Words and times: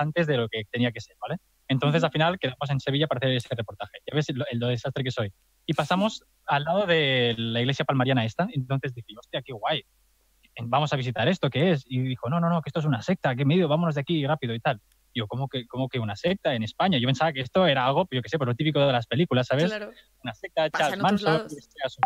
antes 0.00 0.26
de 0.26 0.36
lo 0.36 0.48
que 0.48 0.64
tenía 0.70 0.92
que 0.92 1.00
ser, 1.00 1.16
¿vale? 1.20 1.36
Entonces, 1.68 2.02
al 2.02 2.10
final, 2.10 2.38
quedamos 2.38 2.68
en 2.68 2.80
Sevilla 2.80 3.06
para 3.06 3.18
hacer 3.18 3.30
ese 3.30 3.54
reportaje. 3.54 3.98
Ya 4.06 4.14
ves 4.14 4.28
el, 4.28 4.58
desastre 4.58 5.04
que 5.04 5.12
soy. 5.12 5.32
Y 5.66 5.74
pasamos 5.74 6.24
al 6.46 6.64
lado 6.64 6.86
de 6.86 7.34
la 7.38 7.60
iglesia 7.60 7.84
palmariana 7.84 8.24
esta. 8.24 8.48
Entonces 8.52 8.92
dije, 8.92 9.14
hostia, 9.16 9.40
qué 9.42 9.52
guay. 9.52 9.84
Vamos 10.62 10.92
a 10.92 10.96
visitar 10.96 11.28
esto, 11.28 11.48
¿qué 11.48 11.70
es? 11.70 11.84
Y 11.86 12.00
dijo, 12.00 12.28
no, 12.28 12.40
no, 12.40 12.50
no, 12.50 12.60
que 12.60 12.70
esto 12.70 12.80
es 12.80 12.86
una 12.86 13.02
secta, 13.02 13.36
qué 13.36 13.44
medio, 13.44 13.68
vámonos 13.68 13.94
de 13.94 14.00
aquí 14.00 14.26
rápido 14.26 14.52
y 14.52 14.58
tal. 14.58 14.80
Y 15.12 15.20
yo, 15.20 15.28
¿cómo 15.28 15.48
que, 15.48 15.66
cómo 15.66 15.88
que 15.88 16.00
una 16.00 16.16
secta 16.16 16.54
en 16.54 16.64
España? 16.64 16.98
Yo 16.98 17.06
pensaba 17.06 17.32
que 17.32 17.40
esto 17.40 17.66
era 17.66 17.86
algo, 17.86 18.06
yo 18.10 18.20
qué 18.20 18.28
sé, 18.28 18.36
por 18.36 18.48
lo 18.48 18.54
típico 18.54 18.80
de 18.80 18.92
las 18.92 19.06
películas, 19.06 19.46
¿sabes? 19.46 19.66
Claro. 19.66 19.92
Una 20.24 20.34
secta, 20.34 20.70
Charles 20.70 21.00
Manson, 21.00 21.46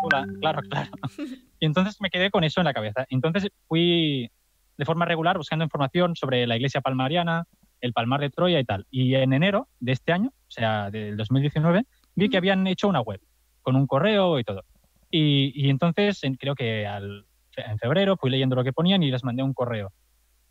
bola. 0.01 0.27
Claro, 0.39 0.61
claro. 0.69 0.91
Y 1.59 1.65
entonces 1.65 1.97
me 1.99 2.11
quedé 2.11 2.29
con 2.29 2.43
eso 2.43 2.61
en 2.61 2.65
la 2.65 2.73
cabeza. 2.73 3.05
Entonces 3.09 3.49
fui 3.67 4.29
de 4.77 4.85
forma 4.85 5.05
regular 5.05 5.37
buscando 5.37 5.63
información 5.63 6.15
sobre 6.15 6.45
la 6.45 6.55
iglesia 6.55 6.81
palmariana, 6.81 7.45
el 7.85 7.93
Palmar 7.93 8.19
de 8.21 8.29
Troya 8.29 8.59
y 8.59 8.65
tal. 8.65 8.85
Y 8.91 9.15
en 9.15 9.33
enero 9.33 9.67
de 9.79 9.91
este 9.93 10.11
año, 10.11 10.29
o 10.29 10.51
sea, 10.51 10.89
del 10.91 11.15
2019, 11.17 11.83
vi 12.15 12.29
que 12.29 12.37
habían 12.37 12.65
hecho 12.67 12.87
una 12.87 13.01
web 13.01 13.21
con 13.61 13.75
un 13.75 13.87
correo 13.87 14.37
y 14.39 14.43
todo. 14.43 14.63
Y, 15.09 15.51
y 15.55 15.69
entonces 15.69 16.23
en- 16.23 16.35
creo 16.35 16.55
que 16.55 16.85
al- 16.85 17.25
en 17.57 17.77
febrero 17.79 18.17
fui 18.17 18.29
leyendo 18.29 18.55
lo 18.55 18.63
que 18.63 18.73
ponían 18.73 19.01
y 19.03 19.11
les 19.11 19.23
mandé 19.23 19.41
un 19.43 19.53
correo 19.53 19.93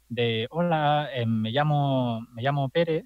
de 0.09 0.47
hola, 0.51 1.09
eh, 1.15 1.27
me 1.27 1.51
llamo 1.51 2.21
me 2.33 2.43
llamo 2.43 2.69
Pere 2.69 3.05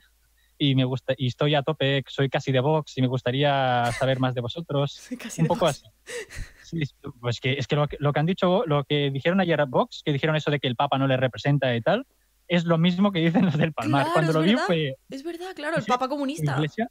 y 0.58 0.74
me 0.74 0.84
gusta 0.84 1.14
y 1.16 1.28
estoy 1.28 1.54
a 1.54 1.62
tope, 1.62 2.02
soy 2.08 2.28
casi 2.28 2.50
de 2.52 2.60
Vox 2.60 2.98
y 2.98 3.00
me 3.02 3.06
gustaría 3.06 3.90
saber 3.92 4.18
más 4.18 4.34
de 4.34 4.40
vosotros 4.40 4.92
Soy 5.08 5.16
casi 5.16 5.40
un 5.40 5.44
de 5.44 5.48
poco 5.48 5.66
Vox. 5.66 5.82
así. 5.84 6.84
Sí, 6.84 6.94
pues 7.20 7.40
que 7.40 7.52
es 7.54 7.66
que 7.66 7.76
lo, 7.76 7.86
que 7.88 7.96
lo 8.00 8.12
que 8.12 8.20
han 8.20 8.26
dicho, 8.26 8.64
lo 8.66 8.84
que 8.84 9.10
dijeron 9.10 9.40
ayer 9.40 9.60
a 9.60 9.64
Vox, 9.64 10.02
que 10.04 10.12
dijeron 10.12 10.36
eso 10.36 10.50
de 10.50 10.58
que 10.60 10.68
el 10.68 10.76
Papa 10.76 10.98
no 10.98 11.06
le 11.06 11.16
representa 11.16 11.74
y 11.74 11.80
tal, 11.80 12.04
es 12.48 12.64
lo 12.64 12.78
mismo 12.78 13.12
que 13.12 13.20
dicen 13.20 13.44
los 13.44 13.56
del 13.56 13.72
Palmar. 13.72 14.02
Claro, 14.04 14.12
Cuando 14.14 14.32
lo 14.32 14.40
vi 14.40 14.50
verdad. 14.52 14.64
fue 14.66 14.96
Es 15.10 15.22
verdad, 15.22 15.54
claro, 15.54 15.76
el 15.76 15.84
Papa 15.84 16.08
comunista. 16.08 16.54
iglesia. 16.56 16.88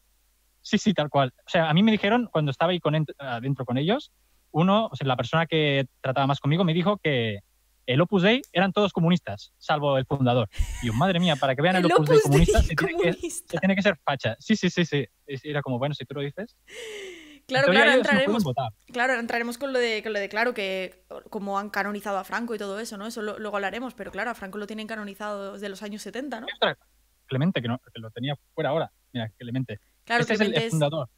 Sí, 0.62 0.78
sí, 0.78 0.94
tal 0.94 1.10
cual. 1.10 1.34
O 1.46 1.50
sea, 1.50 1.70
a 1.70 1.74
mí 1.74 1.82
me 1.84 1.92
dijeron, 1.92 2.30
cuando 2.32 2.52
estaba 2.52 2.72
ahí 2.72 2.80
con, 2.80 2.94
ent- 2.94 3.14
adentro 3.18 3.66
con 3.66 3.78
ellos, 3.78 4.12
uno, 4.52 4.88
o 4.92 4.96
sea, 4.96 5.08
la 5.08 5.16
persona 5.18 5.46
que 5.46 5.88
trataba 6.02 6.28
más 6.28 6.40
conmigo 6.40 6.64
me 6.64 6.74
dijo 6.74 6.98
que 6.98 7.40
el 7.86 8.02
Opus 8.02 8.22
Dei 8.24 8.42
eran 8.52 8.74
todos 8.74 8.92
comunistas, 8.92 9.54
salvo 9.58 9.98
el 9.98 10.06
fundador. 10.06 10.50
Y 10.84 10.88
yo, 10.88 10.94
madre 10.94 11.20
mía, 11.22 11.38
para 11.38 11.56
que 11.56 11.62
vean 11.62 11.78
el, 11.78 11.86
El 11.86 11.92
Opus 11.94 12.10
Dei 12.10 12.18
Opus 12.18 12.24
comunista, 12.24 12.60
Dei 12.60 12.68
se 12.68 12.76
tiene, 12.76 12.92
que, 12.92 12.98
comunista. 13.12 13.52
se 13.52 13.58
tiene 13.60 13.76
que 13.76 13.82
ser 13.82 13.98
facha. 14.04 14.36
Sí, 14.40 14.56
sí, 14.58 14.70
sí, 14.70 14.84
sí. 14.86 15.06
Era 15.26 15.62
como, 15.62 15.80
bueno, 15.80 15.96
si 15.96 16.04
tú 16.06 16.16
lo 16.16 16.22
dices. 16.22 16.58
Claro, 17.48 17.72
claro, 17.72 17.92
entraremos. 17.92 18.44
Claro, 18.92 19.14
entraremos 19.20 19.58
con 19.58 19.72
lo 19.74 19.80
de, 19.80 20.04
con 20.04 20.12
lo 20.14 20.20
de 20.20 20.28
claro, 20.30 20.54
que 20.54 21.06
como 21.30 21.58
han 21.58 21.70
canonizado 21.70 22.18
a 22.18 22.24
Franco 22.26 22.54
y 22.54 22.58
todo 22.58 22.80
eso, 22.80 22.98
¿no? 22.98 23.08
Eso 23.08 23.22
lo- 23.22 23.40
luego 23.40 23.56
hablaremos, 23.56 23.94
pero 23.94 24.12
claro, 24.12 24.32
a 24.32 24.36
Franco 24.36 24.58
lo 24.58 24.68
tienen 24.68 24.86
canonizado 24.88 25.54
desde 25.54 25.70
los 25.70 25.82
años 25.82 26.02
70, 26.02 26.42
¿no? 26.42 26.48
Clemente, 27.26 27.62
que, 27.62 27.68
no, 27.68 27.80
que 27.80 28.00
lo 28.02 28.12
tenía 28.12 28.36
fuera 28.54 28.70
ahora. 28.72 28.92
Mira, 29.14 29.30
Clemente. 29.38 29.80
Claro, 30.06 30.22
este 30.22 30.34
es 30.34 30.42
el, 30.42 30.54
el 30.56 30.70
fundador. 30.70 31.10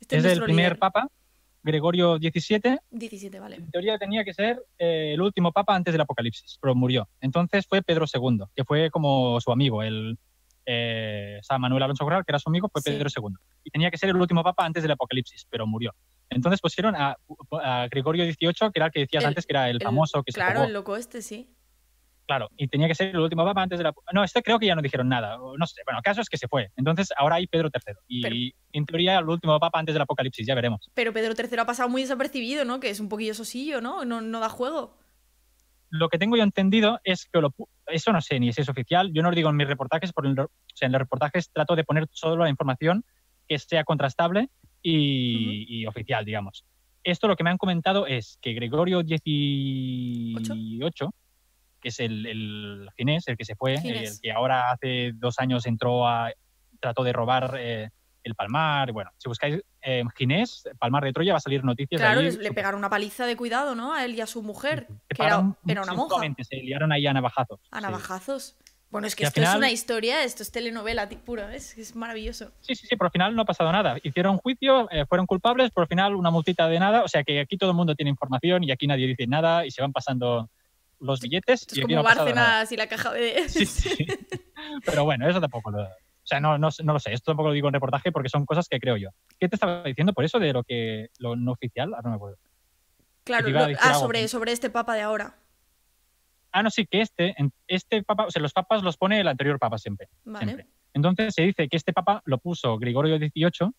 este 0.00 0.16
es 0.16 0.22
el 0.24 0.28
nuestro 0.28 0.44
primer 0.46 0.64
líder. 0.66 0.78
papa, 0.78 1.08
Gregorio 1.62 2.16
XVII. 2.18 2.78
17, 2.90 3.38
vale. 3.40 3.56
En 3.56 3.70
teoría 3.70 3.98
tenía 3.98 4.24
que 4.24 4.32
ser 4.34 4.64
eh, 4.78 5.12
el 5.14 5.20
último 5.20 5.52
papa 5.52 5.74
antes 5.74 5.92
del 5.92 6.00
apocalipsis, 6.00 6.58
pero 6.60 6.74
murió. 6.74 7.08
Entonces 7.20 7.66
fue 7.66 7.82
Pedro 7.82 8.06
II, 8.12 8.44
que 8.54 8.64
fue 8.64 8.90
como 8.90 9.40
su 9.40 9.50
amigo, 9.52 9.82
el 9.82 10.18
eh, 10.72 11.38
San 11.42 11.60
Manuel 11.60 11.82
Alonso 11.82 12.04
Corral, 12.04 12.24
que 12.24 12.30
era 12.32 12.38
su 12.38 12.48
amigo, 12.48 12.68
fue 12.72 12.80
Sí. 12.82 12.90
Pedro 12.90 13.08
II. 13.14 13.34
Y 13.64 13.70
tenía 13.70 13.90
que 13.90 13.98
ser 13.98 14.10
el 14.10 14.16
último 14.16 14.42
papa 14.44 14.64
antes 14.64 14.82
del 14.84 14.92
apocalipsis, 14.92 15.46
pero 15.50 15.66
murió. 15.66 15.92
Entonces 16.28 16.60
pusieron 16.60 16.94
a, 16.94 17.16
a 17.62 17.88
Gregorio 17.90 18.24
XVIII, 18.24 18.70
que 18.72 18.78
era 18.78 18.86
el 18.86 18.92
que 18.92 19.00
decías 19.00 19.24
El- 19.24 19.28
antes, 19.28 19.46
que 19.46 19.52
era 19.52 19.68
el, 19.68 19.76
el- 19.76 19.82
famoso 19.82 20.22
que 20.22 20.32
Claro, 20.32 20.62
el 20.64 20.72
loco 20.72 20.96
este, 20.96 21.22
sí. 21.22 21.48
Claro, 22.26 22.48
y 22.56 22.68
tenía 22.68 22.86
que 22.86 22.94
ser 22.94 23.08
el 23.08 23.18
último 23.18 23.44
papa 23.44 23.60
antes 23.60 23.76
de 23.78 23.82
la... 23.82 23.92
No, 24.12 24.22
este 24.22 24.40
creo 24.40 24.60
que 24.60 24.66
ya 24.66 24.76
no 24.76 24.82
dijeron 24.82 25.08
nada, 25.08 25.42
o 25.42 25.58
no 25.58 25.66
sé. 25.66 25.82
Bueno, 25.84 25.98
el 25.98 26.04
caso 26.04 26.20
es 26.20 26.28
que 26.28 26.36
se 26.38 26.46
fue. 26.46 26.70
Entonces 26.76 27.08
ahora 27.18 27.34
hay 27.36 27.48
Pedro 27.48 27.70
III. 27.74 27.94
Y 28.06 28.22
Pero- 28.22 28.36
en 28.72 28.86
teoría 28.86 29.18
el 29.18 29.28
último 29.28 29.58
papa 29.58 29.80
antes 29.80 29.94
del 29.96 30.02
apocalipsis, 30.02 30.46
ya 30.46 30.54
veremos. 30.54 30.88
Pero 30.94 31.12
Pedro 31.12 31.32
III 31.36 31.58
ha 31.58 31.64
pasado 31.66 31.88
muy 31.88 32.02
desapercibido, 32.02 32.64
¿no? 32.64 32.78
Que 32.78 32.90
es 32.90 33.00
un 33.00 33.08
poquillo 33.08 33.34
sosillo, 33.34 33.80
¿no? 33.80 34.04
No, 34.04 34.20
no 34.20 34.38
da 34.38 34.48
juego. 34.48 34.96
Lo 35.90 36.08
que 36.08 36.18
tengo 36.18 36.36
yo 36.36 36.42
entendido 36.44 37.00
es 37.04 37.28
que 37.32 37.40
lo 37.40 37.52
eso 37.86 38.12
no 38.12 38.20
sé 38.20 38.38
ni 38.40 38.52
si 38.52 38.60
es 38.62 38.68
oficial. 38.68 39.10
Yo 39.12 39.22
no 39.22 39.30
lo 39.30 39.36
digo 39.36 39.50
en 39.50 39.56
mis 39.56 39.66
reportajes, 39.66 40.12
porque 40.12 40.28
en 40.30 40.36
lo- 40.36 40.44
o 40.44 40.50
sea, 40.74 40.86
en 40.86 40.92
los 40.92 41.00
reportajes 41.00 41.50
trato 41.52 41.74
de 41.76 41.84
poner 41.84 42.06
solo 42.12 42.44
la 42.44 42.50
información 42.50 43.04
que 43.48 43.58
sea 43.58 43.84
contrastable 43.84 44.48
y, 44.82 45.66
y 45.68 45.86
oficial, 45.86 46.24
digamos. 46.24 46.64
Esto 47.02 47.26
lo 47.28 47.36
que 47.36 47.44
me 47.44 47.50
han 47.50 47.58
comentado 47.58 48.06
es 48.06 48.38
que 48.40 48.52
Gregorio 48.52 49.00
XVIII, 49.00 50.32
que 51.80 51.88
es 51.88 52.00
el, 52.00 52.26
el 52.26 52.88
ginés, 52.96 53.26
el 53.28 53.36
que 53.36 53.44
se 53.44 53.56
fue, 53.56 53.76
el 54.14 54.20
que 54.22 54.32
ahora 54.32 54.70
hace 54.70 55.12
dos 55.14 55.38
años 55.38 55.66
entró 55.66 56.06
a 56.06 56.32
trató 56.78 57.02
de 57.04 57.12
robar 57.12 57.56
eh, 57.58 57.90
el 58.22 58.34
Palmar. 58.34 58.92
Bueno, 58.92 59.10
si 59.18 59.28
buscáis 59.28 59.60
eh, 59.82 60.04
Ginés, 60.16 60.68
Palmar 60.78 61.04
de 61.04 61.12
Troya, 61.12 61.32
va 61.32 61.38
a 61.38 61.40
salir 61.40 61.64
noticias. 61.64 62.00
Claro, 62.00 62.20
ahí 62.20 62.30
le 62.36 62.52
pegaron 62.52 62.78
una 62.78 62.90
paliza 62.90 63.26
de 63.26 63.36
cuidado, 63.36 63.74
¿no? 63.74 63.94
A 63.94 64.04
él 64.04 64.14
y 64.14 64.20
a 64.20 64.26
su 64.26 64.42
mujer, 64.42 64.86
que 65.08 65.22
era, 65.22 65.36
pararon 65.36 65.56
era 65.66 65.82
una 65.82 65.94
monja. 65.94 66.16
Se 66.42 66.56
liaron 66.56 66.92
ahí 66.92 67.06
a 67.06 67.12
navajazos. 67.12 67.60
A 67.70 67.78
sí. 67.78 67.82
navajazos. 67.82 68.56
Bueno, 68.90 69.06
es 69.06 69.14
que 69.14 69.22
Y 69.22 69.26
esto 69.26 69.40
es 69.40 69.46
final- 69.46 69.58
una 69.58 69.70
historia, 69.70 70.24
esto 70.24 70.42
es 70.42 70.50
telenovela 70.50 71.08
pura, 71.24 71.54
es, 71.54 71.78
es 71.78 71.94
maravilloso. 71.94 72.50
Sí, 72.60 72.74
sí, 72.74 72.88
sí, 72.88 72.96
pero 72.96 73.06
al 73.06 73.12
final 73.12 73.36
no 73.36 73.42
ha 73.42 73.44
pasado 73.44 73.70
nada. 73.70 73.96
Hicieron 74.02 74.38
juicio, 74.38 74.90
eh, 74.90 75.06
fueron 75.06 75.26
culpables, 75.26 75.70
pero 75.72 75.82
al 75.82 75.88
final 75.88 76.16
una 76.16 76.30
multita 76.30 76.66
de 76.66 76.80
nada. 76.80 77.04
O 77.04 77.08
sea 77.08 77.22
que 77.22 77.38
aquí 77.38 77.56
todo 77.56 77.70
el 77.70 77.76
mundo 77.76 77.94
tiene 77.94 78.10
información 78.10 78.64
y 78.64 78.72
aquí 78.72 78.88
nadie 78.88 79.06
dice 79.06 79.28
nada 79.28 79.64
y 79.64 79.70
se 79.70 79.80
van 79.80 79.92
pasando 79.92 80.50
los 80.98 81.20
billetes. 81.20 81.60
Esto 81.62 81.74
es 81.74 81.78
y 81.78 81.82
aquí 81.84 81.94
como 81.94 82.08
no. 82.08 82.14
Bárcenas 82.16 82.72
y 82.72 82.76
la 82.76 82.88
caja 82.88 83.12
de... 83.12 83.48
Sí, 83.48 83.64
sí. 83.64 84.06
Pero 84.84 85.04
bueno, 85.04 85.28
eso 85.28 85.40
tampoco 85.40 85.70
lo. 85.70 85.88
O 86.22 86.26
sea, 86.26 86.40
no, 86.40 86.58
no, 86.58 86.68
no 86.84 86.92
lo 86.92 86.98
sé. 86.98 87.12
Esto 87.12 87.32
tampoco 87.32 87.48
lo 87.48 87.54
digo 87.54 87.68
en 87.68 87.74
reportaje 87.74 88.12
porque 88.12 88.28
son 88.28 88.44
cosas 88.46 88.68
que 88.68 88.78
creo 88.78 88.96
yo. 88.96 89.10
¿Qué 89.38 89.48
te 89.48 89.56
estaba 89.56 89.82
diciendo 89.82 90.12
por 90.12 90.24
eso 90.24 90.38
de 90.38 90.52
lo 90.52 90.62
que 90.62 91.08
lo 91.18 91.34
no 91.36 91.52
oficial? 91.52 91.94
Ahora 91.94 92.02
no 92.04 92.10
me 92.10 92.16
acuerdo. 92.16 92.38
Claro, 93.24 93.48
lo- 93.48 93.60
ah, 93.60 93.68
algo. 93.80 94.00
sobre, 94.00 94.28
sobre 94.28 94.52
este 94.52 94.70
papa 94.70 94.94
de 94.94 95.02
ahora. 95.02 95.36
Ah, 96.52 96.62
no, 96.62 96.70
sí, 96.70 96.86
que 96.86 97.00
este, 97.00 97.34
este 97.68 98.02
papa, 98.02 98.26
o 98.26 98.30
sea, 98.30 98.42
los 98.42 98.52
papas 98.52 98.82
los 98.82 98.96
pone 98.96 99.20
el 99.20 99.28
anterior 99.28 99.58
papa 99.58 99.78
siempre. 99.78 100.08
Vale. 100.24 100.44
siempre. 100.46 100.66
Entonces 100.92 101.34
se 101.34 101.42
dice 101.42 101.68
que 101.68 101.76
este 101.76 101.92
papa 101.92 102.22
lo 102.24 102.38
puso 102.38 102.76
Gregorio 102.78 103.18
XVIII, 103.18 103.70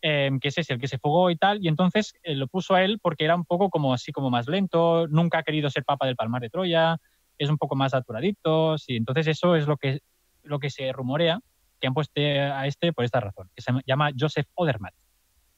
eh, 0.00 0.30
que 0.40 0.48
es 0.48 0.58
ese, 0.58 0.72
el 0.74 0.80
que 0.80 0.88
se 0.88 0.98
fugó 0.98 1.30
y 1.30 1.36
tal, 1.36 1.62
y 1.62 1.68
entonces 1.68 2.14
eh, 2.22 2.34
lo 2.34 2.46
puso 2.46 2.74
a 2.74 2.82
él 2.82 2.98
porque 3.00 3.24
era 3.24 3.36
un 3.36 3.44
poco 3.44 3.68
como 3.70 3.92
así 3.92 4.12
como 4.12 4.30
más 4.30 4.48
lento, 4.48 5.06
nunca 5.08 5.38
ha 5.38 5.42
querido 5.42 5.68
ser 5.70 5.84
papa 5.84 6.06
del 6.06 6.16
Palmar 6.16 6.40
de 6.40 6.50
Troya, 6.50 6.96
es 7.36 7.50
un 7.50 7.58
poco 7.58 7.76
más 7.76 7.92
saturadito, 7.92 8.76
y 8.86 8.96
entonces 8.96 9.26
eso 9.26 9.56
es 9.56 9.66
lo 9.66 9.76
que, 9.76 10.00
lo 10.42 10.58
que 10.58 10.70
se 10.70 10.92
rumorea 10.92 11.40
que 11.84 11.88
han 11.88 11.92
puesto 11.92 12.18
a 12.18 12.66
este 12.66 12.94
por 12.94 13.04
esta 13.04 13.20
razón, 13.20 13.50
que 13.54 13.60
se 13.60 13.70
llama 13.86 14.10
Joseph 14.18 14.46
Odermatt. 14.54 14.94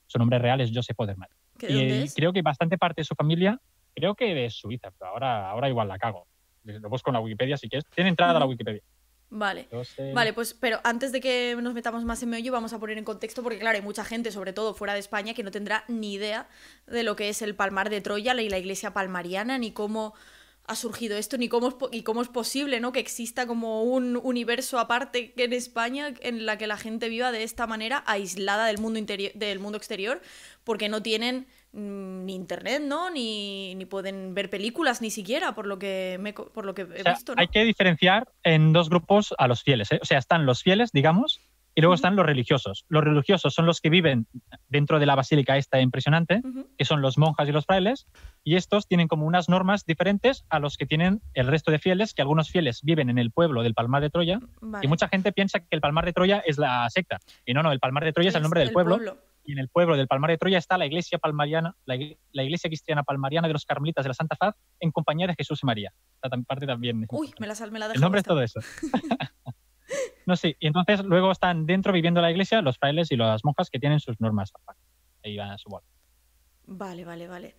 Su 0.08 0.18
nombre 0.18 0.40
real 0.40 0.60
es 0.60 0.72
Joseph 0.74 0.98
Odermatt. 0.98 1.30
¿Que 1.56 1.68
¿De 1.68 1.72
Y 1.72 1.78
eh, 2.02 2.06
creo 2.16 2.32
que 2.32 2.42
bastante 2.42 2.76
parte 2.78 3.02
de 3.02 3.04
su 3.04 3.14
familia, 3.14 3.60
creo 3.94 4.16
que 4.16 4.34
de 4.34 4.50
Suiza, 4.50 4.90
pero 4.90 5.12
ahora, 5.12 5.48
ahora 5.48 5.68
igual 5.68 5.86
la 5.86 5.98
cago. 5.98 6.26
Lo 6.64 6.88
busco 6.88 7.10
en 7.10 7.14
la 7.14 7.20
Wikipedia 7.20 7.56
si 7.56 7.68
quieres. 7.68 7.84
Tiene 7.94 8.10
entrada 8.10 8.36
a 8.36 8.40
la. 8.40 8.46
Wikipedia. 8.46 8.82
Vale. 9.30 9.68
Joseph- 9.70 10.12
Vale, 10.14 10.32
pues, 10.32 10.52
pero 10.52 10.80
antes 10.82 11.12
de 11.12 11.20
que 11.20 11.56
nos 11.62 11.74
metamos 11.74 12.04
más 12.04 12.20
en 12.24 12.30
meollo, 12.30 12.50
vamos 12.50 12.72
a 12.72 12.80
poner 12.80 12.98
en 12.98 13.04
contexto, 13.04 13.44
porque 13.44 13.60
claro, 13.60 13.76
hay 13.76 13.82
mucha 13.82 14.04
gente, 14.04 14.32
sobre 14.32 14.52
todo 14.52 14.74
fuera 14.74 14.94
de 14.94 14.98
España, 14.98 15.32
que 15.32 15.44
no 15.44 15.52
tendrá 15.52 15.84
ni 15.86 16.14
idea 16.14 16.48
de 16.88 17.04
lo 17.04 17.14
que 17.14 17.28
es 17.28 17.40
el 17.40 17.54
Palmar 17.54 17.88
de 17.88 18.00
Troya 18.00 18.34
y 18.40 18.48
la 18.48 18.58
iglesia 18.58 18.92
palmariana, 18.92 19.58
ni 19.58 19.70
cómo 19.70 20.12
ha 20.68 20.74
surgido 20.74 21.16
esto, 21.16 21.38
ni 21.38 21.48
cómo 21.48 21.68
es, 21.68 21.74
y 21.92 22.02
cómo 22.02 22.22
es 22.22 22.28
posible 22.28 22.80
¿no? 22.80 22.92
que 22.92 23.00
exista 23.00 23.46
como 23.46 23.82
un 23.82 24.18
universo 24.22 24.78
aparte 24.78 25.32
que 25.32 25.44
en 25.44 25.52
España 25.52 26.12
en 26.20 26.46
la 26.46 26.58
que 26.58 26.66
la 26.66 26.76
gente 26.76 27.08
viva 27.08 27.32
de 27.32 27.42
esta 27.42 27.66
manera, 27.66 28.02
aislada 28.06 28.66
del 28.66 28.78
mundo, 28.78 28.98
interior, 28.98 29.32
del 29.34 29.58
mundo 29.58 29.78
exterior, 29.78 30.20
porque 30.64 30.88
no 30.88 31.02
tienen 31.02 31.46
mm, 31.72 32.24
ni 32.24 32.34
internet, 32.34 32.82
¿no? 32.82 33.10
Ni, 33.10 33.74
ni 33.76 33.84
pueden 33.86 34.34
ver 34.34 34.50
películas 34.50 35.00
ni 35.00 35.10
siquiera, 35.10 35.54
por 35.54 35.66
lo 35.66 35.78
que, 35.78 36.18
me, 36.20 36.32
por 36.32 36.64
lo 36.64 36.74
que 36.74 36.82
he 36.82 37.00
O 37.00 37.02
sea, 37.02 37.12
visto, 37.12 37.34
¿no? 37.34 37.40
Hay 37.40 37.48
que 37.48 37.64
diferenciar 37.64 38.28
en 38.42 38.72
dos 38.72 38.88
grupos 38.88 39.34
a 39.38 39.46
los 39.46 39.62
fieles. 39.62 39.92
¿eh? 39.92 40.00
O 40.02 40.04
sea, 40.04 40.18
están 40.18 40.46
los 40.46 40.62
fieles, 40.62 40.90
digamos, 40.92 41.40
y 41.76 41.82
luego 41.82 41.92
Ujú. 41.92 41.96
están 41.96 42.16
los 42.16 42.26
religiosos. 42.26 42.86
Los 42.88 43.04
religiosos 43.04 43.54
son 43.54 43.66
los 43.66 43.80
que 43.80 43.90
viven 43.90 44.26
dentro 44.66 44.98
de 44.98 45.06
la 45.06 45.14
basílica 45.14 45.56
esta 45.58 45.80
impresionante, 45.80 46.40
Ujú. 46.42 46.68
que 46.76 46.84
son 46.86 47.02
los 47.02 47.18
monjas 47.18 47.46
y 47.48 47.52
los 47.52 47.66
frailes, 47.66 48.08
y 48.42 48.56
estos 48.56 48.88
tienen 48.88 49.06
como 49.06 49.26
unas 49.26 49.48
normas 49.48 49.84
diferentes 49.84 50.44
a 50.48 50.58
los 50.58 50.76
que 50.78 50.86
tienen 50.86 51.20
el 51.34 51.46
resto 51.46 51.70
de 51.70 51.78
fieles, 51.78 52.14
que 52.14 52.22
algunos 52.22 52.50
fieles 52.50 52.80
viven 52.82 53.10
en 53.10 53.18
el 53.18 53.30
pueblo 53.30 53.62
del 53.62 53.74
Palmar 53.74 54.00
de 54.02 54.10
Troya, 54.10 54.40
Vale. 54.60 54.84
y 54.84 54.88
mucha 54.88 55.08
gente 55.08 55.32
piensa 55.32 55.60
que 55.60 55.66
el 55.70 55.80
Palmar 55.82 56.04
de 56.06 56.12
Troya 56.14 56.42
es 56.46 56.56
la 56.58 56.88
secta. 56.88 57.18
Y 57.44 57.52
no, 57.52 57.62
no, 57.62 57.70
el 57.72 57.78
Palmar 57.78 58.04
de 58.04 58.12
Troya 58.14 58.30
es 58.30 58.34
el 58.34 58.42
nombre 58.42 58.60
del 58.60 58.72
pueblo, 58.72 58.98
y 59.44 59.52
en 59.52 59.58
el 59.58 59.68
pueblo 59.68 59.96
del 59.96 60.08
Palmar 60.08 60.30
de 60.30 60.38
Troya 60.38 60.58
está 60.58 60.78
la 60.78 60.86
iglesia 60.86 61.18
palmariana, 61.18 61.76
la, 61.84 61.96
la 62.32 62.42
iglesia 62.42 62.68
cristiana 62.70 63.02
palmariana 63.04 63.46
de 63.46 63.52
los 63.52 63.64
carmelitas 63.66 64.02
de 64.04 64.08
la 64.08 64.14
Santa 64.14 64.34
Faz, 64.34 64.54
en 64.80 64.90
compañía 64.90 65.26
de 65.26 65.34
Jesús 65.36 65.60
y 65.62 65.66
María. 65.66 65.92
Esta 66.22 66.36
parte 66.38 66.66
también. 66.66 67.06
Uy, 67.10 67.32
me 67.38 67.46
la, 67.46 67.54
me 67.70 67.78
la 67.78 67.86
El 67.92 68.00
nombre 68.00 68.20
es 68.20 68.22
esta. 68.24 68.30
todo 68.32 68.42
eso. 68.42 68.60
no, 70.26 70.36
sí. 70.36 70.56
Y 70.60 70.66
entonces 70.66 71.04
luego 71.04 71.30
están 71.30 71.66
dentro 71.66 71.92
viviendo 71.92 72.20
la 72.20 72.30
iglesia 72.30 72.62
los 72.62 72.78
frailes 72.78 73.10
y 73.12 73.16
las 73.16 73.44
monjas 73.44 73.70
que 73.70 73.78
tienen 73.78 74.00
sus 74.00 74.20
normas. 74.20 74.52
Ahí 75.24 75.36
van 75.36 75.50
a 75.50 75.58
su 75.58 75.68
bola. 75.68 75.86
Vale, 76.66 77.04
vale, 77.04 77.28
vale. 77.28 77.54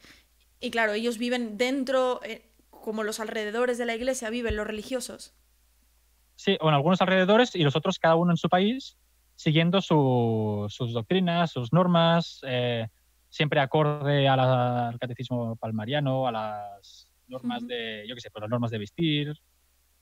Y 0.60 0.72
claro, 0.72 0.94
ellos 0.94 1.18
viven 1.18 1.58
dentro, 1.58 2.22
eh, 2.24 2.50
como 2.70 3.04
los 3.04 3.20
alrededores 3.20 3.78
de 3.78 3.86
la 3.86 3.96
iglesia 3.96 4.30
viven 4.30 4.56
los 4.56 4.68
religiosos. 4.68 5.36
Sí, 6.36 6.58
o 6.62 6.70
en 6.70 6.76
algunos 6.76 7.02
alrededores 7.02 7.56
y 7.56 7.64
los 7.64 7.76
otros 7.76 8.00
cada 8.00 8.16
uno 8.16 8.32
en 8.32 8.38
su 8.38 8.50
país, 8.50 8.98
siguiendo 9.36 9.82
sus 9.82 10.94
doctrinas, 10.94 11.52
sus 11.52 11.74
normas, 11.74 12.42
eh, 12.48 12.88
siempre 13.30 13.60
acorde 13.60 14.28
al 14.28 14.98
catecismo 15.00 15.56
palmariano, 15.56 16.28
a 16.28 16.32
las 16.32 17.12
normas 17.28 17.66
de, 17.68 18.06
yo 18.08 18.16
qué 18.16 18.22
sé, 18.22 18.32
pues 18.32 18.42
las 18.42 18.50
normas 18.50 18.72
de 18.72 18.78
vestir. 18.78 19.34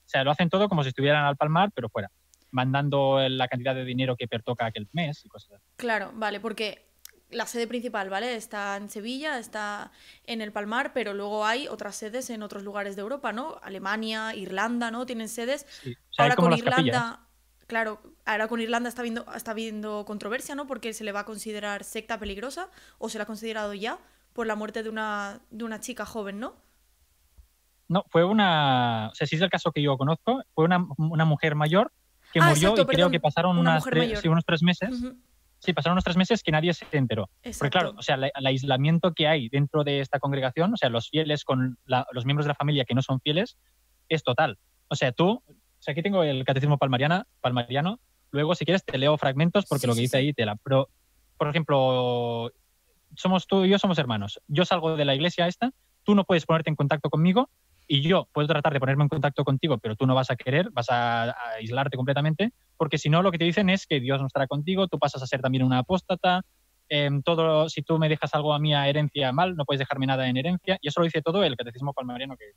O 0.06 0.08
sea, 0.08 0.24
lo 0.24 0.30
hacen 0.30 0.48
todo 0.48 0.68
como 0.68 0.82
si 0.82 0.90
estuvieran 0.90 1.24
al 1.24 1.36
palmar, 1.36 1.72
pero 1.74 1.88
fuera, 1.88 2.10
mandando 2.52 3.18
la 3.28 3.48
cantidad 3.48 3.74
de 3.74 3.84
dinero 3.84 4.16
que 4.16 4.28
pertoca 4.28 4.66
aquel 4.66 4.88
mes 4.92 5.24
y 5.24 5.28
cosas 5.28 5.52
así. 5.52 5.64
Claro, 5.76 6.12
vale, 6.14 6.38
porque 6.40 6.86
la 7.30 7.46
sede 7.46 7.66
principal, 7.66 8.08
¿vale? 8.08 8.36
Está 8.36 8.76
en 8.76 8.88
Sevilla, 8.88 9.38
está 9.38 9.90
en 10.24 10.40
el 10.40 10.52
Palmar, 10.52 10.92
pero 10.92 11.12
luego 11.12 11.44
hay 11.44 11.66
otras 11.66 11.96
sedes 11.96 12.30
en 12.30 12.42
otros 12.42 12.62
lugares 12.62 12.94
de 12.94 13.02
Europa, 13.02 13.32
¿no? 13.32 13.58
Alemania, 13.62 14.34
Irlanda, 14.34 14.90
¿no? 14.90 15.06
Tienen 15.06 15.28
sedes. 15.28 15.66
ahora 16.18 16.36
con 16.36 16.52
Irlanda, 16.52 17.26
claro, 17.66 18.00
ahora 18.24 18.46
con 18.46 18.60
Irlanda 18.60 18.88
está 18.88 19.02
viendo, 19.02 19.26
está 19.34 19.50
habiendo 19.50 20.04
controversia, 20.04 20.54
¿no? 20.54 20.66
Porque 20.68 20.92
se 20.92 21.02
le 21.02 21.12
va 21.12 21.20
a 21.20 21.24
considerar 21.24 21.82
secta 21.82 22.18
peligrosa, 22.18 22.70
o 22.98 23.08
se 23.08 23.18
le 23.18 23.22
ha 23.22 23.26
considerado 23.26 23.74
ya, 23.74 23.98
por 24.32 24.46
la 24.46 24.54
muerte 24.54 24.82
de 24.82 24.88
una, 24.88 25.40
de 25.50 25.64
una 25.64 25.80
chica 25.80 26.06
joven, 26.06 26.38
¿no? 26.38 26.54
No, 27.88 28.04
fue 28.08 28.24
una. 28.24 29.10
O 29.12 29.14
sea, 29.14 29.26
si 29.26 29.36
es 29.36 29.42
el 29.42 29.50
caso 29.50 29.72
que 29.72 29.82
yo 29.82 29.96
conozco, 29.96 30.42
fue 30.54 30.64
una, 30.64 30.78
mujer 30.78 31.54
mayor 31.54 31.92
que 32.32 32.40
ah, 32.40 32.50
murió 32.50 32.74
y 32.76 32.84
creo 32.86 33.10
que 33.10 33.20
pasaron 33.20 33.58
unos 33.58 33.84
tres 33.84 34.62
meses. 34.62 35.04
Sí, 35.58 35.72
pasaron 35.72 35.94
unos 35.94 36.04
tres 36.04 36.16
meses 36.16 36.42
que 36.42 36.52
nadie 36.52 36.74
se 36.74 36.86
enteró. 36.92 37.30
Porque 37.58 37.70
claro, 37.70 37.94
o 37.96 38.02
sea, 38.02 38.16
el 38.16 38.46
aislamiento 38.46 39.14
que 39.14 39.26
hay 39.26 39.48
dentro 39.48 39.84
de 39.84 40.00
esta 40.00 40.18
congregación, 40.18 40.72
o 40.72 40.76
sea, 40.76 40.90
los 40.90 41.08
fieles 41.08 41.44
con 41.44 41.78
los 41.86 42.26
miembros 42.26 42.44
de 42.44 42.48
la 42.48 42.54
familia 42.54 42.84
que 42.84 42.94
no 42.94 43.02
son 43.02 43.20
fieles, 43.20 43.56
es 44.08 44.22
total. 44.22 44.58
O 44.88 44.96
sea, 44.96 45.12
tú, 45.12 45.42
o 45.46 45.54
sea, 45.78 45.92
aquí 45.92 46.02
tengo 46.02 46.22
el 46.22 46.44
catecismo 46.44 46.78
palmariana, 46.78 47.26
palmariano, 47.40 48.00
luego 48.30 48.54
si 48.54 48.64
quieres 48.64 48.84
te 48.84 48.98
leo 48.98 49.16
fragmentos 49.16 49.64
porque 49.66 49.86
lo 49.86 49.94
que 49.94 50.02
dice 50.02 50.18
ahí 50.18 50.32
te 50.32 50.44
la... 50.44 50.56
Pero, 50.56 50.88
por 51.38 51.48
ejemplo, 51.48 52.52
somos 53.14 53.46
tú 53.46 53.64
y 53.64 53.70
yo 53.70 53.78
somos 53.78 53.98
hermanos. 53.98 54.40
Yo 54.46 54.64
salgo 54.64 54.96
de 54.96 55.04
la 55.04 55.14
iglesia 55.14 55.46
esta, 55.48 55.72
tú 56.04 56.14
no 56.14 56.24
puedes 56.24 56.46
ponerte 56.46 56.70
en 56.70 56.76
contacto 56.76 57.10
conmigo 57.10 57.50
y 57.88 58.02
yo 58.02 58.28
puedo 58.32 58.48
tratar 58.48 58.72
de 58.72 58.80
ponerme 58.80 59.04
en 59.04 59.08
contacto 59.08 59.44
contigo, 59.44 59.78
pero 59.78 59.96
tú 59.96 60.06
no 60.06 60.14
vas 60.14 60.30
a 60.30 60.36
querer, 60.36 60.70
vas 60.70 60.90
a, 60.90 61.36
aislarte 61.56 61.96
completamente, 61.96 62.52
porque 62.76 62.98
si 62.98 63.08
no 63.08 63.22
lo 63.22 63.30
que 63.30 63.38
te 63.38 63.44
dicen 63.44 63.70
es 63.70 63.86
que 63.86 64.00
Dios 64.00 64.20
no 64.20 64.26
estará 64.26 64.46
contigo, 64.46 64.88
tú 64.88 64.98
pasas 64.98 65.22
a 65.22 65.26
ser 65.26 65.40
también 65.40 65.64
una 65.64 65.78
apóstata, 65.78 66.42
em, 66.88 67.22
todo, 67.22 67.68
si 67.68 67.82
tú 67.82 67.98
me 67.98 68.08
dejas 68.08 68.34
algo 68.34 68.52
a 68.54 68.58
mí 68.58 68.74
a 68.74 68.88
herencia 68.88 69.32
mal, 69.32 69.56
no 69.56 69.64
puedes 69.64 69.78
dejarme 69.78 70.06
nada 70.06 70.28
en 70.28 70.36
herencia, 70.36 70.78
y 70.80 70.88
eso 70.88 71.00
lo 71.00 71.04
dice 71.04 71.22
todo 71.22 71.44
el 71.44 71.56
catecismo 71.56 71.92
palmariano 71.92 72.36
que... 72.36 72.52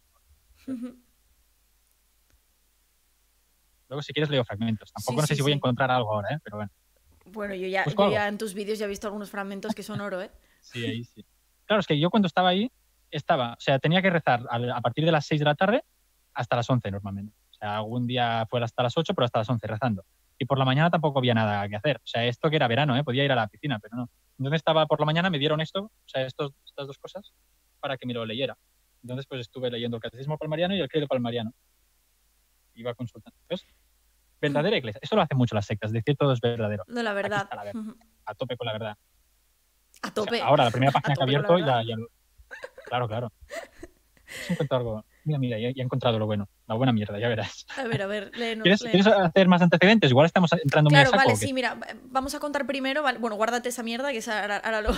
Luego 3.87 4.01
si 4.03 4.13
quieres 4.13 4.29
leo 4.29 4.45
fragmentos, 4.45 4.91
tampoco 4.91 5.21
no 5.21 5.27
sé 5.27 5.35
si 5.35 5.41
voy 5.41 5.51
a 5.51 5.55
encontrar 5.55 5.89
algo 5.89 6.13
ahora, 6.13 6.35
¿eh? 6.35 6.39
pero 6.43 6.57
bueno. 6.57 6.71
Bueno, 7.25 7.53
yo 7.53 7.67
ya, 7.67 7.85
yo 7.85 8.11
ya 8.11 8.27
en 8.27 8.37
tus 8.37 8.53
vídeos 8.53 8.79
ya 8.79 8.85
he 8.85 8.89
visto 8.89 9.07
algunos 9.07 9.29
fragmentos 9.29 9.73
que 9.75 9.83
son 9.83 10.01
oro, 10.01 10.21
¿eh? 10.21 10.31
sí, 10.61 10.85
ahí 10.85 11.03
sí. 11.03 11.25
Claro, 11.65 11.81
es 11.81 11.87
que 11.87 11.99
yo 11.99 12.09
cuando 12.09 12.25
estaba 12.25 12.49
ahí, 12.49 12.71
estaba, 13.11 13.53
o 13.53 13.59
sea, 13.59 13.79
tenía 13.79 14.01
que 14.01 14.09
rezar 14.09 14.45
a, 14.50 14.81
partir 14.81 15.06
de 15.06 15.11
las 15.11 15.25
6 15.25 15.39
de 15.39 15.45
la 15.45 15.56
tarde 15.56 15.83
hasta 16.33 16.56
las 16.56 16.69
11 16.69 16.91
normalmente. 16.91 17.35
O 17.50 17.53
sea, 17.53 17.77
algún 17.77 18.07
día 18.07 18.45
fue 18.50 18.63
hasta 18.63 18.83
las 18.83 18.97
8, 18.97 19.13
pero 19.13 19.25
hasta 19.25 19.39
las 19.39 19.50
11 19.50 19.67
rezando. 19.67 20.06
Y 20.38 20.45
por 20.45 20.57
la 20.57 20.65
mañana 20.65 20.89
tampoco 20.89 21.19
había 21.19 21.33
nada 21.33 21.67
que 21.67 21.75
hacer. 21.75 21.97
O 21.97 22.07
sea, 22.07 22.25
esto 22.25 22.50
que 22.50 22.56
era 22.56 22.67
verano, 22.67 22.95
¿eh? 22.95 23.03
podía 23.03 23.25
ir 23.25 23.31
a 23.31 23.35
la 23.35 23.47
piscina, 23.47 23.79
pero 23.79 23.97
no. 23.97 24.09
Entonces 24.38 24.57
estaba 24.57 24.85
por 24.85 25.00
la 25.00 25.06
mañana, 25.06 25.29
me 25.29 25.38
dieron 25.38 25.59
esto, 25.59 25.83
o 25.83 25.91
sea, 26.06 26.25
estos, 26.25 26.53
estas 26.65 26.88
dos 26.88 26.97
cosas, 26.97 27.33
para 27.81 27.97
que 27.97 28.06
me 28.06 28.13
lo 28.13 28.25
leyera. 28.25 28.57
Entonces, 29.03 29.25
pues 29.27 29.41
estuve 29.41 29.69
leyendo 29.69 29.97
el 29.97 30.01
Catecismo 30.01 30.38
Palmariano 30.38 30.75
y 30.75 30.79
el 30.79 30.88
Credo 30.88 31.07
Palmariano. 31.07 31.53
Iba 32.75 32.94
consultando. 32.94 33.38
¿Ves? 33.50 33.65
Verdadera 34.41 34.77
iglesia. 34.77 35.00
Eso 35.01 35.15
lo 35.15 35.21
hacen 35.21 35.38
mucho 35.38 35.56
las 35.56 35.65
sectas, 35.65 35.91
decir 35.91 36.15
todo 36.15 36.31
es 36.31 36.39
verdadero. 36.39 36.83
No, 36.88 37.03
la 37.03 37.13
verdad. 37.13 37.50
A 38.25 38.35
tope 38.35 38.56
con 38.56 38.67
la 38.67 38.73
verdad. 38.73 38.97
A 40.01 40.11
tope. 40.11 40.41
ahora, 40.41 40.65
la 40.65 40.71
primera 40.71 40.91
página 40.91 41.15
que 41.15 41.21
he 41.21 41.23
abierto 41.23 41.59
ya, 41.59 41.83
ya, 41.83 41.95
Claro, 42.89 43.07
claro. 43.07 43.31
He 44.50 44.56
algo. 44.56 45.03
Mira, 45.29 45.37
mira, 45.37 45.59
ya, 45.59 45.67
he 45.67 45.81
encontrado 45.83 46.17
lo 46.17 46.25
bueno. 46.25 46.49
La 46.67 46.73
buena 46.73 46.91
mierda, 46.91 47.19
ya 47.19 47.27
verás. 47.27 47.67
A 47.77 47.83
ver, 47.83 48.01
a 48.01 48.07
ver, 48.07 48.31
léenos, 48.37 48.63
¿Quieres, 48.63 49.05
hacer 49.05 49.47
más 49.47 49.61
antecedentes? 49.61 50.09
Igual 50.09 50.25
estamos 50.25 50.51
entrando 50.53 50.89
claro, 50.89 51.11
muy 51.11 51.13
Claro, 51.13 51.27
vale, 51.27 51.35
sí, 51.39 51.53
mira, 51.53 51.77
vamos 52.05 52.33
a 52.33 52.39
contar 52.39 52.65
primero. 52.65 53.03
Bueno, 53.19 53.35
guárdate 53.35 53.69
esa 53.69 53.83
mierda 53.83 54.11
que 54.11 54.23
ahora, 54.31 54.81
lo. 54.81 54.89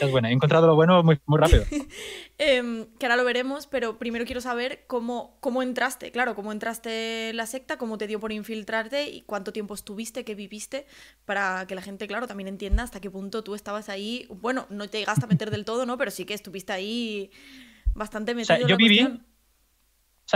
Es 0.00 0.10
buena, 0.10 0.28
he 0.28 0.32
encontrado 0.32 0.66
lo 0.66 0.74
bueno 0.74 1.02
muy, 1.02 1.18
muy 1.24 1.38
rápido. 1.38 1.64
Em, 2.40 2.86
que 2.98 3.06
ahora 3.06 3.16
lo 3.16 3.24
veremos, 3.24 3.66
pero 3.66 3.98
primero 3.98 4.24
quiero 4.24 4.40
saber 4.40 4.84
cómo, 4.86 5.36
cómo 5.40 5.62
entraste. 5.62 6.12
Claro, 6.12 6.34
cómo 6.34 6.52
entraste 6.52 7.30
en 7.30 7.36
la 7.36 7.46
secta, 7.46 7.78
cómo 7.78 7.96
te 7.96 8.06
dio 8.06 8.20
por 8.20 8.30
infiltrarte 8.30 9.08
y 9.08 9.22
cuánto 9.22 9.52
tiempo 9.52 9.74
estuviste, 9.74 10.24
qué 10.24 10.34
viviste, 10.34 10.86
para 11.24 11.66
que 11.66 11.74
la 11.74 11.82
gente, 11.82 12.06
claro, 12.06 12.26
también 12.26 12.48
entienda 12.48 12.82
hasta 12.82 13.00
qué 13.00 13.10
punto 13.10 13.42
tú 13.42 13.54
estabas 13.54 13.88
ahí. 13.88 14.26
Bueno, 14.30 14.66
no 14.68 14.88
te 14.88 14.98
llegaste 14.98 15.24
a 15.24 15.28
meter 15.28 15.50
del 15.50 15.64
todo, 15.64 15.86
¿no? 15.86 15.96
Pero 15.96 16.10
sí 16.10 16.24
que 16.26 16.34
estuviste 16.34 16.72
ahí 16.72 17.30
bastante 17.94 18.34
metido. 18.34 18.54
O 18.54 18.58
sea, 18.58 18.68
yo 18.68 18.76
viví 18.76 19.20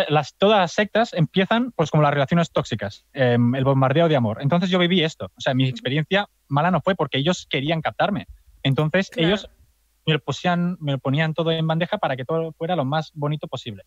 las, 0.09 0.37
todas 0.37 0.59
las 0.59 0.73
sectas 0.73 1.12
empiezan 1.12 1.73
pues 1.73 1.91
como 1.91 2.03
las 2.03 2.12
relaciones 2.12 2.50
tóxicas, 2.50 3.05
em, 3.12 3.55
el 3.55 3.65
bombardeo 3.65 4.09
de 4.09 4.17
amor. 4.17 4.39
Entonces 4.41 4.71
yo 4.71 4.79
viví 4.79 5.03
esto. 5.03 5.27
O 5.37 5.41
sea, 5.41 5.55
mi 5.55 5.69
experiencia 5.69 6.27
mala 6.49 6.71
no 6.71 6.81
fue 6.81 6.94
porque 6.94 7.19
ellos 7.19 7.47
querían 7.49 7.81
captarme. 7.81 8.27
Entonces 8.62 9.11
ellos 9.17 9.50
me 10.06 10.15
lo, 10.15 10.23
me 10.81 10.99
ponían 10.99 11.35
todo 11.35 11.50
en 11.50 11.67
bandeja 11.67 11.99
para 11.99 12.17
que 12.17 12.25
todo 12.25 12.53
fuera 12.53 12.77
lo 12.77 12.85
más 12.85 13.12
bonito 13.15 13.47
posible. 13.49 13.85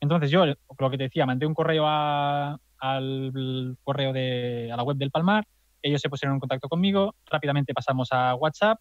Entonces 0.00 0.30
yo, 0.30 0.44
lo 0.46 0.90
que 0.90 0.98
te 0.98 1.04
decía, 1.04 1.26
mandé 1.26 1.46
un 1.46 1.54
correo 1.54 1.86
al 1.86 3.76
correo 3.82 4.12
de 4.12 4.70
a 4.72 4.76
la 4.76 4.82
web 4.82 4.96
del 4.96 5.10
Palmar, 5.10 5.46
ellos 5.82 6.00
se 6.00 6.10
pusieron 6.10 6.34
en 6.36 6.40
contacto 6.40 6.68
conmigo, 6.68 7.14
rápidamente 7.26 7.72
pasamos 7.72 8.08
a 8.10 8.34
WhatsApp 8.34 8.78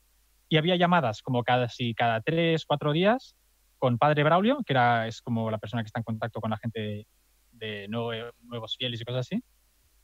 y 0.50 0.58
había 0.58 0.76
llamadas 0.76 1.22
como 1.22 1.44
casi 1.44 1.94
cada 1.94 2.22
tres, 2.22 2.66
cuatro 2.66 2.92
días 2.92 3.36
con 3.78 3.98
Padre 3.98 4.24
Braulio, 4.24 4.60
que 4.66 4.74
era, 4.74 5.08
es 5.08 5.22
como 5.22 5.50
la 5.52 5.58
persona 5.58 5.84
que 5.84 5.88
está 5.88 6.00
en 6.00 6.04
contacto 6.04 6.42
con 6.42 6.52
la 6.52 6.58
gente 6.58 7.08
de, 7.52 7.88
nuevos 7.88 8.76
fieles 8.78 9.02
y 9.02 9.06
cosas 9.06 9.28
así, 9.28 9.42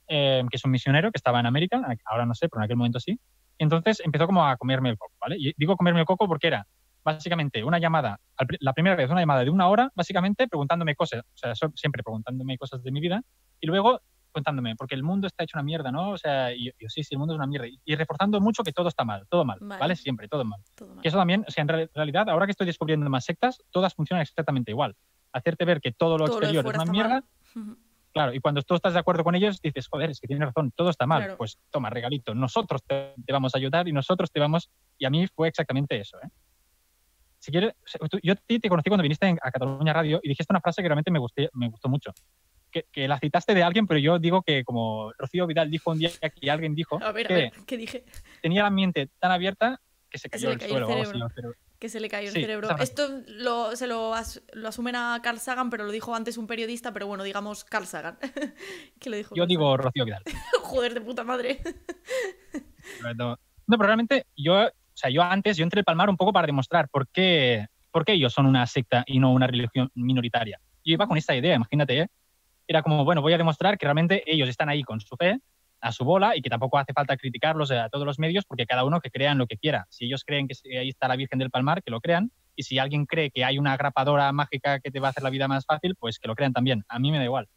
em, 0.06 0.48
que 0.48 0.56
es 0.56 0.64
un 0.64 0.70
misionero 0.70 1.10
que 1.10 1.18
estaba 1.18 1.40
en 1.40 1.46
América, 1.46 1.80
ahora 2.04 2.26
no 2.26 2.34
sé, 2.34 2.48
pero 2.48 2.60
en 2.60 2.64
aquel 2.64 2.76
momento 2.76 3.00
sí. 3.00 3.18
Entonces 3.58 4.00
empezó 4.04 4.26
como 4.26 4.46
a 4.46 4.56
comerme 4.56 4.90
el 4.90 4.98
coco, 4.98 5.14
¿vale? 5.20 5.36
Y 5.38 5.52
digo 5.56 5.76
comerme 5.76 6.00
el 6.00 6.06
coco 6.06 6.26
porque 6.26 6.48
era 6.48 6.66
básicamente 7.04 7.64
una 7.64 7.78
llamada, 7.78 8.18
la 8.60 8.72
primera 8.72 8.96
vez 8.96 9.10
una 9.10 9.20
llamada 9.20 9.44
de 9.44 9.50
una 9.50 9.68
hora, 9.68 9.90
básicamente 9.94 10.46
preguntándome 10.48 10.94
cosas, 10.94 11.22
o 11.22 11.36
sea, 11.36 11.54
siempre 11.74 12.02
preguntándome 12.02 12.56
cosas 12.56 12.82
de 12.82 12.92
mi 12.92 13.00
vida, 13.00 13.22
y 13.60 13.66
luego 13.66 14.00
contándome, 14.32 14.74
porque 14.76 14.94
el 14.94 15.02
mundo 15.02 15.26
está 15.26 15.44
hecho 15.44 15.56
una 15.56 15.62
mierda, 15.62 15.92
¿no? 15.92 16.10
O 16.10 16.18
sea, 16.18 16.52
y 16.52 16.72
yo, 16.78 16.88
sí, 16.88 17.02
sí, 17.02 17.14
el 17.14 17.18
mundo 17.18 17.34
es 17.34 17.38
una 17.38 17.46
mierda. 17.46 17.66
Y, 17.84 17.94
reforzando 17.94 18.40
mucho 18.40 18.62
que 18.62 18.72
todo 18.72 18.88
está 18.88 19.04
mal, 19.04 19.26
todo 19.28 19.44
mal, 19.44 19.58
¿vale? 19.60 19.94
Siempre, 19.96 20.28
todo 20.28 20.44
mal. 20.44 20.60
Que 21.00 21.08
eso 21.08 21.18
también, 21.18 21.44
o 21.46 21.50
sea, 21.50 21.62
en 21.62 21.68
realidad, 21.68 22.28
ahora 22.28 22.46
que 22.46 22.52
estoy 22.52 22.66
descubriendo 22.66 23.08
más 23.08 23.24
sectas, 23.24 23.62
todas 23.70 23.94
funcionan 23.94 24.22
exactamente 24.22 24.70
igual. 24.70 24.96
Hacerte 25.32 25.64
ver 25.64 25.80
que 25.80 25.92
todo 25.92 26.18
lo 26.18 26.26
exterior 26.26 26.66
es 26.66 26.74
una 26.74 26.90
mierda. 26.90 27.24
Claro, 28.12 28.34
y 28.34 28.40
cuando 28.40 28.60
tú 28.60 28.74
estás 28.74 28.92
de 28.92 28.98
acuerdo 28.98 29.24
con 29.24 29.34
ellos, 29.34 29.62
dices, 29.62 29.88
joder, 29.88 30.10
es 30.10 30.20
que 30.20 30.26
tienes 30.26 30.46
razón, 30.46 30.70
todo 30.76 30.90
está 30.90 31.06
mal. 31.06 31.34
Pues 31.38 31.58
toma, 31.70 31.88
regalito, 31.88 32.34
nosotros 32.34 32.82
te, 32.86 33.14
vamos 33.32 33.54
a 33.54 33.58
ayudar 33.58 33.88
y 33.88 33.92
nosotros 33.92 34.30
te 34.30 34.38
vamos. 34.38 34.68
Y 34.98 35.06
a 35.06 35.10
mí 35.10 35.26
fue 35.28 35.48
exactamente 35.48 35.98
eso, 35.98 36.18
¿eh? 36.22 36.28
Si 37.38 37.50
quieres, 37.50 37.72
yo 38.22 38.34
te 38.36 38.68
conocí 38.68 38.90
cuando 38.90 39.02
viniste 39.02 39.34
a 39.42 39.50
Cataluña 39.50 39.94
Radio 39.94 40.20
y 40.22 40.28
dijiste 40.28 40.52
una 40.52 40.60
frase 40.60 40.82
que 40.82 40.88
realmente 40.88 41.10
me, 41.10 41.18
gusté, 41.18 41.48
me 41.54 41.70
gustó 41.70 41.88
mucho 41.88 42.12
que, 42.72 43.08
la 43.08 43.18
citaste 43.18 43.54
de 43.54 43.62
alguien, 43.62 43.86
pero 43.86 44.00
yo 44.00 44.18
digo 44.18 44.42
que 44.42 44.64
como 44.64 45.12
Rocío 45.12 45.46
Vidal 45.46 45.70
dijo 45.70 45.90
un 45.90 45.98
día 45.98 46.10
que 46.40 46.50
alguien 46.50 46.74
dijo 46.74 46.98
que 46.98 47.52
¿qué 47.66 47.76
dije? 47.76 48.04
tenía 48.40 48.62
la 48.62 48.70
mente 48.70 49.08
tan 49.18 49.30
abierta 49.30 49.80
que 50.08 50.18
se 50.18 50.28
cayó, 50.28 50.50
el, 50.50 50.60
suelo, 50.60 51.30
Que 51.78 51.88
se 51.88 51.98
le 51.98 52.08
cayó 52.08 52.28
el 52.28 52.34
cerebro. 52.34 52.68
Esto 52.78 53.22
lo, 53.28 53.74
se 53.76 53.86
lo, 53.86 54.12
lo, 54.52 54.68
asumen 54.68 54.94
a 54.94 55.20
Carl 55.22 55.38
Sagan, 55.38 55.70
pero 55.70 55.84
lo 55.84 55.90
dijo 55.90 56.14
antes 56.14 56.36
un 56.36 56.46
periodista, 56.46 56.92
pero 56.92 57.06
bueno, 57.06 57.24
digamos 57.24 57.64
Carl 57.64 57.86
Sagan. 57.86 58.18
¿Qué 59.00 59.10
lo 59.10 59.16
dijo? 59.16 59.34
Yo 59.34 59.46
digo 59.46 59.76
Rocío 59.76 60.04
Vidal. 60.04 60.22
Joder, 60.62 60.94
de 60.94 61.00
puta 61.00 61.24
madre. 61.24 61.60
no, 63.16 63.38
pero 63.66 63.82
realmente 63.82 64.26
yo, 64.36 64.66
o 64.66 64.70
sea, 64.92 65.08
yo 65.08 65.22
antes, 65.22 65.56
yo 65.56 65.64
entré 65.64 65.80
al 65.80 65.84
Palmar 65.84 66.10
un 66.10 66.16
poco 66.16 66.32
para 66.32 66.46
demostrar 66.46 66.88
por 66.90 67.08
qué, 67.08 67.66
por 67.90 68.04
qué 68.04 68.12
ellos 68.12 68.34
son 68.34 68.46
una 68.46 68.66
secta 68.66 69.04
y 69.06 69.18
no 69.18 69.32
una 69.32 69.46
religión 69.46 69.90
minoritaria. 69.94 70.60
Yo 70.84 70.94
iba 70.94 71.06
con 71.06 71.16
esta 71.16 71.34
idea, 71.34 71.54
imagínate, 71.54 72.00
¿eh? 72.00 72.08
Era 72.72 72.82
como, 72.82 73.04
bueno, 73.04 73.22
voy 73.22 73.32
a 73.34 73.38
demostrar 73.38 73.76
que 73.76 73.86
realmente 73.86 74.22
ellos 74.26 74.48
están 74.48 74.68
ahí 74.68 74.82
con 74.82 75.00
su 75.00 75.14
fe, 75.16 75.38
a 75.80 75.92
su 75.92 76.04
bola, 76.04 76.36
y 76.36 76.42
que 76.42 76.48
tampoco 76.48 76.78
hace 76.78 76.92
falta 76.92 77.16
criticarlos 77.16 77.70
a 77.70 77.88
todos 77.88 78.06
los 78.06 78.18
medios, 78.18 78.44
porque 78.46 78.66
cada 78.66 78.84
uno 78.84 79.00
que 79.00 79.10
crean 79.10 79.36
lo 79.36 79.46
que 79.46 79.58
quiera. 79.58 79.86
Si 79.90 80.06
ellos 80.06 80.24
creen 80.24 80.48
que 80.48 80.54
ahí 80.78 80.88
está 80.88 81.08
la 81.08 81.16
Virgen 81.16 81.38
del 81.38 81.50
Palmar, 81.50 81.82
que 81.82 81.90
lo 81.90 82.00
crean, 82.00 82.30
y 82.56 82.62
si 82.62 82.78
alguien 82.78 83.04
cree 83.06 83.30
que 83.30 83.44
hay 83.44 83.58
una 83.58 83.72
agrapadora 83.72 84.32
mágica 84.32 84.80
que 84.80 84.90
te 84.90 85.00
va 85.00 85.08
a 85.08 85.10
hacer 85.10 85.22
la 85.22 85.30
vida 85.30 85.48
más 85.48 85.66
fácil, 85.66 85.96
pues 85.98 86.18
que 86.18 86.28
lo 86.28 86.34
crean 86.34 86.52
también. 86.52 86.84
A 86.88 86.98
mí 86.98 87.10
me 87.10 87.18
da 87.18 87.24
igual. 87.24 87.48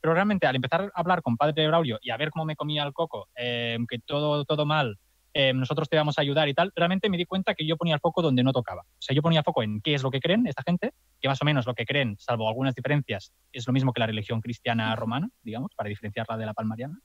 Pero 0.00 0.14
realmente 0.14 0.46
al 0.46 0.56
empezar 0.56 0.92
a 0.94 1.00
hablar 1.00 1.22
con 1.22 1.36
Padre 1.36 1.66
Braulio 1.66 1.98
y 2.02 2.10
a 2.10 2.16
ver 2.16 2.30
cómo 2.30 2.44
me 2.44 2.56
comía 2.56 2.82
el 2.84 2.92
coco, 2.92 3.28
eh, 3.36 3.78
que 3.88 3.98
todo, 3.98 4.44
todo 4.44 4.66
mal, 4.66 4.98
eh, 5.34 5.52
nosotros 5.52 5.88
te 5.88 5.96
vamos 5.96 6.18
a 6.18 6.22
ayudar 6.22 6.48
y 6.48 6.54
tal, 6.54 6.72
realmente 6.74 7.08
me 7.10 7.16
di 7.16 7.24
cuenta 7.24 7.54
que 7.54 7.66
yo 7.66 7.76
ponía 7.76 7.94
el 7.94 8.00
foco 8.00 8.22
donde 8.22 8.42
no 8.42 8.52
tocaba. 8.52 8.82
O 8.82 9.00
sea, 9.00 9.14
yo 9.14 9.22
ponía 9.22 9.40
el 9.40 9.44
foco 9.44 9.62
en 9.62 9.80
qué 9.80 9.94
es 9.94 10.02
lo 10.02 10.10
que 10.10 10.20
creen 10.20 10.46
esta 10.46 10.62
gente, 10.66 10.92
que 11.20 11.28
más 11.28 11.40
o 11.42 11.44
menos 11.44 11.66
lo 11.66 11.74
que 11.74 11.84
creen, 11.84 12.16
salvo 12.18 12.48
algunas 12.48 12.74
diferencias, 12.74 13.32
es 13.52 13.66
lo 13.66 13.72
mismo 13.72 13.92
que 13.92 14.00
la 14.00 14.06
religión 14.06 14.40
cristiana 14.40 14.94
romana, 14.96 15.28
digamos, 15.42 15.72
para 15.74 15.88
diferenciarla 15.88 16.36
de 16.36 16.46
la 16.46 16.54
palmariana. 16.54 16.98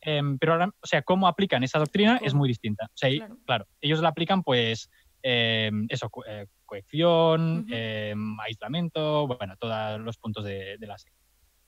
Em, 0.00 0.38
pero 0.38 0.52
ahora, 0.52 0.66
o 0.66 0.86
sea, 0.86 1.02
cómo 1.02 1.26
aplican 1.26 1.62
esa 1.64 1.78
doctrina 1.78 2.20
es 2.22 2.34
muy 2.34 2.48
distinta. 2.48 2.86
O 2.86 2.96
sea, 2.96 3.10
claro. 3.44 3.66
ellos 3.80 4.00
la 4.00 4.10
aplican 4.10 4.42
pues 4.42 4.90
em, 5.22 5.86
eso, 5.88 6.10
eh, 6.28 6.46
cohección, 6.64 7.66
em, 7.70 8.38
aislamiento, 8.40 9.26
bueno, 9.26 9.56
todos 9.58 10.00
los 10.00 10.16
puntos 10.18 10.44
de, 10.44 10.78
la 10.80 10.98
secta. 10.98 11.18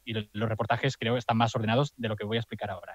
Y 0.05 0.15
los 0.15 0.49
reportajes 0.49 0.97
creo 0.97 1.15
que 1.15 1.19
están 1.19 1.37
más 1.37 1.55
ordenados 1.55 1.93
de 1.97 2.09
lo 2.09 2.17
que 2.17 2.25
voy 2.25 2.37
a 2.37 2.41
explicar 2.41 2.71
ahora. 2.71 2.95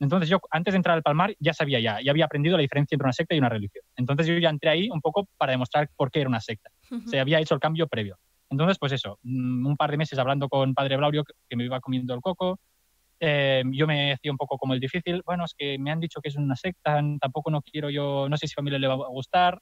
Entonces 0.00 0.30
yo, 0.30 0.40
antes 0.50 0.72
de 0.72 0.76
entrar 0.76 0.96
al 0.96 1.02
Palmar, 1.02 1.34
ya 1.38 1.52
sabía 1.52 1.78
ya, 1.78 2.00
ya 2.02 2.10
había 2.10 2.24
aprendido 2.24 2.56
la 2.56 2.62
diferencia 2.62 2.94
entre 2.94 3.04
una 3.04 3.12
secta 3.12 3.34
y 3.34 3.38
una 3.38 3.50
religión. 3.50 3.84
Entonces 3.96 4.26
yo 4.26 4.38
ya 4.38 4.48
entré 4.48 4.70
ahí 4.70 4.88
un 4.90 5.00
poco 5.00 5.28
para 5.36 5.52
demostrar 5.52 5.90
por 5.94 6.10
qué 6.10 6.20
era 6.20 6.28
una 6.28 6.40
secta. 6.40 6.70
Se 7.06 7.20
había 7.20 7.38
hecho 7.38 7.54
el 7.54 7.60
cambio 7.60 7.86
previo. 7.86 8.16
Entonces, 8.48 8.78
pues 8.78 8.92
eso, 8.92 9.18
mm, 9.22 9.66
un 9.66 9.76
par 9.76 9.90
de 9.90 9.98
meses 9.98 10.18
hablando 10.18 10.48
con 10.48 10.74
Padre 10.74 10.96
Blaurio, 10.96 11.24
que 11.48 11.56
me 11.56 11.64
iba 11.64 11.80
comiendo 11.80 12.14
el 12.14 12.20
coco, 12.20 12.58
eh, 13.20 13.62
yo 13.66 13.86
me 13.86 14.14
hacía 14.14 14.32
un 14.32 14.38
poco 14.38 14.56
como 14.56 14.72
el 14.72 14.80
difícil, 14.80 15.22
bueno, 15.24 15.44
es 15.44 15.54
que 15.56 15.78
me 15.78 15.90
han 15.90 16.00
dicho 16.00 16.20
que 16.20 16.30
es 16.30 16.36
una 16.36 16.56
secta, 16.56 17.00
tampoco 17.20 17.50
no 17.50 17.60
quiero 17.60 17.90
yo, 17.90 18.26
no 18.28 18.36
sé 18.38 18.48
si 18.48 18.54
a 18.54 18.56
familia 18.56 18.78
le 18.78 18.88
va 18.88 18.94
a 18.94 19.08
gustar, 19.08 19.60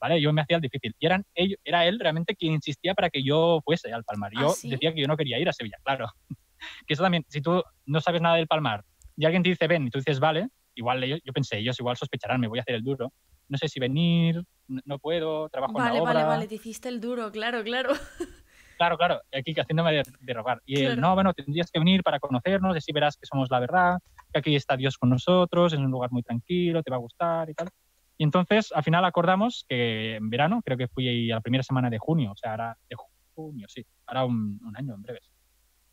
¿vale? 0.00 0.20
Yo 0.20 0.32
me 0.32 0.40
hacía 0.40 0.56
el 0.56 0.62
difícil. 0.62 0.94
Y 1.00 1.06
eran, 1.06 1.24
era 1.34 1.84
él 1.84 1.98
realmente 1.98 2.36
quien 2.36 2.54
insistía 2.54 2.94
para 2.94 3.10
que 3.10 3.22
yo 3.22 3.60
fuese 3.64 3.92
al 3.92 4.04
Palmar. 4.04 4.30
Yo 4.32 4.50
¿Ah, 4.52 4.54
decía 4.62 4.94
que 4.94 5.00
yo 5.00 5.08
no 5.08 5.16
quería 5.16 5.38
ir 5.38 5.48
a 5.48 5.52
Sevilla, 5.52 5.78
claro. 5.82 6.06
que 6.86 6.94
eso 6.94 7.02
también, 7.02 7.24
si 7.28 7.42
tú 7.42 7.62
no 7.86 8.00
sabes 8.00 8.22
nada 8.22 8.36
del 8.36 8.46
Palmar 8.46 8.84
y 9.20 9.26
alguien 9.26 9.42
te 9.42 9.50
dice 9.50 9.66
ven 9.66 9.86
y 9.86 9.90
tú 9.90 9.98
dices 9.98 10.18
vale, 10.18 10.48
igual 10.74 11.04
yo, 11.04 11.16
yo 11.22 11.32
pensé, 11.34 11.58
ellos 11.58 11.78
igual 11.78 11.94
sospecharán, 11.94 12.40
me 12.40 12.48
voy 12.48 12.58
a 12.58 12.62
hacer 12.62 12.74
el 12.74 12.82
duro. 12.82 13.12
No 13.48 13.58
sé 13.58 13.68
si 13.68 13.78
venir, 13.78 14.42
no, 14.66 14.98
puedo, 14.98 15.48
trabajo 15.50 15.78
en 15.78 15.84
la 15.84 16.02
obra. 16.02 16.12
Vale, 16.14 16.24
vale, 16.24 16.48
te 16.48 16.54
hiciste 16.54 16.88
el 16.88 17.00
duro, 17.00 17.30
claro, 17.30 17.62
claro. 17.62 17.90
Claro, 18.78 18.96
claro, 18.96 19.20
aquí 19.30 19.52
haciéndome 19.52 19.92
de, 19.92 20.02
de 20.20 20.32
rogar. 20.32 20.62
Y 20.64 20.80
él, 20.80 20.98
no, 20.98 21.14
bueno, 21.14 21.34
tendrías 21.34 21.70
que 21.70 21.78
venir 21.78 22.02
para 22.02 22.18
conocernos, 22.18 22.74
así 22.74 22.92
verás 22.92 23.14
que 23.18 23.26
somos 23.26 23.50
la 23.50 23.60
verdad, 23.60 23.98
que 24.32 24.38
aquí 24.38 24.56
está 24.56 24.74
Dios 24.74 24.96
con 24.96 25.10
nosotros, 25.10 25.74
es 25.74 25.78
un 25.78 25.90
lugar 25.90 26.10
muy 26.10 26.22
tranquilo, 26.22 26.82
te 26.82 26.90
va 26.90 26.96
a 26.96 27.00
gustar 27.00 27.50
y 27.50 27.52
tal. 27.52 27.68
Y 28.16 28.24
entonces, 28.24 28.72
al 28.72 28.82
final 28.82 29.04
acordamos 29.04 29.66
que 29.68 30.16
en 30.16 30.30
verano, 30.30 30.62
creo 30.64 30.78
que 30.78 30.88
fui 30.88 31.30
a 31.30 31.34
la 31.34 31.40
primera 31.42 31.62
semana 31.62 31.90
de 31.90 31.98
junio, 31.98 32.32
o 32.32 32.36
sea, 32.36 32.52
ahora 32.52 32.78
de 32.88 32.96
junio, 33.34 33.66
sí, 33.68 33.84
ahora 34.06 34.24
un, 34.24 34.58
un 34.64 34.74
año 34.74 34.94
en 34.94 35.02
breves. 35.02 35.30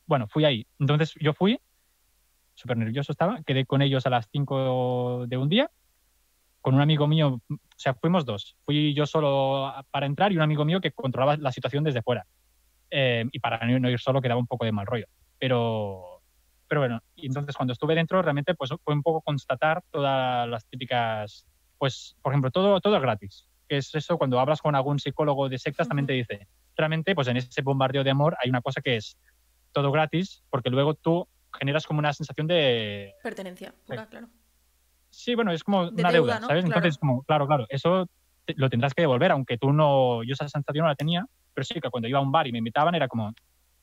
Bueno, 0.06 0.30
fui 0.30 0.46
ahí. 0.46 0.66
Entonces 0.80 1.14
yo 1.20 1.34
fui, 1.34 1.60
súper 2.58 2.78
nervioso 2.78 3.12
estaba, 3.12 3.42
quedé 3.44 3.66
con 3.66 3.82
ellos 3.82 4.06
a 4.08 4.10
las 4.10 4.28
5 4.32 5.28
de 5.28 5.38
un 5.38 5.48
día, 5.48 5.70
con 6.60 6.74
un 6.74 6.82
amigo 6.82 7.08
mío, 7.08 7.40
o 7.50 7.58
sea, 7.76 7.94
fuimos 7.94 8.26
dos. 8.26 8.58
Fui 8.66 8.94
yo 8.96 9.06
solo 9.06 9.72
para 9.92 10.08
entrar 10.08 10.32
y 10.32 10.38
un 10.38 10.42
amigo 10.42 10.66
mío 10.66 10.82
que 10.82 10.92
controlaba 10.92 11.38
la 11.38 11.52
situación 11.52 11.84
desde 11.84 12.02
fuera. 12.02 12.26
Eh, 12.90 13.26
y 13.32 13.40
para 13.40 13.66
no 13.66 13.90
ir 13.90 14.00
solo 14.00 14.22
quedaba 14.22 14.40
un 14.40 14.48
poco 14.48 14.66
de 14.66 14.72
mal 14.72 14.88
rollo. 14.88 15.06
Pero, 15.38 16.22
pero 16.68 16.82
bueno, 16.82 17.00
y 17.16 17.28
entonces 17.28 17.56
cuando 17.56 17.74
estuve 17.74 17.94
dentro 17.94 18.22
realmente 18.22 18.56
pues 18.56 18.72
fue 18.84 18.94
un 18.94 19.04
poco 19.04 19.22
constatar 19.22 19.84
todas 19.92 20.50
las 20.50 20.66
típicas, 20.66 21.46
pues 21.78 22.18
por 22.24 22.34
ejemplo, 22.34 22.50
todo, 22.50 22.82
todo 22.82 22.96
es 22.96 23.02
gratis. 23.02 23.48
Que 23.70 23.78
es 23.78 23.94
eso, 23.94 24.18
cuando 24.18 24.40
hablas 24.40 24.62
con 24.62 24.74
algún 24.74 24.98
psicólogo 24.98 25.48
de 25.48 25.60
sectas 25.60 25.88
también 25.88 26.08
te 26.08 26.14
dice, 26.14 26.48
realmente 26.76 27.14
pues 27.14 27.28
en 27.28 27.38
ese 27.38 27.62
bombardeo 27.62 28.04
de 28.04 28.10
amor 28.10 28.36
hay 28.42 28.50
una 28.50 28.62
cosa 28.62 28.82
que 28.82 28.96
es 28.96 29.16
todo 29.74 29.92
gratis, 29.92 30.44
porque 30.50 30.72
luego 30.72 30.96
tú 30.96 31.28
generas 31.58 31.86
como 31.86 32.00
una 32.00 32.14
sensación 32.14 32.48
de... 32.48 33.14
Pertenencia, 33.22 33.74
claro. 33.86 34.30
Sí, 35.10 35.36
bueno, 35.36 35.52
es 35.52 35.64
como 35.64 35.88
una 35.88 36.12
deuda, 36.12 36.42
¿sabes? 36.42 36.66
Entonces, 36.66 36.98
como, 36.98 37.24
claro, 37.24 37.48
claro, 37.48 37.66
eso 37.70 38.10
lo 38.56 38.70
tendrás 38.70 38.94
que 38.94 39.02
devolver, 39.02 39.32
aunque 39.32 39.58
tú 39.58 39.74
no, 39.74 40.24
yo 40.24 40.34
esa 40.34 40.48
sensación 40.48 40.84
no 40.84 40.90
la 40.90 40.96
tenía, 40.96 41.26
pero 41.54 41.66
sí 41.66 41.80
que 41.80 41.90
cuando 41.90 42.08
iba 42.08 42.20
a 42.20 42.22
un 42.22 42.32
bar 42.32 42.48
y 42.48 42.52
me 42.52 42.60
invitaban 42.60 42.96
era 42.96 43.08
como, 43.08 43.34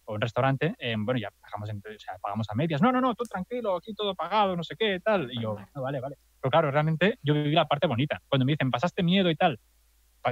o 0.06 0.14
un 0.14 0.20
restaurante, 0.20 0.74
eh, 0.78 0.94
bueno, 0.98 1.20
ya 1.20 1.30
pagamos, 1.40 1.68
o 1.70 1.98
sea, 1.98 2.16
pagamos 2.20 2.48
a 2.50 2.54
medias, 2.54 2.80
no, 2.80 2.92
no, 2.92 3.00
no, 3.00 3.14
tú 3.14 3.24
tranquilo, 3.24 3.76
aquí 3.76 3.94
todo 3.94 4.14
pagado, 4.14 4.56
no 4.56 4.62
sé 4.62 4.76
qué, 4.76 5.00
tal, 5.00 5.30
y 5.32 5.40
yo, 5.40 5.56
no, 5.74 5.82
vale, 5.82 6.00
vale. 6.00 6.16
Pero 6.40 6.50
claro, 6.50 6.70
realmente 6.70 7.18
yo 7.22 7.34
viví 7.34 7.54
la 7.54 7.66
parte 7.66 7.86
bonita. 7.86 8.20
Cuando 8.28 8.44
me 8.44 8.52
dicen, 8.52 8.70
pasaste 8.70 9.02
miedo 9.02 9.30
y 9.30 9.36
tal, 9.36 9.58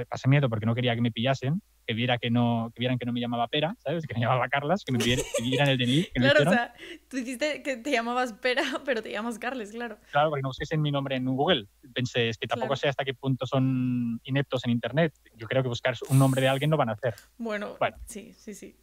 pasé 0.09 0.27
miedo 0.27 0.49
porque 0.49 0.65
no 0.65 0.75
quería 0.75 0.95
que 0.95 1.01
me 1.01 1.11
pillasen, 1.11 1.61
que 1.85 1.93
viera 1.93 2.17
que 2.17 2.29
no 2.29 2.71
que 2.73 2.79
vieran 2.79 2.97
que 2.97 3.05
no 3.05 3.13
me 3.13 3.19
llamaba 3.19 3.47
Pera, 3.47 3.75
¿sabes? 3.79 4.05
Que 4.05 4.13
me 4.13 4.21
llamaba 4.21 4.47
Carlas, 4.49 4.83
que 4.83 4.91
me 4.91 4.99
vieran 4.99 5.69
el 5.69 5.77
DNI. 5.77 6.05
claro, 6.13 6.49
o 6.49 6.51
sea, 6.51 6.73
tú 7.09 7.17
dijiste 7.17 7.61
que 7.61 7.77
te 7.77 7.91
llamabas 7.91 8.33
Pera, 8.33 8.63
pero 8.85 9.01
te 9.01 9.11
llamas 9.11 9.39
Carles, 9.39 9.71
claro. 9.71 9.97
Claro, 10.11 10.29
porque 10.29 10.41
no 10.41 10.51
en 10.69 10.81
mi 10.81 10.91
nombre 10.91 11.15
en 11.15 11.25
Google. 11.25 11.67
Pensé, 11.93 12.29
es 12.29 12.37
que 12.37 12.47
tampoco 12.47 12.75
sé 12.75 12.87
hasta 12.87 13.03
qué 13.03 13.13
punto 13.13 13.45
son 13.45 14.19
ineptos 14.23 14.65
en 14.65 14.71
Internet. 14.71 15.13
Yo 15.35 15.47
creo 15.47 15.61
que 15.61 15.69
buscar 15.69 15.95
un 16.09 16.19
nombre 16.19 16.41
de 16.41 16.47
alguien 16.47 16.69
no 16.69 16.77
van 16.77 16.89
a 16.89 16.93
hacer. 16.93 17.15
Bueno, 17.37 17.75
bueno. 17.79 17.97
sí, 18.05 18.33
sí, 18.33 18.53
sí. 18.53 18.75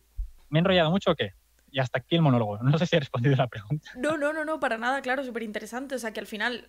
¿Me 0.49 0.59
he 0.59 0.61
enrollado 0.61 0.91
mucho 0.91 1.13
o 1.13 1.15
qué? 1.15 1.33
Y 1.73 1.79
hasta 1.79 2.01
aquí 2.01 2.17
el 2.17 2.23
monólogo. 2.23 2.59
No 2.59 2.77
sé 2.79 2.87
si 2.87 2.97
he 2.97 3.01
respondido 3.01 3.35
a 3.35 3.39
la 3.39 3.47
pregunta. 3.47 3.91
No, 3.97 4.19
no, 4.19 4.33
no, 4.33 4.45
no, 4.45 4.59
para 4.59 4.77
nada, 4.77 5.01
claro, 5.03 5.23
súper 5.25 5.45
interesante. 5.45 5.95
O 5.95 5.99
sea, 5.99 6.13
que 6.13 6.21
al 6.21 6.27
final 6.27 6.69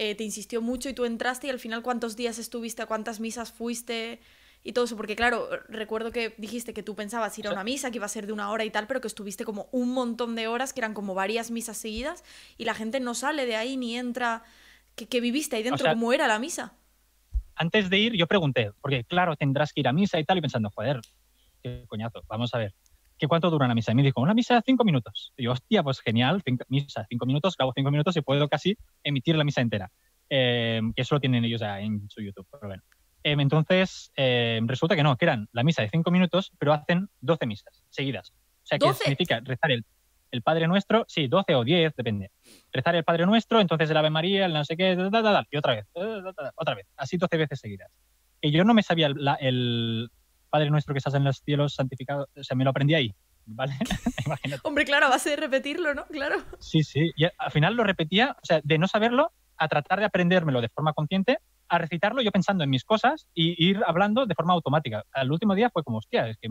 eh, 0.00 0.14
te 0.14 0.22
insistió 0.22 0.62
mucho 0.62 0.88
y 0.88 0.92
tú 0.92 1.04
entraste 1.04 1.48
y 1.48 1.50
al 1.50 1.58
final 1.58 1.82
cuántos 1.82 2.14
días 2.14 2.38
estuviste, 2.38 2.82
a 2.82 2.86
cuántas 2.86 3.18
misas 3.18 3.50
fuiste 3.50 4.20
y 4.62 4.72
todo 4.72 4.84
eso, 4.84 4.96
porque 4.96 5.16
claro, 5.16 5.48
recuerdo 5.68 6.12
que 6.12 6.36
dijiste 6.38 6.72
que 6.72 6.84
tú 6.84 6.94
pensabas 6.94 7.36
ir 7.36 7.48
a 7.48 7.50
una 7.50 7.64
misa, 7.64 7.90
que 7.90 7.96
iba 7.96 8.06
a 8.06 8.08
ser 8.08 8.28
de 8.28 8.32
una 8.32 8.50
hora 8.52 8.64
y 8.64 8.70
tal, 8.70 8.86
pero 8.86 9.00
que 9.00 9.08
estuviste 9.08 9.44
como 9.44 9.68
un 9.72 9.92
montón 9.92 10.36
de 10.36 10.46
horas, 10.46 10.72
que 10.72 10.78
eran 10.78 10.94
como 10.94 11.14
varias 11.14 11.50
misas 11.50 11.78
seguidas, 11.78 12.22
y 12.56 12.64
la 12.64 12.74
gente 12.74 13.00
no 13.00 13.14
sale 13.14 13.44
de 13.44 13.56
ahí 13.56 13.76
ni 13.76 13.96
entra, 13.96 14.44
que, 14.94 15.20
viviste 15.20 15.56
ahí 15.56 15.64
dentro, 15.64 15.90
¿cómo 15.90 16.12
era 16.12 16.28
la 16.28 16.38
misa? 16.38 16.74
Antes 17.56 17.90
de 17.90 17.98
ir 17.98 18.12
yo 18.14 18.28
pregunté, 18.28 18.70
porque 18.80 19.02
claro, 19.02 19.34
tendrás 19.34 19.72
que 19.72 19.80
ir 19.80 19.88
a 19.88 19.92
misa 19.92 20.20
y 20.20 20.24
tal, 20.24 20.38
y 20.38 20.42
pensando, 20.42 20.70
joder, 20.70 21.00
qué 21.60 21.84
coñazo, 21.88 22.22
vamos 22.28 22.54
a 22.54 22.58
ver. 22.58 22.72
¿Qué 23.18 23.26
cuánto 23.26 23.50
dura 23.50 23.66
una 23.66 23.74
misa? 23.74 23.92
Y 23.92 23.94
me 23.96 24.02
dijo, 24.02 24.20
una 24.20 24.34
misa 24.34 24.54
de 24.54 24.62
cinco 24.64 24.84
minutos. 24.84 25.32
Y 25.36 25.44
yo, 25.44 25.52
hostia, 25.52 25.82
pues 25.82 26.00
genial, 26.00 26.40
cinco, 26.44 26.64
misa 26.68 27.04
cinco 27.08 27.26
minutos, 27.26 27.56
grabo 27.56 27.72
cinco 27.74 27.90
minutos 27.90 28.16
y 28.16 28.20
puedo 28.20 28.48
casi 28.48 28.76
emitir 29.02 29.36
la 29.36 29.44
misa 29.44 29.60
entera. 29.60 29.90
Eh, 30.30 30.80
que 30.94 31.02
eso 31.02 31.16
lo 31.16 31.20
tienen 31.20 31.44
ellos 31.44 31.62
en 31.62 32.08
su 32.08 32.22
YouTube, 32.22 32.46
pero 32.50 32.68
bueno. 32.68 32.82
Em, 33.24 33.40
entonces, 33.40 34.12
em, 34.14 34.66
resulta 34.68 34.94
que 34.94 35.02
no, 35.02 35.16
que 35.16 35.24
eran 35.24 35.48
la 35.52 35.64
misa 35.64 35.82
de 35.82 35.90
cinco 35.90 36.10
minutos, 36.10 36.52
pero 36.58 36.72
hacen 36.72 37.08
12 37.20 37.46
misas 37.46 37.82
seguidas. 37.90 38.30
O 38.30 38.66
sea, 38.68 38.78
que 38.78 38.92
significa 38.92 39.40
rezar 39.40 39.72
el, 39.72 39.84
el, 40.30 40.42
Padre 40.42 40.68
Nuestro, 40.68 41.04
sí, 41.08 41.26
12 41.26 41.54
o 41.56 41.64
10, 41.64 41.96
depende. 41.96 42.30
Rezar 42.72 42.94
el 42.94 43.04
Padre 43.04 43.26
Nuestro, 43.26 43.60
entonces 43.60 43.90
el 43.90 43.96
Ave 43.96 44.10
María, 44.10 44.46
el 44.46 44.52
no 44.52 44.64
sé 44.64 44.76
qué, 44.76 44.92
y 44.92 45.56
otra 45.56 45.74
vez, 45.74 45.86
otra 46.54 46.74
vez, 46.74 46.86
así 46.96 47.16
12 47.16 47.36
veces 47.36 47.58
seguidas. 47.58 47.90
Y 48.40 48.52
yo 48.52 48.62
no 48.62 48.74
me 48.74 48.82
sabía 48.82 49.08
el 49.40 50.10
Padre 50.50 50.70
Nuestro 50.70 50.94
que 50.94 50.98
estás 50.98 51.14
en 51.14 51.24
los 51.24 51.38
cielos 51.38 51.74
santificado, 51.74 52.28
o 52.36 52.44
sea, 52.44 52.56
me 52.56 52.64
lo 52.64 52.70
aprendí 52.70 52.94
ahí. 52.94 53.14
¿Vale? 53.50 53.74
Hombre, 54.62 54.84
claro, 54.84 55.06
a 55.06 55.10
base 55.10 55.30
de 55.30 55.36
repetirlo, 55.36 55.94
¿no? 55.94 56.04
Claro. 56.06 56.36
Sí, 56.58 56.84
sí. 56.84 57.12
Y 57.16 57.24
al 57.24 57.50
final 57.50 57.74
lo 57.74 57.84
repetía, 57.84 58.36
o 58.42 58.44
sea, 58.44 58.60
de 58.62 58.78
no 58.78 58.86
saberlo 58.86 59.32
a 59.56 59.68
tratar 59.68 60.00
de 60.00 60.04
aprendérmelo 60.04 60.60
de 60.60 60.68
forma 60.68 60.92
consciente 60.92 61.38
a 61.68 61.78
recitarlo 61.78 62.22
yo 62.22 62.30
pensando 62.30 62.64
en 62.64 62.70
mis 62.70 62.84
cosas 62.84 63.26
y 63.34 63.68
ir 63.68 63.80
hablando 63.86 64.26
de 64.26 64.34
forma 64.34 64.54
automática. 64.54 65.04
El 65.14 65.30
último 65.30 65.54
día 65.54 65.70
fue 65.70 65.82
como, 65.82 65.98
hostia, 65.98 66.28
es 66.28 66.36
que 66.38 66.48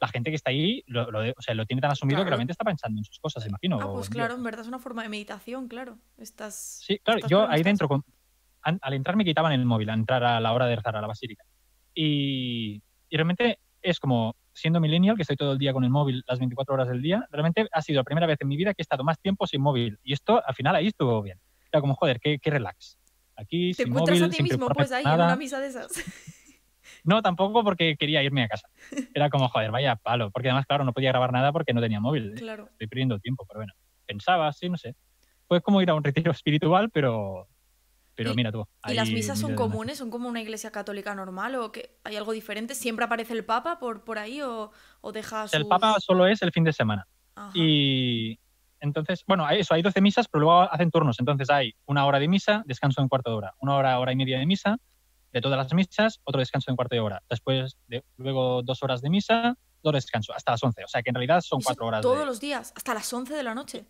la 0.00 0.08
gente 0.08 0.30
que 0.30 0.36
está 0.36 0.50
ahí 0.50 0.82
lo, 0.86 1.08
o 1.08 1.42
sea, 1.42 1.54
lo 1.54 1.66
tiene 1.66 1.80
tan 1.80 1.90
asumido 1.90 2.22
que 2.22 2.30
realmente 2.30 2.52
está 2.52 2.64
pensando 2.64 3.00
en 3.00 3.04
sus 3.04 3.18
cosas, 3.18 3.46
imagino. 3.46 3.78
Ah, 3.80 3.92
pues 3.92 4.08
claro, 4.10 4.34
en 4.34 4.42
verdad 4.42 4.62
es 4.62 4.68
una 4.68 4.78
forma 4.78 5.02
de 5.02 5.08
meditación, 5.08 5.68
claro. 5.68 5.98
Estás, 6.18 6.82
sí, 6.84 6.98
claro, 6.98 7.26
yo 7.28 7.48
ahí 7.48 7.62
dentro, 7.62 7.88
al 8.62 8.94
entrar 8.94 9.16
me 9.16 9.24
quitaban 9.24 9.52
el 9.52 9.64
móvil, 9.64 9.90
a 9.90 9.94
entrar 9.94 10.24
a 10.24 10.40
la 10.40 10.52
hora 10.52 10.66
de 10.66 10.76
rezar 10.76 10.96
a 10.96 11.00
la 11.00 11.06
basílica. 11.06 11.44
Y, 11.94 12.82
y 13.14 13.16
realmente 13.16 13.60
es 13.80 14.00
como, 14.00 14.34
siendo 14.52 14.80
millennial, 14.80 15.14
que 15.14 15.22
estoy 15.22 15.36
todo 15.36 15.52
el 15.52 15.58
día 15.58 15.72
con 15.72 15.84
el 15.84 15.90
móvil 15.90 16.24
las 16.26 16.40
24 16.40 16.74
horas 16.74 16.88
del 16.88 17.00
día, 17.00 17.24
realmente 17.30 17.68
ha 17.70 17.80
sido 17.80 18.00
la 18.00 18.04
primera 18.04 18.26
vez 18.26 18.38
en 18.40 18.48
mi 18.48 18.56
vida 18.56 18.74
que 18.74 18.82
he 18.82 18.82
estado 18.82 19.04
más 19.04 19.20
tiempo 19.20 19.46
sin 19.46 19.62
móvil. 19.62 20.00
Y 20.02 20.14
esto, 20.14 20.42
al 20.44 20.52
final, 20.56 20.74
ahí 20.74 20.88
estuvo 20.88 21.22
bien. 21.22 21.38
Era 21.70 21.80
como, 21.80 21.94
joder, 21.94 22.18
qué, 22.18 22.40
qué 22.40 22.50
relax. 22.50 22.98
Aquí, 23.36 23.72
¿Te 23.72 23.84
encuentras 23.84 24.20
a 24.20 24.28
ti 24.28 24.42
mismo, 24.42 24.66
pues 24.66 24.90
ahí, 24.90 25.04
en 25.04 25.12
una 25.12 25.36
misa 25.36 25.60
de 25.60 25.68
esas? 25.68 25.92
No, 27.04 27.20
tampoco 27.20 27.62
porque 27.62 27.96
quería 27.98 28.22
irme 28.22 28.44
a 28.44 28.48
casa. 28.48 28.68
Era 29.14 29.28
como, 29.28 29.48
joder, 29.48 29.70
vaya 29.70 29.96
palo. 29.96 30.30
Porque 30.30 30.48
además, 30.48 30.64
claro, 30.66 30.84
no 30.84 30.92
podía 30.92 31.10
grabar 31.10 31.32
nada 31.32 31.52
porque 31.52 31.74
no 31.74 31.80
tenía 31.82 32.00
móvil. 32.00 32.34
Claro. 32.34 32.68
Estoy 32.72 32.86
perdiendo 32.86 33.18
tiempo, 33.18 33.44
pero 33.46 33.60
bueno. 33.60 33.74
Pensaba, 34.06 34.50
sí, 34.52 34.70
no 34.70 34.78
sé. 34.78 34.96
Fue 35.46 35.60
como 35.60 35.82
ir 35.82 35.90
a 35.90 35.94
un 35.94 36.02
retiro 36.02 36.32
espiritual, 36.32 36.90
pero, 36.90 37.46
pero 38.14 38.34
mira 38.34 38.52
tú. 38.52 38.66
¿Y 38.86 38.94
las 38.94 39.10
misas 39.10 39.38
son 39.38 39.54
comunes? 39.54 39.98
¿Son 39.98 40.10
como 40.10 40.28
una 40.28 40.40
iglesia 40.40 40.70
católica 40.70 41.14
normal? 41.14 41.54
¿O 41.56 41.72
que 41.72 41.98
hay 42.04 42.16
algo 42.16 42.32
diferente? 42.32 42.74
¿Siempre 42.74 43.04
aparece 43.04 43.32
el 43.32 43.44
Papa 43.44 43.78
por, 43.78 44.04
por 44.04 44.18
ahí 44.18 44.40
o, 44.42 44.70
o 45.00 45.12
deja 45.12 45.46
El 45.52 45.66
Papa 45.66 45.96
solo 46.00 46.26
es 46.26 46.42
el 46.42 46.52
fin 46.52 46.64
de 46.64 46.72
semana. 46.72 47.06
Y, 47.52 48.38
entonces, 48.84 49.24
bueno, 49.26 49.48
eso, 49.48 49.74
hay 49.74 49.82
12 49.82 50.00
misas, 50.00 50.28
pero 50.28 50.42
luego 50.42 50.60
hacen 50.62 50.90
turnos. 50.90 51.18
Entonces 51.18 51.48
hay 51.48 51.74
una 51.86 52.04
hora 52.06 52.18
de 52.18 52.28
misa, 52.28 52.62
descanso 52.66 53.00
en 53.00 53.08
cuarto 53.08 53.30
de 53.30 53.36
hora. 53.36 53.54
Una 53.58 53.76
hora, 53.76 53.98
hora 53.98 54.12
y 54.12 54.16
media 54.16 54.38
de 54.38 54.46
misa, 54.46 54.76
de 55.32 55.40
todas 55.40 55.56
las 55.56 55.72
misas, 55.72 56.20
otro 56.24 56.38
descanso 56.38 56.70
en 56.70 56.76
cuarto 56.76 56.94
de 56.94 57.00
hora. 57.00 57.22
Después, 57.28 57.76
de, 57.88 58.04
luego 58.18 58.62
dos 58.62 58.82
horas 58.82 59.00
de 59.00 59.08
misa, 59.08 59.56
dos 59.82 59.94
descanso, 59.94 60.34
hasta 60.34 60.52
las 60.52 60.62
11. 60.62 60.84
O 60.84 60.88
sea 60.88 61.02
que 61.02 61.10
en 61.10 61.14
realidad 61.14 61.40
son 61.40 61.60
cuatro 61.62 61.86
horas. 61.86 62.02
Todos 62.02 62.26
los 62.26 62.40
días, 62.40 62.72
hasta 62.76 62.92
las 62.92 63.10
11 63.10 63.34
de 63.34 63.42
la 63.42 63.54
noche. 63.54 63.86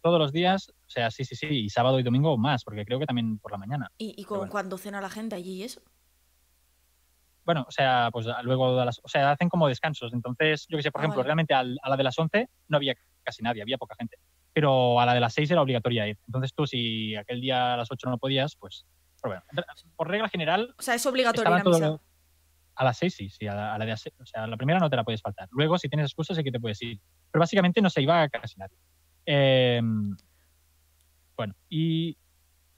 Todos 0.00 0.18
los 0.18 0.32
días, 0.32 0.70
o 0.70 0.90
sea, 0.90 1.10
sí, 1.10 1.24
sí, 1.24 1.36
sí, 1.36 1.46
y 1.48 1.70
sábado 1.70 1.98
y 1.98 2.02
domingo 2.02 2.36
más, 2.38 2.64
porque 2.64 2.84
creo 2.84 2.98
que 2.98 3.06
también 3.06 3.38
por 3.38 3.52
la 3.52 3.58
mañana. 3.58 3.90
¿Y, 3.98 4.14
y 4.20 4.24
con, 4.24 4.38
bueno. 4.38 4.50
cuando 4.52 4.78
cena 4.78 5.00
la 5.00 5.10
gente 5.10 5.36
allí 5.36 5.54
y 5.56 5.62
eso? 5.64 5.80
Bueno, 7.44 7.64
o 7.66 7.70
sea, 7.70 8.10
pues 8.12 8.26
luego 8.42 8.76
de 8.78 8.84
las, 8.84 9.00
o 9.02 9.08
sea, 9.08 9.30
hacen 9.32 9.48
como 9.48 9.66
descansos. 9.66 10.12
Entonces, 10.12 10.66
yo 10.68 10.76
que 10.76 10.82
sé, 10.82 10.92
por 10.92 11.00
Ah, 11.00 11.04
ejemplo, 11.04 11.18
vale. 11.20 11.26
realmente 11.28 11.54
al- 11.54 11.78
a 11.82 11.88
la 11.90 11.96
de 11.96 12.04
las 12.04 12.18
11 12.18 12.48
no 12.68 12.76
había 12.76 12.94
casi 13.22 13.42
nadie, 13.42 13.62
había 13.62 13.78
poca 13.78 13.94
gente. 13.98 14.16
Pero 14.52 15.00
a 15.00 15.06
la 15.06 15.14
de 15.14 15.20
las 15.20 15.32
6 15.34 15.50
era 15.50 15.62
obligatoria 15.62 16.06
ir. 16.08 16.18
Entonces 16.26 16.52
tú, 16.54 16.66
si 16.66 17.16
aquel 17.16 17.40
día 17.40 17.74
a 17.74 17.76
las 17.78 17.88
8 17.90 18.08
no 18.10 18.18
podías, 18.18 18.56
pues, 18.56 18.84
pero 19.22 19.34
bueno, 19.34 19.64
por 19.96 20.08
regla 20.08 20.28
general, 20.28 20.74
O 20.78 20.82
sea, 20.82 20.94
es 20.94 21.06
obligatorio 21.06 21.42
ir 21.42 21.56
estaban 21.56 21.60
a 21.60 21.64
misa. 21.70 21.86
todo, 21.86 22.02
a 22.76 22.84
las 22.84 22.98
6 22.98 23.14
sí, 23.14 23.30
sí, 23.30 23.46
a 23.46 23.54
la, 23.54 23.74
a 23.74 23.78
la 23.78 23.84
de 23.84 23.90
las 23.92 24.06
o 24.06 24.26
sea, 24.26 24.44
a 24.44 24.46
la 24.46 24.56
primera 24.56 24.78
no 24.78 24.90
te 24.90 24.96
la 24.96 25.04
puedes 25.04 25.20
faltar. 25.22 25.48
Luego, 25.52 25.78
si 25.78 25.88
tienes 25.88 26.06
excusas, 26.06 26.36
sí 26.36 26.44
que 26.44 26.52
te 26.52 26.60
puedes 26.60 26.80
ir. 26.82 27.00
Pero 27.30 27.40
básicamente 27.40 27.80
no 27.80 27.90
se 27.90 28.02
iba 28.02 28.28
casi 28.28 28.58
nadie. 28.58 28.76
Eh, 29.26 29.80
bueno, 31.36 31.54
y. 31.68 32.16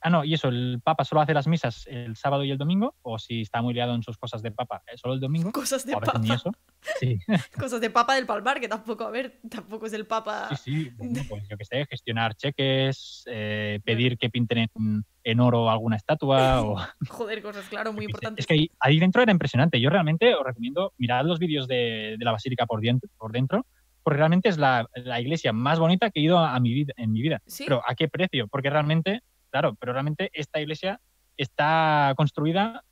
Ah, 0.04 0.10
no, 0.10 0.24
y 0.24 0.34
eso, 0.34 0.48
el 0.48 0.80
Papa 0.82 1.04
solo 1.04 1.20
hace 1.20 1.32
las 1.32 1.46
misas 1.46 1.86
el 1.86 2.16
sábado 2.16 2.42
y 2.42 2.50
el 2.50 2.58
domingo, 2.58 2.96
o 3.02 3.20
si 3.20 3.42
está 3.42 3.62
muy 3.62 3.72
liado 3.72 3.94
en 3.94 4.02
sus 4.02 4.18
cosas 4.18 4.42
de 4.42 4.50
Papa, 4.50 4.82
eh, 4.88 4.96
solo 4.96 5.14
el 5.14 5.20
domingo. 5.20 5.52
Cosas 5.52 5.86
de 5.86 5.92
papa. 5.92 6.18
ni 6.18 6.32
eso. 6.32 6.50
Sí, 6.98 7.20
Cosas 7.56 7.80
de 7.80 7.90
papa 7.90 8.16
del 8.16 8.26
Palmar, 8.26 8.58
que 8.58 8.66
tampoco, 8.66 9.04
a 9.04 9.10
ver, 9.10 9.38
tampoco 9.48 9.86
es 9.86 9.92
el 9.92 10.04
papa. 10.04 10.48
sí, 10.56 10.86
sí. 10.86 10.90
Bueno, 10.96 11.22
pues 11.28 11.46
yo 11.48 11.56
que 11.56 11.64
sé, 11.64 11.86
gestionar 11.86 12.34
cheques, 12.34 13.22
eh, 13.26 13.78
pedir 13.84 14.18
que 14.18 14.30
pinten 14.30 14.58
en, 14.58 15.04
en 15.22 15.40
oro 15.40 15.70
alguna 15.70 15.94
estatua 15.94 16.62
o. 16.62 16.76
Joder, 17.08 17.40
cosas, 17.40 17.66
claro, 17.68 17.92
muy 17.92 18.06
importantes. 18.06 18.42
Es 18.42 18.46
que 18.48 18.54
ahí, 18.54 18.70
ahí 18.80 18.98
dentro 18.98 19.22
era 19.22 19.30
impresionante. 19.30 19.80
Yo 19.80 19.90
realmente 19.90 20.34
os 20.34 20.44
recomiendo 20.44 20.92
mirar 20.98 21.24
los 21.24 21.38
vídeos 21.38 21.68
de, 21.68 22.16
de 22.18 22.24
la 22.24 22.32
basílica 22.32 22.66
por 22.66 22.80
dentro, 22.80 23.08
por 23.16 23.30
dentro, 23.30 23.64
porque 24.02 24.18
realmente 24.18 24.48
es 24.48 24.58
la, 24.58 24.86
la 24.94 25.20
iglesia 25.20 25.52
más 25.52 25.78
bonita 25.78 26.10
que 26.10 26.20
he 26.20 26.22
ido 26.24 26.38
a, 26.38 26.54
a 26.54 26.60
mi 26.60 26.72
vida, 26.72 26.92
en 26.96 27.12
mi 27.12 27.22
vida. 27.22 27.40
¿Sí? 27.46 27.64
Pero 27.64 27.82
¿a 27.86 27.94
qué 27.94 28.08
precio? 28.08 28.48
Porque 28.48 28.70
realmente, 28.70 29.20
claro, 29.50 29.74
pero 29.78 29.92
realmente 29.92 30.30
esta 30.32 30.60
iglesia 30.60 31.00
está 31.36 32.12
construida 32.16 32.84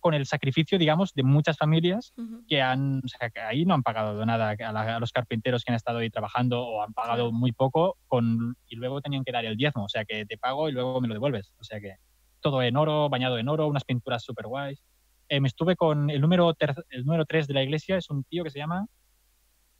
con 0.00 0.14
el 0.14 0.26
sacrificio, 0.26 0.78
digamos, 0.78 1.12
de 1.14 1.24
muchas 1.24 1.56
familias 1.56 2.12
Ujú. 2.16 2.44
que 2.46 2.62
han, 2.62 2.98
o 3.04 3.08
sea, 3.08 3.30
que 3.30 3.40
ahí 3.40 3.64
no 3.64 3.74
han 3.74 3.82
pagado 3.82 4.24
nada 4.24 4.50
a, 4.58 4.72
la- 4.72 4.96
a 4.96 5.00
los 5.00 5.10
carpinteros 5.12 5.64
que 5.64 5.72
han 5.72 5.76
estado 5.76 5.98
ahí 5.98 6.08
trabajando 6.08 6.62
o 6.62 6.82
han 6.82 6.92
pagado 6.92 7.32
muy 7.32 7.50
poco 7.52 7.96
con, 8.06 8.56
y 8.68 8.76
luego 8.76 9.00
tenían 9.00 9.24
que 9.24 9.32
dar 9.32 9.44
el 9.44 9.56
diezmo, 9.56 9.84
o 9.84 9.88
sea, 9.88 10.04
que 10.04 10.24
te 10.24 10.38
pago 10.38 10.68
y 10.68 10.72
luego 10.72 11.00
me 11.00 11.08
lo 11.08 11.14
devuelves, 11.14 11.52
o 11.58 11.64
sea 11.64 11.80
que 11.80 11.96
todo 12.40 12.62
en 12.62 12.76
oro, 12.76 13.08
bañado 13.08 13.38
en 13.38 13.48
oro, 13.48 13.66
unas 13.66 13.82
pinturas 13.84 14.22
súper 14.22 14.46
guays. 14.46 14.80
Eh, 15.28 15.40
me 15.40 15.48
estuve 15.48 15.74
con 15.74 16.08
el 16.08 16.20
número, 16.20 16.54
ter- 16.54 16.84
el 16.90 17.04
número 17.04 17.24
3 17.26 17.48
de 17.48 17.54
la 17.54 17.62
iglesia, 17.64 17.96
es 17.96 18.08
un 18.08 18.22
tío 18.22 18.44
que 18.44 18.50
se 18.50 18.60
llama, 18.60 18.86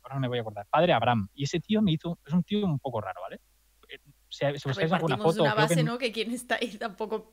ahora 0.08 0.14
no 0.16 0.20
me 0.22 0.28
voy 0.28 0.38
a 0.38 0.40
acordar, 0.40 0.66
Padre 0.70 0.92
Abraham, 0.92 1.28
y 1.34 1.44
ese 1.44 1.60
tío 1.60 1.82
me 1.82 1.92
hizo, 1.92 2.18
es 2.26 2.32
un 2.32 2.42
tío 2.42 2.64
un 2.64 2.78
poco 2.78 3.00
raro, 3.00 3.20
¿vale? 3.20 3.40
Eh, 3.88 3.98
Si, 4.28 4.44
si 4.58 4.68
buscáis 4.68 4.92
alguna 4.92 5.16
foto, 5.18 5.34
de 5.34 5.40
una 5.42 5.54
que 5.54 5.60
base, 5.62 5.80
en- 5.80 5.86
¿no? 5.86 5.98
Que 5.98 6.12
quien 6.12 6.30
está 6.32 6.56
ahí 6.56 6.76
tampoco. 6.76 7.30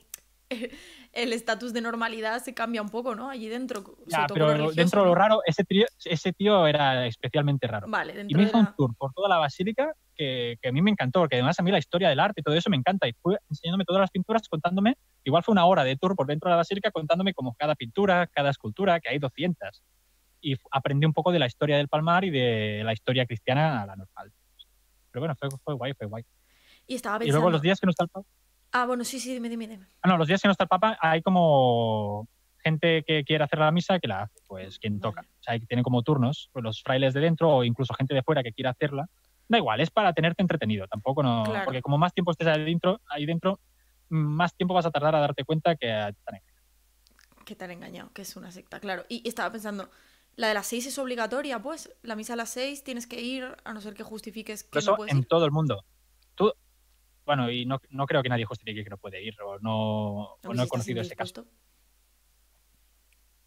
El 1.12 1.34
estatus 1.34 1.74
de 1.74 1.82
normalidad 1.82 2.42
se 2.44 2.54
cambia 2.54 2.82
un 2.82 2.90
poco, 2.90 3.16
¿no? 3.16 3.30
Allí 3.30 3.48
dentro. 3.48 3.84
ya, 4.08 4.28
pero 4.32 4.50
religioso, 4.50 4.76
dentro 4.76 5.02
de 5.02 5.08
lo 5.08 5.16
raro, 5.16 5.42
ese 5.46 5.64
tío, 5.64 5.86
ese 6.06 6.34
tío 6.34 6.68
era 6.68 7.06
especialmente 7.08 7.66
raro. 7.68 7.88
Vale, 7.90 8.14
Y 8.14 8.16
dentro 8.18 8.38
me 8.38 8.44
de 8.44 8.50
hizo 8.50 8.58
un 8.60 8.66
la... 8.66 8.76
tour 8.76 8.96
por 8.96 9.12
toda 9.14 9.28
la 9.30 9.38
basílica 9.38 9.94
que, 10.16 10.58
que 10.62 10.70
a 10.70 10.72
mí 10.72 10.82
me 10.82 10.92
encantó, 10.92 11.20
porque 11.22 11.36
además 11.36 11.60
a 11.60 11.64
mí 11.64 11.72
la 11.72 11.80
historia 11.80 12.10
del 12.10 12.20
arte 12.20 12.42
y 12.42 12.44
todo 12.44 12.54
eso 12.56 12.70
me 12.70 12.78
encanta. 12.78 13.08
Y 13.08 13.14
fue 13.14 13.38
enseñándome 13.50 13.86
todas 13.86 14.02
las 14.02 14.12
pinturas, 14.12 14.48
contándome, 14.48 14.98
igual 15.24 15.42
fue 15.44 15.52
una 15.54 15.66
hora 15.66 15.84
de 15.84 15.96
tour 15.98 16.16
por 16.16 16.28
dentro 16.28 16.48
de 16.50 16.52
la 16.52 16.58
basílica, 16.58 16.92
contándome 16.92 17.34
como 17.34 17.56
cada 17.56 17.74
pintura, 17.76 18.28
cada 18.28 18.52
escultura, 18.52 19.00
que 19.00 19.10
hay 19.10 19.18
200. 19.20 19.84
Y 20.48 20.56
aprendí 20.72 21.06
un 21.08 21.14
poco 21.14 21.32
de 21.32 21.40
la 21.40 21.48
historia 21.48 21.78
del 21.78 21.88
Palmar 21.88 22.24
y 22.24 22.30
de 22.30 22.82
la 22.86 22.94
historia 22.94 23.26
cristiana 23.26 23.82
a 23.82 23.86
la 23.88 23.96
normal. 23.96 24.32
Pero 25.12 25.22
bueno, 25.22 25.36
fue, 25.36 25.50
fue 25.64 25.74
guay, 25.74 25.94
fue 25.94 26.06
guay. 26.08 26.24
Y 26.86 26.96
estaba 26.96 27.16
Y 27.16 27.20
pensando. 27.20 27.38
luego 27.38 27.50
los 27.52 27.62
días 27.64 27.80
que 27.80 27.88
no 27.88 27.90
está 27.92 28.04
el 28.04 28.10
Papa, 28.10 28.28
Ah, 28.72 28.86
bueno, 28.86 29.04
sí, 29.06 29.20
sí, 29.20 29.34
dime, 29.34 29.48
dime, 29.50 29.68
dime. 29.68 29.88
ah, 30.02 30.08
no, 30.10 30.18
los 30.18 30.28
días 30.28 30.42
que 30.42 30.48
no 30.48 30.52
está 30.52 30.66
el 30.66 30.68
Papa 30.68 30.98
hay 31.02 31.22
como 31.22 32.28
gente 32.64 33.04
que 33.08 33.24
quiere 33.24 33.44
hacer 33.44 33.58
la 33.60 33.72
misa 33.72 34.00
que 34.00 34.08
la 34.08 34.24
hace, 34.24 34.36
pues 34.48 34.78
quien 34.80 35.00
toca. 35.00 35.22
Vale. 35.22 35.30
O 35.40 35.44
sea, 35.44 35.60
que 35.60 35.66
tiene 35.66 35.82
como 35.82 36.04
turnos, 36.04 36.50
pues, 36.52 36.62
los 36.64 36.82
frailes 36.84 37.14
de 37.14 37.22
dentro 37.22 37.50
o 37.56 37.64
incluso 37.64 37.94
gente 37.94 38.14
de 38.14 38.22
fuera 38.22 38.44
que 38.44 38.52
quiera 38.52 38.72
hacerla. 38.72 39.08
Da 39.48 39.58
igual, 39.58 39.80
es 39.80 39.90
para 39.92 40.14
tenerte 40.14 40.42
entretenido, 40.42 40.88
tampoco 40.88 41.24
no. 41.24 41.44
Claro. 41.46 41.66
Porque 41.66 41.82
como 41.82 41.98
más 41.98 42.14
tiempo 42.14 42.32
estés 42.32 42.48
ahí 42.48 42.66
dentro, 42.66 43.00
ahí 43.08 43.26
dentro, 43.26 43.60
más 44.10 44.54
tiempo 44.56 44.74
vas 44.74 44.86
a 44.86 44.92
tardar 44.92 45.16
a 45.16 45.20
darte 45.20 45.44
cuenta 45.44 45.76
que 45.76 45.92
a- 45.92 46.10
están 46.10 46.36
en- 46.36 46.42
Que 47.46 47.56
te 47.56 47.64
han 47.64 47.72
engañado, 47.72 48.12
que 48.12 48.24
es 48.24 48.36
una 48.36 48.50
secta, 48.52 48.80
claro. 48.80 49.06
Y 49.08 49.26
estaba 49.28 49.52
pensando, 49.52 49.90
la 50.36 50.48
de 50.50 50.54
las 50.54 50.68
seis 50.68 50.86
es 50.86 50.98
obligatoria, 50.98 51.62
pues. 51.62 51.90
La 52.04 52.16
misa 52.16 52.34
a 52.34 52.36
las 52.36 52.50
seis 52.50 52.84
tienes 52.84 53.08
que 53.08 53.22
ir, 53.22 53.46
a 53.64 53.74
no 53.74 53.82
ser 53.82 53.94
que 53.94 54.04
justifiques 54.04 54.64
que 54.64 54.70
Pero 54.72 54.80
eso 54.80 54.92
no 54.92 54.98
puedes 54.98 55.14
en 55.14 55.20
ir. 55.20 55.28
todo 55.28 55.46
el 55.46 55.52
mundo. 55.52 55.86
Tú, 56.36 56.52
bueno, 57.26 57.50
y 57.50 57.66
no, 57.66 57.80
no 57.90 58.06
creo 58.06 58.22
que 58.22 58.30
nadie 58.30 58.46
justifique 58.46 58.84
que 58.84 58.90
no 58.90 58.98
puede 58.98 59.24
ir 59.24 59.36
o 59.42 59.58
no, 59.60 60.34
o 60.34 60.38
he 60.54 60.68
conocido 60.68 61.02
estás 61.02 61.08
ese 61.08 61.16
caso. 61.16 61.48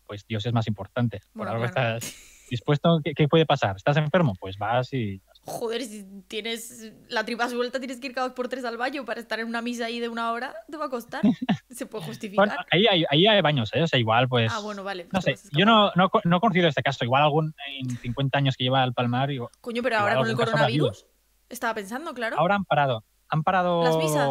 Pues 0.07 0.27
Dios 0.27 0.45
es 0.47 0.53
más 0.53 0.67
importante. 0.67 1.21
Por 1.33 1.47
Bueno, 1.47 1.53
algo 1.53 1.73
claro. 1.73 1.99
estás 1.99 2.15
dispuesto. 2.49 3.01
¿Qué, 3.05 3.13
qué 3.15 3.29
puede 3.29 3.45
pasar? 3.45 3.77
¿Estás 3.77 3.97
enfermo? 3.99 4.35
Pues 4.41 4.57
vas 4.57 4.93
y 4.95 5.21
Joder, 5.49 5.83
si 5.85 6.05
tienes 6.29 6.93
la 7.09 7.25
tripa 7.25 7.49
suelta, 7.49 7.79
tienes 7.79 7.99
que 8.01 8.09
ir 8.09 8.15
cada 8.15 8.29
dos 8.29 8.35
por 8.37 8.49
tres 8.49 8.65
al 8.65 8.77
baño 8.77 9.05
para 9.05 9.21
estar 9.21 9.41
en 9.41 9.49
una 9.49 9.63
misa 9.63 9.87
ahí 9.87 9.99
de 10.01 10.09
una 10.09 10.33
hora, 10.33 10.55
te 10.71 10.77
va 10.77 10.87
a 10.87 10.89
costar. 10.91 11.23
Se 11.71 11.87
puede 11.87 12.05
justificar. 12.05 12.47
Bueno, 12.49 12.63
ahí 12.71 12.87
hay, 12.87 13.05
ahí 13.11 13.27
hay 13.27 13.41
baños, 13.41 13.71
¿eh? 13.75 13.83
O 13.83 13.87
sea, 13.87 13.99
igual, 13.99 14.29
pues. 14.29 14.53
ah, 14.53 14.61
bueno, 14.61 14.85
vale. 14.85 15.05
No 15.13 15.21
pues 15.21 15.41
sé, 15.41 15.49
yo 15.53 15.65
no, 15.67 15.91
no, 15.97 16.11
no 16.25 16.37
he 16.37 16.41
conocido 16.41 16.69
este 16.69 16.83
caso. 16.83 17.05
Igual 17.05 17.23
algún 17.23 17.55
en 17.79 17.91
50 17.99 18.39
años 18.39 18.57
que 18.57 18.65
lleva 18.65 18.83
al 18.83 18.95
Palmar, 18.95 19.29
digo, 19.29 19.51
Coño, 19.61 19.83
pero 19.83 19.97
igual 19.97 20.09
ahora 20.13 20.21
con 20.21 20.31
el 20.31 20.37
coronavirus, 20.37 21.07
estaba 21.49 21.75
pensando, 21.75 22.15
claro. 22.15 22.37
ahora 22.39 22.55
han 22.55 22.65
parado. 22.65 23.05
Han 23.29 23.43
parado. 23.43 23.83
¿Las 23.85 23.97
misas? 23.97 24.29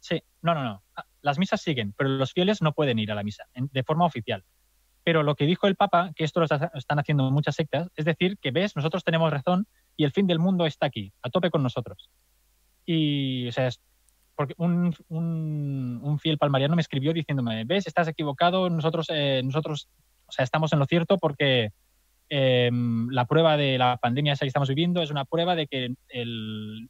Sí, 0.00 0.22
no, 0.40 0.54
no, 0.54 0.64
no. 0.64 0.82
Ah, 0.96 1.04
Las 1.20 1.38
misas 1.38 1.60
siguen, 1.62 1.92
pero 1.96 2.10
los 2.10 2.32
fieles 2.32 2.60
no 2.62 2.72
pueden 2.72 2.98
ir 2.98 3.12
a 3.12 3.14
la 3.14 3.22
misa 3.22 3.44
en- 3.54 3.68
de 3.72 3.82
forma 3.84 4.04
oficial. 4.04 4.44
Pero 5.04 5.22
lo 5.22 5.34
que 5.34 5.46
dijo 5.46 5.66
el 5.66 5.76
Papa, 5.76 6.12
que 6.14 6.24
esto 6.24 6.40
lo 6.40 6.44
está- 6.44 6.70
están 6.74 6.98
haciendo 6.98 7.30
muchas 7.30 7.56
sectas, 7.56 7.88
es 7.96 8.04
decir, 8.04 8.38
que 8.38 8.50
ves, 8.52 8.76
nosotros 8.76 9.02
tenemos 9.04 9.30
razón 9.32 9.66
y 9.96 10.04
el 10.04 10.12
fin 10.12 10.26
del 10.26 10.38
mundo 10.38 10.64
está 10.66 10.86
aquí, 10.86 11.12
a 11.22 11.30
tope 11.30 11.50
con 11.50 11.62
nosotros. 11.62 12.08
Y, 12.86 13.48
o 13.48 13.52
sea, 13.52 13.68
es- 13.68 13.80
porque 14.36 14.54
un, 14.58 14.94
un- 15.08 16.00
un 16.02 16.18
fiel 16.18 16.38
palmariano 16.38 16.74
me 16.76 16.82
escribió 16.82 17.12
diciéndome, 17.12 17.64
ves, 17.64 17.86
estás 17.86 18.08
equivocado, 18.08 18.70
nosotros, 18.70 19.06
eh, 19.10 19.42
nosotros 19.44 19.88
o 20.26 20.32
sea, 20.32 20.44
estamos 20.44 20.72
en 20.72 20.78
lo 20.78 20.86
cierto 20.86 21.18
porque 21.18 21.70
eh, 22.34 22.70
la 23.10 23.26
prueba 23.26 23.58
de 23.58 23.76
la 23.76 23.98
pandemia 23.98 24.32
esa 24.32 24.46
que 24.46 24.48
estamos 24.48 24.70
viviendo 24.70 25.02
es 25.02 25.10
una 25.10 25.26
prueba 25.26 25.54
de 25.54 25.66
que 25.66 25.94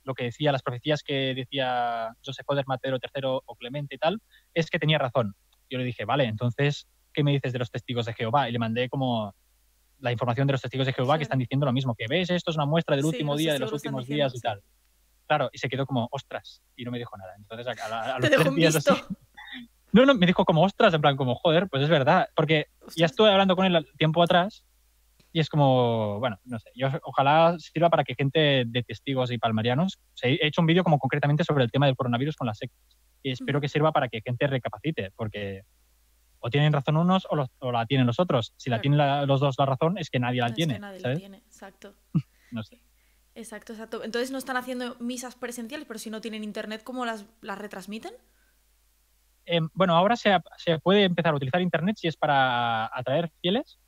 lo 0.05 0.15
que 0.15 0.25
decía 0.25 0.53
las 0.53 0.63
profecías 0.63 1.03
que 1.03 1.35
decía 1.35 2.15
Joseph 2.25 2.47
Oder, 2.49 2.65
Mateo 2.69 2.95
III 2.95 3.23
o 3.25 3.57
Clemente 3.57 3.97
y 3.97 3.99
tal, 3.99 4.21
es 4.55 4.71
que 4.71 4.79
tenía 4.79 4.99
razón. 4.99 5.35
Yo 5.69 5.79
le 5.79 5.85
dije, 5.85 6.05
vale, 6.05 6.25
entonces, 6.27 6.87
¿qué 7.13 7.23
me 7.25 7.33
dices 7.33 7.53
de 7.53 7.59
los 7.59 7.71
testigos 7.71 8.07
de 8.07 8.15
Jehová? 8.15 8.49
Y 8.49 8.53
le 8.53 8.59
mandé 8.59 8.89
como 8.89 9.35
la 10.01 10.11
información 10.13 10.47
de 10.47 10.53
los 10.53 10.61
testigos 10.63 10.87
de 10.87 10.93
Jehová 10.93 11.15
Sí. 11.15 11.19
que 11.19 11.23
están 11.25 11.39
diciendo 11.39 11.65
lo 11.67 11.73
mismo, 11.73 11.95
que 11.95 12.07
ves, 12.09 12.31
esto 12.31 12.51
es 12.51 12.57
una 12.57 12.67
muestra 12.67 12.97
del 12.97 13.05
Sí, 13.05 13.09
último 13.09 13.33
los 13.33 13.39
día, 13.39 13.53
de 13.53 13.59
los 13.61 13.71
lo 13.71 13.77
últimos 13.77 14.03
están 14.03 14.17
días 14.17 14.33
y 14.33 14.37
diciendo, 14.37 14.61
tal. 14.61 14.69
Claro, 15.29 15.51
y 15.53 15.59
se 15.59 15.69
quedó 15.69 15.87
como, 15.87 16.09
ostras, 16.11 16.61
y 16.77 16.85
no 16.85 16.91
me 16.91 16.99
dijo 16.99 17.17
nada. 17.17 17.35
Entonces, 17.37 17.67
a, 17.67 17.87
a- 17.87 18.17
a 18.17 18.19
los 18.19 18.29
tres 18.31 18.55
días 18.55 18.77
así- 18.77 18.89
no, 19.93 20.05
no, 20.07 20.15
me 20.15 20.27
dijo 20.27 20.45
como, 20.45 20.63
ostras, 20.63 20.93
en 20.95 21.01
plan, 21.01 21.17
como, 21.17 21.35
joder, 21.37 21.69
pues 21.69 21.83
es 21.85 21.89
verdad. 21.89 22.29
Porque 22.35 22.67
ya 22.81 22.87
Ostras. 22.87 23.11
estuve 23.13 23.31
hablando 23.31 23.55
con 23.57 23.65
él 23.67 23.87
tiempo 23.97 24.23
atrás 24.23 24.65
y 25.35 25.41
es 25.41 25.49
como, 25.49 26.19
bueno, 26.19 26.39
no 26.45 26.59
sé, 26.59 26.71
yo 26.75 26.89
ojalá 27.05 27.57
sirva 27.59 27.89
para 27.89 28.05
que 28.05 28.15
gente 28.15 28.65
de 28.67 28.83
testigos 28.83 29.31
y 29.31 29.39
palmarianos, 29.39 29.97
o 29.97 30.17
sea, 30.17 30.29
he 30.31 30.47
hecho 30.47 30.61
un 30.61 30.67
vídeo 30.67 30.83
como 30.85 30.99
concretamente 30.99 31.45
sobre 31.45 31.65
el 31.65 31.71
tema 31.71 31.87
del 31.87 31.97
coronavirus 31.97 32.37
con 32.37 32.47
las 32.49 32.59
sectas 32.59 32.99
y 33.23 33.31
espero 33.31 33.57
Ujú. 33.59 33.63
que 33.63 33.69
sirva 33.69 33.93
para 33.93 34.09
que 34.09 34.21
gente 34.21 34.47
recapacite, 34.47 35.11
porque 35.17 35.63
o 36.43 36.51
tienen 36.51 36.73
razón 36.73 36.97
unos 36.97 37.27
o, 37.31 37.37
los- 37.37 37.49
o 37.61 37.73
la 37.73 37.87
tienen 37.87 38.07
los 38.07 38.19
otros. 38.21 38.53
Si 38.57 38.69
la 38.69 38.81
tienen 38.81 38.99
la- 38.99 39.25
los 39.25 39.41
dos 39.41 39.55
la 39.59 39.65
razón 39.67 39.97
es 39.97 40.11
que 40.11 40.19
nadie 40.19 40.41
la 40.41 40.49
Es 40.49 40.53
que 40.53 40.57
tiene, 40.57 40.79
nadie 40.79 41.01
la 41.01 41.15
tiene, 41.17 41.39
exacto. 41.39 41.95
No 42.51 42.63
sé. 42.63 42.81
Exacto, 43.35 43.73
exacto. 43.73 44.05
Entonces 44.05 44.31
no 44.31 44.37
están 44.37 44.59
haciendo 44.59 44.97
misas 45.01 45.35
presenciales, 45.37 45.87
pero 45.87 45.99
si 45.99 46.11
no 46.11 46.21
tienen 46.21 46.45
internet, 46.45 46.83
¿cómo 46.85 47.07
las, 47.07 47.25
las 47.41 47.57
retransmiten? 47.59 48.13
Em, 49.47 49.69
bueno, 49.75 49.97
ahora 49.97 50.17
se, 50.17 50.37
se 50.59 50.79
puede 50.79 51.05
empezar 51.05 51.33
a 51.33 51.37
utilizar 51.37 51.61
Internet 51.61 51.97
si 51.99 52.07
es 52.09 52.17
para 52.17 52.87
atraer 52.97 53.31
fieles 53.41 53.79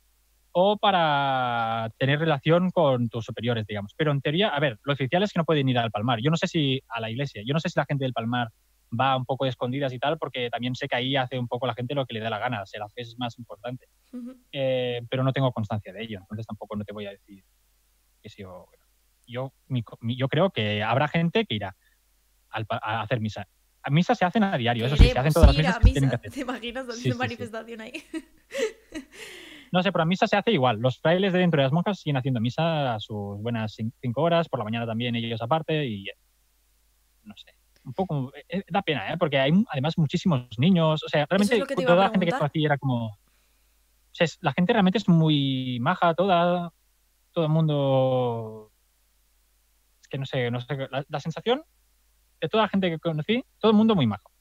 o 0.51 0.77
para 0.77 1.91
tener 1.97 2.19
relación 2.19 2.71
con 2.71 3.07
tus 3.09 3.23
superiores, 3.25 3.65
digamos. 3.67 3.93
Pero 3.95 4.11
en 4.11 4.21
teoría, 4.21 4.49
a 4.49 4.59
ver, 4.59 4.79
lo 4.83 4.93
oficial 4.93 5.23
es 5.23 5.31
que 5.31 5.39
no 5.39 5.45
pueden 5.45 5.69
ir 5.69 5.77
al 5.77 5.91
Palmar. 5.91 6.19
Yo 6.21 6.31
no 6.31 6.37
sé 6.37 6.47
si 6.47 6.81
a 6.89 6.99
la 6.99 7.09
iglesia, 7.09 7.41
yo 7.45 7.53
no 7.53 7.59
sé 7.59 7.69
si 7.69 7.79
la 7.79 7.85
gente 7.85 8.03
del 8.03 8.13
Palmar 8.13 8.49
va 8.97 9.17
un 9.17 9.25
poco 9.25 9.45
de 9.45 9.49
escondidas 9.49 9.91
y 9.93 9.99
tal, 9.99 10.17
porque 10.17 10.49
también 10.49 10.75
sé 10.75 10.87
que 10.87 10.95
ahí 10.95 11.15
hace 11.15 11.37
un 11.39 11.47
poco 11.47 11.67
la 11.67 11.73
gente 11.73 11.95
lo 11.95 12.05
que 12.05 12.13
le 12.13 12.19
da 12.19 12.29
la 12.29 12.39
gana, 12.39 12.65
si 12.65 12.77
la 12.77 12.87
fe 12.89 13.01
es 13.01 13.15
más 13.17 13.37
importante. 13.37 13.87
Eh, 14.51 15.01
pero 15.09 15.23
no 15.23 15.33
tengo 15.33 15.51
constancia 15.51 15.91
de 15.91 16.03
ello, 16.03 16.19
entonces 16.21 16.45
tampoco 16.45 16.75
no 16.75 16.83
te 16.85 16.93
voy 16.93 17.05
a 17.07 17.11
decir 17.11 17.43
que 18.21 18.29
sí 18.29 18.43
o 18.43 18.67
que 18.71 18.77
no. 18.77 18.85
Yo, 19.27 19.53
mi 19.67 19.83
yo 20.17 20.27
creo 20.27 20.51
que 20.51 20.83
habrá 20.83 21.07
gente 21.07 21.45
que 21.45 21.55
irá 21.55 21.75
al 22.49 22.65
a 22.69 23.01
hacer 23.01 23.19
misa. 23.19 23.47
A 23.83 23.89
misas 23.89 24.17
se 24.17 24.25
hacen 24.25 24.43
a 24.43 24.57
diario, 24.57 24.85
eso 24.85 24.95
sí, 24.95 25.09
se 25.09 25.17
hacen 25.19 25.33
todas 25.33 25.49
las 25.49 25.57
misas 25.57 25.75
a 25.75 25.79
que 25.79 25.87
se 25.87 25.93
tienen 25.93 26.09
que 26.09 26.15
misa. 26.15 26.27
hacer. 26.27 26.31
¿Te 26.31 26.39
imaginas 26.41 26.87
sí, 26.95 27.11
sí. 27.11 27.17
manifestación 27.17 27.81
ahí? 27.81 27.93
No 29.71 29.83
sé, 29.83 29.91
pero 29.91 30.03
a 30.03 30.05
misa 30.05 30.25
se 30.25 30.37
hace 30.37 30.51
igual. 30.51 30.79
Los 30.79 30.99
frailes 30.99 31.33
de 31.33 31.39
dentro 31.39 31.59
de 31.59 31.63
las 31.65 31.73
monjas 31.73 31.99
siguen 31.99 32.15
haciendo 32.15 32.39
misa 32.39 32.95
a 32.95 32.99
sus 32.99 33.41
buenas 33.41 33.77
cin- 33.77 33.91
cinco 33.99 34.21
horas, 34.21 34.47
por 34.47 34.59
la 34.59 34.63
mañana 34.63 34.85
también 34.85 35.15
ellos 35.15 35.41
aparte 35.41 35.85
y 35.85 36.05
no 37.23 37.33
sé, 37.35 37.51
un 37.85 37.93
poco, 37.93 38.33
eh, 38.49 38.63
da 38.69 38.81
pena, 38.81 39.13
¿eh? 39.13 39.17
porque 39.17 39.39
hay 39.39 39.51
además 39.69 39.97
muchísimos 39.97 40.47
niños, 40.57 41.03
o 41.03 41.09
sea, 41.09 41.25
realmente 41.29 41.75
toda 41.85 41.95
la 41.95 42.09
gente 42.09 42.25
que 42.25 42.31
conocí 42.31 42.65
era 42.65 42.77
como, 42.77 43.07
o 43.07 43.17
sea, 44.11 44.27
la 44.41 44.53
gente 44.53 44.73
realmente 44.73 44.97
es 44.97 45.07
muy 45.07 45.77
maja, 45.79 46.13
toda, 46.13 46.71
todo 47.31 47.45
el 47.45 47.51
mundo, 47.51 48.71
es 50.01 50.07
que 50.07 50.17
no 50.17 50.25
sé, 50.25 50.49
no 50.51 50.59
sé, 50.61 50.75
la, 51.07 51.19
sensación 51.19 51.63
de 52.41 52.49
toda 52.49 52.63
la 52.63 52.69
gente 52.69 52.89
que 52.89 52.99
conocí, 52.99 53.43
todo 53.59 53.71
el 53.71 53.77
mundo 53.77 53.95
muy 53.95 54.07
majo. 54.07 54.31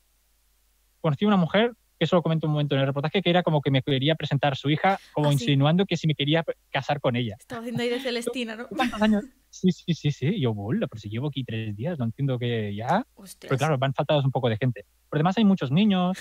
Conocí 1.00 1.24
una 1.26 1.36
mujer 1.36 1.74
que 1.98 2.04
eso 2.04 2.16
lo 2.16 2.22
comento 2.22 2.46
un 2.46 2.52
momento 2.52 2.74
en 2.74 2.80
el 2.80 2.86
reportaje, 2.86 3.22
que 3.22 3.30
era 3.30 3.42
como 3.42 3.60
que 3.60 3.70
me 3.70 3.82
quería 3.82 4.14
presentar 4.14 4.52
a 4.52 4.56
su 4.56 4.70
hija, 4.70 4.98
como 5.12 5.28
¿Ah, 5.28 5.32
insinuando 5.32 5.86
que 5.86 5.96
si 5.96 6.06
me 6.06 6.14
quería 6.14 6.44
casar 6.70 7.00
con 7.00 7.16
ella. 7.16 7.36
Estaba 7.38 7.60
haciendo 7.60 7.82
ahí 7.82 7.88
de 7.88 8.00
Celestina, 8.00 8.56
¿no? 8.56 8.68
¿Cuántos 8.68 9.00
años? 9.00 9.24
Sí, 9.50 9.70
sí, 9.70 9.94
sí, 9.94 10.10
sí. 10.10 10.40
Yo, 10.40 10.54
pero 10.54 11.00
si 11.00 11.08
llevo 11.08 11.28
aquí 11.28 11.44
tres 11.44 11.76
días, 11.76 11.98
no 11.98 12.06
entiendo 12.06 12.38
que 12.38 12.74
ya. 12.74 13.06
Pero 13.40 13.56
claro, 13.56 13.78
van 13.78 13.94
faltados 13.94 14.24
un 14.24 14.32
poco 14.32 14.48
de 14.48 14.56
gente. 14.56 14.84
Pero 15.08 15.18
además 15.18 15.38
hay 15.38 15.44
muchos 15.44 15.70
niños. 15.70 16.18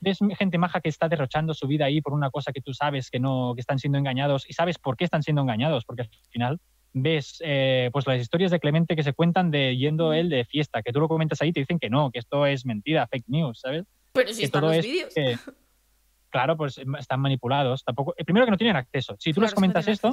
Ves 0.00 0.18
gente 0.38 0.58
maja 0.58 0.80
que 0.80 0.88
está 0.88 1.08
derrochando 1.08 1.52
su 1.52 1.66
vida 1.66 1.84
ahí 1.84 2.00
por 2.00 2.14
una 2.14 2.30
cosa 2.30 2.52
que 2.52 2.62
tú 2.62 2.72
sabes 2.72 3.10
que 3.10 3.18
no, 3.18 3.52
que 3.54 3.60
están 3.60 3.78
siendo 3.78 3.98
engañados 3.98 4.48
y 4.48 4.52
sabes 4.52 4.78
por 4.78 4.96
qué 4.96 5.04
están 5.04 5.22
siendo 5.22 5.42
engañados, 5.42 5.84
porque 5.84 6.02
al 6.02 6.10
final 6.30 6.60
ves 6.92 7.42
eh, 7.44 7.90
pues 7.92 8.06
las 8.06 8.20
historias 8.20 8.50
de 8.50 8.60
Clemente 8.60 8.96
que 8.96 9.02
se 9.02 9.12
cuentan 9.12 9.50
de 9.50 9.76
yendo 9.76 10.12
él 10.12 10.28
de 10.28 10.44
fiesta, 10.44 10.82
que 10.82 10.92
tú 10.92 11.00
lo 11.00 11.08
comentas 11.08 11.42
ahí 11.42 11.48
y 11.48 11.52
te 11.52 11.60
dicen 11.60 11.78
que 11.78 11.90
no, 11.90 12.10
que 12.10 12.20
esto 12.20 12.46
es 12.46 12.64
mentira, 12.64 13.06
fake 13.08 13.28
news, 13.28 13.60
¿sabes? 13.60 13.84
Pero 14.18 14.34
si 14.34 14.44
están 14.44 14.62
los 14.62 14.82
vídeos. 14.82 15.14
claro, 16.30 16.56
pues 16.56 16.80
están 16.98 17.20
manipulados. 17.20 17.84
Tampoco, 17.84 18.14
eh, 18.16 18.24
primero 18.24 18.46
que 18.46 18.50
no 18.50 18.58
tienen 18.58 18.76
acceso. 18.76 19.16
Si 19.18 19.32
tú 19.32 19.40
les 19.40 19.54
comentas 19.54 19.86
esto, 19.88 20.12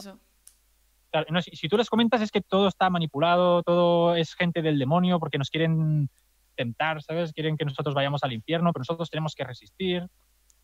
si, 1.53 1.67
tú 1.69 1.77
les 1.77 1.89
comentas 1.89 2.21
es 2.21 2.31
que 2.31 2.41
todo 2.41 2.67
está 2.67 2.89
manipulado, 2.89 3.63
todo 3.63 4.15
es 4.15 4.33
gente 4.35 4.61
del 4.61 4.77
demonio 4.77 5.19
porque 5.19 5.37
nos 5.37 5.49
quieren 5.49 6.09
tentar, 6.55 7.01
¿sabes? 7.01 7.33
Quieren 7.33 7.57
que 7.57 7.65
nosotros 7.65 7.95
vayamos 7.95 8.23
al 8.23 8.33
infierno, 8.33 8.71
pero 8.73 8.81
nosotros 8.81 9.09
tenemos 9.09 9.35
que 9.35 9.43
resistir. 9.43 10.07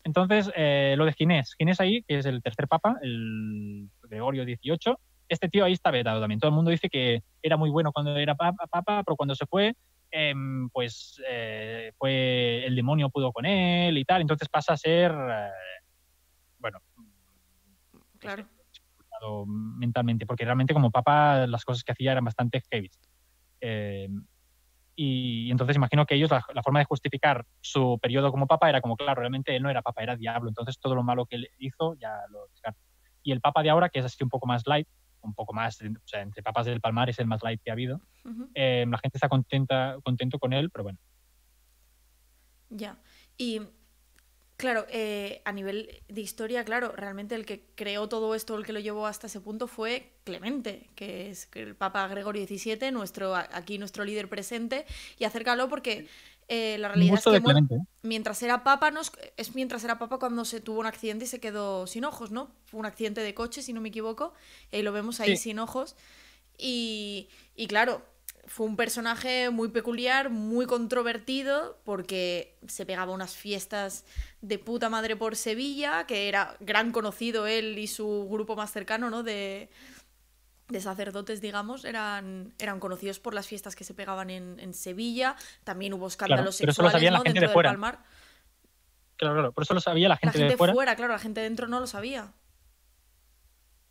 Entonces, 0.04 0.50
eh, 0.56 0.94
lo 0.98 1.04
de 1.04 1.12
Ginés, 1.12 1.54
Ginés 1.56 1.80
ahí, 1.80 2.02
que 2.02 2.18
es 2.18 2.26
el 2.26 2.42
tercer 2.42 2.66
papa, 2.66 2.96
el 3.02 3.88
Gregorio 4.02 4.44
XVIII, 4.44 4.96
este 5.28 5.48
tío 5.48 5.64
ahí 5.64 5.72
está 5.72 5.90
vetado 5.90 6.20
también. 6.20 6.40
Todo 6.40 6.50
el 6.50 6.54
mundo 6.54 6.70
dice 6.70 6.88
que 6.88 7.22
era 7.42 7.56
muy 7.56 7.70
bueno 7.70 7.92
cuando 7.92 8.16
era 8.16 8.34
papa, 8.34 8.66
papa 8.66 9.02
pero 9.04 9.16
cuando 9.16 9.34
se 9.34 9.46
fue, 9.46 9.74
em, 10.12 10.68
pues 10.68 11.20
eh, 11.28 11.92
fue 11.98 12.64
el 12.64 12.76
demonio 12.76 13.10
pudo 13.10 13.32
con 13.32 13.46
él 13.46 13.98
y 13.98 14.04
tal. 14.04 14.20
Entonces 14.20 14.48
pasa 14.48 14.74
a 14.74 14.76
ser, 14.76 15.10
eh, 15.10 15.50
bueno, 16.58 16.78
claro 18.18 18.46
mentalmente, 19.46 20.26
porque 20.26 20.44
realmente 20.44 20.74
como 20.74 20.90
papa 20.90 21.46
las 21.46 21.64
cosas 21.64 21.84
que 21.84 21.92
hacía 21.92 22.12
eran 22.12 22.24
bastante 22.24 22.62
heavy. 22.70 22.90
Eh, 23.60 24.08
y, 24.94 25.50
entonces 25.50 25.76
imagino 25.76 26.04
que 26.04 26.14
ellos, 26.14 26.30
la, 26.30 26.62
forma 26.62 26.80
de 26.80 26.84
justificar 26.84 27.46
su 27.60 27.98
periodo 28.00 28.30
como 28.30 28.46
papa 28.46 28.68
era 28.68 28.80
como, 28.80 28.96
claro, 28.96 29.20
realmente 29.20 29.56
él 29.56 29.62
no 29.62 29.70
era 29.70 29.82
papa, 29.82 30.02
era 30.02 30.16
diablo, 30.16 30.48
entonces 30.48 30.78
todo 30.78 30.94
lo 30.94 31.02
malo 31.02 31.26
que 31.26 31.36
él 31.36 31.48
hizo 31.58 31.94
ya 31.94 32.14
lo. 32.30 32.46
Y 33.24 33.30
el 33.30 33.40
papa 33.40 33.62
de 33.62 33.70
ahora, 33.70 33.88
que 33.88 34.00
es 34.00 34.04
así 34.04 34.22
un 34.22 34.30
poco 34.30 34.46
más 34.46 34.66
light, 34.66 34.88
un 35.22 35.34
poco 35.34 35.52
más, 35.52 35.80
o 35.80 36.06
sea, 36.08 36.22
entre 36.22 36.42
papas 36.42 36.66
del 36.66 36.80
Palmar 36.80 37.10
es 37.10 37.18
el 37.18 37.26
más 37.26 37.42
light 37.42 37.60
que 37.62 37.70
ha 37.70 37.74
habido, 37.74 38.00
eh, 38.54 38.84
la 38.88 38.98
gente 38.98 39.18
está 39.18 39.28
contenta, 39.28 39.96
contento 40.02 40.38
con 40.38 40.52
él, 40.52 40.70
pero 40.70 40.84
bueno. 40.84 40.98
Ya. 42.70 42.98
Y 43.36 43.60
Claro, 44.62 44.86
eh, 44.90 45.42
a 45.44 45.50
nivel 45.50 46.04
de 46.06 46.20
historia, 46.20 46.64
claro, 46.64 46.92
realmente 46.94 47.34
el 47.34 47.44
que 47.44 47.64
creó 47.74 48.08
todo 48.08 48.32
esto, 48.36 48.56
el 48.56 48.64
que 48.64 48.72
lo 48.72 48.78
llevó 48.78 49.08
hasta 49.08 49.26
ese 49.26 49.40
punto 49.40 49.66
fue 49.66 50.12
Clemente, 50.22 50.88
que 50.94 51.30
es 51.30 51.48
el 51.56 51.74
Papa 51.74 52.06
Gregorio 52.06 52.46
XVII, 52.46 52.92
nuestro, 52.92 53.34
aquí 53.34 53.78
nuestro 53.78 54.04
líder 54.04 54.28
presente, 54.28 54.86
y 55.18 55.24
acércalo 55.24 55.68
porque 55.68 56.06
eh, 56.48 56.76
la 56.78 56.88
realidad 56.88 57.18
es 57.18 57.24
que 57.24 57.78
mientras 58.02 58.42
era 58.42 58.64
Papa, 58.64 58.92
es 59.36 59.54
mientras 59.54 59.84
era 59.84 59.98
Papa 59.98 60.18
cuando 60.18 60.44
se 60.44 60.60
tuvo 60.60 60.80
un 60.80 60.86
accidente 60.86 61.24
y 61.24 61.28
se 61.28 61.40
quedó 61.40 61.86
sin 61.86 62.04
ojos, 62.04 62.30
¿no? 62.30 62.50
Fue 62.64 62.80
un 62.80 62.86
accidente 62.86 63.20
de 63.20 63.34
coche, 63.34 63.62
si 63.62 63.72
no 63.72 63.80
me 63.80 63.88
equivoco, 63.88 64.34
y 64.70 64.82
lo 64.82 64.92
vemos 64.92 65.20
ahí 65.20 65.36
sin 65.36 65.58
ojos. 65.58 65.96
Y, 66.58 67.28
y 67.56 67.66
claro, 67.66 68.02
fue 68.46 68.66
un 68.66 68.76
personaje 68.76 69.50
muy 69.50 69.68
peculiar, 69.68 70.30
muy 70.30 70.66
controvertido, 70.66 71.78
porque 71.84 72.58
se 72.66 72.84
pegaba 72.84 73.12
unas 73.12 73.36
fiestas 73.36 74.04
de 74.40 74.58
puta 74.58 74.88
madre 74.88 75.16
por 75.16 75.36
Sevilla, 75.36 76.06
que 76.06 76.28
era 76.28 76.56
gran 76.60 76.92
conocido 76.92 77.46
él 77.46 77.78
y 77.78 77.86
su 77.86 78.28
grupo 78.30 78.56
más 78.56 78.72
cercano, 78.72 79.10
¿no? 79.10 79.22
De, 79.22 79.70
de 80.72 80.80
sacerdotes, 80.80 81.40
digamos, 81.40 81.84
eran, 81.84 82.54
eran 82.58 82.80
conocidos 82.80 83.20
por 83.20 83.34
las 83.34 83.46
fiestas 83.46 83.76
que 83.76 83.84
se 83.84 83.94
pegaban 83.94 84.30
en, 84.30 84.74
Sevilla. 84.74 85.36
También 85.64 85.92
hubo 85.92 86.06
escándalos 86.06 86.56
sexuales 86.56 87.02
la 87.02 87.18
gente 87.18 87.32
dentro 87.32 87.48
de 87.48 87.52
fuera. 87.52 87.70
Palmar. 87.70 87.98
Claro, 89.16 89.34
claro, 89.34 89.52
por 89.52 89.62
eso 89.62 89.74
lo 89.74 89.80
sabía 89.80 90.08
la 90.08 90.16
gente, 90.16 90.38
la 90.38 90.48
gente 90.48 90.64
de 90.64 90.72
fuera. 90.72 90.96
Claro, 90.96 91.12
la 91.12 91.18
gente 91.18 91.40
dentro 91.40 91.68
no 91.68 91.78
lo 91.78 91.86
sabía. 91.86 92.32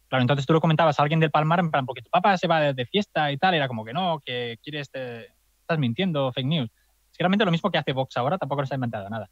Claro, 0.10 0.24
entonces 0.24 0.46
tú 0.46 0.52
lo 0.52 0.60
comentabas 0.60 1.00
a 1.00 1.04
alguien 1.04 1.22
del 1.22 1.32
Palmar, 1.32 1.62
en 1.62 1.72
plan, 1.72 1.86
porque 1.86 2.02
tu 2.02 2.10
papá 2.10 2.38
se 2.38 2.48
va 2.48 2.74
de, 2.74 2.86
fiesta 2.86 3.32
y 3.32 3.38
tal, 3.38 3.54
era 3.54 3.70
como 3.70 3.86
que 3.86 3.94
no, 3.94 4.20
que 4.26 4.58
quieres, 4.62 4.90
estás 4.92 5.80
mintiendo, 5.80 6.34
fake 6.34 6.48
news. 6.48 6.70
Es 7.12 7.18
que 7.18 7.24
realmente 7.24 7.46
lo 7.46 7.52
mismo 7.52 7.72
que 7.72 7.78
hace 7.78 7.94
Vox 7.94 8.18
ahora, 8.18 8.38
tampoco 8.38 8.66
se 8.66 8.74
ha 8.74 8.76
inventado 8.76 9.10
nada. 9.10 9.30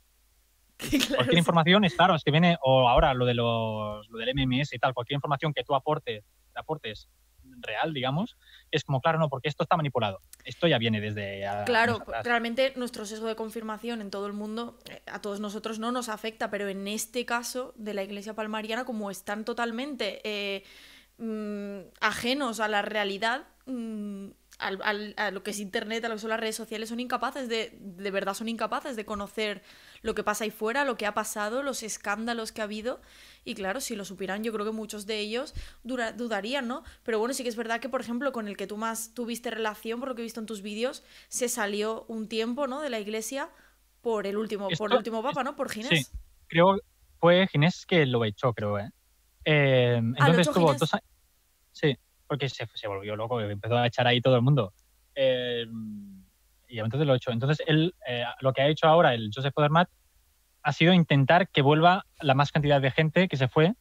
cualquier 1.15 1.37
información 1.37 1.83
es 1.83 1.93
claro, 1.95 2.15
es 2.15 2.23
que 2.23 2.31
viene, 2.31 2.57
o 2.61 2.87
ahora 2.87 3.13
lo 3.13 3.25
de 3.25 3.33
los, 3.33 4.07
lo 4.07 4.17
del 4.19 4.33
MMS 4.33 4.71
y 4.73 4.79
tal, 4.79 4.93
cualquier 4.93 5.15
información 5.15 5.53
que 5.53 5.65
tú 5.65 5.75
aportes, 5.75 6.23
aportes 6.55 7.09
real, 7.61 7.93
digamos, 7.93 8.37
es 8.71 8.83
como, 8.83 9.01
claro, 9.01 9.19
no, 9.19 9.29
porque 9.29 9.49
esto 9.49 9.63
está 9.63 9.77
manipulado. 9.77 10.19
Esto 10.43 10.67
ya 10.67 10.77
viene 10.77 11.01
desde... 11.01 11.45
claro, 11.65 12.03
realmente 12.23 12.73
nuestro 12.75 13.05
sesgo 13.05 13.27
de 13.27 13.35
confirmación 13.35 14.01
en 14.01 14.11
todo 14.11 14.27
el 14.27 14.33
mundo, 14.33 14.79
eh, 14.89 15.01
a 15.07 15.21
todos 15.21 15.39
nosotros 15.39 15.79
no 15.79 15.91
nos 15.91 16.09
afecta, 16.09 16.49
pero 16.49 16.67
en 16.67 16.87
este 16.87 17.25
caso 17.25 17.73
de 17.75 17.93
la 17.93 18.03
Iglesia 18.03 18.33
Palmariana, 18.33 18.85
como 18.85 19.11
están 19.11 19.45
totalmente 19.45 20.21
eh, 20.23 20.63
mm, 21.17 21.89
ajenos 22.01 22.59
a 22.59 22.67
la 22.67 22.81
realidad, 22.81 23.43
mm, 23.65 24.27
a 24.59 25.31
lo 25.31 25.41
que 25.41 25.51
es 25.51 25.59
Internet, 25.59 26.03
a 26.03 26.09
lo 26.09 26.15
que 26.15 26.21
son 26.21 26.31
las 26.31 26.39
redes 26.39 26.55
sociales, 26.55 26.89
son 26.89 26.99
incapaces 26.99 27.47
de, 27.47 27.77
de 27.79 28.11
verdad 28.11 28.33
son 28.33 28.49
incapaces 28.49 28.97
de 28.97 29.05
conocer 29.05 29.63
lo 30.01 30.15
que 30.15 30.23
pasa 30.23 30.43
ahí 30.43 30.51
fuera, 30.51 30.83
lo 30.83 30.97
que 30.97 31.05
ha 31.05 31.13
pasado, 31.13 31.63
los 31.63 31.81
escándalos 31.81 32.51
que 32.51 32.59
ha 32.59 32.65
habido. 32.65 32.99
Y 33.45 33.55
claro, 33.55 33.81
si 33.81 33.95
lo 33.95 34.05
supieran, 34.05 34.43
yo 34.43 34.51
creo 34.53 34.65
que 34.65 34.71
muchos 34.71 35.05
de 35.05 35.19
ellos 35.19 35.53
dudarían, 35.83 36.67
¿no? 36.67 36.83
Pero 37.03 37.19
bueno, 37.19 37.33
sí 37.33 37.43
que 37.43 37.49
es 37.49 37.55
verdad 37.55 37.79
que, 37.79 37.89
por 37.89 38.01
ejemplo, 38.01 38.31
con 38.31 38.47
el 38.47 38.57
que 38.57 38.67
tú 38.67 38.77
más 38.77 39.13
tuviste 39.13 39.49
relación, 39.51 39.99
por 39.99 40.09
lo 40.09 40.15
que 40.15 40.21
he 40.21 40.23
visto 40.23 40.39
en 40.39 40.45
tus 40.45 40.61
vídeos, 40.61 41.03
se 41.27 41.49
salió 41.49 42.05
un 42.07 42.27
tiempo, 42.27 42.67
¿no? 42.67 42.81
De 42.81 42.89
la 42.89 42.99
iglesia 42.99 43.49
por 44.01 44.27
el 44.27 44.37
último, 44.37 44.69
por 44.77 44.91
el 44.91 44.97
último 44.97 45.23
papa, 45.23 45.43
¿no? 45.43 45.55
Por 45.55 45.69
Ginés. 45.69 46.07
Sí, 46.07 46.17
creo 46.47 46.79
fue 47.19 47.47
Ginés 47.47 47.85
que 47.85 48.05
lo 48.05 48.23
echó, 48.23 48.53
creo, 48.53 48.79
¿eh? 48.79 48.89
eh 49.45 49.95
ah, 49.95 50.15
entonces 50.19 50.47
estuvo 50.47 50.73
dos 50.73 50.93
años. 50.93 51.05
Sí, 51.71 51.97
porque 52.27 52.49
se, 52.49 52.67
se, 52.73 52.87
volvió 52.87 53.15
loco, 53.15 53.39
empezó 53.41 53.77
a 53.77 53.87
echar 53.87 54.07
ahí 54.07 54.21
todo 54.21 54.35
el 54.35 54.41
mundo. 54.41 54.73
Eh, 55.15 55.65
y 56.67 56.79
entonces 56.79 57.05
lo 57.05 57.13
he 57.13 57.17
hecho. 57.17 57.31
Entonces, 57.31 57.65
él, 57.67 57.93
eh, 58.07 58.23
lo 58.41 58.53
que 58.53 58.61
ha 58.61 58.67
hecho 58.67 58.87
ahora 58.87 59.13
el 59.13 59.31
Joseph 59.33 59.53
Odermatt 59.57 59.89
ha 60.63 60.73
sido 60.73 60.93
intentar 60.93 61.49
que 61.49 61.61
vuelva 61.61 62.05
la 62.21 62.33
más 62.33 62.51
cantidad 62.51 62.81
de 62.81 62.91
gente 62.91 63.27
que 63.27 63.37
se 63.37 63.47
fue. 63.47 63.73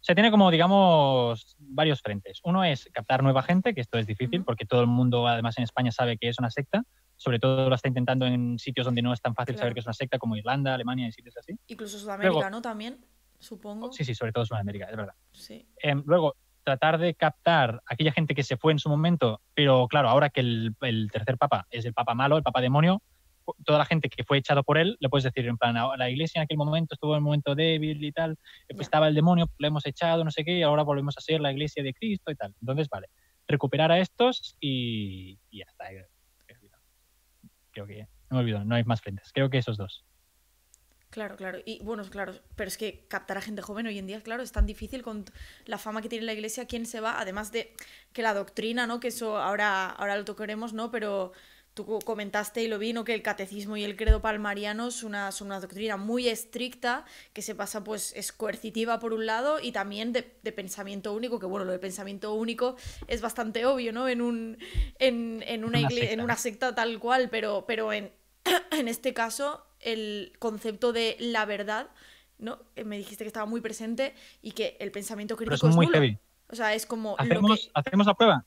Se 0.00 0.14
tiene 0.14 0.30
como, 0.30 0.50
digamos, 0.50 1.56
varios 1.58 2.00
frentes. 2.00 2.40
Uno 2.44 2.62
es 2.64 2.88
captar 2.92 3.22
nueva 3.22 3.42
gente, 3.42 3.74
que 3.74 3.80
esto 3.80 3.98
es 3.98 4.06
difícil 4.06 4.44
porque 4.44 4.64
todo 4.64 4.80
el 4.80 4.86
mundo, 4.86 5.26
además 5.26 5.58
en 5.58 5.64
España, 5.64 5.90
sabe 5.90 6.16
que 6.16 6.28
es 6.28 6.38
una 6.38 6.50
secta. 6.50 6.82
Sobre 7.16 7.38
todo 7.38 7.68
lo 7.68 7.74
está 7.74 7.88
intentando 7.88 8.26
en 8.26 8.58
sitios 8.58 8.84
donde 8.84 9.02
no 9.02 9.12
es 9.12 9.20
tan 9.22 9.34
fácil 9.34 9.56
saber 9.56 9.72
que 9.72 9.80
es 9.80 9.86
una 9.86 9.94
secta, 9.94 10.18
como 10.18 10.36
Irlanda, 10.36 10.74
Alemania 10.74 11.08
y 11.08 11.12
sitios 11.12 11.36
así. 11.38 11.58
Incluso 11.66 11.98
Sudamérica, 11.98 12.50
¿no? 12.50 12.60
También, 12.60 13.04
supongo. 13.38 13.90
Sí, 13.92 14.04
sí, 14.04 14.14
sobre 14.14 14.32
todo 14.32 14.44
Sudamérica, 14.44 14.84
es 14.84 14.96
verdad. 14.96 15.14
Sí. 15.32 15.66
Em, 15.78 16.02
luego, 16.04 16.36
tratar 16.66 16.98
de 16.98 17.14
captar 17.14 17.76
a 17.86 17.94
aquella 17.94 18.12
gente 18.12 18.34
que 18.34 18.42
se 18.42 18.56
fue 18.56 18.72
en 18.72 18.80
su 18.80 18.88
momento, 18.88 19.40
pero 19.54 19.86
claro, 19.86 20.08
ahora 20.08 20.30
que 20.30 20.40
el, 20.40 20.74
tercer 21.12 21.38
papa 21.38 21.66
es 21.70 21.84
el 21.84 21.94
papa 21.94 22.14
malo, 22.14 22.36
el 22.36 22.42
papa 22.42 22.60
demonio, 22.60 23.02
toda 23.64 23.78
la 23.78 23.84
gente 23.84 24.08
que 24.08 24.24
fue 24.24 24.38
echado 24.38 24.62
por 24.62 24.78
él, 24.78 24.96
le 25.00 25.08
puedes 25.08 25.24
decir, 25.24 25.46
en 25.46 25.56
plan, 25.56 25.74
la 25.74 26.10
iglesia 26.10 26.40
en 26.40 26.44
aquel 26.44 26.56
momento 26.56 26.94
estuvo 26.94 27.12
en 27.12 27.18
un 27.18 27.24
momento 27.24 27.54
débil 27.54 28.02
y 28.04 28.12
tal, 28.12 28.36
estaba 28.68 29.08
el 29.08 29.14
demonio, 29.14 29.50
le 29.58 29.68
hemos 29.68 29.86
echado, 29.86 30.24
no 30.24 30.30
sé 30.30 30.44
qué, 30.44 30.58
y 30.58 30.62
ahora 30.62 30.82
volvemos 30.82 31.16
a 31.16 31.20
ser 31.20 31.40
la 31.40 31.52
iglesia 31.52 31.82
de 31.82 31.94
Cristo 31.94 32.30
y 32.30 32.36
tal. 32.36 32.54
Entonces, 32.60 32.88
vale, 32.88 33.08
recuperar 33.46 33.92
a 33.92 33.98
estos 33.98 34.56
y, 34.60 35.38
y 35.50 35.58
ya 35.58 35.64
está. 35.68 35.86
Creo 37.70 37.86
que, 37.86 38.08
no 38.30 38.36
me 38.36 38.38
olvido, 38.38 38.64
no 38.64 38.74
hay 38.74 38.84
más 38.84 39.02
frentes. 39.02 39.30
Creo 39.32 39.50
que 39.50 39.58
esos 39.58 39.76
dos. 39.76 40.04
Claro, 41.10 41.36
claro. 41.36 41.58
Y 41.64 41.82
bueno, 41.82 42.04
claro, 42.04 42.34
pero 42.56 42.68
es 42.68 42.76
que 42.76 43.06
captar 43.08 43.38
a 43.38 43.40
gente 43.40 43.62
joven 43.62 43.86
hoy 43.86 43.98
en 43.98 44.06
día, 44.06 44.22
claro, 44.22 44.42
es 44.42 44.52
tan 44.52 44.66
difícil 44.66 45.02
con 45.02 45.24
la 45.64 45.78
fama 45.78 46.02
que 46.02 46.08
tiene 46.08 46.26
la 46.26 46.32
iglesia, 46.32 46.66
quién 46.66 46.84
se 46.84 47.00
va, 47.00 47.20
además 47.20 47.52
de 47.52 47.74
que 48.12 48.22
la 48.22 48.34
doctrina, 48.34 48.86
¿no? 48.86 49.00
Que 49.00 49.08
eso 49.08 49.38
ahora, 49.38 49.88
ahora 49.88 50.16
lo 50.16 50.24
tocaremos, 50.24 50.72
¿no? 50.72 50.90
Pero 50.90 51.32
tú 51.76 51.98
comentaste 52.06 52.62
y 52.62 52.68
lo 52.68 52.78
vino 52.78 53.04
que 53.04 53.12
el 53.12 53.20
catecismo 53.20 53.76
y 53.76 53.84
el 53.84 53.96
credo 53.96 54.22
palmariano 54.22 54.88
es 54.88 55.02
una, 55.02 55.30
son 55.30 55.48
una 55.48 55.60
doctrina 55.60 55.98
muy 55.98 56.26
estricta 56.26 57.04
que 57.34 57.42
se 57.42 57.54
pasa, 57.54 57.84
pues, 57.84 58.14
es 58.16 58.32
coercitiva 58.32 58.98
por 58.98 59.12
un 59.12 59.26
lado 59.26 59.60
y 59.60 59.72
también 59.72 60.10
de, 60.14 60.22
pensamiento 60.22 61.12
único, 61.12 61.38
que 61.38 61.44
bueno, 61.44 61.66
lo 61.66 61.72
de 61.72 61.78
pensamiento 61.78 62.32
único 62.32 62.76
es 63.08 63.20
bastante 63.20 63.66
obvio, 63.66 63.92
¿no? 63.92 64.08
En, 64.08 64.22
un, 64.22 64.56
en, 64.98 65.64
una, 65.64 65.78
iglesia, 65.78 66.12
en 66.12 66.22
una 66.22 66.36
secta 66.36 66.74
tal 66.74 66.98
cual, 66.98 67.28
pero, 67.28 67.66
pero 67.68 67.92
en, 67.92 68.10
en 68.70 68.88
este 68.88 69.12
caso 69.12 69.62
el 69.80 70.32
concepto 70.38 70.94
de 70.94 71.18
la 71.20 71.44
verdad, 71.44 71.90
¿no? 72.38 72.58
Eh, 72.74 72.84
me 72.84 72.96
dijiste 72.96 73.22
que 73.24 73.28
estaba 73.28 73.44
muy 73.44 73.60
presente 73.60 74.14
y 74.40 74.52
que 74.52 74.78
el 74.80 74.90
pensamiento 74.92 75.36
crítico 75.36 75.68
es, 75.68 75.76
muy 75.76 75.88
heavy. 75.88 76.18
O 76.48 76.56
sea, 76.56 76.72
es 76.72 76.86
como... 76.86 77.16
¿Hacemos, 77.18 77.70
¿Hacemos 77.74 78.06
la 78.06 78.14
prueba? 78.14 78.46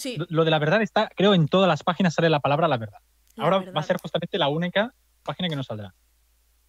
Sí. 0.00 0.16
Lo 0.30 0.46
de 0.46 0.50
la 0.50 0.58
verdad 0.58 0.80
está, 0.80 1.10
creo, 1.14 1.34
en 1.34 1.46
todas 1.46 1.68
las 1.68 1.82
páginas 1.82 2.14
sale 2.14 2.30
la 2.30 2.40
palabra 2.40 2.68
la 2.68 2.78
verdad. 2.78 3.00
ahora 3.36 3.58
va 3.58 3.80
a 3.80 3.82
ser 3.82 3.98
justamente 3.98 4.38
la 4.38 4.48
única 4.48 4.94
página 5.22 5.46
que 5.50 5.56
nos 5.56 5.66
saldrá. 5.66 5.94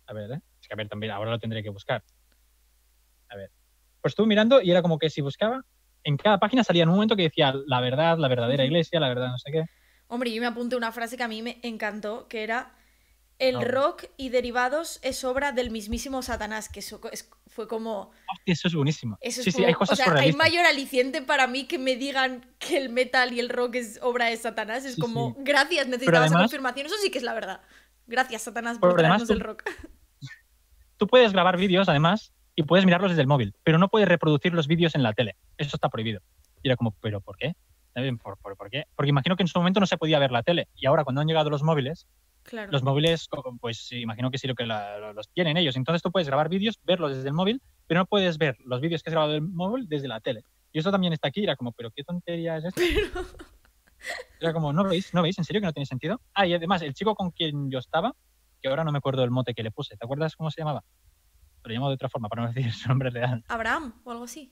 A 0.06 0.12
ver, 0.12 0.32
¿eh? 0.32 0.42
Es 0.60 0.68
que 0.68 0.74
a 0.74 0.76
ver, 0.76 0.90
también 0.90 1.14
ahora 1.14 1.32
lo 1.32 1.40
tendré 1.40 1.64
que 1.64 1.70
buscar. 1.70 2.04
A 3.30 3.38
ver. 3.38 3.50
Pues 4.02 4.12
estuve 4.12 4.28
mirando 4.28 4.62
y 4.62 4.70
era 4.70 4.82
como 4.82 5.00
que 5.00 5.10
si 5.10 5.22
buscaba, 5.22 5.64
en 6.04 6.18
cada 6.18 6.40
página 6.40 6.66
salía 6.66 6.84
en 6.84 6.90
un 6.90 6.96
momento 6.96 7.16
que 7.16 7.24
decía 7.24 7.54
la 7.68 7.80
verdad, 7.80 8.18
la 8.18 8.28
verdadera 8.28 8.66
iglesia, 8.66 9.00
la 9.00 9.08
verdad 9.08 9.30
no 9.30 9.38
sé 9.38 9.50
qué. 9.50 9.64
Hombre, 10.10 10.34
yo 10.34 10.42
me 10.42 10.48
apunté 10.48 10.76
una 10.76 10.92
frase 10.92 11.16
que 11.16 11.24
a 11.24 11.30
mí 11.30 11.42
me 11.42 11.62
encantó, 11.64 12.28
que 12.28 12.44
era 12.44 12.76
el 13.40 13.66
rock 13.66 14.08
y 14.18 14.28
derivados 14.28 15.00
es 15.04 15.24
obra 15.24 15.54
del 15.54 15.72
mismísimo 15.72 16.22
Satanás, 16.22 16.68
que 16.68 16.82
eso 16.82 17.00
fue 17.52 17.68
como... 17.68 18.12
eso 18.46 18.68
es 18.68 18.74
buenísimo. 18.74 19.18
Eso 19.20 19.44
sí, 19.44 19.52
sí, 19.52 19.64
hay 19.64 19.74
cosas 19.74 20.00
o 20.00 20.04
sea, 20.04 20.14
hay 20.14 20.32
mayor 20.34 20.66
aliciente 20.66 21.22
para 21.22 21.48
mí 21.48 21.66
que 21.66 21.78
me 21.78 21.98
digan 21.98 22.46
que 22.60 22.78
el 22.78 22.90
metal 22.90 23.34
y 23.34 23.40
el 23.40 23.50
rock 23.50 23.76
es 23.76 24.00
obra 24.02 24.28
de 24.28 24.38
Satanás. 24.38 24.86
Es 24.86 24.98
como, 24.98 25.36
gracias, 25.40 25.88
necesitaba 25.88 26.26
esa 26.26 26.38
confirmación. 26.38 26.86
Eso 26.86 26.96
sí 27.02 27.12
que 27.12 27.18
es 27.18 27.24
la 27.24 27.34
verdad. 27.34 27.62
Gracias, 28.08 28.44
Satanás, 28.44 28.80
por 28.80 28.96
traernos 28.96 29.30
el 29.30 29.42
rock. 29.42 29.64
Tú 30.98 31.08
puedes 31.08 31.34
grabar 31.34 31.58
vídeos, 31.58 31.90
además, 31.90 32.34
y 32.56 32.64
puedes 32.64 32.86
mirarlos 32.86 33.12
desde 33.12 33.22
el 33.22 33.28
móvil, 33.28 33.54
pero 33.64 33.78
no 33.78 33.90
puedes 33.90 34.08
reproducir 34.08 34.54
los 34.54 34.68
vídeos 34.68 34.96
en 34.96 35.04
la 35.04 35.14
tele. 35.14 35.36
Eso 35.58 35.76
está 35.76 35.90
prohibido. 35.90 36.22
Y 36.64 36.70
era 36.70 36.78
como, 36.78 36.92
¿pero 37.02 37.20
por 37.20 37.38
qué? 37.38 37.54
¿Por, 38.24 38.38
por 38.38 38.70
qué? 38.70 38.86
Porque 38.96 39.10
imagino 39.10 39.36
que 39.36 39.44
en 39.44 39.48
su 39.48 39.60
momento 39.60 39.82
no 39.82 39.88
se 39.88 39.98
podía 39.98 40.20
ver 40.20 40.32
la 40.32 40.44
tele. 40.44 40.70
Y 40.76 40.86
ahora, 40.86 41.04
cuando 41.04 41.20
han 41.20 41.28
llegado 41.28 41.50
los 41.50 41.64
móviles, 41.64 42.08
los 42.70 42.84
móviles, 42.84 43.28
pues 43.60 43.92
imagino 43.92 44.32
que 44.32 44.38
sí 44.38 44.48
lo 44.48 44.56
que 44.56 44.66
los 44.66 45.30
tienen 45.34 45.58
ellos. 45.58 45.76
Entonces 45.76 46.02
tú 46.02 46.12
puedes 46.12 46.28
grabar 46.28 46.50
vídeos, 46.50 46.80
verlos 46.84 47.16
desde 47.16 47.28
el 47.28 47.34
móvil, 47.34 47.62
pero 47.88 48.02
no 48.02 48.06
puedes 48.06 48.38
ver 48.38 48.58
los 48.66 48.82
vídeos 48.82 49.04
que 49.04 49.10
has 49.10 49.14
grabado 49.14 49.34
del 49.34 49.42
móvil 49.42 49.88
desde 49.88 50.08
la 50.08 50.20
tele. 50.20 50.44
Y 50.74 50.80
eso 50.80 50.92
también 50.92 51.14
está 51.14 51.28
aquí, 51.28 51.44
era 51.44 51.56
como, 51.56 51.72
pero 51.74 51.92
qué 51.92 52.04
tontería 52.04 52.58
es 52.58 52.66
esto. 52.66 52.82
Era 54.40 54.54
como, 54.54 54.74
¿no 54.74 54.84
veis? 54.84 55.14
¿No 55.14 55.22
veis? 55.22 55.38
¿En 55.38 55.44
serio 55.44 55.62
que 55.62 55.68
no 55.68 55.74
tiene 55.74 55.86
sentido? 55.86 56.22
Ah, 56.34 56.48
y 56.48 56.54
además, 56.54 56.82
el 56.82 56.94
chico 56.94 57.14
con 57.16 57.32
quien 57.32 57.70
yo 57.70 57.80
estaba, 57.80 58.16
que 58.62 58.70
ahora 58.70 58.84
no 58.84 58.92
me 58.92 58.98
acuerdo 58.98 59.24
el 59.24 59.32
mote 59.32 59.54
que 59.54 59.64
le 59.64 59.72
puse, 59.72 59.96
¿te 59.96 60.06
acuerdas 60.06 60.36
cómo 60.36 60.50
se 60.50 60.62
llamaba? 60.62 60.84
Lo 61.64 61.74
llamo 61.74 61.90
de 61.90 61.96
otra 61.96 62.10
forma, 62.10 62.28
para 62.28 62.44
no 62.44 62.52
decir 62.52 62.72
su 62.74 62.90
nombre 62.90 63.10
real. 63.10 63.44
Abraham 63.48 64.02
o 64.04 64.12
algo 64.12 64.24
así. 64.24 64.52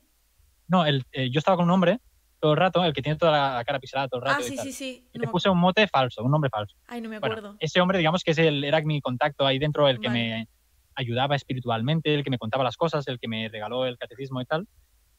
No, 0.68 0.86
el, 0.86 1.04
eh, 1.12 1.32
yo 1.32 1.40
estaba 1.40 1.58
con 1.58 1.66
un 1.66 1.72
hombre 1.72 2.00
todo 2.40 2.54
el 2.54 2.58
rato, 2.58 2.84
el 2.84 2.94
que 2.94 3.02
tiene 3.02 3.18
toda 3.18 3.56
la 3.56 3.64
cara 3.66 3.80
pisada 3.80 4.08
todo 4.08 4.22
el 4.22 4.26
rato. 4.28 4.38
Ah, 4.40 4.44
sí, 4.44 4.58
sí, 4.58 4.72
sí. 4.72 5.08
Y 5.14 5.20
te 5.20 5.28
puse 5.28 5.50
un 5.50 5.60
mote 5.60 5.88
falso, 5.88 6.24
un 6.24 6.32
nombre 6.32 6.50
falso. 6.50 6.76
Ay, 6.88 7.02
no 7.02 7.10
me 7.10 7.18
acuerdo. 7.18 7.56
ese 7.60 7.82
hombre, 7.82 7.98
digamos 7.98 8.24
que 8.24 8.32
es 8.32 8.38
el, 8.38 8.64
era 8.64 8.82
mi 8.82 9.02
contacto 9.02 9.46
ahí 9.46 9.60
dentro, 9.60 9.88
el 9.88 10.00
que 10.00 10.10
me 10.10 10.48
ayudaba 10.96 11.36
espiritualmente, 11.36 12.14
el 12.14 12.24
que 12.24 12.30
me 12.30 12.38
contaba 12.38 12.64
las 12.64 12.78
cosas, 12.78 13.08
el 13.08 13.20
que 13.20 13.28
me 13.28 13.50
regaló 13.50 13.86
el 13.86 13.98
catecismo 13.98 14.42
y 14.42 14.46
tal. 14.46 14.68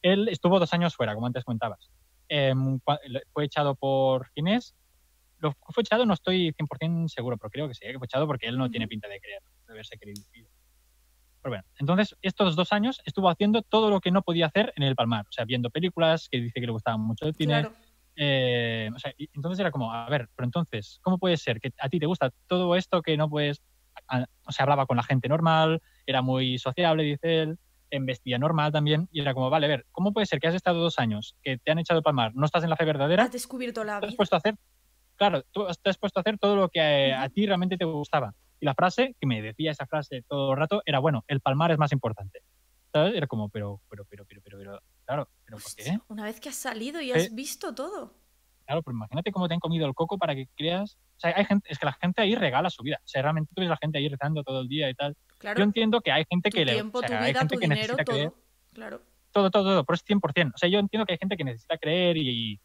Él 0.01 0.27
estuvo 0.29 0.59
dos 0.59 0.73
años 0.73 0.95
fuera, 0.95 1.13
como 1.13 1.27
antes 1.27 1.43
comentabas. 1.43 1.89
Em, 2.27 2.79
fue 3.33 3.45
echado 3.45 3.75
por 3.75 4.29
Ginés. 4.33 4.75
Lo 5.39 5.53
fue 5.69 5.81
echado, 5.81 6.05
no 6.05 6.13
estoy 6.13 6.53
100% 6.53 7.07
seguro, 7.07 7.37
pero 7.37 7.49
creo 7.49 7.67
que 7.67 7.73
sí, 7.73 7.85
que 7.85 7.97
fue 7.97 8.05
echado 8.05 8.27
porque 8.27 8.47
él 8.47 8.57
no 8.57 8.69
tiene 8.69 8.87
pinta 8.87 9.07
de 9.07 9.19
creer, 9.19 9.41
de 9.67 9.73
haberse 9.73 9.97
querido. 9.97 10.21
Pero 11.41 11.51
bueno, 11.51 11.63
entonces 11.79 12.15
estos 12.21 12.55
dos 12.55 12.71
años 12.71 13.01
estuvo 13.05 13.29
haciendo 13.29 13.63
todo 13.63 13.89
lo 13.89 13.99
que 13.99 14.11
no 14.11 14.21
podía 14.21 14.47
hacer 14.47 14.73
en 14.75 14.83
el 14.83 14.95
Palmar, 14.95 15.25
o 15.27 15.31
sea, 15.31 15.45
viendo 15.45 15.69
películas 15.69 16.27
que 16.29 16.39
dice 16.39 16.59
que 16.59 16.67
le 16.67 16.71
gustaban 16.71 17.01
mucho 17.01 17.25
el 17.25 17.35
cine. 17.35 17.67
Eh, 18.15 18.89
o 18.93 18.99
sea, 18.99 19.13
entonces 19.17 19.59
era 19.59 19.71
como, 19.71 19.91
a 19.91 20.07
ver, 20.09 20.29
pero 20.35 20.45
entonces, 20.45 20.99
¿cómo 21.01 21.17
puede 21.17 21.37
ser 21.37 21.59
que 21.59 21.71
a 21.79 21.89
ti 21.89 21.97
te 21.97 22.05
gusta 22.05 22.31
todo 22.47 22.75
esto 22.75 23.01
que 23.01 23.17
no 23.17 23.29
puedes, 23.29 23.61
o 24.45 24.51
sea, 24.51 24.63
hablaba 24.63 24.85
con 24.85 24.97
la 24.97 25.03
gente 25.03 25.27
normal, 25.29 25.81
era 26.05 26.21
muy 26.21 26.59
sociable, 26.59 27.03
dice 27.03 27.41
él, 27.41 27.59
vestía 28.01 28.37
normal 28.37 28.71
también, 28.71 29.07
y 29.11 29.21
era 29.21 29.33
como, 29.33 29.49
vale, 29.49 29.65
a 29.65 29.69
ver, 29.69 29.85
¿cómo 29.91 30.13
puede 30.13 30.25
ser 30.25 30.39
que 30.39 30.47
has 30.47 30.55
estado 30.55 30.79
dos 30.79 30.99
años, 30.99 31.35
que 31.41 31.57
te 31.57 31.71
han 31.71 31.79
echado 31.79 31.99
el 31.99 32.03
palmar, 32.03 32.33
no 32.35 32.45
estás 32.45 32.63
en 32.63 32.69
la 32.69 32.75
fe 32.75 32.85
verdadera? 32.85 33.23
Has 33.23 33.31
descubierto 33.31 33.83
la 33.83 33.93
vida. 33.93 34.01
Te 34.01 34.07
has 34.07 34.15
puesto 34.15 34.35
a 34.35 34.39
hacer, 34.39 34.55
claro, 35.15 35.43
tú 35.51 35.65
te 35.81 35.89
has 35.89 35.97
puesto 35.97 36.19
a 36.19 36.21
hacer 36.21 36.37
todo 36.37 36.55
lo 36.55 36.69
que 36.69 37.13
a 37.13 37.27
ti 37.29 37.45
realmente 37.45 37.77
te 37.77 37.85
gustaba. 37.85 38.33
Y 38.61 38.65
la 38.65 38.75
frase, 38.75 39.15
que 39.19 39.25
me 39.25 39.41
decía 39.41 39.71
esa 39.71 39.87
frase 39.87 40.23
todo 40.27 40.51
el 40.51 40.57
rato, 40.57 40.83
era, 40.85 40.99
bueno, 40.99 41.25
el 41.27 41.41
palmar 41.41 41.71
es 41.71 41.79
más 41.79 41.91
importante. 41.91 42.43
¿Sabes? 42.93 43.15
Era 43.15 43.25
como, 43.25 43.49
pero, 43.49 43.81
pero, 43.89 44.05
pero, 44.05 44.23
pero, 44.25 44.41
pero, 44.43 44.57
pero 44.57 44.79
claro, 45.05 45.29
¿pero 45.45 45.57
por 45.57 45.75
qué? 45.75 45.97
Una 46.09 46.25
vez 46.25 46.39
que 46.39 46.49
has 46.49 46.55
salido 46.55 47.01
y 47.01 47.11
has 47.11 47.25
eh, 47.25 47.29
visto 47.31 47.73
todo. 47.73 48.13
Claro, 48.65 48.83
pero 48.83 48.95
imagínate 48.95 49.31
cómo 49.31 49.47
te 49.47 49.55
han 49.55 49.59
comido 49.59 49.87
el 49.87 49.95
coco 49.95 50.17
para 50.17 50.35
que 50.35 50.47
creas. 50.55 50.97
O 51.17 51.19
sea, 51.19 51.33
hay 51.35 51.45
gente, 51.45 51.67
es 51.71 51.79
que 51.79 51.85
la 51.85 51.93
gente 51.93 52.21
ahí 52.21 52.35
regala 52.35 52.69
su 52.69 52.83
vida. 52.83 52.99
O 53.03 53.07
sea, 53.07 53.23
realmente 53.23 53.51
tú 53.55 53.61
ves 53.61 53.69
a 53.69 53.71
la 53.71 53.77
gente 53.77 53.97
ahí 53.97 54.07
rezando 54.07 54.43
todo 54.43 54.61
el 54.61 54.67
día 54.67 54.89
y 54.89 54.93
tal. 54.93 55.17
Claro, 55.39 55.57
Yo 55.57 55.63
entiendo 55.63 56.01
que 56.01 56.11
hay 56.11 56.25
gente 56.29 56.51
que 56.51 56.65
tiempo, 56.65 57.01
le. 57.01 57.07
O 57.07 57.09
sea, 57.09 57.17
tu 57.17 57.23
vida, 57.23 57.25
hay 57.25 57.33
gente 57.33 57.55
tu 57.55 57.59
que 57.59 57.65
dinero, 57.65 57.81
necesita 57.81 58.03
todo. 58.03 58.15
Creer. 58.15 58.31
Claro. 58.73 59.01
Todo, 59.31 59.49
todo, 59.49 59.63
todo, 59.63 59.83
pero 59.85 59.95
es 59.95 60.05
100%. 60.05 60.51
O 60.53 60.57
sea, 60.57 60.69
yo 60.69 60.77
entiendo 60.77 61.05
que 61.05 61.13
hay 61.13 61.17
gente 61.17 61.37
que 61.37 61.43
necesita 61.45 61.77
creer 61.77 62.17
y, 62.17 62.59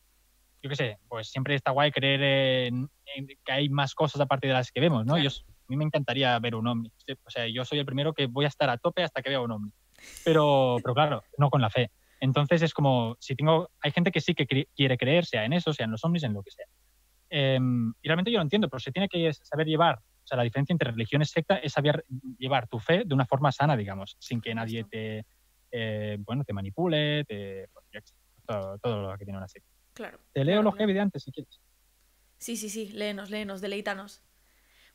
yo 0.62 0.68
qué 0.68 0.76
sé, 0.76 0.98
pues 1.08 1.28
siempre 1.28 1.54
está 1.54 1.70
guay 1.70 1.92
creer 1.92 2.22
en, 2.22 2.90
que 3.44 3.52
hay 3.52 3.68
más 3.68 3.94
cosas 3.94 4.20
aparte 4.20 4.48
de 4.48 4.52
las 4.52 4.72
que 4.72 4.80
vemos, 4.80 5.06
¿no? 5.06 5.16
Yo 5.16 5.30
a 5.66 5.70
mí 5.70 5.76
me 5.76 5.84
encantaría 5.84 6.38
ver 6.38 6.54
un 6.54 6.66
ovni. 6.66 6.92
O 7.24 7.30
sea, 7.30 7.46
yo 7.48 7.64
soy 7.64 7.78
el 7.78 7.86
primero 7.86 8.12
que 8.12 8.26
voy 8.26 8.44
a 8.44 8.48
estar 8.48 8.70
a 8.70 8.78
tope 8.78 9.02
hasta 9.02 9.22
que 9.22 9.30
vea 9.30 9.40
un 9.40 9.50
ovni. 9.50 9.72
Pero, 10.24 10.76
pero 10.82 10.94
claro, 10.94 11.22
no 11.38 11.50
con 11.50 11.60
la 11.60 11.70
fe. 11.70 11.90
Entonces 12.20 12.62
es 12.62 12.72
como, 12.72 13.16
si 13.18 13.34
tengo, 13.34 13.70
hay 13.80 13.90
gente 13.90 14.10
que 14.10 14.20
sí 14.20 14.34
que 14.34 14.46
quiere 14.46 14.96
creer, 14.96 15.26
sea 15.26 15.44
en 15.44 15.52
eso, 15.52 15.72
sea 15.72 15.84
en 15.84 15.90
los 15.90 16.04
ovnis, 16.04 16.22
en 16.22 16.34
lo 16.34 16.42
que 16.42 16.50
sea. 16.50 16.66
Em, 17.28 17.92
y 18.00 18.08
realmente 18.08 18.30
yo 18.30 18.38
lo 18.38 18.42
entiendo, 18.42 18.68
pero 18.68 18.80
se 18.80 18.92
tiene 18.92 19.08
que 19.08 19.32
saber 19.32 19.66
llevar, 19.66 19.98
o 19.98 20.26
sea, 20.26 20.36
la 20.36 20.44
diferencia 20.44 20.72
entre 20.72 20.92
religión 20.92 21.22
y 21.22 21.24
secta 21.24 21.56
es 21.56 21.72
saber 21.72 22.04
llevar 22.38 22.68
tu 22.68 22.78
fe 22.78 23.02
de 23.04 23.14
una 23.14 23.26
forma 23.26 23.52
sana, 23.52 23.76
digamos, 23.76 24.16
sin 24.18 24.40
que 24.40 24.54
nadie 24.54 24.84
te, 24.84 25.26
eh, 25.70 26.16
bueno, 26.20 26.44
te 26.44 26.52
manipule, 26.52 27.24
te, 27.24 27.68
todo, 28.46 28.78
todo, 28.78 29.10
lo 29.10 29.18
que 29.18 29.24
tiene 29.24 29.38
una 29.38 29.48
secta. 29.48 29.68
Claro. 29.92 30.18
Te 30.32 30.44
leo 30.44 30.62
los 30.62 30.74
heavy 30.76 30.92
de 30.92 31.00
antes 31.00 31.24
si 31.24 31.32
quieres. 31.32 31.60
Sí, 32.38 32.56
sí, 32.56 32.68
sí, 32.68 32.90
léenos, 32.92 33.30
léenos, 33.30 33.60
deleítanos. 33.60 34.22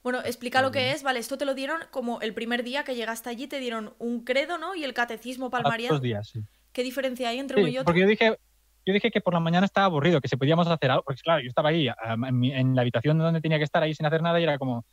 Bueno, 0.03 0.19
explica 0.25 0.61
lo 0.61 0.71
que 0.71 0.91
es, 0.91 1.03
vale, 1.03 1.19
esto 1.19 1.37
te 1.37 1.45
lo 1.45 1.53
dieron 1.53 1.81
como 1.91 2.21
el 2.21 2.33
primer 2.33 2.63
día 2.63 2.83
que 2.83 2.95
llegaste 2.95 3.29
allí, 3.29 3.47
te 3.47 3.59
dieron 3.59 3.93
un 3.99 4.23
credo, 4.23 4.57
¿no? 4.57 4.73
Y 4.73 4.83
el 4.83 4.93
catecismo 4.93 5.49
palmariano. 5.51 5.95
Dos 5.95 6.01
días, 6.01 6.29
sí. 6.29 6.41
¿Qué 6.73 6.83
diferencia 6.83 7.29
hay 7.29 7.39
entre 7.39 7.59
uno 7.59 7.67
y 7.67 7.77
otro? 7.77 7.85
Porque 7.85 8.01
yo 8.01 8.07
dije, 8.07 8.37
yo 8.85 8.93
dije 8.93 9.11
que 9.11 9.21
por 9.21 9.33
la 9.33 9.39
mañana 9.39 9.65
estaba 9.65 9.85
aburrido, 9.85 10.21
que 10.21 10.27
si 10.27 10.37
podíamos 10.37 10.67
hacer 10.67 10.89
algo, 10.89 11.03
porque 11.03 11.21
claro, 11.21 11.41
yo 11.41 11.49
estaba 11.49 11.69
ahí 11.69 11.87
en, 11.87 12.75
la 12.75 12.81
habitación 12.81 13.17
donde 13.17 13.41
tenía 13.41 13.57
que 13.57 13.63
estar 13.63 13.83
ahí 13.83 13.93
sin 13.93 14.05
hacer 14.05 14.21
nada 14.21 14.39
y 14.39 14.43
era 14.43 14.57
como, 14.57 14.85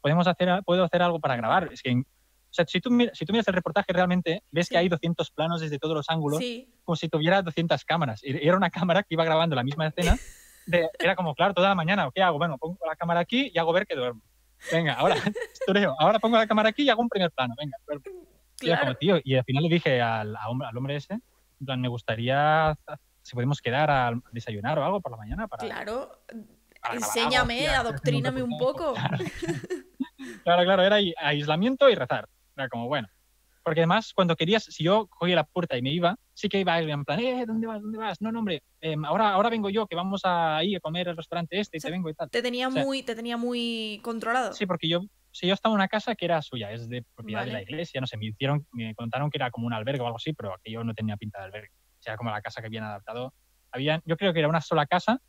podemos 0.00 0.26
hacer, 0.26 0.62
puedo 0.64 0.84
hacer 0.84 1.02
algo 1.02 1.20
para 1.20 1.36
grabar. 1.36 1.70
Es 1.72 1.82
que, 1.82 1.92
o 1.92 2.52
sea, 2.52 2.66
si 2.66 2.80
tú, 2.80 2.90
si 3.14 3.24
tú 3.24 3.32
miras 3.32 3.48
el 3.48 3.54
reportaje 3.54 3.92
realmente, 3.92 4.42
ves 4.50 4.68
que 4.68 4.76
hay 4.76 4.88
200 4.88 5.30
planos 5.30 5.60
desde 5.60 5.78
todos 5.78 5.94
los 5.94 6.10
ángulos, 6.10 6.40
como 6.84 6.96
si 6.96 7.08
tuviera 7.08 7.40
200 7.40 7.82
cámaras. 7.84 8.20
Y 8.22 8.46
era 8.46 8.56
una 8.56 8.70
cámara 8.70 9.02
que 9.04 9.14
iba 9.14 9.24
grabando 9.24 9.56
la 9.56 9.62
misma 9.62 9.86
escena. 9.86 10.18
era 10.98 11.16
como, 11.16 11.34
claro, 11.34 11.54
toda 11.54 11.70
la 11.70 11.74
mañana, 11.74 12.10
¿qué 12.14 12.22
hago? 12.22 12.36
Bueno, 12.36 12.58
pongo 12.58 12.78
la 12.86 12.96
cámara 12.96 13.20
aquí 13.20 13.50
y 13.54 13.58
hago 13.58 13.72
ver 13.72 13.86
que 13.86 13.94
duermo. 13.94 14.20
Venga, 14.70 14.94
ahora, 14.94 15.16
ahora 15.98 16.18
pongo 16.18 16.36
la 16.36 16.46
cámara 16.46 16.68
aquí 16.70 16.82
y 16.82 16.90
hago 16.90 17.02
un 17.02 17.08
primer 17.08 17.30
plano, 17.30 17.54
venga. 17.58 17.76
Claro. 18.58 18.94
tío, 18.96 19.18
y 19.24 19.36
al 19.36 19.44
final 19.44 19.62
le 19.62 19.68
dije 19.70 20.02
al, 20.02 20.36
al 20.36 20.76
hombre 20.76 20.96
ese, 20.96 21.14
en 21.14 21.66
plan, 21.66 21.80
me 21.80 21.88
gustaría 21.88 22.76
si 23.22 23.34
podemos 23.34 23.60
quedar 23.60 23.90
a 23.90 24.12
desayunar 24.32 24.78
o 24.78 24.84
algo 24.84 25.00
por 25.00 25.12
la 25.12 25.18
mañana. 25.18 25.48
Para, 25.48 25.64
claro, 25.64 26.10
enséñame, 26.92 27.68
adoctríname 27.68 28.42
un 28.42 28.58
poco. 28.58 28.94
Claro. 30.44 30.64
claro, 30.64 30.82
era 30.82 30.96
aislamiento 31.22 31.88
y 31.88 31.94
rezar. 31.94 32.28
Era 32.54 32.68
como, 32.68 32.88
bueno. 32.88 33.08
Porque 33.62 33.80
además, 33.80 34.12
cuando 34.14 34.36
querías, 34.36 34.64
si 34.64 34.84
yo 34.84 35.06
cogía 35.06 35.36
la 35.36 35.44
puerta 35.44 35.76
y 35.76 35.82
me 35.82 35.92
iba, 35.92 36.16
sí 36.32 36.48
que 36.48 36.60
iba 36.60 36.78
en 36.80 37.04
plan, 37.04 37.20
eh, 37.20 37.44
¿dónde 37.46 37.66
vas? 37.66 37.82
¿Dónde 37.82 37.98
vas? 37.98 38.20
No, 38.20 38.32
no, 38.32 38.38
hombre, 38.38 38.62
em, 38.80 39.04
ahora, 39.04 39.30
ahora 39.32 39.50
vengo 39.50 39.68
yo, 39.68 39.86
que 39.86 39.96
vamos 39.96 40.22
a 40.24 40.64
ir 40.64 40.78
a 40.78 40.80
comer 40.80 41.08
al 41.08 41.16
restaurante 41.16 41.60
este 41.60 41.76
y 41.76 41.80
te 41.80 41.90
vengo 41.90 42.08
y 42.08 42.14
tal. 42.14 42.30
Te 42.30 42.42
tenía, 42.42 42.70
muy, 42.70 43.02
te 43.02 43.14
tenía 43.14 43.36
muy 43.36 44.00
controlado. 44.02 44.54
Sí, 44.54 44.64
porque 44.64 44.88
yo, 44.88 45.02
si 45.30 45.46
yo 45.46 45.54
estaba 45.54 45.74
en 45.74 45.80
una 45.80 45.88
casa 45.88 46.14
que 46.14 46.24
era 46.24 46.40
suya, 46.40 46.72
es 46.72 46.88
de 46.88 47.04
propiedad 47.14 47.44
de 47.44 47.52
la 47.52 47.62
iglesia, 47.62 48.00
no 48.00 48.06
sé, 48.06 48.16
me 48.16 48.26
hicieron, 48.26 48.66
me 48.72 48.94
contaron 48.94 49.30
que 49.30 49.36
era 49.36 49.50
como 49.50 49.66
un 49.66 49.74
albergue 49.74 50.00
o 50.00 50.06
algo 50.06 50.16
así, 50.16 50.32
pero 50.32 50.54
aquello 50.54 50.82
no 50.82 50.94
tenía 50.94 51.16
pinta 51.16 51.40
de 51.40 51.44
albergue. 51.44 51.70
O 51.98 52.02
sea, 52.02 52.16
como 52.16 52.30
la 52.30 52.40
casa 52.40 52.62
que 52.62 52.68
habían 52.68 52.84
adaptado. 52.84 53.34
Habían, 53.72 54.02
yo 54.04 54.16
creo 54.16 54.32
que 54.32 54.40
era 54.40 54.48
una 54.48 54.62
sola 54.62 54.86
casa 54.86 55.20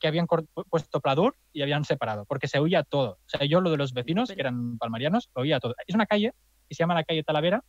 que 0.00 0.08
habían 0.08 0.26
puesto 0.26 1.00
pladur 1.00 1.36
y 1.52 1.62
habían 1.62 1.84
separado, 1.84 2.24
porque 2.24 2.48
se 2.48 2.58
oía 2.58 2.82
todo. 2.82 3.12
O 3.12 3.28
sea, 3.28 3.46
yo 3.46 3.60
lo 3.60 3.70
de 3.70 3.76
los 3.76 3.92
vecinos, 3.92 4.30
que 4.30 4.40
eran 4.40 4.78
palmarianos, 4.78 5.30
lo 5.34 5.42
oía 5.42 5.60
todo. 5.60 5.74
Es 5.86 5.94
una 5.94 6.06
calle 6.06 6.32
que 6.70 6.76
se 6.76 6.84
llama 6.84 6.94
la 6.94 7.02
calle 7.02 7.24
Talavera, 7.24 7.64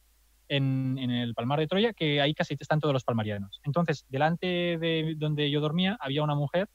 en, 0.47 0.99
el 0.99 1.33
Palmar 1.33 1.59
de 1.59 1.67
Troya, 1.67 1.93
que 1.93 2.21
ahí 2.21 2.35
casi 2.35 2.55
están 2.59 2.79
todos 2.79 2.93
los 2.93 3.03
palmarianos. 3.03 3.59
Entonces, 3.63 4.05
delante 4.09 4.45
de 4.77 5.15
donde 5.17 5.49
yo 5.49 5.59
dormía 5.59 5.97
había 5.99 6.23
una 6.23 6.35
mujer 6.35 6.69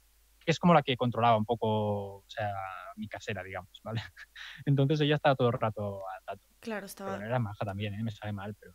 que 0.45 0.51
es 0.51 0.59
como 0.59 0.75
la 0.75 0.83
que 0.83 0.97
controlaba 0.97 1.37
un 1.37 1.45
poco, 1.45 2.19
o 2.19 2.25
sea, 2.27 2.53
mi 2.97 3.07
casera, 3.07 3.45
digamos, 3.45 3.81
¿vale? 3.85 4.01
Entonces 4.67 5.01
ella 5.01 5.17
estaba 5.17 5.37
todo 5.37 5.49
el 5.49 5.59
rato 5.59 6.03
al. 6.27 6.41
Claro, 6.61 6.87
estaba. 6.87 7.15
Pero 7.15 7.27
era 7.27 7.39
maja 7.39 7.65
también, 7.65 7.95
¿eh? 7.95 8.03
me 8.03 8.11
sale 8.11 8.33
mal, 8.33 8.57
pero. 8.59 8.73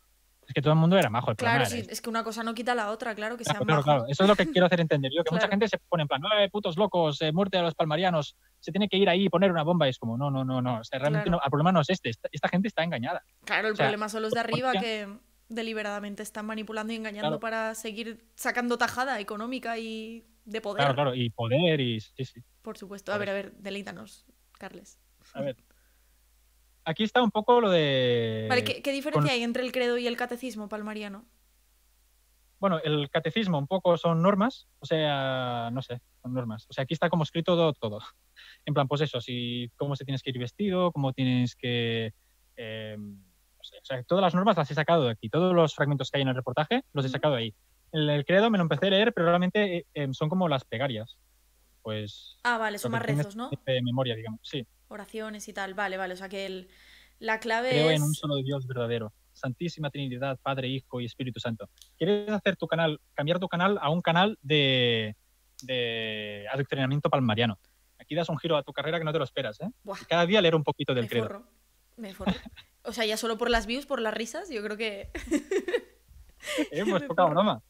Es 0.51 0.53
que 0.53 0.61
todo 0.61 0.73
el 0.73 0.79
mundo 0.79 0.97
era 0.97 1.09
majo. 1.09 1.31
El 1.31 1.37
Claro, 1.37 1.65
sí, 1.65 1.85
es 1.89 2.01
que 2.01 2.09
una 2.09 2.25
cosa 2.25 2.43
no 2.43 2.53
quita 2.53 2.75
la 2.75 2.91
otra, 2.91 3.15
claro, 3.15 3.37
que 3.37 3.45
Claro, 3.45 3.59
sean 3.59 3.65
claro, 3.65 3.79
majos. 3.79 3.85
claro. 3.85 4.05
Eso 4.09 4.23
es 4.23 4.29
lo 4.29 4.35
que 4.35 4.51
quiero 4.51 4.65
hacer 4.65 4.81
entender 4.81 5.09
yo, 5.15 5.23
que 5.23 5.33
mucha 5.33 5.47
gente 5.47 5.69
se 5.69 5.77
pone 5.77 6.01
en 6.03 6.09
plan, 6.09 6.21
¡eh, 6.39 6.49
putos 6.49 6.75
locos! 6.77 7.21
eh, 7.21 7.31
muerte 7.31 7.57
a 7.57 7.61
los 7.61 7.73
palmarianos! 7.73 8.35
Se 8.59 8.69
tiene 8.73 8.89
que 8.89 8.97
ir 8.97 9.07
ahí 9.07 9.23
y 9.27 9.29
poner 9.29 9.49
una 9.49 9.63
bomba. 9.63 9.87
Y 9.87 9.91
es 9.91 9.97
como, 9.97 10.17
no, 10.17 10.29
no, 10.29 10.43
no, 10.43 10.61
no. 10.61 10.79
O 10.79 10.83
sea, 10.83 10.99
realmente 10.99 11.29
no, 11.29 11.39
el 11.41 11.49
problema 11.49 11.71
no 11.71 11.79
es 11.79 11.89
este. 11.89 12.09
Esta, 12.09 12.27
esta 12.33 12.49
gente 12.49 12.67
está 12.67 12.83
engañada. 12.83 13.23
Claro, 13.45 13.69
el 13.69 13.73
O 13.73 13.77
sea, 13.77 13.85
problema 13.85 14.09
son 14.09 14.23
los 14.23 14.33
de 14.33 14.41
arriba 14.41 14.73
que 14.73 15.07
deliberadamente 15.47 16.21
están 16.21 16.45
manipulando 16.45 16.91
y 16.91 16.97
engañando 16.97 17.39
para 17.39 17.73
seguir 17.73 18.25
sacando 18.35 18.77
tajada 18.77 19.21
económica 19.21 19.77
y 19.77 20.25
de 20.43 20.59
poder. 20.59 20.79
Claro, 20.79 20.95
claro. 20.95 21.15
Y 21.15 21.29
poder 21.29 21.79
y... 21.79 22.01
Sí, 22.01 22.25
sí. 22.25 22.41
Por 22.61 22.77
supuesto. 22.77 23.13
A 23.13 23.15
Por 23.15 23.19
ver, 23.21 23.29
a 23.29 23.33
ver, 23.33 23.53
deleítanos, 23.53 24.25
Carles. 24.59 24.99
A 25.33 25.41
ver. 25.41 25.55
Aquí 26.85 27.03
está 27.03 27.21
un 27.21 27.31
poco 27.31 27.61
lo 27.61 27.69
de... 27.69 28.47
Vale, 28.49 28.63
¿qué, 28.63 28.81
qué 28.81 28.91
diferencia 28.91 29.29
con- 29.29 29.29
hay 29.35 29.43
entre 29.43 29.63
el 29.63 29.71
credo 29.71 29.97
y 29.97 30.07
el 30.07 30.17
catecismo 30.17 30.67
palmariano? 30.69 31.25
Bueno, 32.59 32.79
el 32.83 33.09
catecismo 33.09 33.57
un 33.57 33.65
poco 33.67 33.97
son 33.97 34.21
normas, 34.21 34.67
o 34.79 34.85
sea, 34.85 35.69
no 35.71 35.81
sé, 35.81 35.99
son 36.21 36.33
normas. 36.33 36.67
O 36.69 36.73
sea, 36.73 36.83
aquí 36.83 36.93
está 36.93 37.09
como 37.09 37.23
escrito 37.23 37.55
todo, 37.55 37.73
todo. 37.73 37.99
En 38.65 38.73
plan, 38.75 38.87
pues 38.87 39.01
eso, 39.01 39.19
si, 39.21 39.71
cómo 39.75 39.95
se 39.95 40.05
tienes 40.05 40.21
que 40.21 40.29
ir 40.29 40.37
vestido, 40.39 40.91
cómo 40.91 41.13
tienes 41.13 41.55
que... 41.55 42.13
eh, 42.57 42.95
no 42.97 43.63
sé, 43.63 43.77
o 43.77 43.85
sea, 43.85 44.03
todas 44.03 44.21
las 44.21 44.35
normas 44.35 44.57
las 44.57 44.69
he 44.69 44.75
sacado 44.75 45.05
de 45.05 45.11
aquí. 45.11 45.29
Todos 45.29 45.53
los 45.55 45.73
fragmentos 45.75 46.09
que 46.11 46.17
hay 46.17 46.21
en 46.23 46.27
el 46.29 46.35
reportaje 46.35 46.83
los 46.93 47.05
he 47.05 47.09
sacado 47.09 47.35
de 47.35 47.41
ahí. 47.41 47.55
El, 47.91 48.09
el 48.09 48.25
credo 48.25 48.49
me 48.51 48.57
lo 48.59 48.63
empecé 48.63 48.87
a 48.87 48.91
leer, 48.91 49.13
pero 49.13 49.27
realmente 49.27 49.77
eh, 49.77 49.85
eh, 49.95 50.07
son 50.11 50.29
como 50.29 50.47
las 50.47 50.63
plegarias. 50.65 51.17
Pues... 51.81 52.37
Ah, 52.43 52.57
vale, 52.57 52.77
son 52.77 52.91
más 52.91 53.01
rezos, 53.03 53.35
¿no? 53.35 53.49
De 53.65 53.81
memoria, 53.81 54.15
digamos. 54.15 54.39
Sí. 54.43 54.65
Oraciones 54.87 55.47
y 55.47 55.53
tal. 55.53 55.73
Vale, 55.73 55.97
vale. 55.97 56.13
O 56.13 56.17
sea 56.17 56.29
que 56.29 56.45
el- 56.45 56.69
la 57.19 57.39
clave 57.39 57.69
Creo 57.69 57.89
es. 57.91 57.97
en 57.97 58.03
un 58.03 58.13
solo 58.13 58.35
Dios 58.37 58.65
verdadero. 58.67 59.13
Santísima 59.33 59.89
Trinidad, 59.89 60.37
Padre, 60.43 60.67
Hijo 60.67 60.99
y 61.01 61.05
Espíritu 61.05 61.39
Santo. 61.39 61.69
¿Quieres 61.97 62.29
hacer 62.29 62.57
tu 62.57 62.67
canal, 62.67 62.99
cambiar 63.13 63.39
tu 63.39 63.47
canal 63.47 63.77
a 63.81 63.89
un 63.89 64.01
canal 64.01 64.37
de, 64.41 65.15
de 65.63 66.45
adoctrinamiento 66.51 67.09
palmariano? 67.09 67.57
Aquí 67.99 68.13
das 68.15 68.29
un 68.29 68.37
giro 68.37 68.57
a 68.57 68.63
tu 68.63 68.73
carrera 68.73 68.97
que 68.99 69.05
no 69.05 69.13
te 69.13 69.19
lo 69.19 69.23
esperas, 69.23 69.59
¿eh? 69.61 69.69
Buah, 69.83 69.97
Y 70.01 70.05
cada 70.05 70.25
día 70.25 70.41
leer 70.41 70.55
un 70.55 70.63
poquito 70.63 70.93
del 70.93 71.03
me 71.05 71.09
credo. 71.09 71.23
forro. 71.27 71.47
Me 71.97 72.13
forro. 72.13 72.33
O 72.83 72.93
sea, 72.93 73.05
ya 73.05 73.15
solo 73.15 73.37
por 73.37 73.49
las 73.51 73.67
views, 73.67 73.85
por 73.85 74.01
las 74.01 74.13
risas, 74.13 74.49
yo 74.49 74.61
creo 74.63 74.75
que. 74.77 75.09
Eh, 76.71 76.83
pues 76.89 77.03
poca 77.07 77.25
broma. 77.25 77.61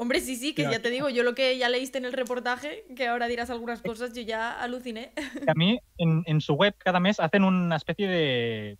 Hombre, 0.00 0.20
sí, 0.20 0.34
sí, 0.34 0.54
que 0.54 0.62
ya 0.62 0.80
te 0.80 0.88
digo, 0.88 1.10
yo 1.10 1.22
lo 1.22 1.34
que 1.34 1.58
ya 1.58 1.68
leíste 1.68 1.98
en 1.98 2.06
el 2.06 2.14
reportaje, 2.14 2.86
que 2.96 3.06
ahora 3.06 3.26
dirás 3.26 3.50
algunas 3.50 3.82
cosas, 3.82 4.14
yo 4.14 4.22
ya 4.22 4.58
aluciné. 4.58 5.12
A 5.46 5.52
mí, 5.54 5.78
en, 5.98 6.22
en 6.24 6.40
su 6.40 6.54
web, 6.54 6.74
cada 6.78 7.00
mes 7.00 7.20
hacen 7.20 7.44
una 7.44 7.76
especie 7.76 8.08
de, 8.08 8.78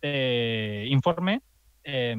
de 0.00 0.86
informe, 0.88 1.42
eh, 1.84 2.16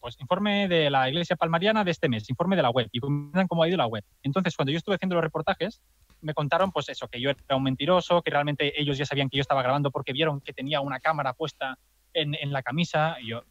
pues 0.00 0.20
informe 0.20 0.68
de 0.68 0.90
la 0.90 1.08
Iglesia 1.08 1.34
Palmariana 1.34 1.82
de 1.82 1.92
este 1.92 2.10
mes, 2.10 2.28
informe 2.28 2.56
de 2.56 2.62
la 2.62 2.68
web, 2.68 2.88
y 2.92 3.00
comentan 3.00 3.48
cómo 3.48 3.62
ha 3.62 3.68
ido 3.68 3.78
la 3.78 3.86
web. 3.86 4.04
Entonces, 4.22 4.54
cuando 4.54 4.70
yo 4.70 4.76
estuve 4.76 4.96
haciendo 4.96 5.14
los 5.14 5.24
reportajes, 5.24 5.80
me 6.20 6.34
contaron, 6.34 6.72
pues 6.72 6.90
eso, 6.90 7.08
que 7.08 7.22
yo 7.22 7.30
era 7.30 7.56
un 7.56 7.62
mentiroso, 7.62 8.20
que 8.20 8.32
realmente 8.32 8.78
ellos 8.78 8.98
ya 8.98 9.06
sabían 9.06 9.30
que 9.30 9.38
yo 9.38 9.40
estaba 9.40 9.62
grabando 9.62 9.90
porque 9.90 10.12
vieron 10.12 10.42
que 10.42 10.52
tenía 10.52 10.82
una 10.82 11.00
cámara 11.00 11.32
puesta 11.32 11.78
en, 12.12 12.34
en 12.34 12.52
la 12.52 12.62
camisa, 12.62 13.16
y 13.18 13.28
yo, 13.28 13.44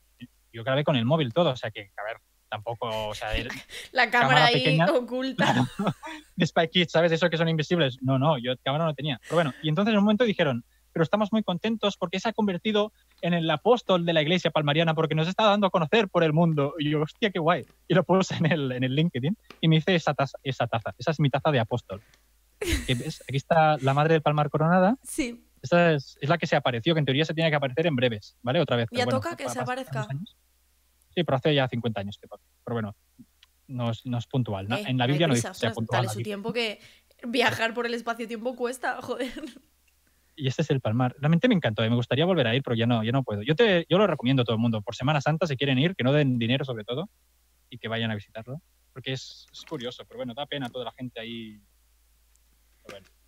yo 0.53 0.63
grabé 0.63 0.84
con 0.84 0.95
el 0.95 1.05
móvil 1.05 1.34
todo, 1.34 1.49
o 1.49 1.55
sea 1.55 1.71
que, 1.71 1.89
a 1.97 2.03
ver, 2.03 2.17
tampoco, 2.51 3.07
o 3.07 3.15
sea, 3.15 3.29
La 3.93 4.11
cámara, 4.11 4.27
Cámara 4.29 4.45
ahí 4.45 4.53
pequeña. 4.55 4.85
oculta. 4.91 5.67
de 6.35 6.45
Spy 6.45 6.67
Kids, 6.67 6.91
¿sabes? 6.91 7.11
Eso 7.11 7.29
que 7.29 7.37
son 7.37 7.49
invisibles. 7.49 7.97
No, 8.01 8.19
no, 8.19 8.37
yo 8.37 8.53
cámara 8.63 8.85
no 8.85 8.93
tenía. 8.93 9.19
Pero 9.23 9.35
bueno, 9.35 9.53
y 9.63 9.69
entonces 9.69 9.93
en 9.93 9.97
un 9.97 10.03
momento 10.03 10.25
dijeron, 10.25 10.63
pero 10.93 11.03
estamos 11.03 11.31
muy 11.31 11.41
contentos 11.41 11.95
porque 11.97 12.19
se 12.19 12.27
ha 12.27 12.33
convertido 12.33 12.91
en 13.21 13.33
el 13.33 13.49
apóstol 13.49 14.05
de 14.05 14.11
la 14.13 14.21
iglesia 14.21 14.51
palmariana 14.51 14.93
porque 14.93 15.15
nos 15.15 15.27
está 15.29 15.45
dando 15.45 15.65
a 15.67 15.69
conocer 15.69 16.09
por 16.09 16.23
el 16.23 16.33
mundo. 16.33 16.73
Y 16.77 16.89
yo, 16.89 17.01
hostia, 17.01 17.31
qué 17.31 17.39
guay. 17.39 17.65
Y 17.87 17.93
lo 17.93 18.03
puse 18.03 18.35
en 18.35 18.45
el, 18.51 18.71
en 18.73 18.83
el 18.83 18.93
LinkedIn 18.93 19.37
y 19.61 19.67
me 19.69 19.77
hice 19.77 19.95
esa 19.95 20.13
taza, 20.13 20.37
esa 20.43 20.67
taza. 20.67 20.93
Esa 20.97 21.11
es 21.11 21.19
mi 21.21 21.29
taza 21.29 21.49
de 21.49 21.59
apóstol. 21.61 22.01
Que 22.59 22.93
ves, 22.95 23.23
Aquí 23.27 23.37
está 23.37 23.77
la 23.77 23.93
madre 23.93 24.13
del 24.15 24.21
palmar 24.21 24.49
coronada. 24.49 24.97
Sí. 25.01 25.47
Esta 25.61 25.93
es, 25.93 26.17
es 26.19 26.27
la 26.27 26.37
que 26.37 26.47
se 26.47 26.55
apareció, 26.57 26.93
que 26.93 26.99
en 26.99 27.05
teoría 27.05 27.23
se 27.23 27.33
tiene 27.33 27.49
que 27.49 27.55
aparecer 27.55 27.87
en 27.87 27.95
breves, 27.95 28.35
¿vale? 28.41 28.59
Otra 28.59 28.75
vez. 28.77 28.89
Ya 28.91 29.05
Pero 29.05 29.17
toca 29.21 29.35
que 29.37 29.45
pa- 29.45 29.51
se 29.51 29.59
aparezca. 29.59 30.07
años. 30.09 30.35
Sí, 31.13 31.24
pero 31.24 31.38
hace 31.38 31.54
ya 31.54 31.67
50 31.67 32.00
años 32.00 32.17
que. 32.17 32.28
Pero 32.28 32.76
bueno, 32.76 32.95
no 33.67 33.91
es, 33.91 34.06
no 34.06 34.17
es 34.17 34.28
puntual. 34.28 34.67
¿no? 34.67 34.78
Eh, 34.78 34.84
en 34.88 34.97
la 34.97 35.08
Biblia 35.08 35.28
no 35.28 35.34
dice 35.34 35.50
que 35.50 35.54
sea 35.54 35.71
puntual. 35.71 36.06
dale 36.06 36.13
su 36.13 36.21
tiempo 36.21 36.54
que 36.54 36.80
viajar 37.28 37.74
por 37.74 37.86
el 37.86 37.93
espacio-tiempo 37.93 38.56
cuesta, 38.56 39.02
joder. 39.02 39.32
y 40.36 40.47
este 40.47 40.62
es 40.62 40.69
el 40.69 40.82
Palmar. 40.82 41.15
Realmente 41.19 41.47
me 41.47 41.56
encantó, 41.56 41.84
eh, 41.84 41.89
me 41.89 41.95
gustaría 41.95 42.26
volver 42.26 42.47
a 42.47 42.56
ir, 42.56 42.63
pero 42.63 42.76
ya 42.76 42.86
no, 42.86 43.04
ya 43.04 43.12
no 43.12 43.24
puedo. 43.24 43.41
Yo, 43.43 43.56
te, 43.56 43.86
yo 43.89 43.97
lo 43.97 44.08
recomiendo 44.08 44.41
a 44.41 44.45
todo 44.45 44.56
el 44.56 44.62
mundo. 44.62 44.82
Por 44.82 44.95
Semana 44.95 45.21
Santa, 45.21 45.47
si 45.47 45.58
quieren 45.58 45.78
ir, 45.78 45.95
que 45.95 46.04
no 46.04 46.13
den 46.13 46.39
dinero 46.39 46.65
sobre 46.65 46.84
todo 46.84 47.10
y 47.69 47.78
que 47.78 47.88
vayan 47.88 48.12
a 48.12 48.15
visitarlo. 48.15 48.62
Porque 48.93 49.13
es, 49.13 49.45
es 49.52 49.63
curioso, 49.63 50.04
pero 50.06 50.17
bueno, 50.17 50.34
da 50.34 50.45
pena 50.45 50.69
toda 50.69 50.86
la 50.86 50.91
gente 50.91 51.19
ahí. 51.19 51.62
Pero 52.84 52.97
bueno. 52.97 53.20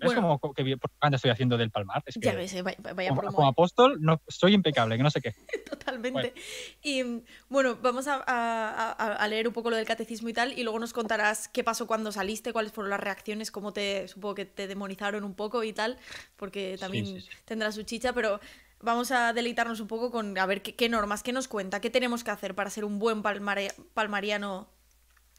Es 0.00 0.04
Bueno. 0.06 0.22
como 0.22 0.38
co- 0.38 0.54
que 0.54 0.76
propaganda 0.76 1.16
estoy 1.16 1.32
haciendo 1.32 1.56
del 1.56 1.72
Palmar. 1.72 2.04
Es 2.06 2.14
que 2.14 2.20
Ya 2.20 2.34
ves, 2.34 2.62
vaya, 2.62 2.78
vaya 2.94 3.08
como, 3.10 3.22
como 3.32 3.48
apóstol 3.48 3.96
no, 4.00 4.22
soy 4.28 4.54
impecable, 4.54 4.96
que 4.96 5.02
no 5.02 5.10
sé 5.10 5.20
qué. 5.20 5.34
Totalmente. 5.68 6.34
Y 6.82 7.02
mm, 7.02 7.22
bueno, 7.48 7.76
vamos 7.82 8.06
a, 8.06 8.22
a- 8.24 8.92
a- 8.92 9.14
a 9.16 9.28
leer 9.28 9.48
un 9.48 9.54
poco 9.54 9.70
lo 9.70 9.76
del 9.76 9.86
catecismo 9.86 10.28
y 10.28 10.32
tal, 10.32 10.56
y 10.56 10.62
luego 10.62 10.78
nos 10.78 10.92
contarás 10.92 11.48
qué 11.48 11.64
pasó 11.64 11.88
cuando 11.88 12.12
saliste, 12.12 12.52
cuáles 12.52 12.70
fueron 12.70 12.90
las 12.90 13.00
reacciones, 13.00 13.50
cómo 13.50 13.72
te, 13.72 14.06
supongo 14.06 14.36
que 14.36 14.44
te 14.44 14.68
demonizaron 14.68 15.24
un 15.24 15.34
poco 15.34 15.64
y 15.64 15.72
tal, 15.72 15.98
porque 16.36 16.76
también 16.78 17.04
sí, 17.06 17.20
sí. 17.20 17.28
tendrá 17.44 17.72
su 17.72 17.82
chicha, 17.82 18.12
pero 18.12 18.38
vamos 18.80 19.10
a 19.10 19.32
deleitarnos 19.32 19.80
un 19.80 19.88
poco 19.88 20.12
con 20.12 20.38
a 20.38 20.46
ver 20.46 20.62
qué, 20.62 20.76
qué 20.76 20.88
normas, 20.88 21.24
qué 21.24 21.32
nos 21.32 21.48
cuenta, 21.48 21.80
qué 21.80 21.90
tenemos 21.90 22.22
que 22.22 22.30
hacer 22.30 22.54
para 22.54 22.70
ser 22.70 22.84
un 22.84 23.00
buen 23.00 23.20
palmare- 23.24 23.74
palmariano 23.94 24.68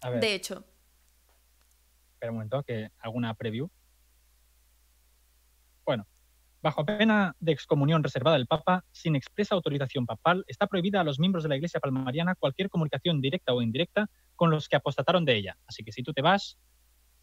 A 0.01 0.09
ver, 0.09 0.19
de 0.19 0.35
hecho. 0.35 0.65
espera 2.15 2.31
un 2.31 2.39
momento, 2.39 2.61
que 2.63 2.91
alguna 2.99 3.33
preview. 3.35 3.69
Bajo 6.61 6.85
pena 6.85 7.35
de 7.39 7.53
excomunión 7.53 8.03
reservada 8.03 8.35
del 8.37 8.45
Papa, 8.47 8.83
sin 8.91 9.15
expresa 9.15 9.55
autorización 9.55 10.05
papal, 10.05 10.43
está 10.47 10.67
prohibida 10.67 10.99
a 10.99 11.03
los 11.05 11.17
miembros 11.17 11.43
de 11.43 11.49
la 11.49 11.55
Iglesia 11.55 11.79
palmariana 11.79 12.35
cualquier 12.35 12.69
comunicación 12.69 13.21
directa 13.21 13.53
o 13.53 13.61
indirecta 13.61 14.07
con 14.35 14.51
los 14.51 14.67
que 14.67 14.75
apostataron 14.75 15.23
de 15.23 15.37
ella. 15.37 15.57
Así 15.67 15.83
que 15.83 15.93
si 15.93 16.03
tú 16.03 16.11
te 16.11 16.21
vas, 16.21 16.57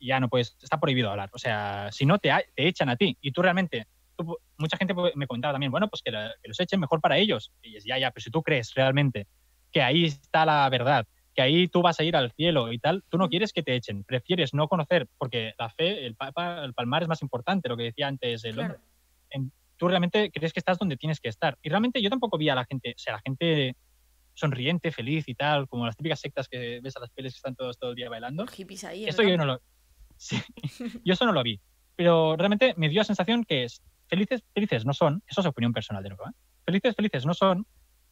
ya 0.01 0.21
no 0.21 0.29
puedes, 0.31 0.57
está 0.63 0.81
prohibido 0.81 1.11
hablar. 1.11 1.29
O 1.35 1.39
sea, 1.39 1.91
si 1.93 2.07
no, 2.07 2.19
te, 2.19 2.31
te 2.55 2.67
echan 2.67 2.89
a 2.89 2.97
ti. 2.97 3.17
Y 3.21 3.33
tú 3.33 3.43
realmente, 3.43 3.87
tú- 4.17 4.39
mucha 4.57 4.79
gente 4.79 4.95
me 5.15 5.27
comentaba 5.27 5.53
también, 5.53 5.71
bueno, 5.71 5.89
pues 5.89 6.01
que, 6.03 6.13
la- 6.13 6.35
que 6.43 6.49
los 6.49 6.59
echen 6.61 6.81
mejor 6.81 7.03
para 7.03 7.19
ellos. 7.19 7.53
Y 7.63 7.77
es, 7.77 7.85
ya, 7.85 7.99
ya, 7.99 8.11
pero 8.13 8.23
si 8.25 8.31
tú 8.31 8.43
crees 8.43 8.73
realmente 8.75 9.27
que 9.71 9.83
ahí 9.83 10.07
está 10.07 10.47
la 10.47 10.67
verdad, 10.71 11.05
que 11.35 11.43
ahí 11.43 11.69
tú 11.69 11.83
vas 11.83 12.01
a 12.01 12.05
ir 12.05 12.17
al 12.17 12.33
cielo 12.33 12.73
y 12.73 12.79
tal, 12.79 13.05
tú 13.11 13.19
no 13.19 13.29
quieres 13.29 13.53
que 13.53 13.63
te 13.63 13.75
echen, 13.77 14.03
prefieres 14.05 14.55
no 14.55 14.69
conocer, 14.69 15.07
porque 15.19 15.53
la 15.59 15.69
fe, 15.69 16.07
el 16.07 16.15
papa, 16.17 16.65
el 16.65 16.73
palmar 16.73 17.03
es 17.03 17.09
más 17.09 17.21
importante, 17.21 17.69
lo 17.69 17.77
que 17.77 17.83
decía 17.83 18.09
antes 18.09 18.43
el 18.47 18.55
Claro. 18.55 18.75
hombre. 18.75 18.87
En- 19.31 19.53
tú 19.77 19.89
realmente 19.89 20.31
crees 20.31 20.53
que 20.53 20.61
estás 20.61 20.79
donde 20.79 20.97
tienes 20.97 21.21
que 21.21 21.29
estar. 21.29 21.59
Y 21.63 21.69
realmente 21.69 22.01
yo 22.01 22.09
tampoco 22.11 22.39
vi 22.39 22.49
a 22.49 22.55
la 22.55 22.65
gente, 22.65 22.91
o 22.97 22.99
sea, 22.99 23.15
la 23.15 23.21
gente 23.21 23.77
sonriente, 24.35 24.91
feliz 24.93 25.29
y 25.29 25.35
tal, 25.35 25.69
como 25.69 25.87
las 25.87 25.97
típicas 25.97 26.21
sectas 26.21 26.49
que 26.49 26.81
ves 26.83 26.97
a 26.97 27.01
las 27.01 27.11
pelis 27.11 27.33
que 27.35 27.39
están 27.39 27.55
todos 27.57 27.79
todo 27.79 27.91
el 27.91 27.97
día 27.97 28.09
bailando. 28.11 28.47
Hippies 28.47 28.85
ahí. 28.85 29.05
el 29.07 29.29
yo 29.29 29.37
no 29.37 29.47
lo. 29.47 29.61
Sí, 30.19 30.39
yo 31.05 31.13
eso 31.13 31.27
no 31.27 31.33
lo 31.33 31.43
vi. 31.43 31.61
Pero 31.95 32.37
realmente 32.37 32.75
me 32.79 32.89
dio 32.89 33.01
la 33.01 33.05
sensación 33.05 33.45
que 33.45 33.65
es 33.65 33.83
felices, 34.09 34.43
felices 34.55 34.87
no 34.87 34.95
son, 34.95 35.23
eso 35.27 35.41
es 35.43 35.47
opinión 35.47 35.73
personal 35.75 36.03
de 36.03 36.09
nuevo, 36.11 36.25
¿eh? 36.29 36.33
Felices, 36.65 36.95
felices 36.97 37.27
no 37.27 37.35
son, 37.35 37.67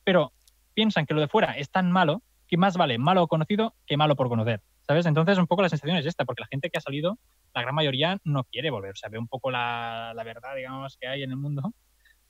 pero 0.05 0.33
piensan 0.75 1.07
que 1.07 1.15
lo 1.15 1.21
de 1.21 1.29
fuera 1.29 1.53
es 1.57 1.71
tan 1.71 1.91
malo 1.91 2.23
que 2.47 2.57
más 2.59 2.77
vale 2.77 2.99
malo 2.99 3.27
conocido 3.27 3.75
que 3.87 3.97
malo 3.97 4.17
por 4.17 4.29
conocer. 4.29 4.61
¿Sabes? 4.87 5.07
Entonces, 5.07 5.39
un 5.39 5.47
poco 5.47 5.63
la 5.63 5.69
sensación 5.69 5.97
es 5.97 6.07
esta, 6.07 6.25
porque 6.25 6.43
la 6.43 6.47
gente 6.49 6.69
que 6.71 6.79
ha 6.79 6.81
salido, 6.81 7.19
la 7.55 7.63
gran 7.63 7.75
mayoría 7.75 8.19
no 8.25 8.45
quiere 8.45 8.71
volver. 8.71 8.93
O 8.93 8.97
sea, 8.97 9.09
ve 9.09 9.19
un 9.19 9.29
poco 9.29 9.51
la, 9.51 10.13
la 10.15 10.25
verdad, 10.25 10.55
digamos, 10.57 10.97
que 11.01 11.07
hay 11.09 11.23
en 11.23 11.31
el 11.31 11.37
mundo. 11.39 11.73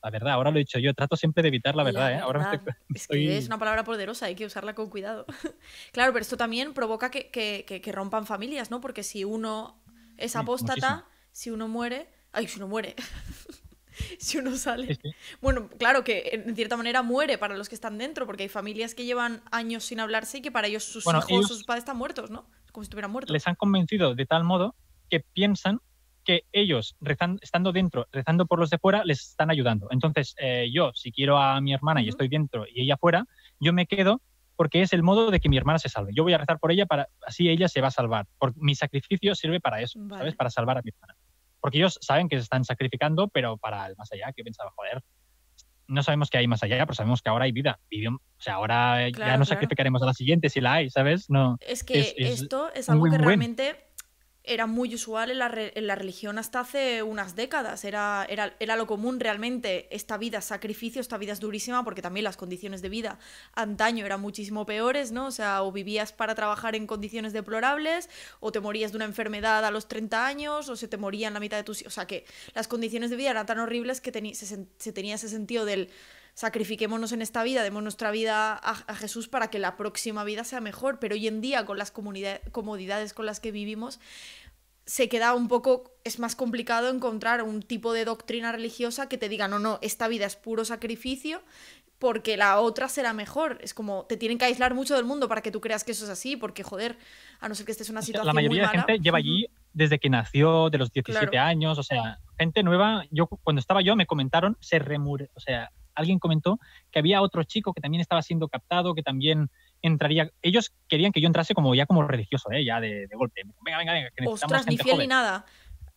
La 0.03 0.11
verdad, 0.11 0.35
ahora 0.35 0.51
lo 0.51 0.59
he 0.59 0.61
dicho 0.61 0.79
yo, 0.79 0.93
trato 0.95 1.17
siempre 1.17 1.43
de 1.43 1.49
evitar 1.49 1.75
la 1.75 1.83
verdad, 1.83 2.13
¿eh? 2.13 2.19
Ahora 2.19 2.39
me 2.41 2.45
estoy- 2.45 2.59
verdad. 2.59 2.77
me 2.89 2.97
Es 2.99 3.07
que 3.09 3.15
estoy- 3.17 3.29
es 3.37 3.47
una 3.47 3.59
palabra 3.59 3.85
poderosa, 3.85 4.27
hay 4.27 4.35
que 4.37 4.45
usarla 4.47 4.75
con 4.75 4.91
cuidado. 4.91 5.25
claro, 5.93 6.13
pero 6.13 6.23
esto 6.23 6.37
también 6.37 6.75
provoca 6.75 7.11
que, 7.11 7.31
que- 7.31 7.65
que- 7.67 7.93
rompan 7.93 8.27
familias, 8.27 8.71
¿no? 8.71 8.81
Porque 8.81 9.03
si 9.03 9.25
uno 9.25 9.83
es 10.17 10.33
Sí, 10.33 10.39
apóstata, 10.39 10.75
muchísimo. 10.91 11.09
si 11.33 11.51
uno 11.51 11.69
muere. 11.69 12.09
Ay, 12.33 12.47
si 12.49 12.59
uno 12.59 12.69
muere. 12.69 12.95
si 14.19 14.39
uno 14.39 14.57
sale. 14.57 14.95
Sí. 14.95 15.11
Bueno, 15.41 15.69
claro 15.79 16.05
que 16.05 16.31
en 16.33 16.55
cierta 16.57 16.77
manera 16.77 17.03
muere 17.03 17.39
para 17.39 17.57
los 17.57 17.69
que 17.69 17.75
están 17.75 17.99
dentro, 17.99 18.27
porque 18.27 18.45
hay 18.45 18.49
familias 18.49 18.95
que 18.95 19.05
llevan 19.05 19.43
años 19.51 19.85
sin 19.85 20.01
hablarse 20.01 20.39
y 20.39 20.43
que 20.43 20.51
para 20.53 20.67
ellos 20.67 20.85
sus 20.85 21.05
Bueno, 21.05 21.21
hijos, 21.21 21.31
ellos- 21.31 21.49
sus 21.49 21.65
padres 21.65 21.83
están 21.83 21.97
muertos, 21.97 22.31
¿no? 22.31 22.47
Como 22.73 22.83
si 22.85 22.87
estuvieran 22.87 23.11
muertos. 23.13 23.33
les 23.33 23.47
han 23.47 23.55
convencido 23.55 24.15
de 24.15 24.27
tal 24.27 24.45
modo 24.45 24.75
que 25.09 25.21
piensan 25.33 25.79
que 26.25 26.45
ellos, 26.53 26.97
rezan- 27.01 27.39
estando 27.43 27.71
dentro, 27.71 28.07
rezando 28.11 28.47
por 28.47 28.59
los 28.59 28.71
de 28.71 28.79
fuera, 28.79 29.05
les 29.05 29.21
están 29.29 29.51
ayudando. 29.51 29.89
Entonces, 29.91 30.35
eh, 30.39 30.69
yo, 30.73 30.91
si 30.95 31.13
quiero 31.13 31.37
a 31.39 31.61
mi 31.61 31.75
hermana 31.75 32.01
y 32.03 32.09
estoy 32.09 32.29
dentro 32.29 32.65
y 32.67 32.81
ella 32.81 32.97
fuera, 32.97 33.27
yo 33.61 33.73
me 33.75 33.87
quedo 33.87 34.23
porque 34.57 34.81
es 34.83 34.93
el 34.95 35.03
modo 35.03 35.31
de 35.31 35.39
que 35.41 35.49
mi 35.51 35.57
hermana 35.59 35.79
se 35.79 35.89
salve. 35.91 36.13
Yo 36.15 36.23
voy 36.23 36.33
a 36.33 36.39
rezar 36.39 36.59
por 36.59 36.73
ella 36.73 36.87
para 36.87 37.09
así 37.27 37.49
ella 37.51 37.69
se 37.69 37.81
va 37.83 37.89
a 37.89 37.91
salvar. 37.91 38.27
Por, 38.39 38.55
mi 38.57 38.75
sacrificio 38.75 39.35
sirve 39.35 39.61
para 39.61 39.83
eso, 39.83 39.99
Vale. 40.01 40.21
¿sabes? 40.21 40.35
Para 40.37 40.49
salvar 40.51 40.79
a 40.79 40.83
mi 40.83 40.91
hermana. 40.91 41.15
Porque 41.65 41.79
ellos 41.79 41.97
saben 42.03 42.29
que 42.29 42.37
se 42.37 42.43
están 42.43 42.63
sacrificando, 42.63 43.27
pero 43.29 43.57
para 43.57 43.87
el 43.87 43.97
más 43.97 44.13
allá, 44.13 44.31
que 44.37 44.45
pensaba, 44.45 44.71
joder, 44.77 45.01
no 45.87 46.03
sabemos 46.03 46.29
que 46.29 46.37
hay 46.37 46.47
más 46.47 46.63
allá, 46.63 46.85
pero 46.85 46.95
sabemos 46.95 47.23
que 47.23 47.31
ahora 47.31 47.47
hay 47.47 47.53
vida. 47.53 47.81
O 47.91 48.19
sea, 48.43 48.57
ahora 48.57 49.09
ya 49.09 49.13
claro. 49.13 49.45
sacrificaremos 49.47 50.03
a 50.03 50.05
la 50.05 50.13
siguiente 50.13 50.51
si 50.51 50.61
la 50.61 50.75
hay, 50.75 50.91
¿sabes? 50.91 51.31
No. 51.31 51.57
Es 51.61 51.83
que 51.83 52.01
Es- 52.01 52.15
es 52.19 52.43
esto 52.43 52.71
es 52.75 52.91
algo 52.91 53.07
que 53.11 53.17
realmente 53.17 53.84
era 54.47 54.67
muy 54.67 54.95
usual 54.95 55.31
en 55.31 55.39
la, 55.39 55.49
re- 55.49 55.73
en 55.75 55.87
la 55.87 55.95
religión 55.95 56.39
hasta 56.39 56.61
hace 56.61 57.03
unas 57.03 57.35
décadas. 57.35 57.85
Era, 57.85 58.27
era, 58.29 58.55
era 58.61 58.77
lo 58.77 58.87
común 58.87 59.19
realmente. 59.19 59.89
Esta 59.91 60.19
vida 60.19 60.39
es 60.39 60.45
sacrificio, 60.45 61.01
esta 61.01 61.17
vida 61.17 61.33
es 61.33 61.41
durísima 61.41 61.83
porque 61.83 62.03
también 62.03 62.25
las 62.25 62.37
condiciones 62.37 62.83
de 62.83 62.91
vida 62.91 63.19
antaño 63.55 64.05
eran 64.05 64.21
muchísimo 64.21 64.67
peores, 64.67 65.13
¿no? 65.13 65.27
O 65.27 65.31
sea, 65.31 65.63
o 65.63 65.73
vivías 65.73 66.13
para 66.13 66.35
trabajar 66.35 66.77
en 66.77 66.87
condiciones 66.87 67.33
deplorables, 67.33 68.11
o 68.41 68.53
te 68.53 68.61
morías 68.61 68.93
de 68.93 68.97
una 68.97 69.07
enfermedad 69.07 69.65
a 69.65 69.71
los 69.71 69.89
30 69.89 70.27
años, 70.27 70.69
o 70.69 70.77
se 70.77 70.89
te 70.89 70.99
moría 70.99 71.29
en 71.29 71.35
la 71.35 71.41
mitad 71.41 71.57
de 71.57 71.65
tus... 71.65 71.83
O 71.87 71.91
sea, 71.91 72.07
que 72.07 72.27
las 72.55 72.69
condiciones 72.69 73.09
de 73.11 73.17
vida 73.17 73.31
eran 73.31 73.47
tan 73.47 73.59
horribles 73.59 74.01
que 74.03 74.13
se, 74.35 74.67
se 74.77 74.93
tenía 74.93 75.15
ese 75.15 75.31
sentido 75.31 75.65
del 75.65 75.89
sacrifiquémonos 76.35 77.13
en 77.13 77.23
esta 77.23 77.43
vida, 77.43 77.63
demos 77.63 77.83
nuestra 77.83 78.11
vida 78.11 78.53
a, 78.53 78.71
a 78.87 78.95
Jesús 78.97 79.29
para 79.29 79.49
que 79.49 79.59
la 79.59 79.77
próxima 79.77 80.25
vida 80.25 80.45
sea 80.45 80.61
mejor. 80.61 80.99
Pero 80.99 81.15
hoy 81.15 81.29
en 81.29 81.41
día, 81.41 81.65
con 81.65 81.79
las 81.79 81.91
comodidades 81.91 83.15
con 83.15 83.27
las 83.27 83.41
que 83.41 83.53
vivimos, 83.53 84.01
se 84.87 85.09
queda 85.09 85.35
un 85.35 85.49
poco, 85.49 85.97
es 86.05 86.19
más 86.19 86.37
complicado 86.37 86.91
encontrar 86.91 87.43
un 87.43 87.63
tipo 87.63 87.93
de 87.93 88.05
doctrina 88.05 88.53
religiosa 88.53 89.09
que 89.09 89.17
te 89.17 89.29
diga, 89.29 89.49
no, 89.49 89.59
no, 89.59 89.79
esta 89.81 90.09
vida 90.09 90.27
es 90.27 90.37
puro 90.37 90.65
sacrificio 90.65 91.41
porque 91.99 92.37
la 92.37 92.61
otra 92.61 92.89
será 92.89 93.13
mejor. 93.15 93.59
Es 93.63 93.73
como, 93.73 94.05
te 94.05 94.17
tienen 94.17 94.37
que 94.37 94.45
aislar 94.45 94.75
mucho 94.75 94.95
del 94.95 95.05
mundo 95.05 95.29
para 95.29 95.41
que 95.41 95.51
tú 95.51 95.61
creas 95.61 95.85
que 95.85 95.93
eso 95.93 96.05
es 96.05 96.11
así, 96.11 96.37
porque 96.37 96.63
joder, 96.63 96.99
a 97.41 97.49
no 97.49 97.55
ser 97.55 97.65
que 97.65 97.73
estés 97.73 97.89
en 97.89 97.95
una 97.95 98.03
situación 98.03 98.27
la 98.27 98.35
mayoría 98.35 98.65
muy 98.65 98.73
de 98.73 98.79
gente 98.79 98.99
lleva 98.99 99.19
allí 99.19 99.47
desde 99.73 99.99
que 99.99 100.11
nació, 100.11 100.69
de 100.69 100.79
los 100.79 100.93
17 100.93 101.31
Claro. 101.31 101.49
años, 101.49 101.79
o 101.79 101.83
sea, 101.83 102.19
gente 102.39 102.63
nueva. 102.63 103.05
Yo 103.11 103.27
cuando 103.27 103.61
estaba 103.61 103.81
yo 103.81 103.97
me 103.97 104.07
comentaron, 104.07 104.59
se 104.61 104.79
remure, 104.79 105.31
o 105.35 105.41
sea, 105.41 105.71
alguien 105.95 106.19
comentó 106.19 106.59
que 106.91 106.99
había 106.99 107.23
otro 107.23 107.45
chico 107.45 107.73
que 107.73 107.81
también 107.81 108.01
estaba 108.01 108.23
siendo 108.23 108.49
captado, 108.49 108.95
que 108.95 109.03
también 109.03 109.51
entraría. 109.83 110.31
Ellos 110.43 110.73
querían 110.89 111.13
que 111.13 111.21
yo 111.21 111.27
entrase 111.27 111.55
como 111.55 111.75
ya 111.75 111.87
como 111.87 112.07
religioso, 112.07 112.51
¿eh? 112.53 112.65
ya 112.65 112.81
de, 112.81 113.07
de 113.07 113.17
golpe. 113.17 113.43
Venga, 113.65 113.79
venga, 113.79 113.93
venga, 113.93 114.11
que 114.11 114.23
necesitamos 114.23 114.43
Ostras, 114.43 114.67
ni 114.67 114.73
gente 114.73 114.83
fiel 114.85 114.95
joven. 114.97 115.05
ni 115.05 115.11
nada. 115.11 115.45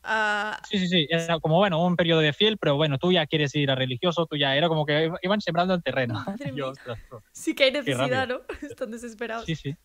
Ah, 0.04 0.62
Sí, 0.70 0.80
sí, 0.80 0.88
sí, 0.88 1.08
era 1.10 1.40
como 1.40 1.58
bueno, 1.58 1.84
un 1.86 1.96
periodo 1.98 2.22
de 2.22 2.32
fiel, 2.32 2.58
pero 2.58 2.76
bueno, 2.76 2.98
tú 2.98 3.12
ya 3.12 3.26
quieres 3.26 3.54
ir 3.56 3.70
a 3.72 3.76
religioso, 3.76 4.26
tú 4.26 4.38
ya 4.38 4.56
era 4.56 4.70
como 4.70 4.86
que 4.86 5.12
iban 5.22 5.42
sembrando 5.42 5.74
el 5.74 5.84
terreno. 5.84 6.14
Madre 6.26 6.52
yo, 6.56 6.70
ostras, 6.70 7.00
sí 7.32 7.54
que 7.56 7.66
hay 7.66 7.72
necesidad, 7.72 8.28
¿no? 8.28 8.42
Están 8.62 8.92
desesperados. 8.92 9.46
Sí, 9.46 9.56
sí. 9.56 9.76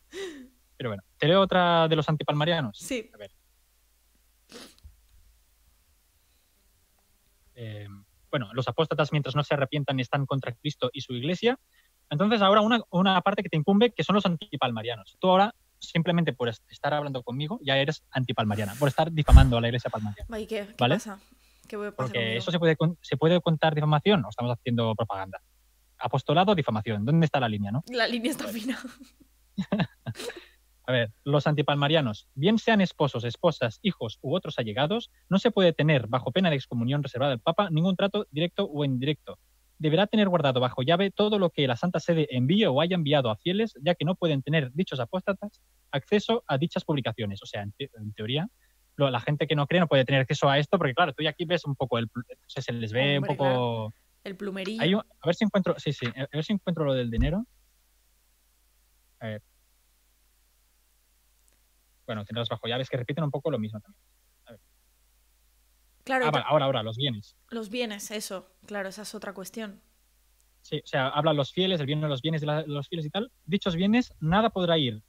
Pero 0.77 0.91
bueno, 0.91 1.03
¿te 1.19 1.27
leo 1.29 1.41
otra 1.41 1.89
de 1.89 1.97
los 1.97 2.09
antipalmarianos? 2.09 2.79
Sí. 2.79 3.11
A 3.15 3.17
ver. 3.17 3.31
Eh, 7.55 7.87
bueno, 8.33 8.49
los 8.55 8.67
apóstatas 8.67 9.13
mientras 9.13 9.37
no 9.37 9.45
se 9.45 9.55
arrepientan 9.55 10.01
están 10.01 10.27
contra 10.27 10.53
Cristo 10.53 10.91
y 10.93 11.03
su 11.03 11.13
iglesia. 11.15 11.59
Entonces 12.11 12.43
ahora 12.43 12.63
una, 12.63 12.81
una 12.91 13.21
parte 13.21 13.43
que 13.45 13.49
te 13.49 13.57
incumbe 13.57 13.93
que 13.93 14.03
son 14.03 14.15
los 14.17 14.27
antipalmarianos. 14.27 15.17
Tú 15.21 15.29
ahora 15.31 15.55
simplemente 15.79 16.33
por 16.33 16.49
est- 16.49 16.63
estar 16.71 16.93
hablando 16.95 17.23
conmigo 17.23 17.59
ya 17.63 17.77
eres 17.77 18.03
antipalmariana, 18.11 18.75
por 18.79 18.89
estar 18.89 19.13
difamando 19.13 19.57
a 19.59 19.61
la 19.61 19.69
iglesia 19.69 19.91
palmariana. 19.91 20.27
Ay, 20.35 20.47
¿qué, 20.47 20.67
qué 20.67 20.75
¿Vale? 20.79 20.97
pasa? 20.97 21.19
¿Qué 21.69 21.77
voy 21.77 21.87
a 21.87 21.91
pasar 21.91 22.07
Porque 22.07 22.19
conmigo? 22.19 22.39
eso 22.39 22.51
se 22.51 22.59
puede, 22.59 22.77
se 23.03 23.17
puede 23.17 23.41
contar 23.41 23.75
difamación 23.75 24.25
o 24.25 24.29
estamos 24.31 24.53
haciendo 24.53 24.95
propaganda. 24.95 25.41
Apostolado, 25.99 26.55
difamación. 26.55 27.05
¿Dónde 27.05 27.27
está 27.27 27.39
la 27.39 27.49
línea, 27.49 27.71
no? 27.71 27.85
La 27.89 28.09
línea 28.09 28.31
está 28.33 28.49
fina. 28.49 28.79
A 30.85 30.93
ver, 30.93 31.13
los 31.25 31.47
antipalmarianos, 31.47 32.29
bien 32.35 32.59
sean 32.59 32.81
esposos, 32.81 33.23
esposas, 33.25 33.79
hijos 33.83 34.19
u 34.21 34.35
otros 34.35 34.59
allegados, 34.59 35.11
no 35.29 35.39
se 35.39 35.51
puede 35.53 35.73
tener, 35.73 36.09
bajo 36.09 36.33
pena 36.33 36.51
de 36.51 36.57
excomunión 36.57 37.03
reservada 37.05 37.33
al 37.33 37.41
Papa, 37.41 37.69
ningún 37.71 37.95
trato 37.97 38.27
directo 38.31 38.69
o 38.69 38.85
indirecto. 38.85 39.39
Deberá 39.79 40.07
tener 40.09 40.29
guardado 40.29 40.59
bajo 40.61 40.83
llave 40.83 41.11
todo 41.11 41.39
lo 41.39 41.51
que 41.51 41.67
la 41.69 41.77
Santa 41.77 42.01
Sede 42.01 42.27
envíe 42.31 42.67
o 42.67 42.81
haya 42.81 42.95
enviado 42.97 43.31
a 43.31 43.37
fieles, 43.37 43.75
ya 43.81 43.95
que 43.95 44.05
no 44.05 44.15
pueden 44.17 44.43
tener 44.43 44.73
dichos 44.73 44.99
apóstatas 45.01 45.61
acceso 45.93 46.43
a 46.47 46.59
dichas 46.59 46.85
publicaciones. 46.85 47.43
O 47.43 47.47
sea, 47.47 47.63
en, 47.63 47.73
te- 47.73 47.91
en 47.95 48.13
teoría, 48.13 48.49
lo- 48.97 49.11
la 49.11 49.21
gente 49.21 49.47
que 49.47 49.55
no 49.57 49.67
cree 49.67 49.81
no 49.81 49.87
puede 49.89 50.05
tener 50.05 50.21
acceso 50.23 50.49
a 50.49 50.59
esto, 50.59 50.79
porque 50.79 50.95
claro, 50.95 51.13
tú 51.13 51.23
ya 51.23 51.31
aquí 51.31 51.45
ves 51.45 51.65
un 51.65 51.75
poco 51.77 51.99
el. 51.99 52.09
se 52.47 52.73
les 52.73 52.93
ve 52.93 53.17
Hombre, 53.19 53.31
un 53.33 53.37
poco. 53.37 53.95
El 54.25 54.37
plumerillo. 54.37 54.99
Un- 54.99 55.05
a 55.21 55.27
ver 55.27 55.35
si 55.35 55.45
encuentro. 55.45 55.75
Sí, 55.79 55.93
sí, 55.93 56.07
a 56.07 56.27
ver 56.33 56.45
si 56.45 56.53
encuentro 56.53 56.85
lo 56.85 56.95
del 56.95 57.11
dinero. 57.11 57.45
A 59.21 59.27
ver. 59.29 59.43
Bueno, 62.07 62.25
tendrás 62.25 62.49
bajo 62.49 62.67
llaves 62.67 62.89
que 62.89 62.97
repiten 62.97 63.25
un 63.25 63.31
poco 63.31 63.51
lo 63.51 63.59
mismo 63.59 63.81
también. 63.81 64.01
Claro, 66.05 66.27
Ah, 66.27 66.31
vale, 66.33 66.45
ahora, 66.49 66.65
ahora, 66.65 66.83
los 66.83 66.97
bienes. 66.97 67.37
los 67.51 67.71
bienes, 67.71 68.11
eso. 68.11 68.49
Claro, 68.67 68.89
esa 68.89 69.03
es 69.03 69.15
otra 69.15 69.33
cuestión. 69.35 69.81
Sí, 70.61 70.79
o 70.79 70.87
sea, 70.87 71.09
hablan 71.09 71.37
los 71.37 71.53
fieles, 71.53 71.79
el 71.81 71.87
bien 71.87 72.01
de 72.01 72.09
los 72.09 72.23
bienes 72.23 72.41
de, 72.41 72.47
la- 72.49 72.63
de 72.63 72.69
los 72.69 72.89
fieles 72.89 73.07
y 73.07 73.11
tal. 73.11 73.31
Dichos 73.45 73.77
bienes, 73.77 74.13
nada 74.21 74.51
podrá 74.51 74.79
ir. 74.79 75.01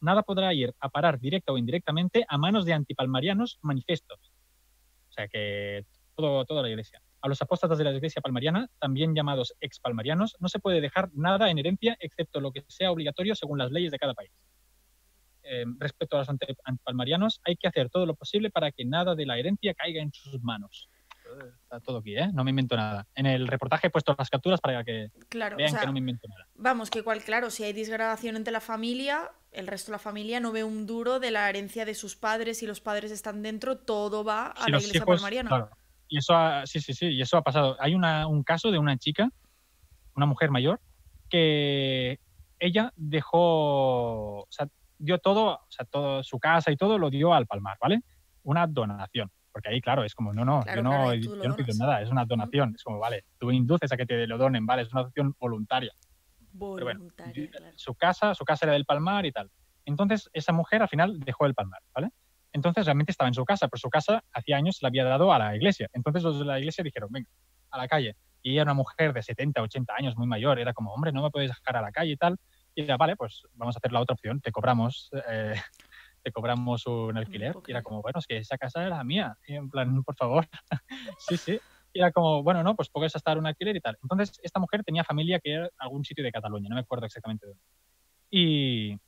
Nada 0.00 0.22
podrá 0.22 0.52
ir 0.52 0.74
a 0.80 0.88
parar 0.88 1.20
directa 1.20 1.52
o 1.52 1.58
indirectamente 1.58 2.24
a 2.28 2.36
manos 2.36 2.64
de 2.64 2.72
antipalmarianos 2.72 3.58
manifestos. 3.62 4.32
O 5.08 5.12
sea 5.12 5.28
que 5.28 5.86
todo, 6.16 6.44
toda 6.44 6.62
la 6.62 6.68
iglesia. 6.68 7.00
A 7.20 7.28
los 7.28 7.40
apóstatas 7.40 7.78
de 7.78 7.84
la 7.84 7.92
iglesia 7.92 8.20
palmariana, 8.20 8.68
también 8.80 9.14
llamados 9.14 9.54
expalmarianos, 9.60 10.34
no 10.40 10.48
se 10.48 10.58
puede 10.58 10.80
dejar 10.80 11.10
nada 11.14 11.48
en 11.50 11.58
herencia 11.58 11.96
excepto 12.00 12.40
lo 12.40 12.50
que 12.50 12.64
sea 12.66 12.90
obligatorio 12.90 13.36
según 13.36 13.58
las 13.58 13.70
leyes 13.70 13.92
de 13.92 13.98
cada 13.98 14.14
país. 14.14 14.32
Eh, 15.44 15.64
respecto 15.78 16.16
a 16.16 16.20
los 16.20 16.28
antipalmarianos, 16.64 17.40
hay 17.44 17.56
que 17.56 17.66
hacer 17.68 17.90
todo 17.90 18.06
lo 18.06 18.14
posible 18.14 18.50
para 18.50 18.70
que 18.70 18.84
nada 18.84 19.14
de 19.14 19.26
la 19.26 19.38
herencia 19.38 19.74
caiga 19.74 20.00
en 20.02 20.12
sus 20.12 20.40
manos. 20.42 20.88
Está 21.62 21.80
todo 21.80 21.98
aquí, 21.98 22.16
¿eh? 22.16 22.28
No 22.34 22.44
me 22.44 22.50
invento 22.50 22.76
nada. 22.76 23.06
En 23.14 23.26
el 23.26 23.48
reportaje 23.48 23.86
he 23.86 23.90
puesto 23.90 24.14
las 24.18 24.28
capturas 24.28 24.60
para 24.60 24.84
que 24.84 25.08
Claro, 25.30 25.56
o 25.56 25.58
vean 25.58 25.70
sea, 25.70 25.80
que 25.80 25.86
no 25.86 25.92
me 25.94 26.00
invento 26.00 26.28
nada. 26.28 26.46
vamos, 26.54 26.90
que 26.90 26.98
igual, 26.98 27.22
claro, 27.22 27.48
si 27.50 27.64
hay 27.64 27.72
disgradación 27.72 28.36
entre 28.36 28.52
la 28.52 28.60
familia, 28.60 29.30
el 29.50 29.66
resto 29.66 29.90
de 29.90 29.94
la 29.96 29.98
familia 29.98 30.40
no 30.40 30.52
ve 30.52 30.62
un 30.62 30.86
duro 30.86 31.20
de 31.20 31.30
la 31.30 31.48
herencia 31.48 31.84
de 31.86 31.94
sus 31.94 32.16
padres 32.16 32.62
y 32.62 32.66
los 32.66 32.80
padres 32.80 33.10
están 33.10 33.42
dentro, 33.42 33.78
todo 33.78 34.24
va 34.24 34.48
a 34.48 34.64
Si 34.66 34.70
la 34.70 34.76
iglesia 34.78 34.98
hijos- 34.98 35.06
palmariana. 35.16 35.48
claro. 35.48 35.70
Y 36.08 36.18
eso 36.18 36.34
ha, 36.34 36.66
sí, 36.66 36.80
sí, 36.80 36.92
sí, 36.92 37.06
y 37.06 37.22
eso 37.22 37.38
ha 37.38 37.42
pasado. 37.42 37.76
Hay 37.80 37.94
una, 37.94 38.26
un 38.26 38.42
caso 38.42 38.70
de 38.70 38.78
una 38.78 38.98
chica, 38.98 39.30
una 40.14 40.26
mujer 40.26 40.50
mayor, 40.50 40.80
que 41.30 42.18
ella 42.58 42.92
dejó, 42.96 44.40
o 44.42 44.46
sea, 44.50 44.68
dio 45.02 45.18
todo, 45.18 45.54
o 45.54 45.66
sea, 45.68 45.84
todo 45.84 46.22
su 46.22 46.38
casa 46.38 46.70
y 46.70 46.76
todo 46.76 46.96
lo 46.96 47.10
dio 47.10 47.34
al 47.34 47.46
Palmar, 47.46 47.76
¿vale? 47.80 48.00
Una 48.44 48.66
donación. 48.66 49.30
Porque 49.50 49.68
ahí, 49.68 49.80
claro, 49.80 50.04
es 50.04 50.14
como, 50.14 50.32
no, 50.32 50.44
no, 50.44 50.62
Claro, 50.62 50.76
yo 50.76 50.82
no, 50.82 50.90
claro, 50.90 51.42
yo 51.42 51.48
no 51.48 51.56
pido 51.56 51.74
nada, 51.78 52.00
es 52.00 52.10
una 52.10 52.24
donación. 52.24 52.72
Es 52.74 52.82
como, 52.82 52.98
vale, 52.98 53.24
tú 53.38 53.50
induces 53.50 53.92
a 53.92 53.96
que 53.96 54.06
te 54.06 54.26
lo 54.26 54.38
donen, 54.38 54.64
¿vale? 54.64 54.82
Es 54.82 54.92
una 54.92 55.02
donación 55.02 55.34
voluntaria. 55.38 55.92
Bueno, 56.52 57.00
Voluntaria, 57.00 57.50
claro. 57.50 57.72
su 57.76 57.94
casa, 57.94 58.34
su 58.34 58.44
casa 58.44 58.66
era 58.66 58.74
del 58.74 58.84
Palmar 58.84 59.26
y 59.26 59.32
tal. 59.32 59.50
Entonces, 59.84 60.30
esa 60.32 60.52
mujer 60.52 60.82
al 60.82 60.88
final 60.88 61.18
dejó 61.20 61.46
el 61.46 61.54
Palmar, 61.54 61.80
¿vale? 61.94 62.10
Entonces, 62.52 62.84
realmente 62.84 63.12
estaba 63.12 63.28
en 63.28 63.34
su 63.34 63.44
casa, 63.44 63.68
pero 63.68 63.80
su 63.80 63.90
casa 63.90 64.22
hacía 64.32 64.56
años 64.56 64.76
se 64.76 64.84
la 64.84 64.88
había 64.88 65.04
dado 65.04 65.32
a 65.32 65.38
la 65.38 65.56
iglesia. 65.56 65.88
Entonces, 65.92 66.22
los 66.22 66.38
de 66.38 66.44
la 66.44 66.58
iglesia 66.58 66.84
dijeron, 66.84 67.10
venga, 67.10 67.28
a 67.70 67.78
la 67.78 67.88
calle. 67.88 68.16
Y 68.42 68.56
era 68.56 68.64
una 68.64 68.74
mujer 68.74 69.12
de 69.12 69.22
70, 69.22 69.62
80 69.62 69.94
años, 69.96 70.16
muy 70.16 70.26
mayor. 70.26 70.58
Era 70.58 70.72
como, 70.72 70.92
hombre, 70.92 71.12
no 71.12 71.22
me 71.22 71.30
puedes 71.30 71.50
dejar 71.50 71.76
a 71.76 71.82
la 71.82 71.90
calle 71.90 72.12
y 72.12 72.16
tal. 72.16 72.38
Y 72.74 72.82
era, 72.82 72.96
vale, 72.96 73.16
pues 73.16 73.42
vamos 73.54 73.76
a 73.76 73.78
hacer 73.78 73.92
la 73.92 74.00
otra 74.00 74.14
opción. 74.14 74.40
Te 74.40 74.52
cobramos, 74.52 75.10
eh, 75.28 75.54
te 76.22 76.32
cobramos 76.32 76.86
un 76.86 77.16
alquiler. 77.16 77.54
Y 77.66 77.70
era 77.70 77.82
como, 77.82 78.02
bueno, 78.02 78.18
es 78.18 78.26
que 78.26 78.38
esa 78.38 78.58
casa 78.58 78.84
era 78.84 79.02
mía. 79.04 79.36
Y 79.46 79.54
en 79.54 79.68
plan, 79.68 80.02
por 80.02 80.16
favor. 80.16 80.48
sí, 81.18 81.36
sí. 81.36 81.60
Y 81.92 82.00
era 82.00 82.10
como, 82.10 82.42
bueno, 82.42 82.62
no, 82.62 82.74
pues 82.74 82.88
puedes 82.88 83.14
estar 83.14 83.36
un 83.36 83.46
alquiler 83.46 83.76
y 83.76 83.80
tal. 83.80 83.98
Entonces, 84.02 84.40
esta 84.42 84.58
mujer 84.58 84.82
tenía 84.82 85.04
familia 85.04 85.40
que 85.40 85.52
era 85.52 85.68
algún 85.78 86.04
sitio 86.04 86.24
de 86.24 86.32
Cataluña, 86.32 86.68
no 86.70 86.76
me 86.76 86.80
acuerdo 86.80 87.04
exactamente 87.04 87.46
dónde. 87.46 87.62
Y 88.30 88.98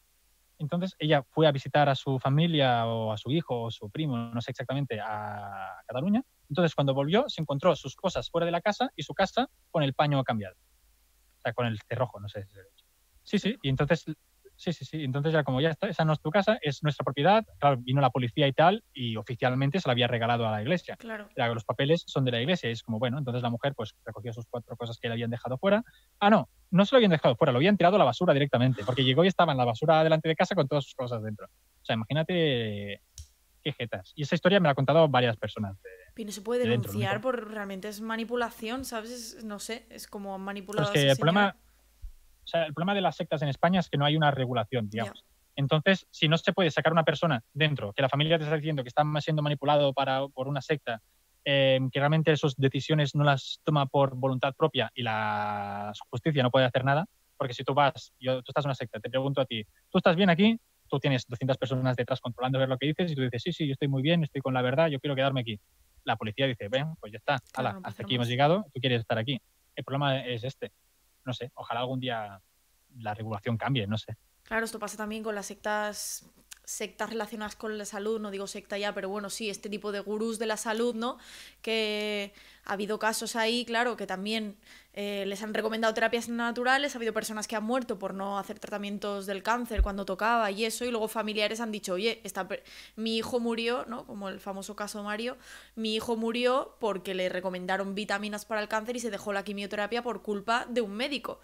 entonces 0.58 0.94
ella 0.98 1.22
fue 1.30 1.46
a 1.46 1.52
visitar 1.52 1.88
a 1.88 1.94
su 1.94 2.18
familia 2.18 2.86
o 2.86 3.12
a 3.12 3.16
su 3.16 3.30
hijo 3.30 3.62
o 3.62 3.70
su 3.70 3.90
primo, 3.90 4.16
no 4.16 4.40
sé 4.40 4.50
exactamente, 4.50 5.00
a 5.00 5.80
Cataluña. 5.86 6.22
Entonces, 6.48 6.74
cuando 6.74 6.94
volvió, 6.94 7.24
se 7.28 7.40
encontró 7.40 7.74
sus 7.74 7.96
cosas 7.96 8.30
fuera 8.30 8.44
de 8.44 8.52
la 8.52 8.60
casa 8.60 8.90
y 8.94 9.02
su 9.02 9.14
casa 9.14 9.48
con 9.70 9.82
el 9.82 9.94
paño 9.94 10.22
cambiado. 10.22 10.54
O 11.38 11.40
sea, 11.40 11.52
con 11.54 11.66
el 11.66 11.78
cerrojo, 11.88 12.20
no 12.20 12.28
sé. 12.28 12.46
Sí, 13.24 13.38
sí. 13.38 13.56
Y 13.62 13.68
entonces, 13.70 14.04
sí, 14.56 14.72
sí, 14.72 14.84
sí. 14.84 15.02
Entonces 15.02 15.32
ya 15.32 15.42
como 15.42 15.60
ya 15.60 15.70
está, 15.70 15.88
esa 15.88 16.04
no 16.04 16.12
es 16.12 16.20
tu 16.20 16.30
casa, 16.30 16.58
es 16.62 16.82
nuestra 16.82 17.02
propiedad. 17.04 17.44
Claro, 17.58 17.78
vino 17.80 18.00
la 18.00 18.10
policía 18.10 18.46
y 18.46 18.52
tal 18.52 18.84
y 18.92 19.16
oficialmente 19.16 19.80
se 19.80 19.88
la 19.88 19.92
había 19.92 20.06
regalado 20.06 20.46
a 20.46 20.52
la 20.52 20.62
iglesia 20.62 20.96
Claro. 20.96 21.28
que 21.34 21.42
los 21.46 21.64
papeles 21.64 22.04
son 22.06 22.24
de 22.24 22.30
la 22.32 22.40
iglesia. 22.40 22.68
Y 22.68 22.72
es 22.72 22.82
como, 22.82 22.98
bueno, 22.98 23.18
entonces 23.18 23.42
la 23.42 23.50
mujer 23.50 23.74
pues 23.74 23.94
recogió 24.04 24.32
sus 24.32 24.46
cuatro 24.48 24.76
cosas 24.76 24.98
que 25.00 25.08
le 25.08 25.14
habían 25.14 25.30
dejado 25.30 25.58
fuera. 25.58 25.82
Ah, 26.20 26.30
no, 26.30 26.48
no 26.70 26.84
se 26.84 26.94
lo 26.94 26.98
habían 26.98 27.10
dejado 27.10 27.34
fuera, 27.36 27.52
lo 27.52 27.58
habían 27.58 27.76
tirado 27.76 27.96
a 27.96 27.98
la 27.98 28.04
basura 28.04 28.32
directamente, 28.34 28.84
porque 28.84 29.02
llegó 29.04 29.24
y 29.24 29.28
estaba 29.28 29.52
en 29.52 29.58
la 29.58 29.64
basura 29.64 30.04
delante 30.04 30.28
de 30.28 30.36
casa 30.36 30.54
con 30.54 30.68
todas 30.68 30.84
sus 30.84 30.94
cosas 30.94 31.22
dentro. 31.22 31.46
O 31.46 31.84
sea, 31.84 31.94
imagínate 31.94 33.00
qué 33.62 33.72
jetas. 33.72 34.12
Y 34.14 34.22
esa 34.22 34.34
historia 34.34 34.60
me 34.60 34.64
la 34.64 34.70
han 34.70 34.76
contado 34.76 35.08
varias 35.08 35.36
personas. 35.38 35.76
Y 36.16 36.24
no 36.24 36.30
se 36.30 36.42
puede 36.42 36.60
de 36.64 36.68
dentro, 36.68 36.92
denunciar 36.92 37.16
¿no? 37.16 37.20
por 37.22 37.50
realmente 37.50 37.88
es 37.88 38.00
manipulación, 38.00 38.84
¿sabes? 38.84 39.10
Es- 39.10 39.44
no 39.44 39.58
sé, 39.58 39.86
es 39.90 40.06
como 40.06 40.38
manipulado 40.38 40.92
es 40.92 41.00
que 41.00 41.10
el 41.10 41.16
problema. 41.16 41.56
O 42.44 42.46
sea, 42.46 42.64
el 42.64 42.74
problema 42.74 42.94
de 42.94 43.00
las 43.00 43.16
sectas 43.16 43.42
en 43.42 43.48
España 43.48 43.80
es 43.80 43.88
que 43.88 43.96
no 43.96 44.04
hay 44.04 44.16
una 44.16 44.30
regulación, 44.30 44.88
digamos. 44.90 45.24
Entonces, 45.56 46.06
si 46.10 46.28
no 46.28 46.36
se 46.36 46.52
puede 46.52 46.70
sacar 46.70 46.92
una 46.92 47.04
persona 47.04 47.42
dentro, 47.52 47.92
que 47.92 48.02
la 48.02 48.08
familia 48.08 48.38
te 48.38 48.44
está 48.44 48.56
diciendo 48.56 48.82
que 48.82 48.88
está 48.88 49.04
siendo 49.20 49.42
manipulado 49.42 49.92
para, 49.92 50.26
por 50.28 50.48
una 50.48 50.60
secta, 50.60 51.00
eh, 51.44 51.78
que 51.92 51.98
realmente 51.98 52.36
sus 52.36 52.56
decisiones 52.56 53.14
no 53.14 53.22
las 53.22 53.60
toma 53.64 53.86
por 53.86 54.16
voluntad 54.16 54.54
propia 54.54 54.90
y 54.94 55.02
la 55.02 55.92
justicia 56.10 56.42
no 56.42 56.50
puede 56.50 56.66
hacer 56.66 56.84
nada, 56.84 57.06
porque 57.36 57.54
si 57.54 57.64
tú 57.64 57.74
vas, 57.74 58.12
yo, 58.18 58.42
tú 58.42 58.50
estás 58.50 58.64
en 58.64 58.68
una 58.68 58.74
secta, 58.74 58.98
te 58.98 59.10
pregunto 59.10 59.40
a 59.40 59.44
ti, 59.44 59.64
¿tú 59.90 59.98
estás 59.98 60.16
bien 60.16 60.30
aquí? 60.30 60.58
Tú 60.88 60.98
tienes 60.98 61.26
200 61.26 61.56
personas 61.58 61.96
detrás 61.96 62.20
controlando 62.20 62.58
ver 62.58 62.68
lo 62.68 62.78
que 62.78 62.86
dices 62.86 63.12
y 63.12 63.14
tú 63.14 63.22
dices, 63.22 63.42
sí, 63.42 63.52
sí, 63.52 63.66
yo 63.66 63.72
estoy 63.72 63.88
muy 63.88 64.02
bien, 64.02 64.24
estoy 64.24 64.40
con 64.40 64.54
la 64.54 64.62
verdad, 64.62 64.88
yo 64.88 64.98
quiero 65.00 65.14
quedarme 65.14 65.42
aquí. 65.42 65.60
La 66.04 66.16
policía 66.16 66.46
dice, 66.46 66.68
ven, 66.68 66.94
pues 67.00 67.12
ya 67.12 67.18
está, 67.18 67.38
hasta 67.54 68.02
aquí 68.02 68.16
hemos 68.16 68.28
llegado, 68.28 68.64
tú 68.72 68.80
quieres 68.80 69.00
estar 69.00 69.18
aquí. 69.18 69.40
El 69.76 69.84
problema 69.84 70.24
es 70.24 70.44
este. 70.44 70.72
No 71.24 71.32
sé, 71.32 71.50
ojalá 71.54 71.80
algún 71.80 72.00
día 72.00 72.40
la 72.98 73.14
regulación 73.14 73.56
cambie, 73.56 73.86
no 73.86 73.98
sé. 73.98 74.16
Claro, 74.42 74.64
esto 74.64 74.78
pasa 74.78 74.96
también 74.96 75.22
con 75.22 75.34
las 75.34 75.46
sectas 75.46 76.30
sectas 76.64 77.10
relacionadas 77.10 77.56
con 77.56 77.76
la 77.78 77.84
salud, 77.84 78.20
no 78.20 78.30
digo 78.30 78.46
secta 78.46 78.78
ya, 78.78 78.94
pero 78.94 79.08
bueno, 79.08 79.30
sí, 79.30 79.50
este 79.50 79.68
tipo 79.68 79.92
de 79.92 80.00
gurús 80.00 80.38
de 80.38 80.46
la 80.46 80.56
salud, 80.56 80.94
¿no? 80.94 81.18
Que 81.62 82.32
ha 82.64 82.72
habido 82.72 82.98
casos 82.98 83.36
ahí, 83.36 83.64
claro, 83.64 83.96
que 83.96 84.06
también 84.06 84.56
eh, 84.94 85.24
les 85.26 85.42
han 85.42 85.52
recomendado 85.52 85.92
terapias 85.92 86.28
naturales, 86.28 86.94
ha 86.94 86.98
habido 86.98 87.12
personas 87.12 87.46
que 87.46 87.56
han 87.56 87.64
muerto 87.64 87.98
por 87.98 88.14
no 88.14 88.38
hacer 88.38 88.58
tratamientos 88.58 89.26
del 89.26 89.42
cáncer 89.42 89.82
cuando 89.82 90.04
tocaba 90.04 90.50
y 90.50 90.64
eso, 90.64 90.84
y 90.84 90.90
luego 90.90 91.08
familiares 91.08 91.60
han 91.60 91.72
dicho, 91.72 91.94
oye, 91.94 92.20
esta 92.24 92.48
mi 92.96 93.16
hijo 93.16 93.40
murió, 93.40 93.84
¿no? 93.86 94.06
Como 94.06 94.28
el 94.28 94.40
famoso 94.40 94.76
caso 94.76 95.02
Mario, 95.02 95.36
mi 95.74 95.94
hijo 95.94 96.16
murió 96.16 96.76
porque 96.80 97.14
le 97.14 97.28
recomendaron 97.28 97.94
vitaminas 97.94 98.44
para 98.44 98.62
el 98.62 98.68
cáncer 98.68 98.96
y 98.96 99.00
se 99.00 99.10
dejó 99.10 99.32
la 99.32 99.44
quimioterapia 99.44 100.02
por 100.02 100.22
culpa 100.22 100.66
de 100.68 100.80
un 100.80 100.92
médico. 100.92 101.40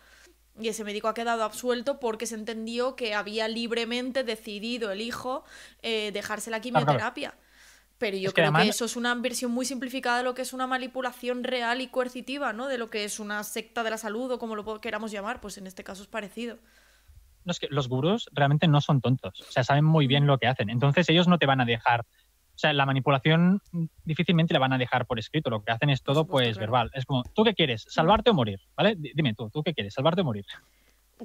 Y 0.60 0.68
ese 0.68 0.84
médico 0.84 1.08
ha 1.08 1.14
quedado 1.14 1.42
absuelto 1.42 1.98
porque 1.98 2.26
se 2.26 2.34
entendió 2.34 2.94
que 2.94 3.14
había 3.14 3.48
libremente 3.48 4.24
decidido 4.24 4.90
el 4.92 5.00
hijo 5.00 5.44
eh, 5.82 6.10
dejarse 6.12 6.50
la 6.50 6.60
quimioterapia. 6.60 7.34
Pero 7.98 8.16
yo 8.16 8.32
creo 8.32 8.52
que 8.52 8.68
eso 8.68 8.86
es 8.86 8.96
una 8.96 9.14
versión 9.14 9.50
muy 9.50 9.66
simplificada 9.66 10.18
de 10.18 10.24
lo 10.24 10.34
que 10.34 10.40
es 10.40 10.54
una 10.54 10.66
manipulación 10.66 11.44
real 11.44 11.82
y 11.82 11.88
coercitiva, 11.88 12.54
¿no? 12.54 12.66
De 12.66 12.78
lo 12.78 12.88
que 12.88 13.04
es 13.04 13.20
una 13.20 13.44
secta 13.44 13.82
de 13.82 13.90
la 13.90 13.98
salud 13.98 14.30
o 14.30 14.38
como 14.38 14.56
lo 14.56 14.80
queramos 14.80 15.10
llamar, 15.10 15.40
pues 15.40 15.58
en 15.58 15.66
este 15.66 15.84
caso 15.84 16.02
es 16.02 16.08
parecido. 16.08 16.56
No, 17.44 17.52
es 17.52 17.58
que 17.58 17.68
los 17.70 17.88
gurús 17.88 18.28
realmente 18.32 18.68
no 18.68 18.80
son 18.80 19.02
tontos, 19.02 19.40
o 19.40 19.52
sea, 19.52 19.64
saben 19.64 19.84
muy 19.84 20.06
bien 20.06 20.26
lo 20.26 20.38
que 20.38 20.46
hacen. 20.46 20.70
Entonces 20.70 21.08
ellos 21.10 21.28
no 21.28 21.38
te 21.38 21.46
van 21.46 21.60
a 21.60 21.66
dejar 21.66 22.06
sea, 22.60 22.72
la 22.72 22.86
manipulación 22.86 23.60
difícilmente 24.04 24.52
la 24.52 24.60
van 24.60 24.72
a 24.72 24.78
dejar 24.78 25.06
por 25.06 25.18
escrito. 25.18 25.50
Lo 25.50 25.62
que 25.62 25.72
hacen 25.72 25.90
es 25.90 26.02
todo, 26.02 26.26
pues, 26.26 26.58
verbal. 26.58 26.90
Es 26.94 27.04
como, 27.04 27.22
¿tú 27.34 27.44
qué 27.44 27.54
quieres? 27.54 27.86
¿Salvarte 27.88 28.30
o 28.30 28.34
morir? 28.34 28.60
¿Vale? 28.76 28.96
Dime 28.96 29.34
tú, 29.34 29.50
¿tú 29.50 29.62
qué 29.62 29.74
quieres? 29.74 29.94
¿Salvarte 29.94 30.20
o 30.20 30.24
morir? 30.24 30.44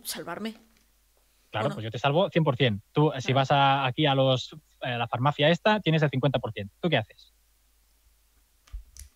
Salvarme. 0.03 0.55
Claro, 1.51 1.69
pues 1.69 1.83
yo 1.83 1.91
te 1.91 1.99
salvo 1.99 2.29
100%. 2.29 2.81
Tú, 2.91 3.11
si 3.19 3.31
vas 3.31 3.49
aquí 3.51 4.05
a, 4.05 4.13
los, 4.13 4.55
a 4.81 4.89
la 4.97 5.07
farmacia 5.07 5.49
esta, 5.49 5.79
tienes 5.79 6.01
el 6.03 6.11
50%. 6.11 6.69
¿Tú 6.81 6.89
qué 6.89 6.97
haces? 6.97 7.33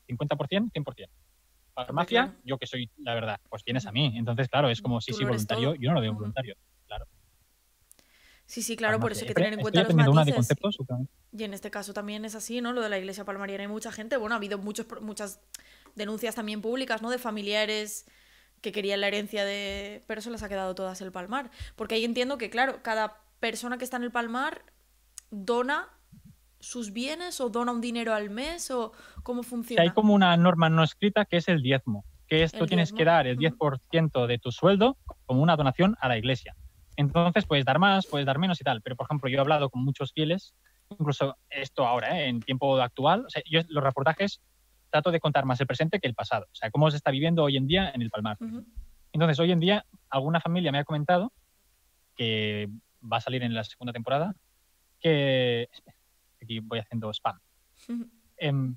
50%, 0.07 0.71
100%. 0.71 1.09
Farmacia, 1.73 2.35
yo 2.43 2.57
que 2.57 2.65
soy, 2.65 2.89
la 2.97 3.13
verdad, 3.13 3.39
pues 3.49 3.63
tienes 3.63 3.85
a 3.85 3.91
mí. 3.91 4.13
Entonces, 4.17 4.47
claro, 4.47 4.69
es 4.69 4.81
como, 4.81 5.01
sí, 5.01 5.13
sí, 5.13 5.23
voluntario. 5.23 5.75
Yo 5.75 5.89
no 5.89 5.95
lo 5.95 6.01
veo 6.01 6.13
voluntario. 6.13 6.55
Sí, 8.49 8.63
sí, 8.63 8.75
claro, 8.75 8.99
por 8.99 9.11
eso 9.11 9.21
hay 9.21 9.27
que 9.27 9.35
tener 9.35 9.53
en 9.53 9.59
cuenta 9.59 9.83
los 9.83 9.93
matices. 9.93 10.49
y 11.31 11.43
en 11.43 11.53
este 11.53 11.69
caso 11.69 11.93
también 11.93 12.25
es 12.25 12.33
así, 12.33 12.61
¿no? 12.61 12.73
Lo 12.73 12.81
de 12.81 12.89
la 12.89 12.97
iglesia 12.97 13.23
palmariana 13.23 13.61
hay 13.61 13.67
mucha 13.67 13.91
gente. 13.91 14.17
Bueno, 14.17 14.33
ha 14.33 14.37
habido 14.37 14.57
muchos, 14.57 14.87
muchas 15.01 15.39
denuncias 15.93 16.33
también 16.33 16.59
públicas, 16.59 17.03
¿no? 17.03 17.11
De 17.11 17.19
familiares 17.19 18.07
que 18.61 18.71
querían 18.71 19.01
la 19.01 19.07
herencia 19.07 19.45
de... 19.45 20.03
Pero 20.07 20.21
se 20.21 20.31
las 20.31 20.41
ha 20.41 20.49
quedado 20.49 20.73
todas 20.73 20.99
el 21.01 21.11
Palmar. 21.11 21.51
Porque 21.75 21.93
ahí 21.93 22.03
entiendo 22.03 22.39
que, 22.39 22.49
claro, 22.49 22.81
cada 22.81 23.21
persona 23.39 23.77
que 23.77 23.83
está 23.83 23.97
en 23.97 24.03
el 24.03 24.11
Palmar 24.11 24.63
dona 25.29 25.87
sus 26.59 26.91
bienes 26.91 27.39
o 27.41 27.51
dona 27.51 27.71
un 27.71 27.81
dinero 27.81 28.15
al 28.15 28.31
mes 28.31 28.71
o 28.71 28.93
cómo 29.21 29.43
funciona. 29.43 29.83
hay 29.83 29.91
como 29.91 30.15
una 30.15 30.35
norma 30.37 30.69
no 30.69 30.83
escrita 30.83 31.25
que 31.25 31.37
es 31.37 31.49
el 31.49 31.61
diezmo, 31.61 32.03
que 32.27 32.41
es 32.41 32.51
tú 32.51 32.65
tienes 32.65 32.93
que 32.93 33.05
dar 33.05 33.27
el 33.27 33.37
10% 33.37 34.25
de 34.25 34.39
tu 34.39 34.51
sueldo 34.51 34.97
como 35.27 35.43
una 35.43 35.55
donación 35.55 35.95
a 36.01 36.07
la 36.07 36.17
iglesia. 36.17 36.55
Entonces 36.99 37.45
puedes 37.45 37.63
dar 37.63 37.79
más, 37.79 38.07
puedes 38.07 38.25
dar 38.25 38.39
menos 38.39 38.59
y 38.59 38.65
tal. 38.65 38.81
Pero, 38.81 38.97
por 38.97 39.05
ejemplo, 39.05 39.29
yo 39.29 39.37
he 39.37 39.39
hablado 39.39 39.69
con 39.69 39.81
muchos 39.85 40.11
fieles, 40.11 40.53
incluso 40.89 41.37
esto 41.49 41.87
ahora, 41.87 42.19
¿eh? 42.19 42.27
en 42.27 42.41
tiempo 42.41 42.77
actual, 42.81 43.25
o 43.25 43.29
sea, 43.29 43.41
yo 43.49 43.61
los 43.69 43.81
reportajes 43.81 44.41
trato 44.89 45.09
de 45.09 45.21
contar 45.21 45.45
más 45.45 45.61
el 45.61 45.67
presente 45.67 46.01
que 46.01 46.09
el 46.09 46.13
pasado. 46.13 46.47
O 46.51 46.55
sea, 46.55 46.69
cómo 46.71 46.91
se 46.91 46.97
está 46.97 47.09
viviendo 47.09 47.41
hoy 47.41 47.55
en 47.55 47.67
día 47.67 47.89
en 47.95 48.01
el 48.01 48.09
Palmar. 48.09 48.37
Entonces, 49.13 49.39
hoy 49.39 49.53
en 49.53 49.61
día, 49.61 49.85
alguna 50.09 50.41
familia 50.41 50.73
me 50.73 50.79
ha 50.79 50.83
comentado 50.83 51.31
que 52.17 52.67
va 53.01 53.17
a 53.17 53.21
salir 53.21 53.43
en 53.43 53.53
la 53.53 53.63
segunda 53.63 53.93
temporada, 53.93 54.35
que... 54.99 55.69
Aquí 56.41 56.59
voy 56.59 56.79
haciendo 56.79 57.13
spam. 57.13 57.39
Em, 58.37 58.75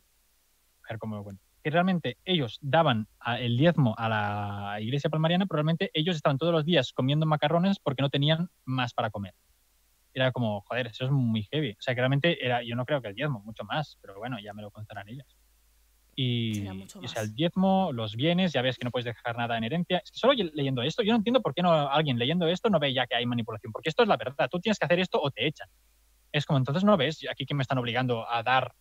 a 0.84 0.92
ver 0.92 0.98
cómo 0.98 1.16
lo 1.16 1.24
cuento 1.24 1.51
que 1.62 1.70
realmente 1.70 2.18
ellos 2.24 2.58
daban 2.60 3.06
el 3.38 3.56
diezmo 3.56 3.94
a 3.96 4.08
la 4.08 4.80
iglesia 4.80 5.10
palmariana, 5.10 5.46
probablemente 5.46 5.90
ellos 5.94 6.16
estaban 6.16 6.38
todos 6.38 6.52
los 6.52 6.64
días 6.64 6.92
comiendo 6.92 7.26
macarrones 7.26 7.78
porque 7.78 8.02
no 8.02 8.10
tenían 8.10 8.50
más 8.64 8.94
para 8.94 9.10
comer. 9.10 9.34
Era 10.14 10.32
como, 10.32 10.60
joder, 10.62 10.88
eso 10.88 11.04
es 11.04 11.10
muy 11.10 11.44
heavy. 11.44 11.70
O 11.70 11.80
sea, 11.82 11.94
que 11.94 12.00
realmente 12.00 12.44
era, 12.44 12.62
yo 12.62 12.76
no 12.76 12.84
creo 12.84 13.00
que 13.00 13.08
el 13.08 13.14
diezmo, 13.14 13.40
mucho 13.40 13.64
más, 13.64 13.98
pero 14.02 14.18
bueno, 14.18 14.38
ya 14.40 14.52
me 14.52 14.62
lo 14.62 14.70
contarán 14.70 15.08
ellas. 15.08 15.36
Y, 16.14 16.66
o 16.68 17.08
sea, 17.08 17.22
el 17.22 17.34
diezmo, 17.34 17.90
los 17.92 18.16
bienes, 18.16 18.52
ya 18.52 18.60
ves 18.60 18.76
que 18.76 18.84
no 18.84 18.90
puedes 18.90 19.06
dejar 19.06 19.36
nada 19.36 19.56
en 19.56 19.64
herencia. 19.64 19.98
Es 20.04 20.10
que 20.10 20.18
solo 20.18 20.34
leyendo 20.34 20.82
esto, 20.82 21.02
yo 21.02 21.12
no 21.12 21.18
entiendo 21.18 21.40
por 21.40 21.54
qué 21.54 21.62
no 21.62 21.72
alguien 21.72 22.18
leyendo 22.18 22.46
esto 22.46 22.68
no 22.68 22.78
ve 22.78 22.92
ya 22.92 23.06
que 23.06 23.14
hay 23.14 23.24
manipulación, 23.24 23.72
porque 23.72 23.88
esto 23.88 24.02
es 24.02 24.08
la 24.08 24.18
verdad. 24.18 24.48
Tú 24.50 24.60
tienes 24.60 24.78
que 24.78 24.84
hacer 24.84 25.00
esto 25.00 25.18
o 25.22 25.30
te 25.30 25.46
echan. 25.46 25.68
Es 26.30 26.44
como, 26.44 26.58
entonces 26.58 26.84
no 26.84 26.96
ves 26.96 27.24
aquí 27.30 27.46
que 27.46 27.54
me 27.54 27.62
están 27.62 27.78
obligando 27.78 28.28
a 28.28 28.42
dar 28.42 28.74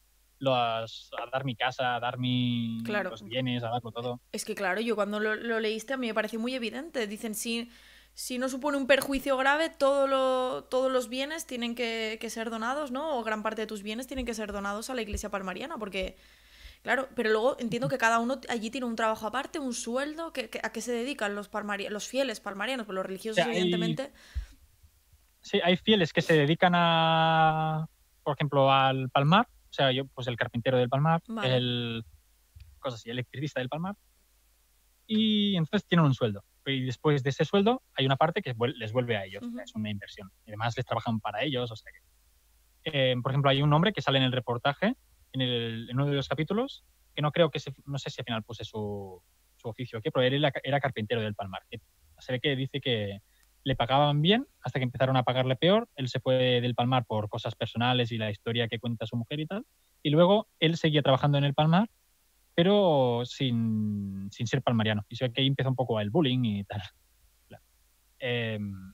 a 0.50 0.86
dar 1.32 1.46
mi 1.46 1.56
casa, 1.56 1.96
a 1.96 2.00
dar 2.00 2.18
mi, 2.18 2.82
los 2.84 3.24
bienes, 3.24 3.64
a 3.64 3.70
darlo 3.70 3.92
todo. 3.92 4.22
Es 4.32 4.46
que 4.46 4.56
claro, 4.56 4.82
yo 4.82 4.96
cuando 4.96 5.20
lo, 5.20 5.60
leíste 5.60 5.94
a 5.94 5.98
mí 5.98 6.08
me 6.08 6.14
pareció 6.14 6.40
muy 6.40 6.56
evidente. 6.56 7.08
Dicen, 7.08 7.36
si, 7.36 7.70
si 8.14 8.38
no 8.40 8.50
supone 8.50 8.78
un 8.78 8.88
perjuicio 8.88 9.38
grave, 9.38 9.70
todo 9.70 10.08
lo, 10.08 10.64
todos 10.66 10.92
los 10.92 11.10
bienes 11.10 11.46
tienen 11.46 11.76
que, 11.76 12.18
ser 12.30 12.50
donados, 12.50 12.92
¿no? 12.92 13.18
O 13.18 13.24
gran 13.24 13.44
parte 13.44 13.62
de 13.62 13.68
tus 13.68 13.84
bienes 13.84 14.08
tienen 14.08 14.26
que 14.26 14.34
ser 14.34 14.52
donados 14.52 14.90
a 14.90 14.96
la 14.96 15.02
iglesia 15.02 15.30
palmariana, 15.30 15.78
porque... 15.78 16.18
Claro, 16.82 17.10
pero 17.16 17.30
luego 17.30 17.58
entiendo 17.60 17.88
que 17.90 18.00
cada 18.00 18.18
uno 18.18 18.42
allí 18.50 18.72
tiene 18.72 18.88
un 18.88 18.96
trabajo 18.96 19.28
aparte, 19.28 19.60
un 19.60 19.76
sueldo. 19.76 20.34
Que, 20.34 20.50
¿A 20.64 20.72
qué 20.72 20.82
se 20.82 20.92
dedican 20.92 21.36
los, 21.36 21.48
los 21.92 22.08
fieles 22.08 22.40
palmarianos? 22.40 22.88
Pues 22.88 22.96
los 22.96 23.06
religiosos, 23.06 23.46
evidentemente. 23.46 24.12
Sí, 25.42 25.60
hay 25.64 25.78
fieles 25.78 26.14
que 26.14 26.22
se 26.22 26.34
dedican 26.34 26.74
a, 26.76 27.88
por 28.24 28.36
ejemplo, 28.36 28.72
al 28.72 29.10
palmar, 29.10 29.48
o 29.72 29.74
sea, 29.74 29.92
yo, 29.94 30.06
pues 30.06 30.28
el 30.28 30.36
carpintero 30.36 30.78
del 30.78 30.90
Palmar, 30.90 31.22
el 31.44 32.04
cosas 32.80 33.00
así, 33.00 33.10
electricista 33.10 33.62
del 33.62 33.70
Palmar. 33.70 33.96
Y 35.08 35.56
entonces 35.56 35.88
tienen 35.88 36.06
un 36.06 36.14
sueldo. 36.14 36.44
Y 36.66 36.84
después 36.84 37.24
de 37.24 37.30
ese 37.30 37.46
sueldo 37.46 37.82
hay 37.96 38.06
una 38.06 38.18
parte 38.18 38.42
que 38.42 38.54
les 38.76 38.92
vuelve 38.92 39.16
a 39.16 39.26
ellos. 39.26 39.44
es 39.64 39.74
una 39.74 39.90
inversión. 39.90 40.30
Y 40.46 40.50
además 40.50 40.76
les 40.76 40.86
trabajan 40.86 41.22
para 41.22 41.42
ellos. 41.44 41.72
O 41.72 41.76
sea 41.76 41.90
que, 42.84 43.12
eh, 43.12 43.16
por 43.24 43.32
ejemplo, 43.32 43.50
hay 43.50 43.62
un 43.62 43.72
hombre 43.72 43.94
que 43.94 44.02
sale 44.02 44.18
en 44.18 44.26
el 44.26 44.34
reportaje, 44.34 44.96
en, 45.32 45.42
el, 45.42 45.90
en 45.90 45.96
uno 45.96 46.08
de 46.08 46.16
los 46.16 46.28
capítulos, 46.28 46.84
que 47.16 47.22
no 47.22 47.32
creo 47.32 47.50
que, 47.50 47.60
se, 47.60 47.74
no 47.86 47.98
sé 47.98 48.10
si 48.10 48.20
al 48.22 48.26
final 48.26 48.44
puse 48.44 48.66
su, 48.66 49.24
su 49.56 49.70
oficio, 49.70 50.02
pero 50.02 50.22
él 50.22 50.34
era, 50.34 50.52
era 50.64 50.82
carpintero 50.82 51.22
del 51.22 51.36
Palmar. 51.36 51.62
se 52.20 52.32
ve 52.34 52.40
que 52.42 52.58
dice 52.58 52.82
que, 52.82 53.22
le 53.64 53.76
pagaban 53.76 54.22
bien 54.22 54.48
hasta 54.62 54.80
que 54.80 54.84
empezaron 54.84 55.18
a 55.18 55.24
pagarle 55.24 55.56
peor. 55.56 55.88
Él 55.96 56.10
se 56.10 56.20
fue 56.20 56.62
del 56.62 56.76
Palmar 56.76 57.06
por 57.06 57.30
cosas 57.30 57.56
personales 57.56 58.12
y 58.12 58.18
la 58.18 58.32
historia 58.32 58.68
que 58.68 58.80
cuenta 58.80 59.06
su 59.06 59.16
mujer 59.16 59.40
y 59.40 59.46
tal. 59.46 59.66
Y 60.04 60.10
luego 60.10 60.48
él 60.60 60.78
seguía 60.78 61.02
trabajando 61.02 61.38
en 61.38 61.44
el 61.44 61.54
Palmar, 61.54 61.90
pero 62.56 63.22
sin, 63.26 64.30
ser 64.32 64.62
palmariano. 64.62 65.04
Y 65.10 65.16
sé 65.16 65.32
que 65.32 65.42
ahí 65.42 65.48
empieza 65.48 65.70
un 65.70 65.76
poco 65.76 66.00
el 66.00 66.10
bullying 66.10 66.44
y 66.44 66.64
tal. 66.64 66.82
Em, 68.20 68.94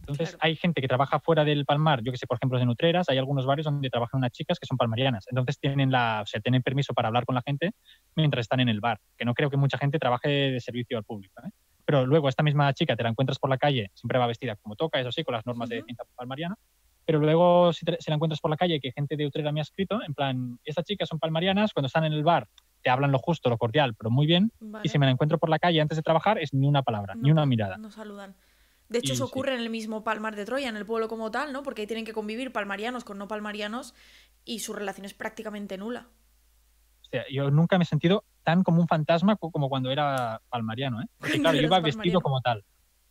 entonces 0.00 0.36
hay 0.40 0.56
gente 0.56 0.80
que 0.80 0.88
trabaja 0.88 1.20
fuera 1.20 1.44
del 1.44 1.64
Palmar, 1.64 2.02
yo 2.02 2.10
que 2.10 2.18
sé, 2.18 2.26
por 2.26 2.36
ejemplo, 2.36 2.58
de 2.58 2.66
Nutreras, 2.66 3.08
hay 3.08 3.18
algunos 3.18 3.46
barrios 3.46 3.66
donde 3.66 3.88
trabajan 3.88 4.18
unas 4.18 4.32
chicas 4.32 4.58
que 4.58 4.66
son 4.66 4.76
palmarianas. 4.76 5.26
Entonces 5.28 5.60
tienen 5.60 5.92
la, 5.92 6.22
o 6.22 6.26
sea, 6.26 6.40
tienen 6.40 6.62
permiso 6.62 6.92
para 6.92 7.08
hablar 7.08 7.24
con 7.24 7.36
la 7.36 7.42
gente 7.46 7.70
mientras 8.16 8.44
están 8.44 8.60
en 8.60 8.68
el 8.68 8.80
bar, 8.80 8.98
que 9.16 9.24
no 9.24 9.32
creo 9.34 9.48
que 9.48 9.56
mucha 9.56 9.78
gente 9.78 9.98
trabaje 9.98 10.28
de 10.28 10.60
servicio 10.60 10.98
al 10.98 11.04
público. 11.04 11.40
¿eh? 11.46 11.50
Pero 11.84 12.06
luego 12.06 12.28
esta 12.28 12.42
misma 12.42 12.72
chica 12.72 12.96
te 12.96 13.02
la 13.02 13.10
encuentras 13.10 13.38
por 13.38 13.50
la 13.50 13.58
calle, 13.58 13.90
siempre 13.94 14.18
va 14.18 14.26
vestida 14.26 14.56
como 14.56 14.76
toca, 14.76 15.00
eso 15.00 15.12
sí, 15.12 15.24
con 15.24 15.34
las 15.34 15.46
normas 15.46 15.68
de 15.68 15.82
cinta 15.82 16.04
palmariana, 16.16 16.56
pero 17.04 17.18
luego 17.18 17.72
si, 17.72 17.84
la 17.84 18.14
encuentras 18.14 18.40
por 18.40 18.50
la 18.50 18.56
calle, 18.56 18.80
que 18.80 18.92
gente 18.92 19.16
de 19.16 19.26
Utrera 19.26 19.52
me 19.52 19.60
ha 19.60 19.62
escrito, 19.62 20.00
en 20.06 20.14
plan, 20.14 20.58
estas 20.64 20.84
chicas 20.84 21.08
son 21.08 21.18
palmarianas, 21.18 21.72
cuando 21.72 21.86
están 21.86 22.04
en 22.04 22.12
el 22.12 22.22
bar 22.22 22.48
te 22.82 22.90
hablan 22.90 23.12
lo 23.12 23.18
justo, 23.18 23.48
lo 23.48 23.58
cordial, 23.58 23.94
pero 23.94 24.10
muy 24.10 24.26
bien, 24.26 24.52
y 24.82 24.88
si 24.88 24.98
me 24.98 25.06
la 25.06 25.12
encuentro 25.12 25.38
por 25.38 25.48
la 25.48 25.60
calle 25.60 25.80
antes 25.80 25.96
de 25.96 26.02
trabajar 26.02 26.38
es 26.38 26.52
ni 26.52 26.66
una 26.66 26.82
palabra, 26.82 27.14
ni 27.14 27.30
una 27.30 27.46
mirada. 27.46 27.76
No 27.76 27.92
saludan. 27.92 28.34
De 28.88 28.98
hecho, 28.98 29.14
eso 29.14 29.24
ocurre 29.24 29.54
en 29.54 29.60
el 29.60 29.70
mismo 29.70 30.04
Palmar 30.04 30.36
de 30.36 30.44
Troya, 30.44 30.68
en 30.68 30.76
el 30.76 30.84
pueblo 30.84 31.08
como 31.08 31.30
tal, 31.30 31.52
¿no? 31.52 31.62
Porque 31.62 31.82
ahí 31.82 31.86
tienen 31.86 32.04
que 32.04 32.12
convivir 32.12 32.52
palmarianos 32.52 33.04
con 33.04 33.16
no 33.16 33.26
palmarianos 33.26 33.94
y 34.44 34.58
su 34.58 34.74
relación 34.74 35.06
es 35.06 35.14
prácticamente 35.14 35.78
nula. 35.78 36.08
Sea, 37.12 37.26
yo 37.30 37.50
nunca 37.50 37.76
me 37.76 37.84
he 37.84 37.86
sentido 37.86 38.24
tan 38.42 38.62
como 38.62 38.80
un 38.80 38.88
fantasma 38.88 39.36
como 39.36 39.68
cuando 39.68 39.90
era 39.90 40.40
palmariano, 40.48 41.02
¿eh? 41.02 41.06
Porque 41.18 41.38
claro, 41.42 41.58
yo 41.58 41.64
iba 41.64 41.78
vestido 41.80 42.22
como 42.22 42.40
tal. 42.40 42.64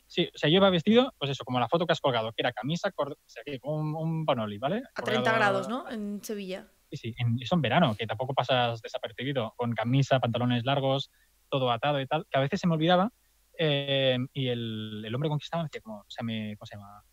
Sí, 0.07 0.27
o 0.33 0.37
sea, 0.37 0.49
yo 0.49 0.55
iba 0.55 0.71
vestido, 0.71 1.13
pues 1.19 1.29
eso, 1.29 1.45
como 1.45 1.59
la 1.59 1.69
foto 1.69 1.85
que 1.85 1.93
has 1.93 2.01
colgado, 2.01 2.33
que 2.33 2.41
era 2.41 2.51
camisa, 2.51 2.91
o 2.97 3.15
sea, 3.27 3.43
que 3.45 3.59
un, 3.61 3.95
un 3.95 4.25
panoli, 4.25 4.57
¿vale? 4.57 4.81
A 4.95 5.03
30 5.03 5.31
grados, 5.33 5.69
¿no? 5.69 5.87
En 5.87 6.21
Sevilla. 6.23 6.67
Sí, 6.89 6.97
sí, 6.97 7.15
en, 7.15 7.37
eso 7.39 7.53
en 7.53 7.61
verano, 7.61 7.95
que 7.95 8.07
tampoco 8.07 8.33
pasas 8.33 8.81
desapercibido, 8.81 9.53
con 9.55 9.73
camisa, 9.73 10.19
pantalones 10.19 10.65
largos, 10.65 11.11
todo 11.47 11.71
atado 11.71 12.01
y 12.01 12.07
tal, 12.07 12.25
que 12.27 12.39
a 12.39 12.41
veces 12.41 12.59
se 12.59 12.67
me 12.67 12.73
olvidaba 12.73 13.11
eh, 13.55 14.17
y 14.33 14.47
el, 14.47 15.03
el, 15.05 15.13
hombre 15.13 15.29
conquistaba 15.29 15.61
me 15.61 15.67
decía 15.67 15.81
como, 15.81 15.99
o 15.99 16.09
sea, 16.09 16.23
me, 16.23 16.57
¿cómo 16.57 16.65
se 16.65 16.75
llama? 16.75 17.03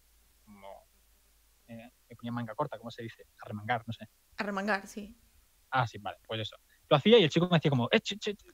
Como, 0.45 0.69
eh, 1.69 1.91
me 2.09 2.17
ponía 2.17 2.33
manga 2.33 2.55
corta, 2.55 2.79
¿cómo 2.79 2.91
se 2.91 3.03
dice? 3.03 3.27
Arremangar, 3.43 3.85
no 3.87 3.93
sé. 3.93 4.09
Arremangar, 4.39 4.87
sí. 4.87 5.15
Ah, 5.71 5.87
sí, 5.87 5.99
vale, 5.99 6.17
pues 6.27 6.41
eso 6.41 6.57
lo 6.91 6.97
hacía 6.97 7.19
y 7.19 7.25
el 7.25 7.31
chico 7.31 7.49
me 7.51 7.57
decía 7.57 7.71
como, 7.71 7.89
eh, 7.93 8.01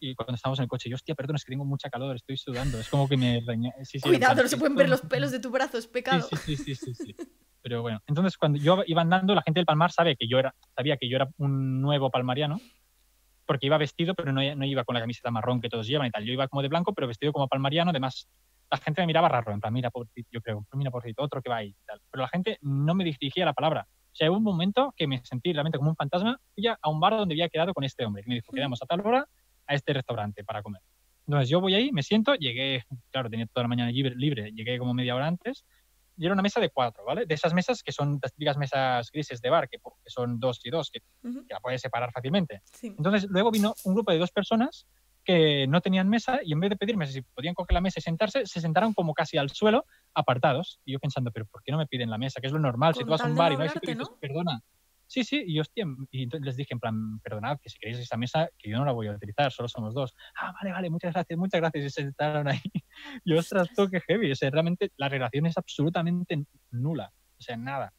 y 0.01 0.15
cuando 0.15 0.35
estábamos 0.35 0.59
en 0.59 0.65
el 0.65 0.69
coche, 0.69 0.91
yo, 0.91 0.97
hostia, 0.97 1.15
perdón, 1.15 1.37
es 1.37 1.45
que 1.45 1.53
tengo 1.53 1.65
mucha 1.65 1.89
calor, 1.89 2.17
estoy 2.17 2.37
sudando. 2.37 2.81
Es 2.81 2.89
como 2.89 3.09
que 3.09 3.17
me 3.17 3.43
Cuidado, 4.03 4.43
no 4.43 4.49
se 4.49 4.57
pueden 4.57 4.75
ver 4.75 4.89
los 4.89 5.03
pelos 5.03 5.31
de 5.31 5.39
tu 5.39 5.51
brazo, 5.51 5.79
es 5.79 5.87
pecado. 5.87 6.29
Sí, 6.45 6.57
sí, 6.57 6.75
sí, 6.75 6.95
sí, 6.95 7.17
Pero 7.63 7.83
bueno, 7.83 8.01
entonces 8.07 8.37
cuando 8.37 8.59
yo 8.59 8.83
iba 8.87 9.03
andando, 9.03 9.35
la 9.35 9.43
gente 9.43 9.61
del 9.61 9.67
Palmar 9.67 9.93
sabe 9.93 10.17
que 10.17 10.27
yo 10.27 10.39
era, 10.39 10.55
sabía 10.77 10.97
que 10.97 11.09
yo 11.09 11.17
era 11.17 11.29
un 11.39 11.81
nuevo 11.81 12.11
palmariano, 12.11 12.61
porque 13.47 13.67
iba 13.67 13.79
vestido, 13.79 14.15
pero 14.15 14.33
no, 14.33 14.41
no 14.55 14.65
iba 14.65 14.85
con 14.85 14.95
la 14.95 15.01
camiseta 15.01 15.31
marrón 15.31 15.61
que 15.61 15.69
todos 15.69 15.87
llevan 15.87 16.09
y 16.09 16.11
tal. 16.11 16.25
Yo 16.25 16.33
iba 16.33 16.49
como 16.49 16.63
de 16.63 16.69
blanco, 16.69 16.93
pero 16.93 17.07
vestido 17.07 17.33
como 17.33 17.47
palmariano. 17.49 17.91
Además, 17.91 18.29
la 18.71 18.79
gente 18.79 19.03
me 19.03 19.07
miraba 19.07 19.29
raro, 19.29 19.53
en 19.53 19.61
plan, 19.61 19.73
mira, 19.73 19.91
por, 19.91 20.09
yo 20.31 20.41
creo, 20.41 20.67
mira, 20.73 20.91
por 20.91 21.05
otro 21.17 21.43
que 21.43 21.51
va 21.51 21.57
ahí 21.57 21.69
y 21.69 21.85
tal. 21.87 22.01
Pero 22.11 22.23
la 22.23 22.29
gente 22.29 22.59
no 22.63 22.95
me 22.95 23.05
dirigía 23.05 23.45
la 23.45 23.53
palabra. 23.53 23.87
O 24.15 24.17
sea, 24.17 24.31
hubo 24.31 24.39
un 24.39 24.45
momento 24.45 24.95
que 24.97 25.09
me 25.09 25.21
sentí 25.25 25.53
realmente 25.53 25.77
como 25.77 25.91
un 25.91 25.97
fantasma. 25.97 26.39
Fui 26.55 26.65
a 26.69 26.79
un 26.89 27.01
bar 27.01 27.17
donde 27.17 27.35
había 27.35 27.49
quedado 27.49 27.75
con 27.75 27.83
este 27.83 28.05
hombre. 28.05 28.23
Y 28.25 28.29
me 28.29 28.37
dijo, 28.37 28.53
quedamos 28.53 28.81
a 28.81 28.87
tal 28.87 29.05
hora 29.05 29.27
a 29.67 29.75
este 29.75 29.93
restaurante 29.93 30.45
para 30.45 30.63
comer. 30.63 30.81
Entonces 31.27 31.49
yo 31.49 31.61
voy 31.61 31.75
ahí, 31.75 31.91
me 31.91 32.03
siento, 32.05 32.35
llegué, 32.35 32.85
claro, 33.11 33.29
tenía 33.29 33.47
toda 33.47 33.65
la 33.65 33.69
mañana 33.69 33.91
libre, 33.91 34.15
libre 34.15 34.53
llegué 34.53 34.79
como 34.79 34.95
media 34.95 35.17
hora 35.17 35.27
antes, 35.27 35.65
y 36.17 36.27
era 36.27 36.35
una 36.35 36.43
mesa 36.43 36.61
de 36.61 36.71
cuatro, 36.71 37.05
¿vale? 37.05 37.27
De 37.27 37.35
esas 37.35 37.55
mesas 37.55 37.83
que 37.83 37.91
son 37.91 38.21
las 38.23 38.33
típicas 38.33 38.57
mesas 38.57 39.11
grises 39.11 39.41
de 39.41 39.51
bar, 39.51 39.69
que, 39.69 39.79
son 40.07 40.39
dos 40.39 40.61
y 40.63 40.71
dos, 40.71 40.91
que, 40.93 41.01
la 41.49 41.59
puedes 41.61 41.81
separar 41.81 42.13
fácilmente. 42.13 42.63
Entonces 42.83 43.27
luego 43.31 43.51
vino 43.51 43.75
un 43.85 43.95
grupo 43.95 44.13
de 44.13 44.19
dos 44.19 44.31
personas 44.31 44.87
que 45.25 45.67
no 45.67 45.81
tenían 45.81 46.09
mesa 46.09 46.41
y 46.45 46.53
en 46.53 46.61
vez 46.61 46.71
de 46.71 46.77
pedirme 46.77 47.07
si 47.07 47.23
podían 47.23 47.55
coger 47.55 47.75
la 47.75 47.81
mesa 47.81 47.99
y 47.99 48.03
sentarse, 48.03 48.47
se 48.47 48.61
sentaron 48.61 48.93
como 48.93 49.15
casi 49.15 49.39
al 49.39 49.51
suelo, 49.51 49.87
apartados. 50.15 50.81
Y 50.85 50.93
yo 50.93 50.99
pensando, 50.99 51.31
pero 51.31 51.47
¿por 51.47 51.63
qué 51.63 51.73
no 51.73 51.79
me 51.79 51.87
piden 51.87 52.11
la 52.11 52.19
mesa? 52.19 52.41
Que 52.41 52.47
es 52.47 52.53
lo 52.53 52.59
normal, 52.59 52.95
si 52.95 53.05
tú 53.05 53.11
vas 53.11 53.23
a 53.23 53.27
un 53.27 53.37
bar 53.37 53.53
y 53.53 53.57
no 53.57 53.63
hay 53.63 53.71
sitio, 53.71 53.95
¿no? 53.95 54.05
perdona. 54.21 54.61
Sí, 55.07 55.23
sí, 55.23 55.45
y, 55.47 55.61
hostia, 55.61 55.87
y 56.11 56.27
les 56.27 56.57
dije 56.57 56.73
en 56.73 56.81
plan, 56.81 57.21
perdonad, 57.21 57.59
que 57.61 57.69
si 57.69 57.79
queréis 57.79 57.99
esa 57.99 58.17
mesa, 58.17 58.49
que 58.59 58.71
yo 58.71 58.79
no 58.79 58.85
la 58.85 58.93
voy 58.93 59.07
a 59.07 59.13
utilizar, 59.13 59.53
solo 59.53 59.69
somos 59.69 59.95
dos. 59.95 60.15
Ah, 60.41 60.53
vale, 60.53 60.73
vale, 60.73 60.91
muchas 60.91 61.13
gracias, 61.13 61.39
muchas 61.39 61.61
gracias. 61.61 61.85
Y 61.85 61.91
se 61.91 62.03
sentaron 62.03 62.49
ahí. 62.49 62.61
Y 63.25 63.35
ostras, 63.35 63.69
todo 63.75 63.89
que 63.91 64.01
heavy. 64.01 64.33
O 64.33 64.35
sea, 64.35 64.51
realmente 64.51 64.93
la 64.97 65.09
relación 65.09 65.47
es 65.47 65.59
absolutamente 65.59 66.45
nula. 66.71 67.13
O 67.39 67.43
sea, 67.43 67.57
nada. 67.57 67.93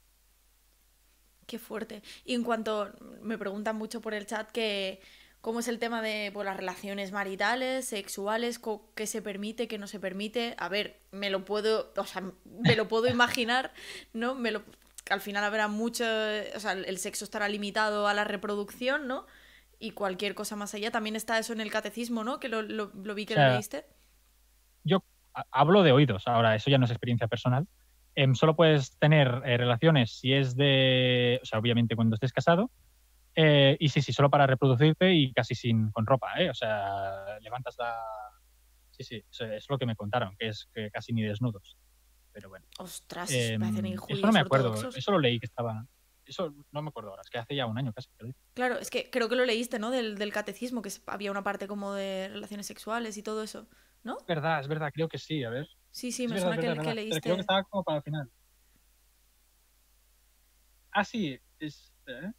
Qué 1.46 1.60
fuerte. 1.60 2.02
Y 2.24 2.34
en 2.34 2.44
cuanto 2.44 2.92
me 3.22 3.38
preguntan 3.38 3.76
mucho 3.76 4.02
por 4.02 4.14
el 4.14 4.26
chat 4.26 4.50
que 4.52 5.00
cómo 5.46 5.60
es 5.60 5.68
el 5.68 5.78
tema 5.78 6.02
de 6.02 6.32
pues, 6.34 6.44
las 6.44 6.58
relaciones 6.58 7.12
maritales, 7.12 7.88
sexuales, 7.88 8.60
qué 8.96 9.06
se 9.06 9.22
permite, 9.22 9.68
qué 9.68 9.78
no 9.78 9.86
se 9.86 10.00
permite. 10.00 10.56
A 10.58 10.70
ver, 10.70 11.00
me 11.12 11.30
lo 11.30 11.46
puedo, 11.46 11.94
o 11.96 12.04
sea, 12.06 12.24
me 12.46 12.76
lo 12.76 12.88
puedo 12.88 13.08
imaginar, 13.08 13.72
¿no? 14.12 14.34
Me 14.34 14.50
lo, 14.50 14.64
al 15.08 15.22
final 15.22 15.44
habrá 15.44 15.68
mucho, 15.68 16.04
o 16.56 16.60
sea, 16.60 16.72
el 16.72 16.98
sexo 16.98 17.26
estará 17.26 17.48
limitado 17.48 18.08
a 18.08 18.16
la 18.16 18.24
reproducción, 18.24 19.08
¿no? 19.08 19.28
Y 19.78 19.92
cualquier 19.92 20.34
cosa 20.34 20.56
más 20.56 20.74
allá. 20.74 20.90
También 20.90 21.16
está 21.16 21.38
eso 21.38 21.54
en 21.54 21.62
el 21.62 21.70
catecismo, 21.70 22.24
¿no? 22.24 22.40
Que 22.40 22.50
lo, 22.50 22.64
vi 23.14 23.28
que 23.28 23.36
lo 23.36 23.48
leíste. 23.48 23.86
Yo 24.84 25.04
hablo 25.52 25.84
de 25.84 25.92
oídos, 25.92 26.28
ahora, 26.28 26.56
eso 26.56 26.72
ya 26.72 26.80
no 26.80 26.86
es 26.86 26.92
experiencia 26.92 27.28
personal. 27.28 27.68
Em, 28.16 28.34
solo 28.34 28.56
puedes 28.56 28.98
tener 28.98 29.44
eh, 29.46 29.58
relaciones 29.58 30.18
si 30.18 30.34
es 30.34 30.56
de, 30.56 31.40
o 31.44 31.46
sea, 31.46 31.60
obviamente 31.60 31.96
cuando 31.96 32.16
estés 32.16 32.34
casado, 32.34 32.72
eh, 33.36 33.76
y 33.80 33.90
sí, 33.90 34.02
sí, 34.02 34.14
solo 34.14 34.30
para 34.30 34.48
reproducirte 34.48 35.14
y 35.14 35.34
casi 35.34 35.56
sin 35.56 35.92
con 35.92 36.06
ropa, 36.06 36.34
¿eh? 36.40 36.50
O 36.50 36.54
sea, 36.54 37.38
levantas 37.42 37.76
la... 37.78 37.98
Sí, 38.92 39.04
sí, 39.04 39.24
es 39.30 39.66
lo 39.70 39.78
que 39.78 39.86
me 39.86 39.96
contaron, 39.96 40.36
que 40.38 40.48
es 40.48 40.70
que 40.74 40.90
casi 40.90 41.12
ni 41.12 41.22
desnudos. 41.22 41.78
Pero 42.32 42.48
bueno. 42.50 42.66
Ostras, 42.80 43.30
eh, 43.32 43.56
Eso 43.56 44.26
no 44.26 44.32
me 44.32 44.40
acuerdo, 44.40 44.90
eso 44.90 45.12
lo 45.12 45.20
leí 45.20 45.40
que 45.40 45.48
estaba... 45.48 45.86
Eso 46.26 46.56
no 46.72 46.82
me 46.82 46.90
acuerdo 46.90 47.12
ahora, 47.12 47.22
es 47.22 47.30
que 47.30 47.38
hace 47.38 47.56
ya 47.56 47.68
un 47.68 47.78
año 47.78 47.94
casi. 47.94 48.10
Claro, 48.56 48.80
es 48.80 48.90
que 48.90 49.12
creo 49.12 49.30
que 49.30 49.36
lo 49.36 49.46
leíste, 49.46 49.78
¿no? 49.78 49.92
Del, 49.92 50.18
del 50.18 50.34
catecismo, 50.34 50.82
que 50.82 50.90
había 51.06 51.30
una 51.30 51.44
parte 51.44 51.68
como 51.68 51.94
de 51.94 52.30
relaciones 52.30 52.66
sexuales 52.66 53.18
y 53.18 53.22
todo 53.22 53.44
eso, 53.44 53.68
¿no? 54.04 54.18
Es 54.18 54.26
verdad, 54.26 54.60
es 54.62 54.68
verdad, 54.68 54.92
creo 54.92 55.08
que 55.08 55.20
sí, 55.20 55.44
a 55.44 55.52
ver. 55.52 55.70
Sí, 55.92 56.12
sí, 56.12 56.28
me 56.28 56.40
suena 56.40 56.58
que, 56.58 56.82
que, 56.82 56.96
leíste. 56.96 57.22
creo 57.22 57.36
que 57.36 57.42
estaba 57.42 57.64
como 57.66 57.84
para 57.84 57.98
el 57.98 58.04
final. 58.04 58.32
Ah, 60.92 61.06
sí, 61.06 61.40
es... 61.60 61.94
¿eh? 62.08 62.32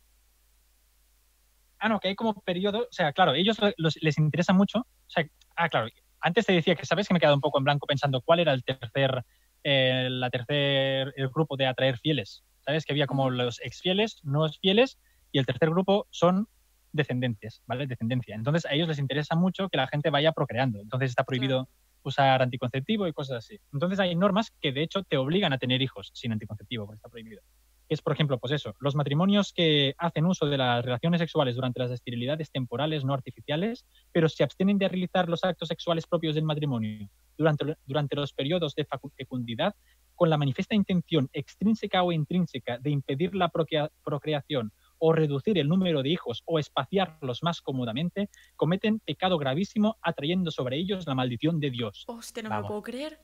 Ah, 1.78 1.88
no, 1.88 2.00
que 2.00 2.08
hay 2.08 2.14
como 2.14 2.34
periodo, 2.40 2.80
o 2.80 2.92
sea, 2.92 3.12
claro, 3.12 3.34
ellos 3.34 3.58
les 3.76 4.18
interesa 4.18 4.52
mucho, 4.52 4.80
o 4.80 5.10
sea, 5.10 5.26
ah, 5.56 5.68
claro, 5.68 5.88
antes 6.20 6.46
te 6.46 6.52
decía 6.52 6.74
que 6.74 6.86
sabes 6.86 7.06
que 7.06 7.14
me 7.14 7.18
he 7.18 7.20
quedado 7.20 7.36
un 7.36 7.40
poco 7.40 7.58
en 7.58 7.64
blanco 7.64 7.86
pensando 7.86 8.20
cuál 8.20 8.40
era 8.40 8.52
el 8.52 8.64
tercer, 8.64 9.24
eh, 9.64 10.08
la 10.10 10.30
tercer 10.30 11.12
el 11.16 11.28
grupo 11.28 11.56
de 11.56 11.66
atraer 11.66 11.98
fieles, 11.98 12.44
sabes 12.60 12.84
que 12.84 12.92
había 12.92 13.06
como 13.06 13.30
los 13.30 13.60
exfieles, 13.60 14.20
nuevos 14.24 14.58
fieles 14.58 14.98
y 15.32 15.38
el 15.38 15.46
tercer 15.46 15.70
grupo 15.70 16.06
son 16.10 16.48
descendentes, 16.92 17.62
¿vale? 17.66 17.86
Descendencia. 17.86 18.34
Entonces 18.34 18.64
a 18.64 18.72
ellos 18.72 18.88
les 18.88 18.98
interesa 18.98 19.36
mucho 19.36 19.68
que 19.68 19.76
la 19.76 19.86
gente 19.86 20.10
vaya 20.10 20.32
procreando, 20.32 20.80
entonces 20.80 21.10
está 21.10 21.24
prohibido 21.24 21.68
usar 22.02 22.40
anticonceptivo 22.40 23.06
y 23.06 23.12
cosas 23.12 23.38
así. 23.38 23.60
Entonces 23.72 23.98
hay 23.98 24.14
normas 24.14 24.52
que 24.60 24.72
de 24.72 24.82
hecho 24.82 25.02
te 25.02 25.16
obligan 25.16 25.52
a 25.52 25.58
tener 25.58 25.82
hijos 25.82 26.10
sin 26.14 26.32
anticonceptivo, 26.32 26.86
porque 26.86 26.96
está 26.96 27.08
prohibido 27.08 27.42
es, 27.88 28.02
por 28.02 28.12
ejemplo, 28.12 28.38
pues 28.38 28.52
eso, 28.52 28.74
los 28.80 28.94
matrimonios 28.94 29.52
que 29.52 29.94
hacen 29.98 30.26
uso 30.26 30.46
de 30.46 30.58
las 30.58 30.84
relaciones 30.84 31.20
sexuales 31.20 31.54
durante 31.54 31.80
las 31.80 31.90
esterilidades 31.90 32.50
temporales 32.50 33.04
no 33.04 33.14
artificiales, 33.14 33.86
pero 34.12 34.28
se 34.28 34.42
abstienen 34.44 34.78
de 34.78 34.88
realizar 34.88 35.28
los 35.28 35.44
actos 35.44 35.68
sexuales 35.68 36.06
propios 36.06 36.34
del 36.34 36.44
matrimonio 36.44 37.08
durante, 37.36 37.76
durante 37.84 38.16
los 38.16 38.32
periodos 38.32 38.74
de 38.74 38.86
fecundidad 39.16 39.74
con 40.14 40.30
la 40.30 40.38
manifiesta 40.38 40.74
intención 40.74 41.28
extrínseca 41.32 42.02
o 42.02 42.10
intrínseca 42.10 42.78
de 42.78 42.90
impedir 42.90 43.34
la 43.34 43.50
procreación 43.50 44.72
o 44.98 45.12
reducir 45.12 45.58
el 45.58 45.68
número 45.68 46.02
de 46.02 46.08
hijos 46.08 46.42
o 46.46 46.58
espaciarlos 46.58 47.42
más 47.42 47.60
cómodamente, 47.60 48.30
cometen 48.56 48.98
pecado 49.00 49.36
gravísimo 49.36 49.98
atrayendo 50.00 50.50
sobre 50.50 50.78
ellos 50.78 51.06
la 51.06 51.14
maldición 51.14 51.60
de 51.60 51.70
Dios. 51.70 52.04
Hostia, 52.06 52.42
no 52.42 52.48
me 52.48 52.60
lo 52.62 52.66
puedo 52.66 52.82
creer 52.82 53.20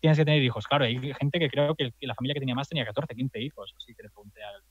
tienes 0.00 0.18
que 0.18 0.24
tener 0.24 0.42
hijos. 0.42 0.66
Claro, 0.66 0.84
hay 0.84 0.98
gente 1.14 1.38
que 1.38 1.48
creo 1.48 1.74
que 1.74 1.92
la 2.00 2.14
familia 2.14 2.34
que 2.34 2.40
tenía 2.40 2.54
más 2.54 2.68
tenía 2.68 2.84
14, 2.84 3.14
15 3.14 3.40
hijos, 3.40 3.74
así 3.76 3.94
que 3.94 4.02
le 4.02 4.10
pregunté 4.10 4.42
al 4.42 4.62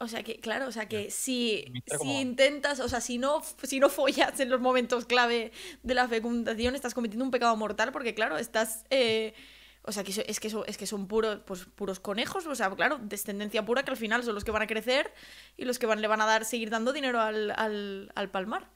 o 0.00 0.06
sea 0.06 0.22
que, 0.22 0.38
claro, 0.38 0.68
o 0.68 0.72
sea 0.72 0.86
que 0.86 1.10
si, 1.10 1.64
si 2.00 2.20
intentas, 2.20 2.78
o 2.78 2.88
sea, 2.88 3.00
si 3.00 3.18
no, 3.18 3.42
si 3.64 3.80
no 3.80 3.88
follas 3.88 4.38
en 4.38 4.48
los 4.48 4.60
momentos 4.60 5.06
clave 5.06 5.50
de 5.82 5.94
la 5.94 6.06
fecundación, 6.06 6.76
estás 6.76 6.94
cometiendo 6.94 7.24
un 7.24 7.32
pecado 7.32 7.56
mortal, 7.56 7.90
porque 7.90 8.14
claro, 8.14 8.38
estás. 8.38 8.84
Eh, 8.90 9.34
o 9.82 9.90
sea, 9.90 10.04
que 10.04 10.10
es 10.10 10.38
que, 10.38 10.50
es 10.66 10.78
que 10.78 10.86
son 10.86 11.08
puros, 11.08 11.40
pues, 11.46 11.64
puros 11.64 11.98
conejos, 11.98 12.46
o 12.46 12.54
sea, 12.54 12.70
claro, 12.70 12.98
descendencia 13.02 13.64
pura 13.64 13.82
que 13.82 13.90
al 13.90 13.96
final 13.96 14.22
son 14.22 14.34
los 14.34 14.44
que 14.44 14.50
van 14.50 14.62
a 14.62 14.66
crecer 14.66 15.12
y 15.56 15.64
los 15.64 15.78
que 15.78 15.86
van, 15.86 16.02
le 16.02 16.08
van 16.08 16.20
a 16.20 16.26
dar, 16.26 16.44
seguir 16.44 16.68
dando 16.68 16.92
dinero 16.92 17.20
al, 17.20 17.50
al, 17.52 18.12
al 18.14 18.30
palmar. 18.30 18.70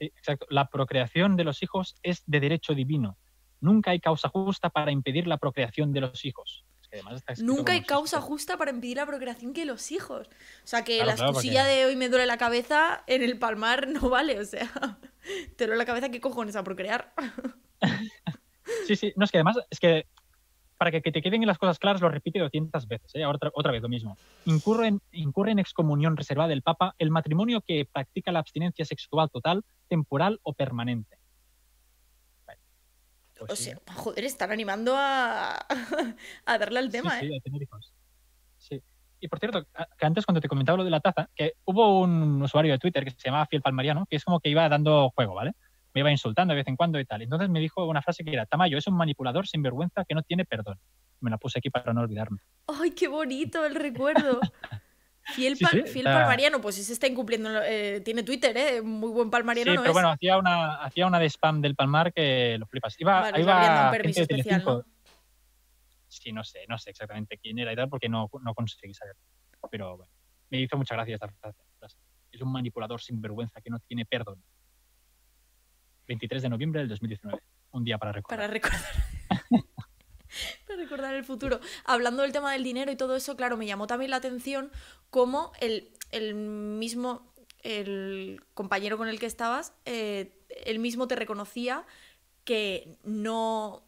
exacto. 0.00 0.46
La 0.50 0.68
procreación 0.68 1.36
de 1.36 1.44
los 1.44 1.62
hijos 1.62 1.94
es 2.02 2.22
de 2.26 2.40
derecho 2.40 2.74
divino 2.74 3.16
nunca 3.60 3.90
hay 3.90 4.00
causa 4.00 4.28
justa 4.28 4.70
para 4.70 4.90
impedir 4.90 5.26
la 5.26 5.38
procreación 5.38 5.92
de 5.92 6.00
los 6.00 6.24
hijos. 6.24 6.64
nunca 7.38 7.72
hay 7.72 7.82
causa 7.82 8.20
justa 8.20 8.56
para 8.56 8.70
impedir 8.70 8.96
la 8.96 9.06
procreación 9.06 9.52
que 9.52 9.64
los 9.64 9.92
hijos. 9.92 10.28
O 10.28 10.66
sea, 10.66 10.84
que 10.84 11.04
la 11.04 11.12
excusilla 11.12 11.64
de 11.64 11.86
hoy 11.86 11.96
me 11.96 12.08
duele 12.08 12.26
la 12.26 12.38
cabeza 12.38 13.02
en 13.06 13.22
el 13.22 13.38
palmar 13.38 13.88
no 13.88 14.08
vale. 14.08 14.38
O 14.40 14.44
sea, 14.44 14.70
te 15.56 15.66
duele 15.66 15.78
la 15.78 15.86
cabeza, 15.86 16.10
¿qué 16.10 16.20
cojones 16.20 16.56
a 16.56 16.64
procrear? 16.64 17.12
sí, 18.86 18.96
sí. 18.96 19.12
No, 19.16 19.24
es 19.24 19.30
que 19.30 19.38
además, 19.38 19.58
es 19.70 19.80
que 19.80 20.06
para 20.76 20.90
que, 20.90 21.00
te 21.00 21.22
queden 21.22 21.46
las 21.46 21.58
cosas 21.58 21.78
claras, 21.78 22.00
lo 22.00 22.08
repite 22.08 22.38
200 22.38 22.86
veces, 22.86 23.14
¿eh? 23.14 23.24
otra, 23.24 23.50
otra 23.54 23.72
vez 23.72 23.82
lo 23.82 23.88
mismo. 23.88 24.16
Incurre 24.44 24.88
en, 24.88 25.00
incurre 25.12 25.52
en 25.52 25.58
excomunión 25.58 26.16
reservada 26.16 26.48
del 26.48 26.62
Papa 26.62 26.94
el 26.98 27.10
matrimonio 27.10 27.62
que 27.62 27.88
practica 27.90 28.32
la 28.32 28.40
abstinencia 28.40 28.84
sexual 28.84 29.30
total, 29.30 29.64
temporal 29.88 30.38
o 30.42 30.52
permanente. 30.52 31.18
Pues 33.38 33.52
o 33.52 33.56
sea, 33.56 33.78
joder, 33.94 34.24
están 34.24 34.50
animando 34.50 34.94
a, 34.96 35.58
a 36.46 36.58
darle 36.58 36.78
al 36.78 36.90
tema, 36.90 37.18
sí, 37.20 37.26
¿eh? 37.26 37.36
a 37.36 37.40
tener 37.40 37.62
hijos. 37.62 37.92
Sí. 38.56 38.82
Y 39.20 39.28
por 39.28 39.38
cierto, 39.38 39.66
que 39.98 40.06
antes 40.06 40.24
cuando 40.24 40.40
te 40.40 40.48
comentaba 40.48 40.78
lo 40.78 40.84
de 40.84 40.90
la 40.90 41.00
taza, 41.00 41.28
que 41.34 41.54
hubo 41.64 42.00
un 42.00 42.42
usuario 42.42 42.72
de 42.72 42.78
Twitter 42.78 43.04
que 43.04 43.10
se 43.10 43.18
llamaba 43.24 43.46
Fiel 43.46 43.62
Palmariano, 43.62 44.06
que 44.06 44.16
es 44.16 44.24
como 44.24 44.40
que 44.40 44.48
iba 44.48 44.68
dando 44.68 45.10
juego, 45.10 45.34
¿vale? 45.34 45.52
Me 45.94 46.00
iba 46.00 46.10
insultando 46.10 46.52
de 46.52 46.56
vez 46.56 46.68
en 46.68 46.76
cuando 46.76 47.00
y 47.00 47.04
tal. 47.04 47.22
Entonces 47.22 47.48
me 47.48 47.60
dijo 47.60 47.84
una 47.86 48.02
frase 48.02 48.24
que 48.24 48.32
era, 48.32 48.46
Tamayo 48.46 48.76
es 48.78 48.86
un 48.86 48.96
manipulador 48.96 49.46
sin 49.46 49.62
vergüenza 49.62 50.04
que 50.04 50.14
no 50.14 50.22
tiene 50.22 50.44
perdón. 50.44 50.78
Me 51.20 51.30
la 51.30 51.38
puse 51.38 51.58
aquí 51.58 51.70
para 51.70 51.92
no 51.94 52.02
olvidarme. 52.02 52.38
¡Ay, 52.66 52.90
qué 52.90 53.08
bonito 53.08 53.64
el 53.64 53.74
recuerdo! 53.74 54.40
Fiel, 55.34 55.58
palmariano, 56.04 56.60
pues 56.60 56.78
ese 56.78 56.92
está 56.92 57.06
incumpliendo. 57.06 57.50
Eh, 57.64 58.00
tiene 58.04 58.22
Twitter, 58.22 58.56
¿eh? 58.56 58.82
Muy 58.82 59.10
buen 59.10 59.30
palmariano. 59.30 59.72
Sí, 59.72 59.78
pero 59.80 59.92
bueno, 59.92 60.10
hacía 60.10 60.38
una, 60.38 60.76
hacía 60.76 61.06
una 61.06 61.18
de 61.18 61.26
spam 61.26 61.60
del 61.60 61.74
Palmar 61.74 62.12
que 62.12 62.56
lo 62.58 62.66
flipas. 62.66 62.94
Iba, 63.00 63.32
iba 63.38 63.86
un 63.86 63.90
permiso 63.90 64.22
especial, 64.22 64.62
¿no? 64.64 64.84
Sí, 66.08 66.32
no 66.32 66.44
sé, 66.44 66.60
no 66.68 66.78
sé 66.78 66.90
exactamente 66.90 67.38
quién 67.38 67.58
era 67.58 67.72
y 67.72 67.76
tal, 67.76 67.88
porque 67.88 68.08
no, 68.08 68.30
no 68.40 68.54
conseguí 68.54 68.94
saber. 68.94 69.16
Pero 69.70 69.96
bueno, 69.96 70.12
me 70.50 70.60
hizo 70.60 70.76
mucha 70.76 70.94
gracia 70.94 71.14
esta 71.14 71.28
frase. 71.28 71.62
Es 72.30 72.40
un 72.40 72.52
manipulador 72.52 73.00
sin 73.00 73.20
vergüenza 73.20 73.60
que 73.60 73.70
no 73.70 73.78
tiene 73.80 74.04
perdón. 74.04 74.42
23 76.06 76.42
de 76.42 76.48
noviembre 76.48 76.80
del 76.80 76.88
2019. 76.88 77.42
Un 77.72 77.84
día 77.84 77.98
para 77.98 78.12
recordar. 78.12 78.38
Para 78.38 78.52
recordar. 78.52 78.80
para 80.66 80.80
recordar 80.80 81.14
el 81.14 81.24
futuro. 81.24 81.60
Hablando 81.84 82.22
del 82.22 82.32
tema 82.32 82.52
del 82.52 82.64
dinero 82.64 82.90
y 82.90 82.96
todo 82.96 83.16
eso, 83.16 83.36
claro, 83.36 83.56
me 83.56 83.66
llamó 83.66 83.86
también 83.86 84.10
la 84.10 84.16
atención 84.16 84.70
cómo 85.10 85.52
el, 85.60 85.92
mismo, 86.34 87.32
el 87.62 88.42
compañero 88.54 88.96
con 88.98 89.08
el 89.08 89.18
que 89.18 89.26
estabas, 89.26 89.72
eh, 89.84 90.32
él 90.64 90.78
mismo 90.78 91.08
te 91.08 91.16
reconocía 91.16 91.84
que 92.44 92.98
no, 93.02 93.82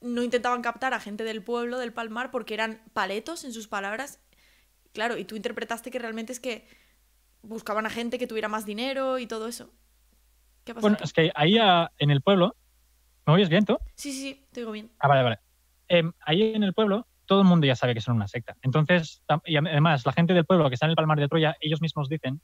no 0.00 0.22
intentaban 0.22 0.62
captar 0.62 0.94
a 0.94 1.00
gente 1.00 1.24
del 1.24 1.42
pueblo, 1.42 1.78
del 1.78 1.92
Palmar, 1.92 2.30
porque 2.30 2.54
eran 2.54 2.82
paletos, 2.92 3.44
en 3.44 3.52
sus 3.52 3.68
palabras. 3.68 4.20
Claro, 4.92 5.16
y 5.16 5.24
tú 5.24 5.36
interpretaste 5.36 5.90
que 5.90 5.98
realmente 5.98 6.32
es 6.32 6.40
que 6.40 6.66
buscaban 7.42 7.86
a 7.86 7.90
gente 7.90 8.18
que 8.18 8.26
tuviera 8.26 8.48
más 8.48 8.64
dinero 8.64 9.18
y 9.18 9.26
todo 9.26 9.48
eso. 9.48 9.70
¿Qué 10.64 10.72
Bueno, 10.72 10.96
es 11.02 11.12
que 11.12 11.30
ahí 11.34 11.56
en 11.98 12.10
el 12.10 12.22
pueblo. 12.22 12.54
¿Me 13.26 13.34
oyes 13.34 13.48
bien 13.48 13.64
tú? 13.64 13.78
Sí, 13.94 14.12
sí, 14.12 14.20
sí, 14.20 14.46
te 14.52 14.60
digo 14.60 14.72
bien. 14.72 14.90
Ah, 14.98 15.08
vale, 15.08 15.22
vale. 15.22 15.38
Em, 15.92 16.10
ahí 16.24 16.54
en 16.54 16.62
el 16.62 16.72
pueblo 16.72 17.06
todo 17.26 17.42
el 17.42 17.46
mundo 17.46 17.66
ya 17.66 17.76
sabe 17.76 17.92
que 17.92 18.00
son 18.00 18.16
una 18.16 18.26
secta. 18.26 18.56
Entonces, 18.62 19.22
y 19.44 19.56
además, 19.56 20.06
la 20.06 20.12
gente 20.12 20.32
del 20.32 20.46
pueblo 20.46 20.68
que 20.70 20.74
está 20.74 20.86
en 20.86 20.90
el 20.90 20.96
Palmar 20.96 21.20
de 21.20 21.28
Troya, 21.28 21.54
ellos 21.60 21.82
mismos 21.82 22.08
dicen 22.08 22.40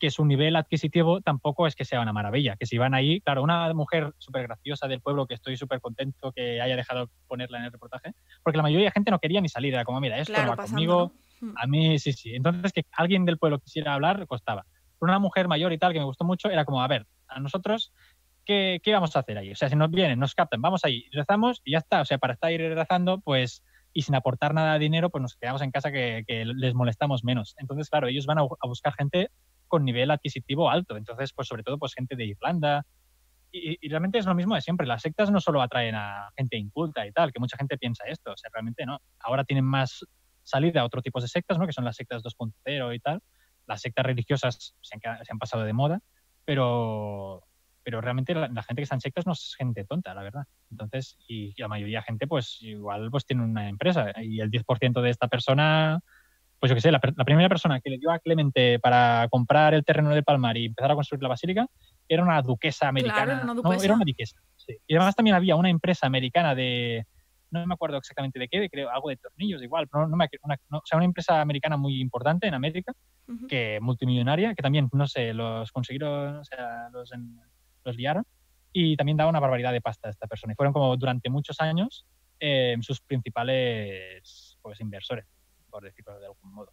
que, 0.00 0.10
su 0.10 0.24
nivel 0.24 0.56
adquisitivo 0.56 1.20
tampoco 1.20 1.68
es 1.68 1.76
que 1.76 1.84
sea 1.84 2.00
una 2.00 2.12
maravilla. 2.12 2.56
Que 2.56 2.66
si 2.66 2.78
van 2.78 2.92
ahí, 2.92 3.20
claro, 3.20 3.44
una 3.44 3.72
mujer 3.72 4.12
súper 4.18 4.48
graciosa 4.48 4.88
del 4.88 5.00
pueblo 5.00 5.26
que 5.26 5.34
estoy 5.34 5.56
súper 5.56 5.80
contento 5.80 6.32
que 6.32 6.60
haya 6.60 6.74
dejado 6.74 7.08
ponerla 7.28 7.58
en 7.58 7.64
el 7.66 7.72
reportaje, 7.72 8.14
porque 8.42 8.56
la 8.56 8.64
mayoría 8.64 8.86
de 8.86 8.92
gente 8.92 9.12
no 9.12 9.20
quería 9.20 9.40
ni 9.40 9.48
salir, 9.48 9.74
era 9.74 9.84
como, 9.84 10.00
mira, 10.00 10.18
esto 10.18 10.34
no 10.42 10.48
va 10.48 10.56
conmigo, 10.56 11.12
hmm. 11.40 11.52
a 11.56 11.66
mí 11.68 11.98
sí, 12.00 12.12
sí. 12.12 12.34
Entonces, 12.34 12.72
que 12.72 12.84
alguien 12.92 13.24
del 13.24 13.38
pueblo 13.38 13.60
quisiera 13.60 13.94
hablar 13.94 14.26
costaba. 14.26 14.66
una 14.98 15.20
mujer 15.20 15.46
mayor 15.46 15.72
y 15.72 15.78
tal 15.78 15.92
que 15.92 16.00
me 16.00 16.04
gustó 16.04 16.24
mucho, 16.24 16.50
era 16.50 16.64
como, 16.64 16.82
a 16.82 16.88
ver, 16.88 17.06
a 17.28 17.40
nosotros 17.40 17.92
¿qué, 18.44 18.80
vamos 18.86 19.14
a 19.16 19.20
hacer 19.20 19.38
ahí? 19.38 19.52
O 19.52 19.56
sea, 19.56 19.68
si 19.68 19.76
nos 19.76 19.90
vienen, 19.90 20.18
nos 20.18 20.34
captan, 20.34 20.60
vamos 20.60 20.84
ahí, 20.84 21.04
rezamos 21.12 21.60
y 21.64 21.72
ya 21.72 21.78
está. 21.78 22.00
O 22.00 22.04
sea, 22.04 22.18
para 22.18 22.34
estar 22.34 22.50
rezando, 22.50 23.20
pues, 23.20 23.62
y 23.92 24.02
sin 24.02 24.14
aportar 24.14 24.54
nada 24.54 24.74
de 24.74 24.78
dinero, 24.80 25.10
pues 25.10 25.22
nos 25.22 25.36
quedamos 25.36 25.62
en 25.62 25.70
casa 25.70 25.92
que, 25.92 26.24
les 26.26 26.74
molestamos 26.74 27.24
menos. 27.24 27.54
Entonces, 27.58 27.88
claro, 27.90 28.08
ellos 28.08 28.26
van 28.26 28.38
a, 28.38 28.42
buscar 28.62 28.94
gente 28.94 29.30
con 29.68 29.84
nivel 29.84 30.10
adquisitivo 30.10 30.70
alto. 30.70 30.96
Entonces, 30.96 31.32
pues 31.32 31.48
sobre 31.48 31.62
todo, 31.62 31.78
pues 31.78 31.94
gente 31.94 32.16
de 32.16 32.26
Irlanda. 32.26 32.84
Y, 33.54 33.86
realmente 33.88 34.18
es 34.18 34.26
lo 34.26 34.34
mismo 34.34 34.54
de 34.54 34.62
siempre. 34.62 34.86
Las 34.86 35.02
sectas 35.02 35.30
no 35.30 35.40
solo 35.40 35.60
atraen 35.60 35.94
a 35.94 36.30
gente 36.36 36.56
inculta 36.56 37.06
y 37.06 37.12
tal, 37.12 37.32
que 37.32 37.40
mucha 37.40 37.56
gente 37.58 37.76
piensa 37.76 38.04
esto. 38.06 38.32
O 38.32 38.36
sea, 38.36 38.50
realmente 38.52 38.86
no. 38.86 38.98
Ahora 39.20 39.44
tienen 39.44 39.64
más 39.64 40.04
salida 40.42 40.80
a 40.80 40.84
otro 40.84 41.02
tipo 41.02 41.20
de 41.20 41.28
sectas, 41.28 41.58
¿no? 41.58 41.66
Que 41.66 41.72
son 41.72 41.84
las 41.84 41.96
sectas 41.96 42.22
2.0 42.22 42.94
y 42.94 42.98
tal. 43.00 43.20
Las 43.66 43.82
sectas 43.82 44.06
religiosas 44.06 44.74
se 44.80 44.96
han, 44.96 45.24
se 45.24 45.32
han 45.32 45.38
pasado 45.38 45.64
de 45.64 45.72
moda, 45.72 46.00
pero 46.44 47.44
pero 47.82 48.00
realmente 48.00 48.34
la, 48.34 48.48
gente 48.48 48.76
que 48.76 48.82
está 48.82 48.94
en 48.94 49.00
sectas 49.00 49.26
no 49.26 49.32
es 49.32 49.54
gente 49.56 49.84
tonta, 49.84 50.14
la 50.14 50.22
verdad. 50.22 50.44
Entonces, 50.70 51.18
y, 51.28 51.54
la 51.60 51.68
mayoría 51.68 51.98
de 51.98 52.04
gente, 52.04 52.26
pues 52.26 52.58
igual 52.62 53.10
pues 53.10 53.24
tiene 53.26 53.42
una 53.42 53.68
empresa 53.68 54.12
y 54.22 54.40
el 54.40 54.50
10% 54.50 55.00
de 55.00 55.10
esta 55.10 55.28
persona, 55.28 56.00
pues 56.60 56.70
yo 56.70 56.74
qué 56.74 56.80
sé, 56.80 56.92
la, 56.92 57.00
primera 57.00 57.48
persona 57.48 57.80
que 57.80 57.90
le 57.90 57.98
dio 57.98 58.10
a 58.10 58.18
Clemente 58.18 58.78
para 58.78 59.26
comprar 59.30 59.74
el 59.74 59.84
terreno 59.84 60.10
del 60.10 60.24
Palmar 60.24 60.56
y 60.56 60.66
empezar 60.66 60.92
a 60.92 60.94
construir 60.94 61.22
la 61.22 61.28
basílica 61.28 61.66
era 62.08 62.22
una 62.22 62.40
duquesa 62.42 62.88
americana. 62.88 63.42
Claro, 63.42 63.54
No, 63.54 63.72
era 63.72 63.94
una 63.94 64.04
duquesa. 64.04 64.40
Sí. 64.56 64.76
Y 64.86 64.94
además 64.94 65.14
también 65.14 65.36
había 65.36 65.56
una 65.56 65.70
empresa 65.70 66.06
americana 66.06 66.54
de, 66.54 67.06
no 67.52 67.66
me 67.66 67.74
acuerdo 67.74 67.98
exactamente 67.98 68.38
de 68.38 68.48
qué, 68.48 68.68
creo 68.70 68.90
algo 68.90 69.10
de 69.10 69.16
tornillos 69.16 69.62
igual, 69.62 69.88
no, 69.92 70.06
no 70.06 70.16
me, 70.16 70.28
una, 70.42 70.56
o 70.70 70.82
sea, 70.84 70.96
una 70.96 71.04
empresa 71.04 71.40
americana 71.40 71.76
muy 71.76 72.00
importante 72.00 72.46
en 72.46 72.54
América, 72.54 72.92
que 73.48 73.78
multimillonaria, 73.80 74.54
que 74.54 74.62
también, 74.62 74.88
no 74.92 75.06
sé, 75.06 75.32
los 75.32 75.70
consiguieron, 75.72 76.36
o 76.36 76.44
sea, 76.44 76.88
los 76.92 77.12
en, 77.12 77.38
los 77.84 77.96
liaron 77.96 78.24
y 78.72 78.96
también 78.96 79.16
daba 79.16 79.30
una 79.30 79.40
barbaridad 79.40 79.72
de 79.72 79.80
pasta 79.80 80.08
a 80.08 80.10
esta 80.10 80.26
persona. 80.26 80.52
Y 80.52 80.56
fueron 80.56 80.72
como 80.72 80.96
durante 80.96 81.28
muchos 81.30 81.60
años 81.60 82.06
eh, 82.40 82.76
sus 82.80 83.00
principales 83.00 84.58
pues, 84.62 84.80
inversores, 84.80 85.26
por 85.70 85.84
decirlo 85.84 86.18
de 86.18 86.26
algún 86.26 86.52
modo. 86.52 86.72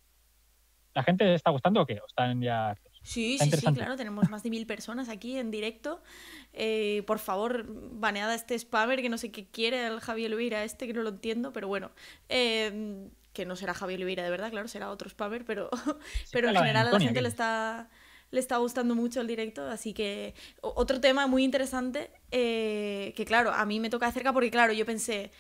¿La 0.93 1.03
gente 1.03 1.33
está 1.33 1.51
gustando 1.51 1.81
o 1.81 1.85
qué? 1.85 1.99
¿O 1.99 2.05
están 2.07 2.41
ya...? 2.41 2.75
Sí, 3.01 3.37
sí, 3.37 3.49
sí, 3.49 3.73
claro, 3.73 3.95
tenemos 3.95 4.29
más 4.29 4.43
de 4.43 4.49
mil 4.49 4.67
personas 4.67 5.07
aquí 5.07 5.37
en 5.37 5.51
directo. 5.51 6.01
Eh, 6.51 7.03
por 7.07 7.19
favor, 7.19 7.65
baneada 7.67 8.35
este 8.35 8.59
spammer 8.59 9.01
que 9.01 9.07
no 9.07 9.17
sé 9.17 9.31
qué 9.31 9.47
quiere 9.47 9.87
el 9.87 10.01
Javier 10.01 10.27
Oliveira 10.27 10.65
este, 10.65 10.85
que 10.85 10.93
no 10.93 11.03
lo 11.03 11.09
entiendo, 11.09 11.53
pero 11.53 11.69
bueno. 11.69 11.91
Eh, 12.27 13.07
que 13.31 13.45
no 13.45 13.55
será 13.55 13.73
Javier 13.73 13.99
Oliveira 13.99 14.23
de 14.23 14.29
verdad, 14.29 14.49
claro, 14.49 14.67
será 14.67 14.89
otro 14.89 15.09
spammer, 15.09 15.45
pero, 15.45 15.69
pero 16.33 16.49
en 16.49 16.55
general 16.55 16.87
a 16.87 16.91
la 16.91 16.99
gente 16.99 17.21
le 17.21 17.29
está 17.29 17.89
le 18.31 18.39
está 18.39 18.57
gustando 18.57 18.95
mucho 18.95 19.21
el 19.21 19.27
directo, 19.27 19.67
así 19.67 19.93
que 19.93 20.33
otro 20.61 21.01
tema 21.01 21.27
muy 21.27 21.43
interesante, 21.43 22.11
eh, 22.31 23.13
que 23.15 23.25
claro, 23.25 23.51
a 23.51 23.65
mí 23.65 23.79
me 23.79 23.89
toca 23.89 24.05
de 24.05 24.11
cerca 24.11 24.33
porque 24.33 24.51
claro, 24.51 24.73
yo 24.73 24.85
pensé, 24.85 25.31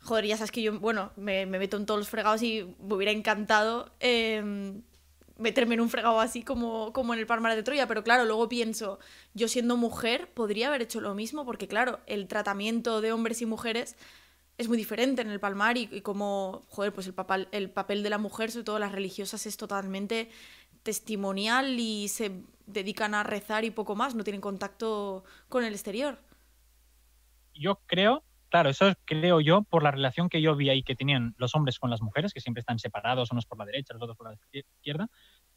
joder, 0.00 0.26
ya 0.26 0.36
sabes 0.36 0.50
que 0.50 0.62
yo, 0.62 0.78
bueno, 0.78 1.12
me, 1.16 1.46
meto 1.46 1.76
en 1.76 1.86
todos 1.86 1.98
los 1.98 2.08
fregados 2.08 2.42
y 2.42 2.74
me 2.80 2.94
hubiera 2.94 3.12
encantado 3.12 3.92
em, 4.00 4.82
meterme 5.38 5.74
en 5.74 5.80
un 5.80 5.90
fregado 5.90 6.20
así 6.20 6.42
como, 6.42 6.92
como 6.92 7.14
en 7.14 7.20
el 7.20 7.26
Palmar 7.26 7.54
de 7.54 7.62
Troya, 7.62 7.86
pero 7.86 8.02
claro, 8.04 8.24
luego 8.24 8.48
pienso, 8.48 8.98
yo 9.34 9.48
siendo 9.48 9.76
mujer 9.76 10.30
podría 10.32 10.68
haber 10.68 10.82
hecho 10.82 11.00
lo 11.00 11.14
mismo, 11.14 11.44
porque 11.44 11.68
claro, 11.68 12.00
el 12.06 12.28
tratamiento 12.28 13.00
de 13.00 13.12
hombres 13.12 13.42
y 13.42 13.46
mujeres 13.46 13.96
es 14.58 14.68
muy 14.68 14.78
diferente 14.78 15.22
en 15.22 15.30
el 15.30 15.40
Palmar 15.40 15.76
y, 15.76 16.00
como, 16.00 16.64
joder, 16.70 16.92
pues 16.92 17.06
el 17.06 17.14
papel, 17.14 17.48
el 17.52 17.70
papel 17.70 18.02
de 18.02 18.10
la 18.10 18.18
mujer, 18.18 18.50
sobre 18.50 18.64
todo 18.64 18.78
las 18.78 18.92
religiosas, 18.92 19.44
es 19.46 19.56
totalmente 19.56 20.30
testimonial 20.86 21.80
y 21.80 22.06
se 22.06 22.44
dedican 22.66 23.12
a 23.12 23.24
rezar 23.24 23.64
y 23.64 23.72
poco 23.72 23.96
más, 23.96 24.14
no 24.14 24.22
tienen 24.22 24.40
contacto 24.40 25.24
con 25.48 25.64
el 25.64 25.72
exterior. 25.72 26.20
Yo 27.54 27.80
creo, 27.86 28.22
claro, 28.50 28.70
eso 28.70 28.94
creo 29.04 29.40
yo 29.40 29.62
por 29.62 29.82
la 29.82 29.90
relación 29.90 30.28
que 30.28 30.40
yo 30.40 30.54
vi 30.54 30.70
ahí 30.70 30.84
que 30.84 30.94
tenían 30.94 31.34
los 31.38 31.56
hombres 31.56 31.80
con 31.80 31.90
las 31.90 32.02
mujeres, 32.02 32.32
que 32.32 32.40
siempre 32.40 32.60
están 32.60 32.78
separados, 32.78 33.32
unos 33.32 33.46
por 33.46 33.58
la 33.58 33.64
derecha, 33.64 33.94
los 33.94 34.02
otros 34.04 34.16
por 34.16 34.28
la 34.28 34.38
izquierda, 34.52 35.08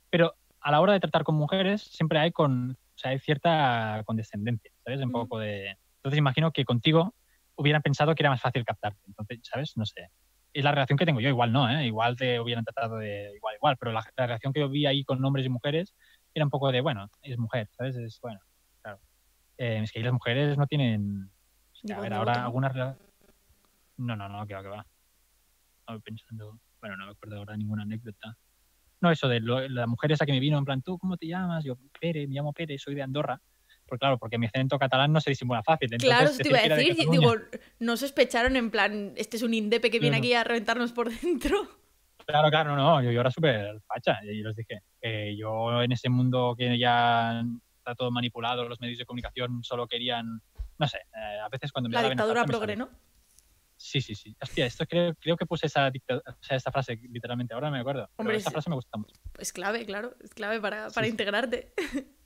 pero 0.09 0.33
a 0.61 0.71
la 0.71 0.81
hora 0.81 0.93
de 0.93 0.99
tratar 0.99 1.23
con 1.23 1.35
mujeres 1.35 1.83
siempre 1.83 2.17
hay 2.17 2.31
con, 2.31 2.71
o 2.71 2.97
sea, 2.97 3.11
hay 3.11 3.19
cierta 3.19 4.01
condescendencia, 4.07 4.71
¿sabes? 4.83 4.99
Un 5.01 5.11
poco 5.11 5.37
de... 5.37 5.77
Entonces 5.97 6.17
imagino 6.17 6.51
que 6.51 6.65
contigo 6.65 7.13
hubieran 7.53 7.83
pensado 7.83 8.15
que 8.15 8.23
era 8.23 8.31
más 8.31 8.41
fácil 8.41 8.65
captarte, 8.65 8.99
entonces, 9.05 9.41
¿sabes? 9.43 9.77
No 9.77 9.85
sé 9.85 10.09
es 10.53 10.63
la 10.63 10.71
relación 10.71 10.97
que 10.97 11.05
tengo 11.05 11.19
yo, 11.19 11.29
igual 11.29 11.51
no, 11.51 11.69
¿eh? 11.69 11.85
igual 11.85 12.15
te 12.15 12.39
hubieran 12.39 12.63
tratado 12.63 12.97
de 12.97 13.31
igual, 13.35 13.55
igual, 13.55 13.77
pero 13.77 13.91
la, 13.91 14.03
relación 14.15 14.51
que 14.51 14.61
yo 14.61 14.69
vi 14.69 14.85
ahí 14.85 15.03
con 15.03 15.23
hombres 15.23 15.45
y 15.45 15.49
mujeres 15.49 15.93
era 16.33 16.45
un 16.45 16.49
poco 16.49 16.71
de, 16.71 16.81
bueno, 16.81 17.09
es 17.21 17.37
mujer, 17.37 17.69
¿sabes? 17.71 17.95
Es 17.95 18.19
bueno, 18.21 18.39
claro. 18.81 18.99
Eh, 19.57 19.81
es 19.83 19.91
que 19.91 19.99
ahí 19.99 20.03
las 20.03 20.13
mujeres 20.13 20.57
no 20.57 20.67
tienen. 20.67 21.29
a 21.93 21.99
ver, 21.99 22.13
ahora 22.13 22.43
algunas. 22.43 22.75
No, 23.97 24.15
no, 24.15 24.29
no, 24.29 24.47
que 24.47 24.53
va, 24.53 24.61
que 24.61 24.69
va. 24.69 24.85
Estaba 25.79 25.99
pensando. 25.99 26.59
Bueno, 26.79 26.95
no 26.97 27.05
me 27.05 27.11
acuerdo 27.11 27.37
ahora 27.37 27.57
ninguna 27.57 27.83
anécdota. 27.83 28.37
No, 29.01 29.11
eso 29.11 29.27
de 29.27 29.39
la 29.41 29.87
mujer 29.87 30.11
esa 30.11 30.25
que 30.25 30.31
me 30.31 30.39
vino 30.39 30.57
en 30.57 30.65
plan, 30.65 30.81
¿tú 30.81 30.97
cómo 30.97 31.17
te 31.17 31.27
llamas? 31.27 31.63
Yo, 31.63 31.77
Pere, 31.99 32.27
me 32.27 32.35
llamo 32.35 32.53
Pere, 32.53 32.77
soy 32.77 32.95
de 32.95 33.01
Andorra. 33.01 33.41
Porque 33.89 33.99
claro, 33.99 34.17
porque 34.17 34.37
mi 34.37 34.45
acento 34.45 34.77
catalán 34.79 35.11
no 35.11 35.19
se 35.19 35.31
disimula 35.31 35.63
fácil. 35.63 35.89
claro, 35.97 36.29
eso 36.29 36.37
te 36.37 36.49
iba 36.49 36.59
a 36.59 36.75
decir. 36.75 36.95
digo, 37.09 37.33
no 37.79 37.97
sospecharon 37.97 38.55
en 38.55 38.71
plan, 38.71 39.13
este 39.15 39.37
es 39.37 39.43
un 39.43 39.53
indepe 39.53 39.89
que 39.89 39.99
viene 39.99 40.17
aquí 40.17 40.33
a 40.33 40.43
reventarnos 40.43 40.91
por 40.91 41.09
dentro. 41.11 41.67
Claro, 42.25 42.49
claro, 42.51 42.75
no, 42.75 43.01
yo, 43.01 43.09
era 43.09 43.31
súper 43.31 43.81
facha 43.87 44.19
y 44.23 44.43
les 44.43 44.55
dije, 44.55 44.83
yo 45.35 45.81
en 45.81 45.91
ese 45.91 46.09
mundo 46.09 46.53
que 46.55 46.77
ya 46.77 47.43
está 47.77 47.95
todo 47.95 48.11
manipulado, 48.11 48.69
los 48.69 48.79
medios 48.79 48.99
de 48.99 49.05
comunicación 49.05 49.63
solo 49.63 49.87
querían, 49.87 50.39
no 50.77 50.87
sé, 50.87 50.99
eh, 50.99 51.39
a 51.43 51.49
veces 51.49 51.71
cuando 51.71 51.89
me 51.89 51.95
La 51.95 52.03
dictadura 52.03 52.45
progre, 52.45 52.75
¿no? 52.75 52.89
Sí, 53.75 54.01
sí, 54.01 54.13
sí. 54.13 54.35
Hostia, 54.41 54.65
esto 54.65 54.85
creo, 54.85 55.15
creo 55.15 55.37
que 55.37 55.45
puse 55.45 55.67
esa, 55.67 55.87
o 55.87 56.43
sea, 56.43 56.57
esta 56.57 56.71
frase 56.71 56.99
literalmente, 57.09 57.53
ahora 57.53 57.71
me 57.71 57.79
acuerdo. 57.79 58.09
Hombre, 58.17 58.35
esta 58.35 58.51
frase 58.51 58.69
me 58.69 58.75
gusta 58.75 58.97
mucho. 58.97 59.15
Es 59.39 59.53
clave, 59.53 59.85
claro, 59.85 60.15
es 60.21 60.33
clave 60.33 60.59
para, 60.59 60.89
para 60.89 61.07
integrarte. 61.07 61.73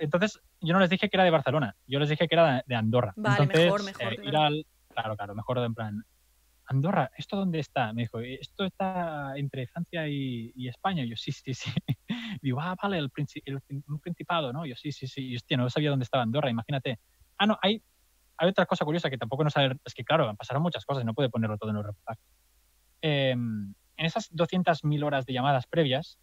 entonces 0.00 0.40
yo 0.60 0.72
no 0.72 0.80
les 0.80 0.90
dije 0.90 1.08
que 1.08 1.16
era 1.16 1.24
de 1.24 1.30
Barcelona, 1.30 1.76
yo 1.86 1.98
les 1.98 2.08
dije 2.08 2.28
que 2.28 2.34
era 2.34 2.62
de 2.66 2.74
Andorra. 2.74 3.12
Vale, 3.16 3.46
mejor, 3.46 3.84
mejor. 3.84 4.12
Eh, 4.12 4.64
claro, 4.92 5.16
claro, 5.16 5.34
mejor 5.34 5.58
en 5.58 5.74
plan. 5.74 6.04
Andorra, 6.68 7.10
¿esto 7.16 7.36
dónde 7.36 7.60
está? 7.60 7.92
Me 7.92 8.02
dijo, 8.02 8.18
esto 8.18 8.64
está 8.64 9.34
entre 9.36 9.68
Francia 9.68 10.08
y, 10.08 10.68
España. 10.68 11.04
yo, 11.04 11.16
sí, 11.16 11.30
sí, 11.30 11.54
sí. 11.54 11.70
Digo, 12.42 12.60
ah, 12.60 12.74
vale, 12.82 12.98
el, 12.98 13.10
principado, 13.10 14.52
¿no? 14.52 14.66
Yo, 14.66 14.74
sí, 14.74 14.90
sí, 14.90 15.06
sí. 15.06 15.28
Y 15.28 15.36
hostia, 15.36 15.56
no 15.56 15.70
sabía 15.70 15.90
dónde 15.90 16.04
estaba 16.04 16.24
Andorra, 16.24 16.50
imagínate. 16.50 16.98
Ah, 17.38 17.46
no, 17.46 17.56
hay, 17.62 17.80
hay 18.36 18.48
otra 18.48 18.66
cosa 18.66 18.84
curiosa 18.84 19.10
que 19.10 19.18
tampoco 19.18 19.44
no 19.44 19.50
saber. 19.50 19.78
Es 19.84 19.94
que, 19.94 20.04
claro, 20.04 20.34
pasaron 20.34 20.62
muchas 20.62 20.84
cosas, 20.84 21.04
no 21.04 21.14
puede 21.14 21.30
ponerlo 21.30 21.56
todo 21.56 21.70
en 21.70 21.76
el 21.76 21.84
reportaje. 21.84 22.20
Em, 23.00 23.72
en 23.96 24.06
esas 24.06 24.32
200.000 24.32 25.04
horas 25.04 25.24
de 25.24 25.34
llamadas 25.34 25.66
previas, 25.66 26.18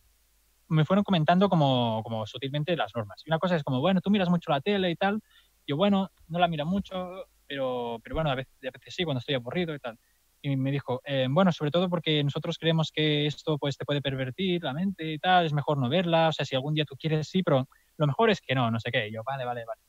me 0.68 0.86
fueron 0.86 1.04
comentando 1.04 1.50
como, 1.50 2.02
como 2.04 2.26
sutilmente 2.26 2.76
las 2.76 2.92
normas. 2.96 3.22
Y 3.26 3.30
una 3.30 3.40
cosa 3.40 3.56
es 3.56 3.64
como, 3.64 3.80
bueno, 3.80 4.02
tú 4.02 4.10
miras 4.10 4.30
mucho 4.30 4.52
la 4.52 4.62
tele 4.62 4.92
y 4.92 4.96
tal. 4.96 5.20
Yo, 5.68 5.78
bueno, 5.78 6.10
no 6.28 6.40
la 6.40 6.48
miro 6.48 6.66
mucho, 6.66 7.26
pero, 7.48 8.00
pero 8.04 8.16
bueno, 8.16 8.32
a 8.32 8.36
veces, 8.36 8.54
a 8.64 8.72
veces 8.72 8.94
sí, 8.96 9.04
cuando 9.04 9.20
estoy 9.20 9.36
aburrido 9.36 9.74
y 9.76 9.80
tal. 9.80 9.98
Y 10.42 10.58
me 10.58 10.72
dijo, 10.72 11.02
eh, 11.06 11.28
bueno, 11.30 11.54
sobre 11.54 11.72
todo 11.72 11.90
porque 11.90 12.22
nosotros 12.24 12.58
creemos 12.58 12.92
que 12.92 13.26
esto 13.26 13.58
pues 13.58 13.78
te 13.78 13.86
puede 13.86 14.02
pervertir 14.02 14.62
la 14.64 14.74
mente 14.74 15.14
y 15.14 15.20
tal, 15.20 15.46
es 15.46 15.54
mejor 15.54 15.78
no 15.78 15.88
verla, 15.88 16.28
o 16.28 16.34
sea, 16.34 16.46
si 16.46 16.54
algún 16.54 16.74
día 16.74 16.84
tú 16.84 16.98
quieres, 16.98 17.30
sí, 17.30 17.44
pero 17.44 17.70
lo 17.96 18.08
mejor 18.08 18.30
es 18.30 18.42
que 18.42 18.54
no, 18.54 18.70
no 18.70 18.80
sé 18.80 18.92
qué. 18.92 19.08
Y 19.08 19.14
yo, 19.14 19.22
vale, 19.24 19.46
vale, 19.46 19.64
vale. 19.66 19.82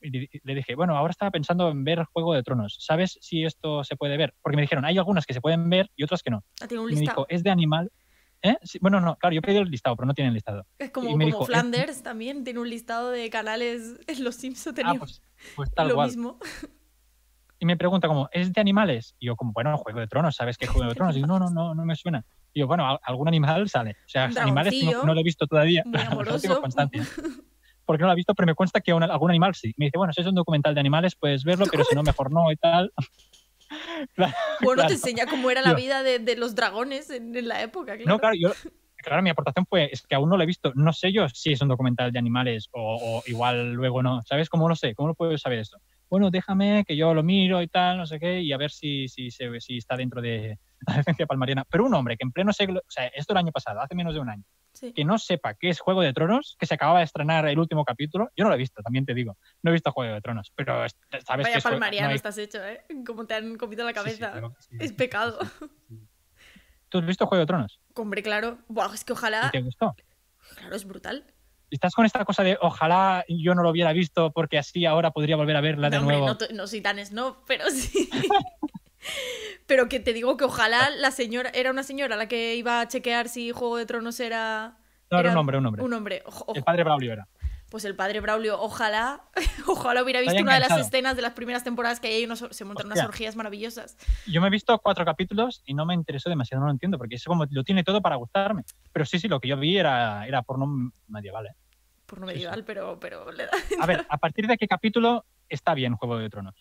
Y 0.00 0.28
le 0.42 0.54
dije, 0.54 0.74
bueno, 0.74 0.96
ahora 0.96 1.12
estaba 1.12 1.30
pensando 1.30 1.68
en 1.70 1.84
ver 1.84 2.04
Juego 2.12 2.34
de 2.34 2.42
Tronos. 2.42 2.76
¿Sabes 2.80 3.18
si 3.20 3.44
esto 3.44 3.84
se 3.84 3.96
puede 3.96 4.16
ver? 4.16 4.34
Porque 4.42 4.56
me 4.56 4.62
dijeron, 4.62 4.84
hay 4.84 4.98
algunas 4.98 5.26
que 5.26 5.34
se 5.34 5.40
pueden 5.40 5.70
ver 5.70 5.90
y 5.94 6.02
otras 6.02 6.22
que 6.22 6.30
no. 6.30 6.44
Ah, 6.60 6.66
tiene 6.66 6.82
un 6.82 6.90
Y 6.90 6.94
me 6.94 7.00
dijo, 7.02 7.26
es 7.28 7.44
de 7.44 7.50
animal. 7.50 7.90
¿Eh? 8.42 8.56
Sí, 8.62 8.78
bueno, 8.80 9.00
no, 9.00 9.16
claro, 9.16 9.34
yo 9.34 9.42
pedí 9.42 9.56
el 9.58 9.68
listado, 9.70 9.96
pero 9.96 10.06
no 10.06 10.14
tienen 10.14 10.32
listado. 10.32 10.66
Es 10.78 10.90
como, 10.90 11.06
y 11.10 11.16
me 11.16 11.24
como 11.24 11.26
dijo, 11.26 11.40
es- 11.42 11.46
Flanders 11.48 12.02
también 12.02 12.42
tiene 12.44 12.58
un 12.60 12.70
listado 12.70 13.10
de 13.10 13.28
canales 13.28 13.98
en 14.06 14.24
Los 14.24 14.36
Simpsons. 14.36 14.74
Tenía 14.74 14.92
Ah, 14.92 14.98
pues, 14.98 15.22
pues 15.56 15.70
tal 15.74 15.88
lo 15.88 15.94
cual. 15.96 16.08
mismo. 16.08 16.38
Y 17.58 17.66
me 17.66 17.76
pregunta 17.76 18.08
como, 18.08 18.28
¿es 18.32 18.52
de 18.52 18.60
animales? 18.60 19.14
Y 19.18 19.26
yo 19.26 19.36
como, 19.36 19.52
bueno, 19.52 19.76
Juego 19.76 20.00
de 20.00 20.06
Tronos, 20.06 20.34
¿sabes 20.34 20.56
qué 20.56 20.64
es 20.64 20.70
Juego 20.70 20.88
de 20.88 20.94
Tronos? 20.94 21.16
Y 21.16 21.20
yo, 21.20 21.26
no, 21.26 21.38
no, 21.38 21.50
no, 21.50 21.74
no 21.74 21.84
me 21.84 21.94
suena. 21.94 22.24
Y 22.54 22.60
yo, 22.60 22.66
bueno, 22.66 22.88
al- 22.88 22.98
algún 23.02 23.28
animal 23.28 23.68
sale. 23.68 23.92
O 23.92 24.08
sea, 24.08 24.24
animales 24.40 24.74
no, 24.82 25.04
no 25.04 25.14
lo 25.14 25.20
he 25.20 25.24
visto 25.24 25.46
todavía. 25.46 25.84
No 26.30 26.38
tengo 26.38 26.60
constancia. 26.60 27.04
Porque 27.84 28.02
no 28.02 28.06
lo 28.06 28.12
he 28.12 28.16
visto, 28.16 28.34
pero 28.34 28.46
me 28.46 28.54
consta 28.54 28.80
que 28.80 28.94
un- 28.94 29.02
algún 29.02 29.30
animal 29.30 29.54
sí. 29.54 29.74
Me 29.76 29.86
dice, 29.86 29.98
bueno, 29.98 30.12
si 30.12 30.20
es 30.22 30.26
un 30.26 30.34
documental 30.36 30.74
de 30.74 30.80
animales, 30.80 31.16
puedes 31.16 31.42
verlo, 31.44 31.66
pero 31.70 31.82
si 31.84 31.94
no, 31.94 32.02
mejor 32.04 32.32
no 32.32 32.50
y 32.52 32.56
tal. 32.56 32.92
Claro, 34.14 34.34
Bueno, 34.60 34.74
claro. 34.82 34.88
te 34.88 34.94
enseña 34.94 35.26
cómo 35.26 35.50
era 35.50 35.62
la 35.62 35.74
vida 35.74 36.02
de, 36.02 36.18
de 36.18 36.36
los 36.36 36.54
dragones 36.54 37.10
en, 37.10 37.36
en 37.36 37.48
la 37.48 37.62
época, 37.62 37.96
claro. 37.96 38.10
No, 38.10 38.18
claro, 38.18 38.34
yo, 38.38 38.52
claro, 38.96 39.22
mi 39.22 39.30
aportación 39.30 39.66
fue, 39.66 39.88
es 39.92 40.02
que 40.02 40.14
aún 40.14 40.28
no 40.28 40.36
lo 40.36 40.42
he 40.42 40.46
visto. 40.46 40.72
No 40.74 40.92
sé 40.92 41.12
yo 41.12 41.28
si 41.28 41.52
es 41.52 41.60
un 41.62 41.68
documental 41.68 42.12
de 42.12 42.18
animales 42.18 42.68
o, 42.72 42.98
o 43.00 43.22
igual 43.26 43.72
luego 43.72 44.02
no. 44.02 44.22
¿Sabes 44.22 44.48
cómo 44.48 44.68
lo 44.68 44.76
sé? 44.76 44.94
¿Cómo 44.94 45.08
lo 45.08 45.14
puedo 45.14 45.36
saber 45.38 45.60
esto? 45.60 45.78
Bueno, 46.08 46.30
déjame 46.30 46.84
que 46.84 46.96
yo 46.96 47.14
lo 47.14 47.22
miro 47.22 47.62
y 47.62 47.68
tal, 47.68 47.98
no 47.98 48.04
sé 48.04 48.18
qué, 48.18 48.40
y 48.40 48.52
a 48.52 48.56
ver 48.56 48.72
si, 48.72 49.06
si, 49.06 49.28
está 49.76 49.96
dentro 49.96 50.20
de 50.20 50.58
la 50.86 50.96
licencia 50.96 51.24
palmariana. 51.24 51.64
Pero 51.70 51.84
un 51.86 51.94
hombre 51.94 52.16
que 52.16 52.24
en 52.24 52.32
pleno 52.32 52.52
siglo, 52.52 52.80
o 52.80 52.90
sea, 52.90 53.06
esto 53.06 53.32
el 53.32 53.38
año 53.38 53.52
pasado, 53.52 53.80
hace 53.80 53.94
menos 53.94 54.14
de 54.14 54.20
un 54.20 54.28
año, 54.28 54.42
Sí. 54.80 54.92
que 54.94 55.04
no 55.04 55.18
sepa 55.18 55.54
qué 55.54 55.68
es 55.68 55.78
Juego 55.80 56.00
de 56.00 56.12
Tronos, 56.14 56.56
que 56.58 56.64
se 56.66 56.74
acababa 56.74 57.00
de 57.00 57.04
estrenar 57.04 57.46
el 57.46 57.58
último 57.58 57.84
capítulo, 57.84 58.30
yo 58.34 58.44
no 58.44 58.48
lo 58.50 58.56
he 58.56 58.58
visto, 58.58 58.82
también 58.82 59.04
te 59.04 59.12
digo. 59.14 59.36
No 59.62 59.70
he 59.70 59.74
visto 59.74 59.92
Juego 59.92 60.14
de 60.14 60.20
Tronos, 60.22 60.52
pero 60.56 60.84
es- 60.84 60.96
sabes 61.26 61.46
que 61.46 61.52
Vaya 61.52 61.58
Jue- 61.58 61.62
palmariano 61.62 62.06
no 62.06 62.10
hay- 62.12 62.16
estás 62.16 62.38
hecho, 62.38 62.64
¿eh? 62.64 62.82
Como 63.06 63.26
te 63.26 63.34
han 63.34 63.56
comido 63.58 63.84
la 63.84 63.90
sí, 63.90 63.94
cabeza. 63.94 64.32
que 64.32 64.48
sí. 64.62 64.76
Es 64.80 64.92
pecado. 64.92 65.38
¿Tú 66.88 66.98
has 66.98 67.06
visto 67.06 67.26
Juego 67.26 67.40
de 67.40 67.46
Tronos? 67.46 67.80
Hombre, 67.94 68.22
claro. 68.22 68.58
Buah, 68.68 68.94
es 68.94 69.04
que 69.04 69.12
¿Y 69.12 69.16
ojalá. 69.16 69.50
te 69.50 69.60
gustó? 69.60 69.94
Claro, 70.56 70.74
es 70.74 70.84
brutal. 70.86 71.24
estás 71.70 71.94
con 71.94 72.04
esta 72.04 72.24
cosa 72.24 72.42
de 72.42 72.58
ojalá 72.60 73.24
yo 73.28 73.54
no 73.54 73.62
lo 73.62 73.70
hubiera 73.70 73.92
visto 73.92 74.32
porque 74.32 74.58
así 74.58 74.86
ahora 74.86 75.12
podría 75.12 75.36
volver 75.36 75.54
a 75.56 75.60
verla 75.60 75.88
de 75.88 75.98
hombre, 75.98 76.18
nuevo. 76.18 76.36
no, 76.50 76.56
no 76.56 76.66
Titanes, 76.66 77.12
no, 77.12 77.44
pero 77.46 77.70
sí. 77.70 78.10
pero 79.66 79.88
que 79.88 80.00
te 80.00 80.12
digo 80.12 80.36
que 80.36 80.44
ojalá 80.44 80.90
la 80.90 81.10
señora. 81.10 81.50
Era 81.54 81.70
una 81.70 81.82
señora 81.82 82.16
la 82.16 82.28
que 82.28 82.56
iba 82.56 82.80
a 82.80 82.88
chequear 82.88 83.28
si 83.28 83.52
Juego 83.52 83.76
de 83.76 83.86
Tronos 83.86 84.20
era. 84.20 84.78
No, 85.10 85.18
era 85.18 85.30
era 85.30 85.32
un 85.32 85.38
hombre, 85.38 85.58
un 85.58 85.66
hombre. 85.66 85.82
Un 85.82 85.92
hombre. 85.92 86.22
Ojo-. 86.26 86.54
El 86.54 86.62
padre 86.62 86.84
Braulio 86.84 87.12
era. 87.12 87.28
Pues 87.70 87.84
el 87.84 87.94
padre 87.94 88.18
Braulio, 88.18 88.60
ojalá, 88.60 89.22
ojalá 89.68 90.02
hubiera 90.02 90.20
visto 90.20 90.42
una 90.42 90.54
de 90.54 90.60
las 90.60 90.76
escenas 90.76 91.14
de 91.14 91.22
las 91.22 91.34
primeras 91.34 91.62
temporadas 91.62 92.00
que 92.00 92.08
hay 92.08 92.24
unos, 92.24 92.44
se 92.50 92.64
montan 92.64 92.86
unas 92.86 93.04
orgías 93.04 93.36
maravillosas. 93.36 93.96
Yo 94.26 94.40
me 94.40 94.48
he 94.48 94.50
visto 94.50 94.76
cuatro 94.80 95.04
capítulos 95.04 95.62
y 95.64 95.74
no 95.74 95.86
me 95.86 95.94
interesó 95.94 96.28
demasiado, 96.28 96.60
no 96.60 96.66
lo 96.66 96.72
entiendo, 96.72 96.98
porque 96.98 97.14
eso 97.14 97.30
como 97.30 97.46
lo 97.48 97.62
tiene 97.62 97.84
todo 97.84 98.02
para 98.02 98.16
gustarme. 98.16 98.64
Pero 98.92 99.06
sí, 99.06 99.20
sí, 99.20 99.28
lo 99.28 99.38
que 99.38 99.46
yo 99.46 99.56
vi 99.56 99.78
era, 99.78 100.26
era 100.26 100.42
porno 100.42 100.90
medieval. 101.06 101.46
¿eh? 101.46 101.54
Porno 102.06 102.26
Sí, 102.26 102.32
sí. 102.32 102.34
medieval, 102.38 102.64
pero, 102.64 102.98
pero 102.98 103.30
le 103.30 103.46
da. 103.46 103.52
A 103.80 103.86
ver, 103.86 104.04
a 104.08 104.18
partir 104.18 104.48
de 104.48 104.58
qué 104.58 104.66
capítulo 104.66 105.24
está 105.48 105.72
bien 105.74 105.94
Juego 105.94 106.18
de 106.18 106.28
Tronos. 106.28 106.56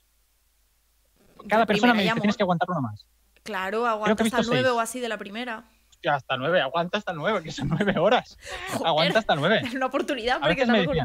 Cada 1.47 1.65
persona 1.65 1.93
me 1.93 2.03
dice 2.03 2.15
tienes 2.15 2.37
que 2.37 2.43
aguantar 2.43 2.69
uno 2.69 2.81
más. 2.81 3.05
Claro, 3.43 3.85
aguanta 3.87 4.23
hasta 4.23 4.37
el 4.37 4.41
visto 4.41 4.51
9 4.53 4.63
seis. 4.67 4.75
o 4.75 4.79
así 4.79 4.99
de 4.99 5.09
la 5.09 5.17
primera. 5.17 5.63
Hostia, 5.89 6.15
hasta 6.15 6.37
nueve, 6.37 6.61
aguanta 6.61 6.97
hasta 6.97 7.11
nueve, 7.13 7.43
que 7.43 7.51
son 7.51 7.67
nueve 7.69 7.97
horas. 7.99 8.37
Joder, 8.71 8.87
Aguanta 8.87 9.19
hasta 9.19 9.35
nueve. 9.35 9.59
Es 9.65 9.73
una 9.73 9.87
oportunidad 9.87 10.39
porque 10.39 10.61
es 10.61 10.67
la 10.67 10.73
me 10.73 10.79
mejor, 10.79 10.95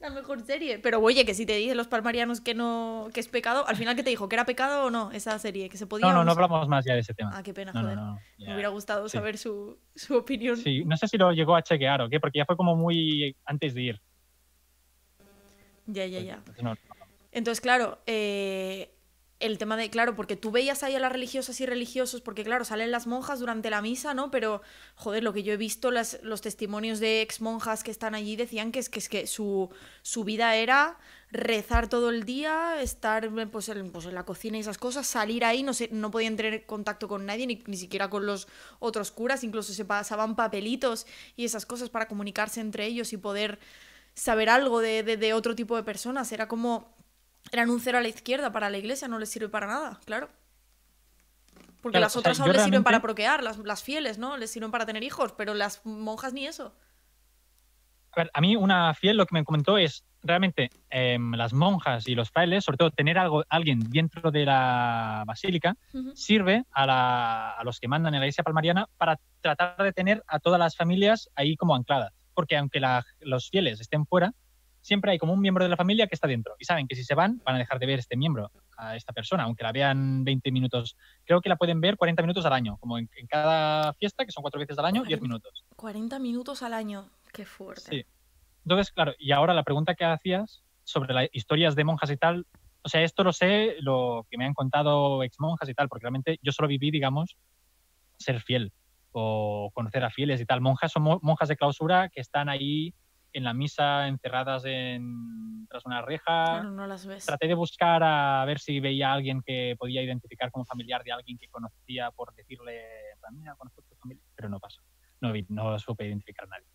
la 0.00 0.10
mejor 0.10 0.42
serie. 0.42 0.78
Pero 0.78 1.00
oye, 1.00 1.24
que 1.24 1.34
si 1.34 1.44
te 1.44 1.54
dicen 1.56 1.76
los 1.76 1.88
palmarianos 1.88 2.40
que 2.40 2.54
no 2.54 3.08
que 3.12 3.18
es 3.20 3.26
pecado, 3.26 3.66
al 3.66 3.74
final, 3.76 3.96
¿qué 3.96 4.04
te 4.04 4.10
dijo? 4.10 4.28
¿Que 4.28 4.36
era 4.36 4.44
pecado 4.44 4.84
o 4.86 4.90
no 4.90 5.10
esa 5.10 5.36
serie? 5.40 5.68
¿Que 5.68 5.76
se 5.76 5.86
podía 5.88 6.06
no, 6.06 6.12
no, 6.12 6.24
no 6.24 6.30
hablamos 6.32 6.68
más 6.68 6.84
ya 6.84 6.94
de 6.94 7.00
ese 7.00 7.14
tema. 7.14 7.32
Ah, 7.34 7.42
qué 7.42 7.52
pena, 7.52 7.72
No, 7.72 7.82
no, 7.82 7.88
joder. 7.88 8.46
Me 8.48 8.52
hubiera 8.54 8.68
gustado 8.68 9.08
Sí. 9.08 9.16
saber 9.18 9.38
su, 9.38 9.76
su 9.96 10.16
opinión. 10.16 10.56
Sí, 10.56 10.84
no 10.84 10.96
sé 10.96 11.08
si 11.08 11.16
lo 11.18 11.32
llegó 11.32 11.56
a 11.56 11.62
chequear 11.62 12.02
o 12.02 12.08
qué, 12.08 12.20
porque 12.20 12.38
ya 12.38 12.44
fue 12.44 12.56
como 12.56 12.76
muy 12.76 13.34
antes 13.46 13.74
de 13.74 13.82
ir. 13.82 14.00
Ya, 15.86 16.06
ya, 16.06 16.20
ya. 16.20 16.34
Entonces, 16.34 16.62
no- 16.62 16.74
Entonces, 17.32 17.60
claro, 17.60 17.98
eh, 18.06 18.93
el 19.46 19.58
tema 19.58 19.76
de, 19.76 19.90
claro, 19.90 20.14
porque 20.16 20.36
tú 20.36 20.50
veías 20.50 20.82
ahí 20.82 20.94
a 20.94 20.98
las 20.98 21.12
religiosas 21.12 21.60
y 21.60 21.66
religiosos, 21.66 22.20
porque 22.20 22.44
claro, 22.44 22.64
salen 22.64 22.90
las 22.90 23.06
monjas 23.06 23.40
durante 23.40 23.70
la 23.70 23.82
misa, 23.82 24.14
¿no? 24.14 24.30
Pero, 24.30 24.62
joder, 24.96 25.22
lo 25.22 25.32
que 25.32 25.42
yo 25.42 25.52
he 25.52 25.56
visto, 25.56 25.90
las, 25.90 26.18
los 26.22 26.40
testimonios 26.40 27.00
de 27.00 27.22
ex 27.22 27.40
monjas 27.40 27.84
que 27.84 27.90
están 27.90 28.14
allí 28.14 28.36
decían 28.36 28.72
que 28.72 28.78
es 28.80 28.88
que, 28.88 28.98
es 28.98 29.08
que 29.08 29.26
su, 29.26 29.70
su 30.02 30.24
vida 30.24 30.56
era 30.56 30.98
rezar 31.30 31.88
todo 31.88 32.10
el 32.10 32.24
día, 32.24 32.80
estar 32.80 33.28
pues, 33.50 33.68
en, 33.68 33.90
pues, 33.90 34.06
en 34.06 34.14
la 34.14 34.24
cocina 34.24 34.56
y 34.56 34.60
esas 34.60 34.78
cosas, 34.78 35.06
salir 35.06 35.44
ahí, 35.44 35.62
no, 35.62 35.74
sé, 35.74 35.88
no 35.92 36.10
podían 36.10 36.36
tener 36.36 36.64
contacto 36.64 37.08
con 37.08 37.26
nadie, 37.26 37.46
ni, 37.46 37.62
ni 37.66 37.76
siquiera 37.76 38.08
con 38.08 38.24
los 38.26 38.46
otros 38.78 39.10
curas, 39.10 39.42
incluso 39.44 39.72
se 39.72 39.84
pasaban 39.84 40.36
papelitos 40.36 41.06
y 41.36 41.44
esas 41.44 41.66
cosas 41.66 41.90
para 41.90 42.06
comunicarse 42.08 42.60
entre 42.60 42.86
ellos 42.86 43.12
y 43.12 43.16
poder 43.16 43.58
saber 44.14 44.48
algo 44.48 44.80
de, 44.80 45.02
de- 45.02 45.16
de 45.16 45.32
otro 45.34 45.54
tipo 45.54 45.76
de 45.76 45.82
personas. 45.82 46.30
Era 46.32 46.48
como. 46.48 46.92
Eran 47.52 47.70
un 47.70 47.80
cero 47.80 47.98
a 47.98 48.00
la 48.00 48.08
izquierda 48.08 48.52
para 48.52 48.70
la 48.70 48.78
iglesia, 48.78 49.08
no 49.08 49.18
les 49.18 49.30
sirve 49.30 49.48
para 49.48 49.66
nada, 49.66 50.00
claro. 50.04 50.28
Porque 51.82 51.92
Claro, 51.98 52.04
las 52.06 52.12
sea, 52.12 52.20
otras 52.20 52.40
aún 52.40 52.52
les 52.52 52.62
sirven 52.64 52.82
para 52.82 53.00
procrear, 53.02 53.42
las, 53.42 53.58
las 53.58 53.82
fieles, 53.82 54.18
¿no? 54.18 54.36
Les 54.36 54.50
sirven 54.50 54.70
para 54.70 54.86
tener 54.86 55.02
hijos, 55.02 55.32
pero 55.32 55.54
las 55.54 55.84
monjas 55.84 56.32
ni 56.32 56.46
eso. 56.46 56.74
A 58.12 58.20
ver, 58.22 58.30
a 58.32 58.40
mí 58.40 58.56
una 58.56 58.94
fiel 58.94 59.16
lo 59.16 59.26
que 59.26 59.34
me 59.34 59.44
comentó 59.44 59.76
es 59.76 60.04
realmente 60.22 60.70
em, 60.88 61.32
las 61.34 61.52
monjas 61.52 62.08
y 62.08 62.14
los 62.14 62.30
frailes, 62.30 62.64
sobre 62.64 62.78
todo 62.78 62.90
tener 62.90 63.18
algo, 63.18 63.44
alguien 63.50 63.80
dentro 63.90 64.30
de 64.30 64.46
la 64.46 65.24
basílica, 65.26 65.76
sirve 66.14 66.64
a, 66.70 66.86
la- 66.86 67.50
a 67.50 67.64
los 67.64 67.78
que 67.80 67.88
mandan 67.88 68.14
en 68.14 68.20
la 68.20 68.26
iglesia 68.26 68.42
palmariana 68.44 68.88
para 68.96 69.18
tratar 69.42 69.76
de 69.82 69.92
tener 69.92 70.24
a 70.26 70.38
todas 70.38 70.58
las 70.58 70.76
familias 70.76 71.28
ahí 71.34 71.56
como 71.56 71.74
ancladas. 71.76 72.12
Porque 72.32 72.56
aunque 72.56 72.80
la- 72.80 73.04
los 73.20 73.50
fieles 73.50 73.80
estén 73.80 74.06
fuera, 74.06 74.32
siempre 74.84 75.12
hay 75.12 75.18
como 75.18 75.32
un 75.32 75.40
miembro 75.40 75.64
de 75.64 75.70
la 75.70 75.76
familia 75.78 76.06
que 76.06 76.14
está 76.14 76.28
dentro. 76.28 76.54
Y 76.58 76.66
saben 76.66 76.86
que 76.86 76.94
si 76.94 77.04
se 77.04 77.14
van, 77.14 77.40
van 77.42 77.54
a 77.54 77.58
dejar 77.58 77.78
de 77.78 77.86
ver 77.86 77.98
este 77.98 78.16
miembro, 78.18 78.50
a 78.76 78.96
esta 78.96 79.12
persona, 79.14 79.44
aunque 79.44 79.62
la 79.62 79.72
vean 79.72 80.24
20 80.24 80.52
minutos. 80.52 80.94
Creo 81.24 81.40
que 81.40 81.48
la 81.48 81.56
pueden 81.56 81.80
ver 81.80 81.96
40 81.96 82.20
minutos 82.22 82.44
al 82.44 82.52
año, 82.52 82.76
como 82.78 82.98
en, 82.98 83.08
en 83.16 83.26
cada 83.26 83.94
fiesta, 83.94 84.26
que 84.26 84.30
son 84.32 84.42
cuatro 84.42 84.60
veces 84.60 84.78
al 84.78 84.84
año, 84.84 85.02
10 85.04 85.20
40. 85.20 85.22
minutos. 85.22 85.64
40 85.76 86.18
minutos 86.18 86.62
al 86.62 86.74
año. 86.74 87.08
Qué 87.32 87.46
fuerte. 87.46 87.82
Sí. 87.88 88.04
Entonces, 88.64 88.92
claro, 88.92 89.14
y 89.18 89.32
ahora 89.32 89.54
la 89.54 89.62
pregunta 89.62 89.94
que 89.94 90.04
hacías 90.04 90.62
sobre 90.84 91.14
las 91.14 91.28
historias 91.32 91.74
de 91.76 91.84
monjas 91.84 92.10
y 92.10 92.16
tal, 92.18 92.46
o 92.82 92.88
sea, 92.90 93.02
esto 93.02 93.24
lo 93.24 93.32
sé, 93.32 93.76
lo 93.80 94.26
que 94.30 94.36
me 94.36 94.44
han 94.44 94.52
contado 94.54 95.22
ex 95.22 95.40
monjas 95.40 95.68
y 95.68 95.74
tal, 95.74 95.88
porque 95.88 96.02
realmente 96.02 96.38
yo 96.42 96.52
solo 96.52 96.68
viví, 96.68 96.90
digamos, 96.90 97.36
ser 98.18 98.42
fiel 98.42 98.70
o 99.12 99.70
conocer 99.72 100.04
a 100.04 100.10
fieles 100.10 100.40
y 100.40 100.44
tal. 100.46 100.60
Monjas 100.60 100.92
son 100.92 101.04
mo- 101.04 101.20
monjas 101.22 101.48
de 101.48 101.56
clausura 101.56 102.08
que 102.10 102.20
están 102.20 102.48
ahí 102.50 102.92
en 103.34 103.44
la 103.44 103.52
misa 103.52 104.08
encerradas 104.08 104.64
en, 104.64 105.66
tras 105.68 105.84
una 105.84 106.00
reja. 106.00 106.44
Claro, 106.44 106.70
no 106.70 106.86
las 106.86 107.04
ves. 107.06 107.26
Traté 107.26 107.48
de 107.48 107.54
buscar 107.54 108.02
a 108.02 108.44
ver 108.46 108.58
si 108.58 108.80
veía 108.80 109.10
a 109.10 109.14
alguien 109.14 109.42
que 109.44 109.76
podía 109.78 110.02
identificar 110.02 110.50
como 110.50 110.64
familiar 110.64 111.02
de 111.04 111.12
alguien 111.12 111.36
que 111.36 111.48
conocía 111.48 112.10
por 112.12 112.34
decirle, 112.34 112.82
mira, 113.32 113.54
conozco 113.56 113.82
a 113.82 113.84
tu 113.88 113.96
familia, 113.96 114.22
pero 114.34 114.48
no 114.48 114.58
pasó. 114.60 114.80
No, 115.20 115.32
vi- 115.32 115.46
no 115.48 115.78
supe 115.78 116.06
identificar 116.06 116.46
a 116.46 116.48
nadie. 116.48 116.66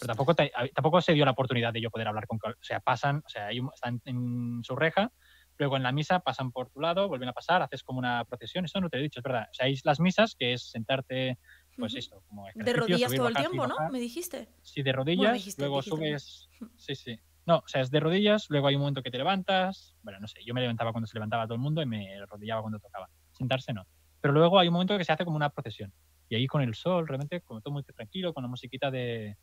Pero 0.00 0.12
Ostras. 0.12 0.16
tampoco, 0.16 0.34
tampoco 0.74 1.00
se 1.00 1.12
dio 1.12 1.24
la 1.24 1.30
oportunidad 1.30 1.72
de 1.72 1.80
yo 1.80 1.90
poder 1.90 2.08
hablar 2.08 2.26
con... 2.26 2.38
O 2.38 2.54
sea, 2.62 2.80
pasan, 2.80 3.18
o 3.18 3.28
sea, 3.28 3.50
están 3.50 4.00
en 4.04 4.60
su 4.64 4.74
reja, 4.74 5.12
luego 5.56 5.76
en 5.76 5.84
la 5.84 5.92
misa 5.92 6.18
pasan 6.18 6.50
por 6.50 6.68
tu 6.70 6.80
lado, 6.80 7.06
vuelven 7.06 7.28
a 7.28 7.32
pasar, 7.32 7.62
haces 7.62 7.84
como 7.84 8.00
una 8.00 8.24
procesión, 8.24 8.64
eso 8.64 8.80
no 8.80 8.88
te 8.90 8.96
lo 8.96 9.02
he 9.02 9.04
dicho, 9.04 9.20
es 9.20 9.22
verdad. 9.22 9.46
O 9.50 9.54
sea, 9.54 9.66
hay 9.66 9.76
las 9.84 10.00
misas, 10.00 10.34
que 10.36 10.52
es 10.54 10.68
sentarte, 10.68 11.38
pues 11.76 11.92
Ujú. 11.92 11.98
esto, 11.98 12.22
como 12.28 12.46
De 12.54 12.72
rodillas 12.72 13.10
subir, 13.10 13.18
todo 13.18 13.28
el 13.28 13.34
bajar, 13.34 13.50
tiempo, 13.50 13.66
¿no? 13.66 13.76
Me 13.90 13.98
dijiste. 14.00 14.48
Sí, 14.62 14.82
de 14.82 14.92
rodillas, 14.92 15.32
dijiste, 15.34 15.62
luego 15.62 15.76
dijiste, 15.76 15.96
subes... 15.96 16.48
Sí, 16.76 16.94
sí. 16.94 17.18
No, 17.46 17.58
o 17.58 17.64
sea, 17.66 17.82
es 17.82 17.90
de 17.90 18.00
rodillas, 18.00 18.46
luego 18.48 18.68
hay 18.68 18.74
un 18.76 18.80
momento 18.80 19.02
que 19.02 19.10
te 19.10 19.18
levantas, 19.18 19.94
bueno, 20.02 20.18
no 20.20 20.26
sé, 20.28 20.40
yo 20.44 20.54
me 20.54 20.60
levantaba 20.62 20.92
cuando 20.92 21.06
se 21.06 21.14
levantaba 21.14 21.44
todo 21.44 21.54
el 21.54 21.60
mundo 21.60 21.82
y 21.82 21.86
me 21.86 22.16
arrodillaba 22.20 22.62
cuando 22.62 22.78
tocaba. 22.78 23.08
Sentarse 23.32 23.72
no. 23.72 23.86
Pero 24.20 24.32
luego 24.32 24.58
hay 24.58 24.68
un 24.68 24.74
momento 24.74 24.96
que 24.96 25.04
se 25.04 25.12
hace 25.12 25.24
como 25.24 25.36
una 25.36 25.50
procesión. 25.50 25.92
Y 26.30 26.36
ahí 26.36 26.46
con 26.46 26.62
el 26.62 26.74
sol, 26.74 27.06
realmente, 27.06 27.42
como 27.42 27.60
todo 27.60 27.74
muy 27.74 27.82
tranquilo, 27.82 28.32
con 28.32 28.42
la 28.42 28.48
musiquita 28.48 28.90
de... 28.90 29.36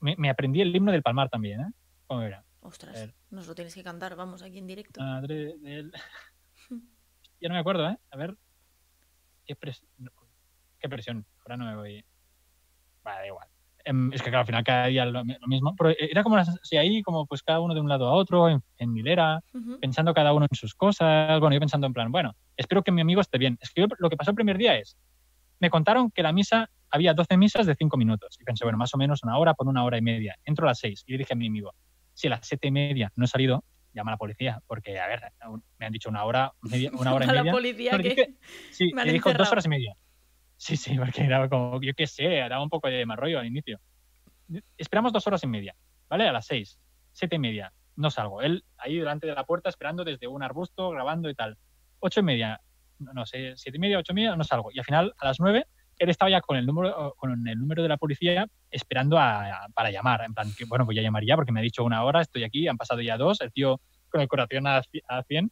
Me, 0.00 0.16
me 0.16 0.30
aprendí 0.30 0.62
el 0.62 0.74
himno 0.74 0.90
del 0.92 1.02
Palmar 1.02 1.28
también, 1.28 1.60
¿eh? 1.60 1.72
¿Cómo 2.06 2.22
era? 2.22 2.44
Ostras, 2.62 3.14
nos 3.30 3.46
lo 3.46 3.54
tienes 3.54 3.74
que 3.74 3.82
cantar, 3.84 4.16
vamos, 4.16 4.42
aquí 4.42 4.58
en 4.58 4.66
directo. 4.66 5.00
Madre 5.00 5.58
del... 5.58 5.92
ya 7.40 7.48
no 7.48 7.54
me 7.54 7.60
acuerdo, 7.60 7.88
¿eh? 7.90 7.98
A 8.10 8.16
ver. 8.16 8.36
¿Qué, 9.44 9.54
pres- 9.56 9.84
¿Qué 10.80 10.88
presión? 10.88 11.24
Ahora 11.44 11.56
no 11.56 11.64
me 11.66 11.76
voy... 11.76 12.04
Vale, 13.04 13.20
da 13.20 13.26
igual. 13.26 13.48
Em, 13.84 14.12
es 14.12 14.20
que 14.22 14.28
claro, 14.28 14.40
al 14.40 14.46
final 14.46 14.64
cada 14.64 14.86
día 14.86 15.04
lo, 15.06 15.22
lo 15.24 15.46
mismo. 15.48 15.74
Pero 15.76 15.94
era 15.98 16.22
como 16.22 16.36
si 16.62 16.76
ahí, 16.76 17.02
como 17.02 17.26
pues 17.26 17.42
cada 17.42 17.60
uno 17.60 17.74
de 17.74 17.80
un 17.80 17.88
lado 17.88 18.08
a 18.08 18.12
otro, 18.12 18.48
en, 18.48 18.62
en 18.78 18.96
hilera, 18.96 19.40
pensando 19.80 20.12
cada 20.14 20.32
uno 20.32 20.46
en 20.50 20.56
sus 20.56 20.74
cosas. 20.74 21.40
Bueno, 21.40 21.54
yo 21.54 21.60
pensando 21.60 21.86
en 21.86 21.92
plan, 21.92 22.12
bueno, 22.12 22.34
espero 22.56 22.82
que 22.82 22.92
mi 22.92 23.00
amigo 23.00 23.20
esté 23.20 23.38
bien. 23.38 23.56
Es 23.60 23.70
que 23.70 23.82
yo 23.82 23.86
lo 23.98 24.10
que 24.10 24.16
pasó 24.16 24.30
el 24.32 24.34
primer 24.36 24.58
día 24.58 24.76
es, 24.76 24.96
me 25.60 25.70
contaron 25.70 26.10
que 26.10 26.22
la 26.22 26.32
misa, 26.32 26.68
había 26.90 27.14
12 27.14 27.36
misas 27.36 27.66
de 27.66 27.74
5 27.74 27.96
minutos. 27.96 28.36
Y 28.40 28.44
pensé, 28.44 28.64
bueno, 28.64 28.76
más 28.78 28.92
o 28.94 28.98
menos 28.98 29.22
una 29.22 29.38
hora 29.38 29.54
por 29.54 29.66
una 29.68 29.84
hora 29.84 29.96
y 29.98 30.02
media. 30.02 30.36
Entro 30.44 30.66
a 30.66 30.70
las 30.70 30.78
6 30.80 31.02
y 31.06 31.12
le 31.12 31.18
dije 31.18 31.32
a 31.34 31.36
mi 31.36 31.46
amigo, 31.46 31.72
si 32.12 32.26
a 32.26 32.30
las 32.30 32.46
7 32.46 32.68
y 32.68 32.70
media 32.70 33.10
no 33.16 33.24
he 33.24 33.28
salido, 33.28 33.64
llama 33.94 34.10
a 34.10 34.14
la 34.14 34.18
policía, 34.18 34.60
porque, 34.66 34.98
a 35.00 35.06
ver, 35.06 35.20
me 35.78 35.86
han 35.86 35.92
dicho 35.92 36.08
una 36.10 36.24
hora, 36.24 36.52
media, 36.62 36.90
una 36.92 37.14
hora 37.14 37.24
y 37.24 37.28
A 37.30 37.32
la 37.32 37.40
media. 37.42 37.52
policía 37.52 37.92
No, 37.92 37.98
que... 37.98 38.08
dije- 38.10 38.34
sí, 38.70 38.90
me 38.94 39.00
han 39.02 39.06
le 39.06 39.12
dijo 39.14 39.32
dos 39.32 39.50
horas 39.50 39.64
y 39.64 39.68
media. 39.68 39.94
Sí, 40.60 40.76
sí, 40.76 40.94
porque 40.98 41.22
era 41.24 41.48
como, 41.48 41.80
yo 41.80 41.94
qué 41.96 42.06
sé, 42.06 42.24
daba 42.24 42.62
un 42.62 42.68
poco 42.68 42.88
de 42.88 43.06
mal 43.06 43.18
al 43.18 43.46
inicio. 43.46 43.80
Esperamos 44.76 45.10
dos 45.10 45.26
horas 45.26 45.42
y 45.42 45.46
media, 45.46 45.74
¿vale? 46.06 46.28
A 46.28 46.32
las 46.32 46.44
seis, 46.44 46.78
siete 47.12 47.36
y 47.36 47.38
media, 47.38 47.72
no 47.96 48.10
salgo. 48.10 48.42
Él 48.42 48.62
ahí 48.76 48.98
delante 48.98 49.26
de 49.26 49.34
la 49.34 49.44
puerta 49.44 49.70
esperando 49.70 50.04
desde 50.04 50.26
un 50.26 50.42
arbusto, 50.42 50.90
grabando 50.90 51.30
y 51.30 51.34
tal. 51.34 51.56
Ocho 52.00 52.20
y 52.20 52.24
media, 52.24 52.60
no, 52.98 53.24
sé, 53.24 53.54
siete 53.56 53.78
y 53.78 53.80
media, 53.80 53.98
ocho 54.00 54.12
y 54.12 54.16
media, 54.16 54.36
no 54.36 54.44
salgo. 54.44 54.70
Y 54.70 54.78
al 54.78 54.84
final, 54.84 55.14
a 55.18 55.24
las 55.24 55.40
nueve, 55.40 55.64
él 55.96 56.10
estaba 56.10 56.30
ya 56.30 56.42
con 56.42 56.58
el 56.58 56.66
número, 56.66 57.14
con 57.16 57.48
el 57.48 57.58
número 57.58 57.82
de 57.82 57.88
la 57.88 57.96
policía 57.96 58.46
esperando 58.70 59.18
a- 59.18 59.64
a- 59.64 59.68
para 59.72 59.90
llamar. 59.90 60.20
En 60.26 60.34
plan, 60.34 60.52
bueno, 60.68 60.84
pues 60.84 60.94
ya 60.94 61.02
llamaría 61.02 61.36
porque 61.36 61.52
me 61.52 61.60
ha 61.60 61.62
dicho 61.62 61.84
una 61.84 62.04
hora, 62.04 62.20
estoy 62.20 62.44
aquí, 62.44 62.68
han 62.68 62.76
pasado 62.76 63.00
ya 63.00 63.16
dos, 63.16 63.40
el 63.40 63.50
tío 63.50 63.80
con 64.10 64.20
el 64.20 64.28
corazón 64.28 64.66
a, 64.66 64.82
a 65.08 65.22
100 65.22 65.50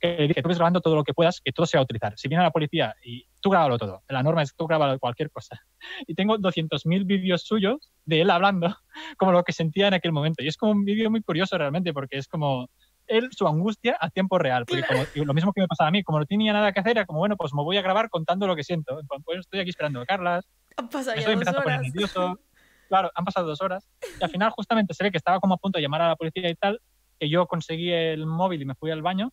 que 0.00 0.28
dije, 0.28 0.42
tú 0.42 0.48
ves 0.48 0.58
grabando 0.58 0.80
todo 0.80 0.94
lo 0.94 1.04
que 1.04 1.14
puedas, 1.14 1.40
que 1.40 1.52
todo 1.52 1.66
se 1.66 1.76
va 1.76 1.80
a 1.80 1.84
utilizar. 1.84 2.14
Si 2.16 2.28
viene 2.28 2.42
la 2.42 2.50
policía 2.50 2.94
y 3.02 3.26
tú 3.40 3.50
grábalo 3.50 3.78
todo. 3.78 4.02
La 4.08 4.22
norma 4.22 4.42
es 4.42 4.52
que 4.52 4.56
tú 4.56 4.66
grabalo 4.66 4.98
cualquier 4.98 5.30
cosa. 5.30 5.60
Y 6.06 6.14
tengo 6.14 6.38
200.000 6.38 7.06
vídeos 7.06 7.42
suyos 7.42 7.92
de 8.04 8.22
él 8.22 8.30
hablando, 8.30 8.74
como 9.18 9.32
lo 9.32 9.42
que 9.42 9.52
sentía 9.52 9.88
en 9.88 9.94
aquel 9.94 10.12
momento. 10.12 10.42
Y 10.42 10.48
es 10.48 10.56
como 10.56 10.72
un 10.72 10.84
vídeo 10.84 11.10
muy 11.10 11.22
curioso 11.22 11.56
realmente, 11.58 11.92
porque 11.92 12.18
es 12.18 12.28
como 12.28 12.68
él, 13.06 13.28
su 13.32 13.46
angustia 13.46 13.96
a 14.00 14.10
tiempo 14.10 14.38
real. 14.38 14.64
Porque 14.66 14.82
como, 14.82 15.04
lo 15.26 15.34
mismo 15.34 15.52
que 15.52 15.60
me 15.60 15.68
pasaba 15.68 15.88
a 15.88 15.90
mí, 15.90 16.02
como 16.02 16.18
no 16.18 16.26
tenía 16.26 16.52
nada 16.52 16.72
que 16.72 16.80
hacer, 16.80 16.92
era 16.92 17.06
como, 17.06 17.18
bueno, 17.18 17.36
pues 17.36 17.52
me 17.52 17.62
voy 17.62 17.76
a 17.76 17.82
grabar 17.82 18.08
contando 18.08 18.46
lo 18.46 18.56
que 18.56 18.64
siento. 18.64 18.98
Pues 19.24 19.40
estoy 19.40 19.60
aquí 19.60 19.70
esperando 19.70 20.00
a 20.00 20.06
Carlas, 20.06 20.46
Han 20.76 20.88
pasado 20.88 21.16
estoy 21.16 21.24
dos 21.24 21.32
empezando 21.34 21.60
a 21.60 21.62
poner 21.62 21.78
horas. 21.80 21.92
nervioso. 21.92 22.38
Claro, 22.86 23.10
han 23.14 23.24
pasado 23.24 23.46
dos 23.46 23.62
horas. 23.62 23.88
Y 24.20 24.22
al 24.22 24.30
final, 24.30 24.50
justamente, 24.50 24.92
se 24.92 25.02
ve 25.02 25.10
que 25.10 25.16
estaba 25.16 25.40
como 25.40 25.54
a 25.54 25.56
punto 25.56 25.78
de 25.78 25.82
llamar 25.82 26.02
a 26.02 26.08
la 26.08 26.16
policía 26.16 26.50
y 26.50 26.54
tal, 26.54 26.80
que 27.18 27.30
yo 27.30 27.46
conseguí 27.46 27.90
el 27.90 28.26
móvil 28.26 28.60
y 28.60 28.66
me 28.66 28.74
fui 28.74 28.90
al 28.90 29.00
baño 29.00 29.32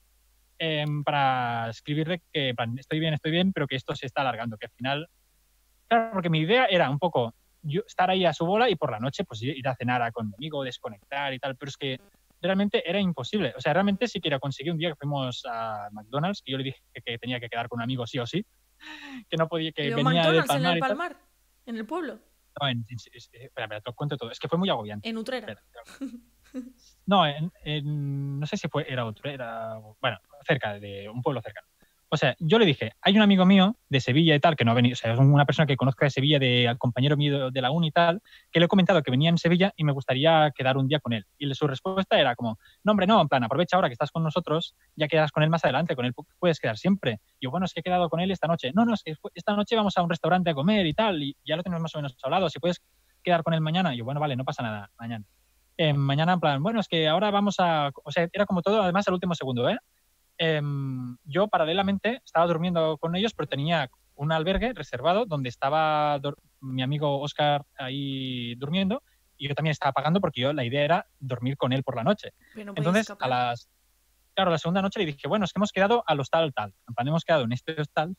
em, 0.63 1.03
para 1.03 1.69
escribirle 1.71 2.21
que 2.31 2.49
en 2.49 2.55
plan, 2.55 2.77
estoy 2.77 2.99
bien, 2.99 3.15
estoy 3.15 3.31
bien, 3.31 3.51
pero 3.51 3.65
que 3.67 3.75
esto 3.75 3.95
se 3.95 4.05
está 4.05 4.21
alargando, 4.21 4.57
que 4.57 4.67
al 4.67 4.71
final... 4.73 5.07
Claro, 5.89 6.11
porque 6.13 6.29
mi 6.29 6.39
idea 6.39 6.65
era 6.65 6.87
un 6.89 6.99
poco 6.99 7.33
yo 7.63 7.81
estar 7.87 8.09
ahí 8.11 8.25
a 8.25 8.31
su 8.33 8.45
bola 8.45 8.69
y 8.69 8.75
por 8.75 8.91
la 8.91 8.99
noche 8.99 9.23
pues 9.25 9.41
ir 9.41 9.67
a 9.67 9.75
cenar 9.75 10.01
a- 10.03 10.11
con 10.11 10.27
mi 10.27 10.33
amigo, 10.35 10.63
desconectar 10.63 11.33
y 11.33 11.39
tal, 11.39 11.57
pero 11.57 11.69
es 11.69 11.77
que 11.77 11.99
realmente 12.41 12.87
era 12.89 12.99
imposible. 12.99 13.53
O 13.57 13.59
sea, 13.59 13.73
realmente 13.73 14.07
sí 14.07 14.19
que 14.21 14.29
era 14.29 14.39
conseguí 14.39 14.69
un 14.69 14.77
día 14.77 14.89
que 14.89 14.95
fuimos 14.95 15.43
a 15.49 15.89
McDonald's, 15.91 16.41
que 16.45 16.51
yo 16.51 16.57
le 16.59 16.63
dije 16.65 16.79
que, 16.93 17.17
tenía 17.17 17.39
que 17.39 17.49
quedar 17.49 17.67
con 17.67 17.79
un 17.79 17.83
amigo 17.83 18.05
sí 18.07 18.19
o 18.19 18.25
sí, 18.27 18.45
que 19.29 19.37
no 19.37 19.47
podía, 19.47 19.71
que 19.71 19.83
¿Vio 19.87 19.95
venía 19.97 20.13
McDonald's 20.21 20.43
en 20.43 20.47
Palmar 20.47 20.71
el 20.71 20.77
y 20.77 20.81
tal. 20.81 20.89
Palmar? 20.89 21.17
¿En 21.65 21.75
el 21.75 21.85
pueblo? 21.85 22.19
No, 22.61 22.67
en- 22.67 22.85
en- 22.87 22.97
eh, 22.97 23.17
espera, 23.17 23.45
espera, 23.65 23.81
te 23.81 23.89
lo 23.89 23.95
cuento 23.95 24.15
todo. 24.17 24.29
Es 24.31 24.39
que 24.39 24.47
fue 24.47 24.57
muy 24.59 24.69
agobiante. 24.69 25.09
En 25.09 25.17
Utrera. 25.17 25.53
Espera. 25.53 25.83
No, 27.05 27.23
no 27.83 28.45
sé 28.45 28.57
si 28.57 28.67
fue, 28.67 28.85
era 28.91 29.05
otro, 29.05 29.29
era, 29.29 29.75
bueno, 30.01 30.17
cerca 30.45 30.79
de 30.79 31.09
un 31.09 31.21
pueblo 31.21 31.41
cercano. 31.41 31.67
O 32.13 32.17
sea, 32.17 32.35
yo 32.39 32.59
le 32.59 32.65
dije, 32.65 32.91
hay 33.01 33.15
un 33.15 33.21
amigo 33.21 33.45
mío 33.45 33.77
de 33.87 34.01
Sevilla 34.01 34.35
y 34.35 34.39
tal, 34.41 34.57
que 34.57 34.65
no 34.65 34.71
ha 34.71 34.73
venido, 34.73 34.93
o 34.93 34.95
sea, 34.97 35.13
es 35.13 35.19
una 35.19 35.45
persona 35.45 35.65
que 35.65 35.77
conozco 35.77 36.03
de 36.03 36.11
Sevilla, 36.11 36.39
de 36.39 36.75
compañero 36.77 37.15
mío 37.15 37.51
de 37.51 37.61
la 37.61 37.71
uni 37.71 37.87
y 37.87 37.91
tal, 37.91 38.21
que 38.51 38.59
le 38.59 38.65
he 38.65 38.67
comentado 38.67 39.01
que 39.01 39.11
venía 39.11 39.29
en 39.29 39.37
Sevilla 39.37 39.71
y 39.77 39.85
me 39.85 39.93
gustaría 39.93 40.51
quedar 40.53 40.75
un 40.77 40.89
día 40.89 40.99
con 40.99 41.13
él. 41.13 41.25
Y 41.37 41.53
su 41.53 41.67
respuesta 41.67 42.19
era 42.19 42.35
como, 42.35 42.59
no, 42.83 42.91
hombre, 42.91 43.07
no, 43.07 43.21
en 43.21 43.29
plan, 43.29 43.45
aprovecha 43.45 43.77
ahora 43.77 43.87
que 43.87 43.93
estás 43.93 44.11
con 44.11 44.23
nosotros, 44.23 44.75
ya 44.97 45.07
quedas 45.07 45.31
con 45.31 45.43
él 45.43 45.49
más 45.49 45.63
adelante, 45.63 45.95
con 45.95 46.03
él 46.05 46.13
pu- 46.13 46.27
puedes 46.37 46.59
quedar 46.59 46.77
siempre. 46.77 47.21
Y 47.39 47.45
yo, 47.45 47.49
bueno, 47.51 47.65
es 47.65 47.73
que 47.73 47.79
he 47.79 47.83
quedado 47.83 48.09
con 48.09 48.19
él 48.19 48.29
esta 48.29 48.47
noche. 48.47 48.71
No, 48.75 48.83
no, 48.83 48.93
es 48.93 49.03
que 49.03 49.15
esta 49.33 49.55
noche 49.55 49.77
vamos 49.77 49.97
a 49.97 50.01
un 50.01 50.09
restaurante 50.09 50.49
a 50.49 50.53
comer 50.53 50.85
y 50.87 50.93
tal, 50.93 51.23
y 51.23 51.37
ya 51.45 51.55
lo 51.55 51.63
tenemos 51.63 51.81
más 51.83 51.95
o 51.95 51.99
menos 51.99 52.17
hablado, 52.23 52.49
si 52.49 52.59
puedes 52.59 52.81
quedar 53.23 53.41
con 53.41 53.53
él 53.53 53.61
mañana. 53.61 53.93
Y 53.95 53.99
yo, 53.99 54.03
bueno, 54.03 54.19
vale, 54.19 54.35
no 54.35 54.43
pasa 54.43 54.63
nada, 54.63 54.91
mañana. 54.99 55.23
Eh, 55.83 55.93
mañana, 55.93 56.33
en 56.33 56.39
plan, 56.39 56.61
bueno, 56.61 56.79
es 56.79 56.87
que 56.87 57.07
ahora 57.07 57.31
vamos 57.31 57.55
a. 57.57 57.89
O 58.03 58.11
sea, 58.11 58.29
era 58.31 58.45
como 58.45 58.61
todo, 58.61 58.83
además, 58.83 59.07
al 59.07 59.15
último 59.15 59.33
segundo, 59.33 59.67
¿eh? 59.67 59.79
Em, 60.37 61.17
yo, 61.23 61.47
paralelamente, 61.47 62.21
estaba 62.23 62.45
durmiendo 62.45 62.99
con 62.99 63.15
ellos, 63.15 63.33
pero 63.33 63.47
tenía 63.47 63.89
un 64.13 64.31
albergue 64.31 64.73
reservado 64.73 65.25
donde 65.25 65.49
estaba 65.49 66.21
mi 66.59 66.83
amigo 66.83 67.19
Oscar 67.19 67.65
ahí 67.79 68.53
durmiendo 68.55 69.01
y 69.37 69.47
yo 69.47 69.55
también 69.55 69.71
estaba 69.71 69.91
pagando 69.91 70.21
porque 70.21 70.41
yo 70.41 70.53
la 70.53 70.63
idea 70.63 70.83
era 70.83 71.07
dormir 71.19 71.57
con 71.57 71.73
él 71.73 71.81
por 71.81 71.95
la 71.95 72.03
noche. 72.03 72.29
No 72.53 72.73
Entonces, 72.75 73.11
a 73.19 73.27
las. 73.27 73.67
Claro, 74.35 74.51
la 74.51 74.59
segunda 74.59 74.83
noche 74.83 74.99
le 74.99 75.07
dije, 75.07 75.27
bueno, 75.27 75.45
es 75.45 75.51
que 75.51 75.57
hemos 75.57 75.71
quedado 75.71 76.03
al 76.05 76.19
hostal 76.19 76.53
tal. 76.53 76.75
En 76.87 76.93
plan, 76.93 77.07
hemos 77.07 77.25
quedado 77.25 77.45
en 77.45 77.53
este 77.53 77.81
hostal 77.81 78.15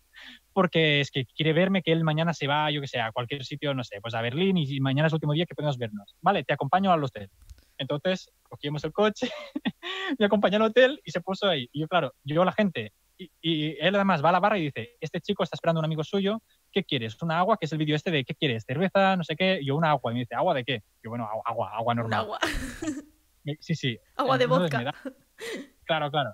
porque 0.53 1.01
es 1.01 1.13
que 1.13 1.27
quiere 1.27 1.53
verme 1.53 1.83
que 1.83 1.93
él 1.93 2.03
mañana 2.03 2.35
se 2.35 2.49
va, 2.49 2.73
yo 2.73 2.81
que 2.81 2.89
sé, 2.89 3.01
a 3.01 3.13
cualquier 3.13 3.45
sitio, 3.45 3.73
no 3.73 3.85
sé, 3.85 4.01
pues 4.01 4.15
a 4.15 4.21
Berlín 4.21 4.57
y 4.57 4.81
mañana 4.81 5.07
es 5.07 5.13
el 5.13 5.19
último 5.19 5.33
día 5.33 5.47
que 5.47 5.55
podemos 5.55 5.79
vernos. 5.79 6.17
Vale, 6.21 6.43
te 6.43 6.55
acompaño 6.55 6.91
al 6.91 7.05
hotel. 7.05 7.31
Entonces, 7.79 8.31
cogimos 8.49 8.85
el 8.85 8.93
coche, 8.93 9.31
me 10.19 10.27
acompañó 10.27 10.57
al 10.57 10.63
hotel 10.63 11.01
y 11.05 11.11
se 11.11 11.21
puso 11.21 11.49
ahí. 11.49 11.69
Y 11.73 11.81
yo, 11.81 11.89
claro, 11.89 12.13
yo 12.25 12.45
la 12.45 12.53
gente, 12.53 12.93
y, 13.19 13.31
y 13.41 13.77
él 13.81 13.95
además 13.95 14.25
va 14.25 14.31
a 14.31 14.33
la 14.33 14.41
barra 14.41 14.59
y 14.59 14.63
dice, 14.65 14.97
este 15.01 15.21
chico 15.21 15.43
está 15.45 15.57
esperando 15.57 15.79
a 15.79 15.83
un 15.83 15.85
amigo 15.87 16.03
suyo, 16.05 16.41
¿qué 16.73 16.85
quieres? 16.85 17.21
¿Una 17.23 17.39
agua? 17.39 17.57
Que 17.59 17.67
es 17.67 17.73
el 17.73 17.79
vídeo 17.79 17.95
este 17.97 18.11
de, 18.11 18.25
¿qué 18.25 18.35
quieres? 18.35 18.65
¿Cerveza? 18.67 19.17
No 19.17 19.25
sé 19.25 19.37
qué. 19.37 19.59
Y 19.61 19.67
yo, 19.67 19.77
una 19.77 19.91
agua. 19.91 20.11
Y 20.13 20.15
me 20.15 20.21
dice, 20.21 20.35
¿agua 20.35 20.55
de 20.55 20.65
qué? 20.65 20.83
Yo, 21.03 21.11
bueno, 21.11 21.29
agua, 21.45 21.71
agua, 21.75 21.95
normal. 21.95 22.21
agua. 22.21 22.39
Sí, 23.61 23.75
sí. 23.75 23.99
Agua 24.17 24.39
de 24.39 24.45
Entonces 24.45 24.71
vodka. 24.71 24.79
me 24.79 24.85
da- 24.85 24.95
Claro, 25.85 26.11
claro. 26.13 26.33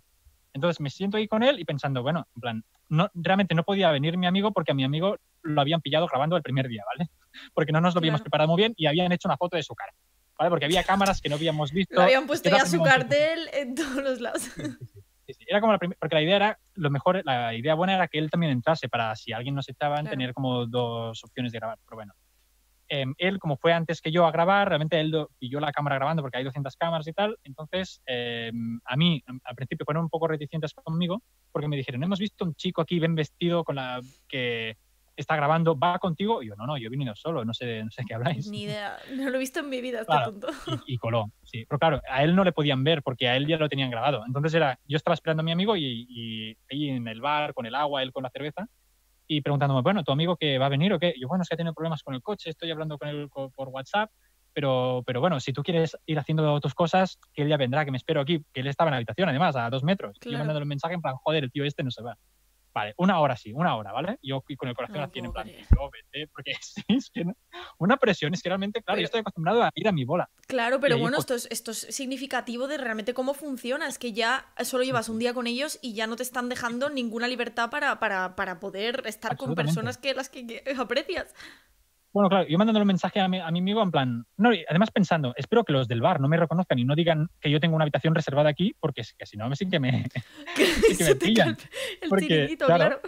Entonces 0.53 0.81
me 0.81 0.91
siento 0.91 1.17
ahí 1.17 1.27
con 1.27 1.43
él 1.43 1.59
y 1.59 1.65
pensando, 1.65 2.03
bueno, 2.03 2.27
en 2.37 2.41
plan, 2.41 2.65
no, 2.91 3.09
realmente 3.15 3.55
no 3.55 3.63
podía 3.65 3.91
venir 3.91 4.19
mi 4.19 4.27
amigo 4.27 4.53
porque 4.53 4.73
a 4.73 4.75
mi 4.75 4.85
amigo 4.85 5.17
lo 5.43 5.61
habían 5.61 5.81
pillado 5.81 6.07
grabando 6.07 6.37
el 6.37 6.43
primer 6.43 6.69
día, 6.69 6.83
¿vale? 6.87 7.11
Porque 7.55 7.73
no 7.73 7.81
nos 7.81 7.95
lo 7.95 7.99
habíamos 8.01 8.21
Claro. 8.21 8.25
preparado 8.25 8.49
muy 8.51 8.59
bien 8.59 8.75
y 8.77 8.87
habían 8.87 9.11
hecho 9.13 9.29
una 9.29 9.37
foto 9.39 9.57
de 9.57 9.63
su 9.63 9.75
cara, 9.75 9.93
¿vale? 10.39 10.51
Porque 10.51 10.65
había 10.65 10.85
cámaras 10.85 11.21
que 11.21 11.29
no 11.29 11.35
habíamos 11.35 11.73
visto. 11.73 11.95
Lo 11.95 12.03
habían 12.03 12.27
puesto 12.27 12.49
ya 12.49 12.65
su 12.65 12.83
cartel 12.83 13.49
en 13.53 13.75
todos 13.75 13.97
los 13.97 14.21
lados. 14.21 14.43
Sí, 14.43 14.63
sí, 14.63 14.87
sí. 14.87 15.01
Sí, 15.27 15.35
sí. 15.35 15.45
Era 15.47 15.61
como 15.61 15.73
la 15.75 15.79
porque 15.79 16.15
la 16.15 16.23
idea 16.23 16.37
era, 16.37 16.59
lo 16.75 16.89
mejor, 16.89 17.21
la 17.25 17.53
idea 17.55 17.75
buena 17.75 17.95
era 17.97 18.09
que 18.09 18.19
él 18.19 18.31
también 18.31 18.51
entrase 18.51 18.89
para 18.89 19.15
si 19.15 19.33
alguien 19.35 19.55
nos 19.55 19.69
echaban, 19.69 20.05
Claro. 20.05 20.11
tener 20.11 20.33
como 20.33 20.65
dos 20.65 21.23
opciones 21.23 21.53
de 21.53 21.59
grabar, 21.59 21.79
pero 21.85 21.97
bueno. 21.97 22.15
Em, 22.91 23.15
él, 23.19 23.39
como 23.39 23.59
fue 23.59 23.75
antes 23.75 24.01
que 24.01 24.11
yo 24.11 24.25
a 24.25 24.31
grabar, 24.31 24.69
realmente 24.69 24.99
él 24.99 25.27
pilló 25.39 25.61
la 25.61 25.73
cámara 25.73 25.97
grabando 25.97 26.23
porque 26.23 26.39
hay 26.39 26.45
200 26.45 26.75
cámaras 26.77 27.07
y 27.07 27.13
tal, 27.13 27.37
entonces 27.45 28.01
em, 28.07 28.81
a 28.87 28.97
mí 28.97 29.23
al 29.45 29.55
principio 29.55 29.85
fueron 29.85 30.05
un 30.05 30.09
poco 30.09 30.27
reticentes 30.29 30.73
conmigo 30.73 31.21
porque 31.53 31.69
me 31.69 31.77
dijeron, 31.77 32.03
hemos 32.03 32.19
visto 32.19 32.47
un 32.47 32.55
chico 32.55 32.81
aquí 32.81 32.99
bien 32.99 33.15
vestido 33.15 33.63
con 33.65 33.77
la 33.77 34.01
que 34.27 34.79
está 35.21 35.37
grabando, 35.37 35.79
¿va 35.79 35.99
contigo? 35.99 36.43
Y 36.43 36.49
yo, 36.49 36.55
no, 36.57 36.67
no, 36.67 36.77
yo 36.79 36.87
he 36.87 36.91
venido 36.91 37.15
solo, 37.17 37.45
no 37.45 37.53
sé, 37.55 37.85
no 37.85 37.91
sé 37.91 38.05
qué 38.07 38.15
habláis 38.15 38.51
Ni 38.51 38.63
idea. 38.63 38.97
No 39.15 39.29
lo 39.31 39.37
he 39.37 39.39
visto 39.39 39.61
en 39.61 39.69
mi 39.69 39.81
vida 39.81 40.01
este 40.01 40.13
Claro. 40.13 40.33
punto. 40.33 40.49
y, 40.87 40.95
y 40.95 40.99
coló, 40.99 41.27
sí. 41.43 41.65
Pero 41.69 41.79
claro, 41.79 42.01
a 42.09 42.23
él 42.25 42.35
no 42.37 42.45
le 42.45 42.53
podían 42.53 42.83
ver 42.85 43.03
porque 43.03 43.29
a 43.29 43.37
él 43.37 43.47
ya 43.47 43.57
lo 43.57 43.69
tenían 43.69 43.91
grabado. 43.91 44.23
Entonces 44.27 44.55
era, 44.55 44.79
yo 44.87 44.97
estaba 44.97 45.15
esperando 45.15 45.41
a 45.41 45.45
mi 45.45 45.53
amigo 45.53 45.77
y, 45.77 46.07
y 46.09 46.57
ahí 46.71 46.91
en 46.91 47.07
el 47.09 47.21
bar 47.21 47.55
con 47.55 47.67
el 47.67 47.75
agua, 47.75 48.03
él 48.03 48.13
con 48.13 48.23
la 48.23 48.31
cerveza 48.31 48.67
y 49.27 49.43
preguntándome, 49.43 49.83
bueno, 49.83 50.05
¿tu 50.05 50.13
amigo 50.13 50.37
que 50.37 50.59
va 50.59 50.67
a 50.67 50.71
venir 50.71 50.93
o 50.93 50.99
qué? 50.99 51.13
Y 51.17 51.21
yo, 51.21 51.29
bueno, 51.29 51.43
es 51.43 51.49
que 51.49 51.55
ha 51.55 51.59
tenido 51.59 51.75
problemas 51.75 52.03
con 52.03 52.15
el 52.15 52.23
coche, 52.23 52.51
estoy 52.51 52.71
hablando 52.71 52.97
con 52.99 53.09
él 53.09 53.29
por 53.31 53.69
WhatsApp, 53.69 54.11
pero, 54.55 55.03
pero 55.07 55.21
bueno, 55.21 55.39
si 55.39 55.53
tú 55.53 55.63
quieres 55.63 55.97
ir 56.07 56.19
haciendo 56.19 56.59
tus 56.61 56.75
cosas, 56.75 57.19
que 57.35 57.43
él 57.43 57.49
ya 57.49 57.57
vendrá, 57.59 57.85
que 57.85 57.91
me 57.91 57.99
espero 57.99 58.21
aquí, 58.23 58.43
que 58.53 58.61
él 58.61 58.67
estaba 58.67 58.89
en 58.89 58.93
la 58.93 58.97
habitación 58.97 59.29
además, 59.29 59.55
a 59.57 59.69
dos 59.71 59.85
metros. 59.85 60.17
Y 60.17 60.21
Yo 60.25 60.31
Claro. 60.31 60.39
mandándole 60.41 60.65
un 60.65 60.69
mensaje 60.71 60.95
en 60.95 61.03
plan, 61.03 61.15
joder, 61.23 61.45
el 61.45 61.53
tío 61.53 61.65
este 61.65 61.85
no 61.85 61.91
se 61.91 62.03
va. 62.03 62.17
Vale, 62.79 62.95
una 62.97 63.21
hora 63.21 63.37
sí, 63.37 63.53
una 63.53 63.77
hora, 63.77 63.93
¿vale? 63.93 64.19
Yo 64.23 64.43
con 64.57 64.69
el 64.69 64.75
corazón 64.75 64.97
No 64.97 65.03
así 65.05 65.19
en 65.19 65.33
plan, 65.33 65.49
yo 65.49 65.91
vete, 65.91 66.29
porque 66.33 66.53
es 66.89 67.11
que 67.11 67.25
no- 67.25 67.35
una 67.79 67.97
presión, 67.97 68.33
es 68.35 68.43
que 68.43 68.49
realmente, 68.49 68.83
claro, 68.83 68.97
Pero- 68.97 69.03
yo 69.03 69.05
estoy 69.07 69.21
acostumbrado 69.21 69.63
a 69.63 69.71
ir 69.75 69.89
a 69.89 69.93
mi 69.93 70.05
bola. 70.05 70.31
Claro, 70.47 70.81
pero 70.81 70.95
ahí, 70.95 71.01
bueno, 71.01 71.17
pues- 71.17 71.25
esto 71.25 71.35
es, 71.35 71.49
esto 71.51 71.71
es 71.73 71.95
significativo 71.95 72.69
de 72.69 72.79
realmente 72.79 73.15
cómo 73.15 73.35
funciona. 73.35 73.87
Es 73.89 73.99
que 73.99 74.13
ya 74.13 74.47
solo 74.65 74.85
llevas 74.85 75.09
un 75.09 75.19
día 75.19 75.35
con 75.35 75.47
ellos 75.47 75.79
y 75.83 75.95
ya 75.95 76.07
no 76.07 76.17
te 76.17 76.23
están 76.23 76.49
dejando 76.49 76.89
ninguna 76.91 77.29
libertad 77.29 77.71
para, 77.71 77.99
para, 78.01 78.37
para 78.37 78.61
poder 78.61 79.03
estar 79.07 79.37
con 79.37 79.55
personas 79.55 79.99
que 79.99 80.15
las 80.15 80.29
que, 80.29 80.47
que 80.47 80.63
aprecias. 80.79 81.35
Bueno, 82.13 82.29
claro, 82.31 82.49
yo 82.49 82.57
mandando 82.57 82.81
un 82.81 82.87
mensaje 82.87 83.21
a 83.21 83.29
mi, 83.29 83.39
a 83.39 83.51
mi 83.51 83.59
amigo 83.59 83.83
en 83.83 83.91
plan, 83.91 84.25
no, 84.37 84.51
además 84.69 84.91
pensando, 84.91 85.35
espero 85.37 85.65
que 85.65 85.73
los 85.73 85.89
del 85.89 86.01
bar 86.01 86.21
no 86.21 86.29
me 86.29 86.39
reconozcan 86.39 86.79
y 86.79 86.85
no 86.85 86.95
digan 86.95 87.29
que 87.41 87.51
yo 87.51 87.61
tengo 87.61 87.77
una 87.77 87.85
habitación 87.85 88.15
reservada 88.15 88.49
aquí, 88.49 88.75
porque 88.81 89.03
es 89.03 89.13
que 89.13 89.27
si 89.27 89.37
no, 89.37 89.49
me 89.49 89.57
sí 89.57 89.69
que 89.69 89.79
me... 89.79 90.05
Que 90.99 91.05
me 91.05 91.15
pillan, 91.17 91.49
el, 91.49 91.57
el 92.03 92.09
porque, 92.09 92.57
claro. 92.59 93.01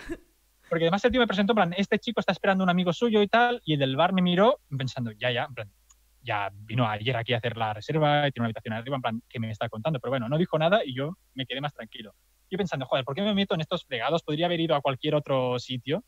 Porque 0.68 0.84
además 0.84 1.04
el 1.04 1.10
tío 1.10 1.20
me 1.20 1.26
presentó 1.26 1.52
en 1.52 1.56
plan, 1.56 1.74
este 1.76 1.98
chico 1.98 2.20
está 2.20 2.32
esperando 2.32 2.62
un 2.62 2.70
amigo 2.70 2.92
suyo 2.92 3.22
y 3.22 3.26
tal, 3.26 3.60
y 3.64 3.72
el 3.72 3.80
del 3.80 3.96
bar 3.96 4.12
me 4.12 4.22
miró 4.22 4.60
pensando, 4.76 5.10
ya, 5.12 5.32
ya, 5.32 5.44
en 5.44 5.54
plan, 5.54 5.72
ya 6.22 6.50
vino 6.52 6.86
ayer 6.86 7.16
aquí 7.16 7.32
a 7.32 7.38
hacer 7.38 7.56
la 7.56 7.72
reserva 7.72 8.28
y 8.28 8.32
tiene 8.32 8.42
una 8.42 8.46
habitación 8.48 8.74
arriba, 8.74 8.96
en 8.96 9.02
plan, 9.02 9.22
¿qué 9.28 9.40
me 9.40 9.50
está 9.50 9.68
contando? 9.68 9.98
Pero 9.98 10.10
bueno, 10.10 10.28
no 10.28 10.38
dijo 10.38 10.58
nada 10.58 10.84
y 10.84 10.94
yo 10.94 11.16
me 11.34 11.46
quedé 11.46 11.60
más 11.60 11.74
tranquilo. 11.74 12.14
Yo 12.50 12.58
pensando, 12.58 12.86
joder, 12.86 13.04
¿por 13.04 13.14
qué 13.14 13.22
me 13.22 13.34
meto 13.34 13.54
en 13.54 13.60
estos 13.60 13.84
fregados? 13.84 14.22
Podría 14.22 14.46
haber 14.46 14.60
ido 14.60 14.74
a 14.74 14.80
cualquier 14.80 15.14
otro 15.14 15.58
sitio 15.58 16.04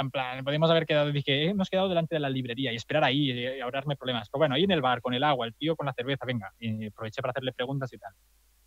En 0.00 0.10
plan, 0.10 0.42
podemos 0.44 0.70
haber 0.70 0.86
quedado, 0.86 1.10
dije, 1.12 1.44
"Eh, 1.44 1.50
hemos 1.50 1.68
quedado 1.68 1.88
delante 1.88 2.14
de 2.14 2.20
la 2.20 2.30
librería 2.30 2.72
y 2.72 2.76
esperar 2.76 3.04
ahí 3.04 3.30
y, 3.30 3.38
y 3.56 3.60
ahorrarme 3.60 3.96
problemas. 3.96 4.28
Pero 4.30 4.38
bueno, 4.40 4.54
ahí 4.54 4.64
en 4.64 4.70
el 4.70 4.80
bar, 4.80 5.00
con 5.00 5.14
el 5.14 5.22
agua, 5.24 5.46
el 5.46 5.54
tío 5.54 5.76
con 5.76 5.86
la 5.86 5.92
cerveza, 5.92 6.24
venga, 6.26 6.52
y 6.58 6.86
aproveché 6.86 7.20
para 7.22 7.32
hacerle 7.32 7.52
preguntas 7.52 7.92
y 7.92 7.98
tal. 7.98 8.12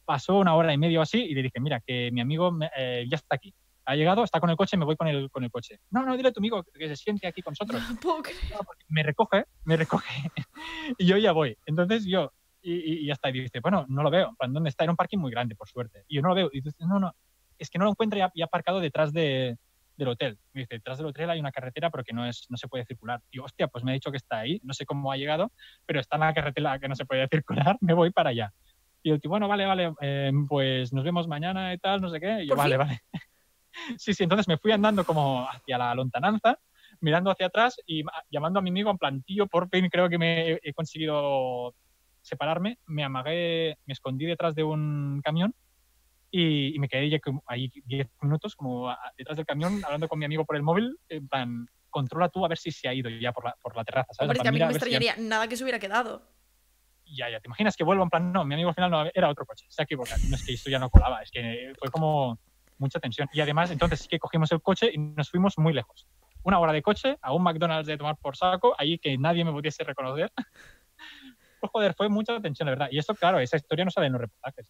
Pasó 0.05 0.37
una 0.37 0.55
hora 0.55 0.73
y 0.73 0.77
media 0.77 0.99
o 0.99 1.01
así 1.01 1.23
y 1.23 1.33
le 1.33 1.43
dije, 1.43 1.59
mira, 1.59 1.79
que 1.85 2.09
mi 2.11 2.21
amigo 2.21 2.51
me- 2.51 2.69
eh, 2.77 3.05
ya 3.09 3.15
está 3.15 3.35
aquí. 3.35 3.53
Ha 3.85 3.95
llegado, 3.95 4.23
está 4.23 4.39
con 4.39 4.49
el 4.49 4.55
coche, 4.55 4.77
me 4.77 4.85
voy 4.85 4.95
con 4.95 5.07
el, 5.07 5.29
con 5.29 5.43
el 5.43 5.51
coche. 5.51 5.79
No, 5.91 6.05
no, 6.05 6.15
dile 6.15 6.29
a 6.29 6.31
tu 6.31 6.39
amigo 6.39 6.63
que 6.63 6.87
se 6.87 6.95
siente 6.95 7.27
aquí 7.27 7.41
con 7.41 7.51
nosotros. 7.51 7.81
No 7.89 7.99
puedo 7.99 8.21
creer. 8.21 8.39
Me 8.87 9.03
recoge, 9.03 9.45
me 9.65 9.75
recoge 9.75 10.07
y 10.97 11.05
yo 11.05 11.17
ya 11.17 11.31
voy. 11.31 11.57
Entonces 11.65 12.05
yo, 12.05 12.31
y, 12.61 12.73
y- 12.73 12.99
y 13.03 13.05
ya 13.07 13.13
está. 13.13 13.29
Y 13.29 13.33
dice, 13.33 13.59
bueno, 13.61 13.85
no 13.89 14.03
lo 14.03 14.09
veo. 14.09 14.35
¿Dónde 14.47 14.69
está? 14.69 14.83
Era 14.85 14.91
un 14.91 14.97
parking 14.97 15.17
muy 15.17 15.31
grande, 15.31 15.55
por 15.55 15.67
suerte. 15.67 16.03
Y 16.07 16.15
yo 16.15 16.21
no 16.21 16.29
lo 16.29 16.35
veo. 16.35 16.49
Y 16.53 16.61
dice, 16.61 16.85
no, 16.85 16.99
no, 16.99 17.13
es 17.57 17.69
que 17.69 17.77
no 17.77 17.85
lo 17.85 17.91
encuentro 17.91 18.17
ya, 18.17 18.31
ya 18.35 18.45
aparcado 18.45 18.79
detrás 18.79 19.11
de, 19.13 19.57
del 19.95 20.07
hotel. 20.07 20.37
Me 20.53 20.61
dice, 20.61 20.75
detrás 20.75 20.97
del 20.97 21.07
hotel 21.07 21.29
hay 21.29 21.39
una 21.39 21.51
carretera, 21.51 21.89
pero 21.89 22.03
que 22.03 22.13
no, 22.13 22.25
es, 22.25 22.45
no 22.49 22.57
se 22.57 22.67
puede 22.67 22.85
circular. 22.85 23.19
Y 23.31 23.37
yo, 23.37 23.43
hostia, 23.43 23.67
pues 23.67 23.83
me 23.83 23.91
ha 23.91 23.93
dicho 23.93 24.11
que 24.11 24.17
está 24.17 24.39
ahí. 24.39 24.59
No 24.63 24.73
sé 24.73 24.85
cómo 24.85 25.11
ha 25.11 25.17
llegado, 25.17 25.51
pero 25.85 25.99
está 25.99 26.15
en 26.17 26.21
la 26.21 26.33
carretera 26.33 26.79
que 26.79 26.87
no 26.87 26.95
se 26.95 27.05
puede 27.05 27.27
circular. 27.31 27.77
Me 27.81 27.93
voy 27.93 28.11
para 28.11 28.29
allá. 28.31 28.51
Y 29.03 29.09
yo, 29.11 29.17
bueno, 29.25 29.47
vale, 29.47 29.65
vale, 29.65 29.93
eh, 30.01 30.31
pues 30.47 30.93
nos 30.93 31.03
vemos 31.03 31.27
mañana 31.27 31.73
y 31.73 31.77
tal, 31.77 32.01
no 32.01 32.09
sé 32.09 32.19
qué. 32.19 32.43
Y 32.43 32.47
yo, 32.47 32.55
¿Por 32.55 32.57
vale, 32.59 32.77
fin? 32.77 32.87
vale. 32.87 32.99
sí, 33.97 34.13
sí, 34.13 34.23
entonces 34.23 34.47
me 34.47 34.57
fui 34.57 34.71
andando 34.71 35.03
como 35.03 35.47
hacia 35.49 35.77
la 35.77 35.93
lontananza 35.95 36.57
mirando 37.01 37.31
hacia 37.31 37.47
atrás 37.47 37.75
y 37.85 38.03
ma- 38.03 38.13
llamando 38.29 38.59
a 38.59 38.61
mi 38.61 38.69
amigo 38.69 38.89
en 38.91 38.97
plan, 38.97 39.23
tío, 39.23 39.47
por 39.47 39.67
fin 39.69 39.89
creo 39.89 40.07
que 40.09 40.17
me 40.17 40.51
he, 40.51 40.59
he 40.63 40.73
conseguido 40.73 41.75
separarme. 42.21 42.77
Me 42.85 43.03
amagué, 43.03 43.77
me 43.85 43.93
escondí 43.93 44.25
detrás 44.25 44.55
de 44.55 44.63
un 44.63 45.19
camión 45.23 45.53
y, 46.35 46.75
y 46.75 46.79
me 46.79 46.87
quedé 46.89 47.09
ya 47.11 47.19
como 47.19 47.43
ahí 47.45 47.69
10 47.85 48.07
minutos 48.21 48.55
como 48.55 48.89
a- 48.89 48.97
detrás 49.15 49.37
del 49.37 49.45
camión 49.45 49.81
hablando 49.85 50.07
con 50.07 50.17
mi 50.17 50.25
amigo 50.25 50.45
por 50.45 50.55
el 50.55 50.63
móvil, 50.63 50.97
en 51.07 51.27
plan, 51.27 51.67
controla 51.91 52.27
tú 52.29 52.43
a 52.43 52.47
ver 52.49 52.57
si 52.57 52.71
se 52.71 52.87
ha 52.89 52.93
ido 52.93 53.07
ya 53.11 53.31
por 53.31 53.45
la, 53.45 53.55
por 53.61 53.75
la 53.77 53.83
terraza, 53.83 54.07
¿sabes? 54.13 54.29
Hombre, 54.29 54.37
En 54.39 54.41
que 54.41 54.41
a 54.41 54.43
plan, 54.43 54.53
mí 54.53 54.55
mira 54.55 54.65
me 54.67 54.73
ver 54.73 54.81
si 54.81 54.89
ya- 54.91 54.97
extrañaría 54.97 55.29
nada 55.29 55.47
que 55.47 55.55
se 55.55 55.63
hubiera 55.63 55.77
quedado. 55.79 56.27
ya, 57.05 57.29
ya, 57.29 57.39
¿te 57.39 57.47
imaginas 57.47 57.75
que 57.77 57.83
vuelvo 57.83 58.01
en 58.03 58.09
plan? 58.09 58.31
No, 58.33 58.43
mi 58.45 58.55
amigo 58.55 58.69
al 58.69 58.75
final 58.75 58.89
no, 58.89 59.05
era 59.13 59.29
otro 59.29 59.45
coche, 59.45 59.65
se 59.69 59.81
ha 59.81 59.85
equivocado. 59.85 60.19
No 60.23 60.35
es 60.35 60.43
que 60.43 60.53
esto 60.53 60.69
ya 60.71 60.79
no 60.79 60.89
colaba, 60.89 61.21
es 61.21 61.29
que 61.29 61.71
fue 61.79 61.91
como 61.91 62.39
mucha 62.79 62.99
tensión. 62.99 63.27
Y 63.31 63.39
además, 63.41 63.69
entonces 63.69 63.99
sí 64.01 64.07
que 64.09 64.17
cogimos 64.17 64.51
el 64.51 64.61
coche 64.61 64.89
y 64.91 64.97
nos 64.97 65.29
fuimos 65.29 65.53
muy 65.59 65.73
lejos. 65.73 66.07
Una 66.41 66.57
hora 66.59 66.73
de 66.73 66.81
coche 66.81 67.17
a 67.21 67.31
un 67.33 67.43
McDonald's 67.43 67.87
de 67.87 67.97
tomar 67.97 68.17
por 68.17 68.35
saco, 68.35 68.73
ahí 68.77 68.97
que 68.97 69.17
nadie 69.19 69.45
me 69.45 69.51
pudiese 69.51 69.83
reconocer. 69.83 70.31
Pues 71.59 71.71
joder, 71.71 71.93
fue 71.95 72.09
mucha 72.09 72.41
tensión, 72.41 72.65
de 72.67 72.71
verdad. 72.71 72.89
Y 72.91 72.97
esto, 72.97 73.15
claro, 73.15 73.39
esa 73.39 73.55
historia 73.55 73.85
no 73.85 73.91
sale 73.91 74.07
en 74.07 74.13
los 74.13 74.21
reportajes. 74.23 74.69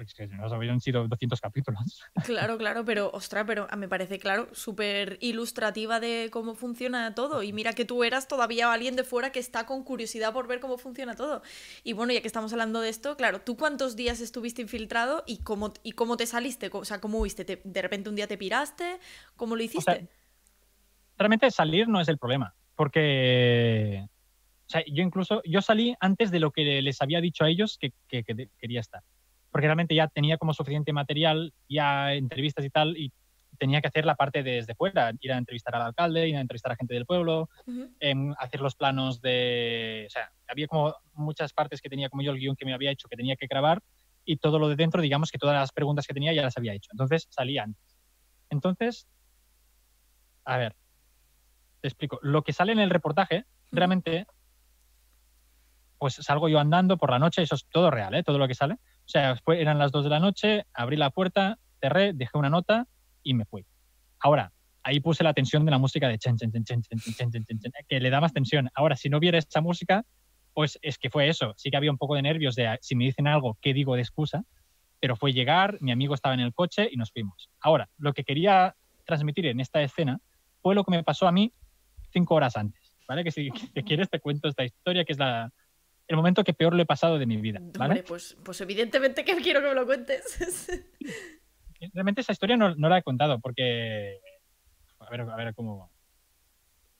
Porque 0.00 0.08
es 0.08 0.14
que 0.14 0.28
si 0.28 0.34
no, 0.34 0.46
habrían 0.46 0.80
sido 0.80 1.06
200 1.06 1.42
capítulos. 1.42 2.02
Claro, 2.24 2.56
claro, 2.56 2.86
pero 2.86 3.10
ostras, 3.12 3.44
pero 3.46 3.66
me 3.76 3.86
parece, 3.86 4.18
claro, 4.18 4.48
súper 4.52 5.18
ilustrativa 5.20 6.00
de 6.00 6.30
cómo 6.32 6.54
funciona 6.54 7.14
todo. 7.14 7.42
Y 7.42 7.52
mira 7.52 7.74
que 7.74 7.84
tú 7.84 8.02
eras 8.02 8.26
todavía 8.26 8.72
alguien 8.72 8.96
de 8.96 9.04
fuera 9.04 9.30
que 9.30 9.40
está 9.40 9.66
con 9.66 9.84
curiosidad 9.84 10.32
por 10.32 10.46
ver 10.46 10.58
cómo 10.60 10.78
funciona 10.78 11.16
todo. 11.16 11.42
Y 11.84 11.92
bueno, 11.92 12.14
ya 12.14 12.22
que 12.22 12.26
estamos 12.28 12.50
hablando 12.54 12.80
de 12.80 12.88
esto, 12.88 13.14
claro, 13.18 13.42
¿tú 13.42 13.58
cuántos 13.58 13.94
días 13.94 14.20
estuviste 14.22 14.62
infiltrado 14.62 15.22
y 15.26 15.42
cómo, 15.42 15.74
y 15.82 15.92
cómo 15.92 16.16
te 16.16 16.24
saliste? 16.24 16.70
O 16.72 16.84
sea, 16.86 16.98
¿cómo 16.98 17.18
huiste? 17.18 17.44
¿Te- 17.44 17.60
¿De 17.62 17.82
repente 17.82 18.08
un 18.08 18.16
día 18.16 18.26
te 18.26 18.38
piraste? 18.38 18.98
¿Cómo 19.36 19.54
lo 19.54 19.62
hiciste? 19.62 20.08
realmente 21.18 21.50
salir 21.50 21.88
no 21.88 22.00
es 22.00 22.08
el 22.08 22.16
problema, 22.16 22.54
porque 22.74 24.06
o 24.06 24.70
sea, 24.70 24.82
yo 24.90 25.02
incluso 25.02 25.42
yo 25.44 25.60
salí 25.60 25.94
antes 26.00 26.30
de 26.30 26.40
lo 26.40 26.50
que 26.52 26.80
les 26.80 27.02
había 27.02 27.20
dicho 27.20 27.44
a 27.44 27.50
ellos 27.50 27.76
que, 27.78 27.92
que- 28.08 28.24
que 28.24 28.32
de- 28.34 28.48
quería 28.58 28.80
estar, 28.80 29.02
porque 29.50 29.66
realmente 29.66 29.94
ya 29.94 30.08
tenía 30.08 30.38
como 30.38 30.54
suficiente 30.54 30.92
material, 30.92 31.52
ya 31.68 32.14
entrevistas 32.14 32.64
y 32.64 32.70
tal, 32.70 32.96
y 32.96 33.12
tenía 33.58 33.80
que 33.80 33.88
hacer 33.88 34.06
la 34.06 34.14
parte 34.14 34.42
desde 34.42 34.74
fuera, 34.74 35.12
ir 35.20 35.32
a 35.32 35.38
entrevistar 35.38 35.74
al 35.74 35.82
alcalde, 35.82 36.28
ir 36.28 36.36
a 36.36 36.40
entrevistar 36.40 36.72
a 36.72 36.76
gente 36.76 36.94
del 36.94 37.04
pueblo, 37.04 37.50
em, 38.00 38.34
hacer 38.38 38.60
los 38.60 38.74
planos 38.74 39.20
de, 39.20 40.04
o 40.06 40.10
sea, 40.10 40.32
había 40.48 40.66
como 40.66 40.94
muchas 41.14 41.52
partes 41.52 41.80
que 41.82 41.90
tenía 41.90 42.08
como 42.08 42.22
yo 42.22 42.32
el 42.32 42.38
guion 42.38 42.56
que 42.56 42.64
me 42.64 42.72
había 42.72 42.90
hecho 42.90 43.08
que 43.08 43.16
tenía 43.16 43.36
que 43.36 43.46
grabar 43.46 43.82
y 44.24 44.36
todo 44.36 44.58
lo 44.58 44.68
de 44.68 44.76
dentro, 44.76 45.02
digamos 45.02 45.30
que 45.30 45.38
todas 45.38 45.54
las 45.54 45.72
preguntas 45.72 46.06
que 46.06 46.14
tenía 46.14 46.32
ya 46.32 46.42
las 46.42 46.56
había 46.56 46.72
hecho. 46.72 46.90
Entonces 46.92 47.26
salí 47.30 47.58
antes. 47.58 47.98
Entonces, 48.48 49.06
a 50.44 50.56
ver, 50.56 50.74
te 51.80 51.88
explico. 51.88 52.18
Lo 52.22 52.42
que 52.42 52.52
sale 52.52 52.72
en 52.72 52.78
el 52.78 52.90
reportaje, 52.90 53.44
realmente, 53.70 54.26
pues 56.00 56.14
salgo 56.14 56.48
yo 56.48 56.58
andando 56.58 56.96
por 56.96 57.10
la 57.10 57.18
noche, 57.18 57.42
eso 57.42 57.54
es 57.54 57.66
todo 57.70 57.90
real, 57.90 58.14
¿eh? 58.14 58.22
todo 58.22 58.38
lo 58.38 58.48
que 58.48 58.54
sale. 58.54 58.74
O 58.74 59.08
sea, 59.08 59.36
fue, 59.44 59.60
eran 59.60 59.78
las 59.78 59.92
dos 59.92 60.02
de 60.02 60.08
la 60.08 60.18
noche, 60.18 60.64
abrí 60.72 60.96
la 60.96 61.10
puerta, 61.10 61.58
cerré, 61.78 62.14
dejé 62.14 62.38
una 62.38 62.48
nota 62.48 62.86
y 63.22 63.34
me 63.34 63.44
fui. 63.44 63.66
Ahora, 64.18 64.50
ahí 64.82 65.00
puse 65.00 65.22
la 65.22 65.34
tensión 65.34 65.66
de 65.66 65.70
la 65.70 65.76
música 65.76 66.08
de 66.08 66.16
chen, 66.16 66.38
chen, 66.38 66.50
chen, 66.52 66.64
chen, 66.64 66.82
chen, 66.82 67.30
chen, 67.30 67.44
chen, 67.44 67.58
chen, 67.58 67.72
que 67.86 68.00
le 68.00 68.08
da 68.08 68.18
más 68.18 68.32
tensión. 68.32 68.70
Ahora, 68.72 68.96
si 68.96 69.10
no 69.10 69.20
viera 69.20 69.36
esa 69.36 69.60
música, 69.60 70.06
pues 70.54 70.78
es 70.80 70.96
que 70.96 71.10
fue 71.10 71.28
eso. 71.28 71.52
Sí 71.58 71.70
que 71.70 71.76
había 71.76 71.90
un 71.90 71.98
poco 71.98 72.14
de 72.14 72.22
nervios 72.22 72.54
de 72.54 72.78
si 72.80 72.96
me 72.96 73.04
dicen 73.04 73.26
algo, 73.26 73.58
¿qué 73.60 73.74
digo 73.74 73.94
de 73.94 74.00
excusa? 74.00 74.44
Pero 75.00 75.16
fue 75.16 75.34
llegar, 75.34 75.76
mi 75.82 75.92
amigo 75.92 76.14
estaba 76.14 76.34
en 76.34 76.40
el 76.40 76.54
coche 76.54 76.88
y 76.90 76.96
nos 76.96 77.12
fuimos. 77.12 77.50
Ahora, 77.60 77.90
lo 77.98 78.14
que 78.14 78.24
quería 78.24 78.74
transmitir 79.04 79.44
en 79.44 79.60
esta 79.60 79.82
escena 79.82 80.18
fue 80.62 80.74
lo 80.74 80.82
que 80.82 80.92
me 80.92 81.04
pasó 81.04 81.28
a 81.28 81.32
mí 81.32 81.52
cinco 82.10 82.36
horas 82.36 82.56
antes, 82.56 82.96
¿vale? 83.06 83.22
Que 83.22 83.32
si 83.32 83.50
te 83.74 83.82
quieres 83.82 84.08
te 84.08 84.18
cuento 84.18 84.48
esta 84.48 84.64
historia, 84.64 85.04
que 85.04 85.12
es 85.12 85.18
la, 85.18 85.52
el 86.10 86.16
momento 86.16 86.42
que 86.42 86.54
peor 86.54 86.74
lo 86.74 86.82
he 86.82 86.86
pasado 86.86 87.18
de 87.20 87.26
mi 87.26 87.36
vida, 87.36 87.60
¿vale? 87.78 87.92
Hombre, 87.92 88.02
pues, 88.02 88.36
pues 88.44 88.60
evidentemente 88.60 89.24
que 89.24 89.36
quiero 89.36 89.60
que 89.60 89.68
me 89.68 89.74
lo 89.74 89.86
cuentes. 89.86 90.66
Realmente 91.94 92.20
esa 92.20 92.32
historia 92.32 92.56
no, 92.56 92.74
no 92.74 92.88
la 92.88 92.98
he 92.98 93.02
contado 93.02 93.38
porque... 93.38 94.18
A 94.98 95.08
ver, 95.08 95.20
a 95.20 95.36
ver 95.36 95.54
cómo... 95.54 95.88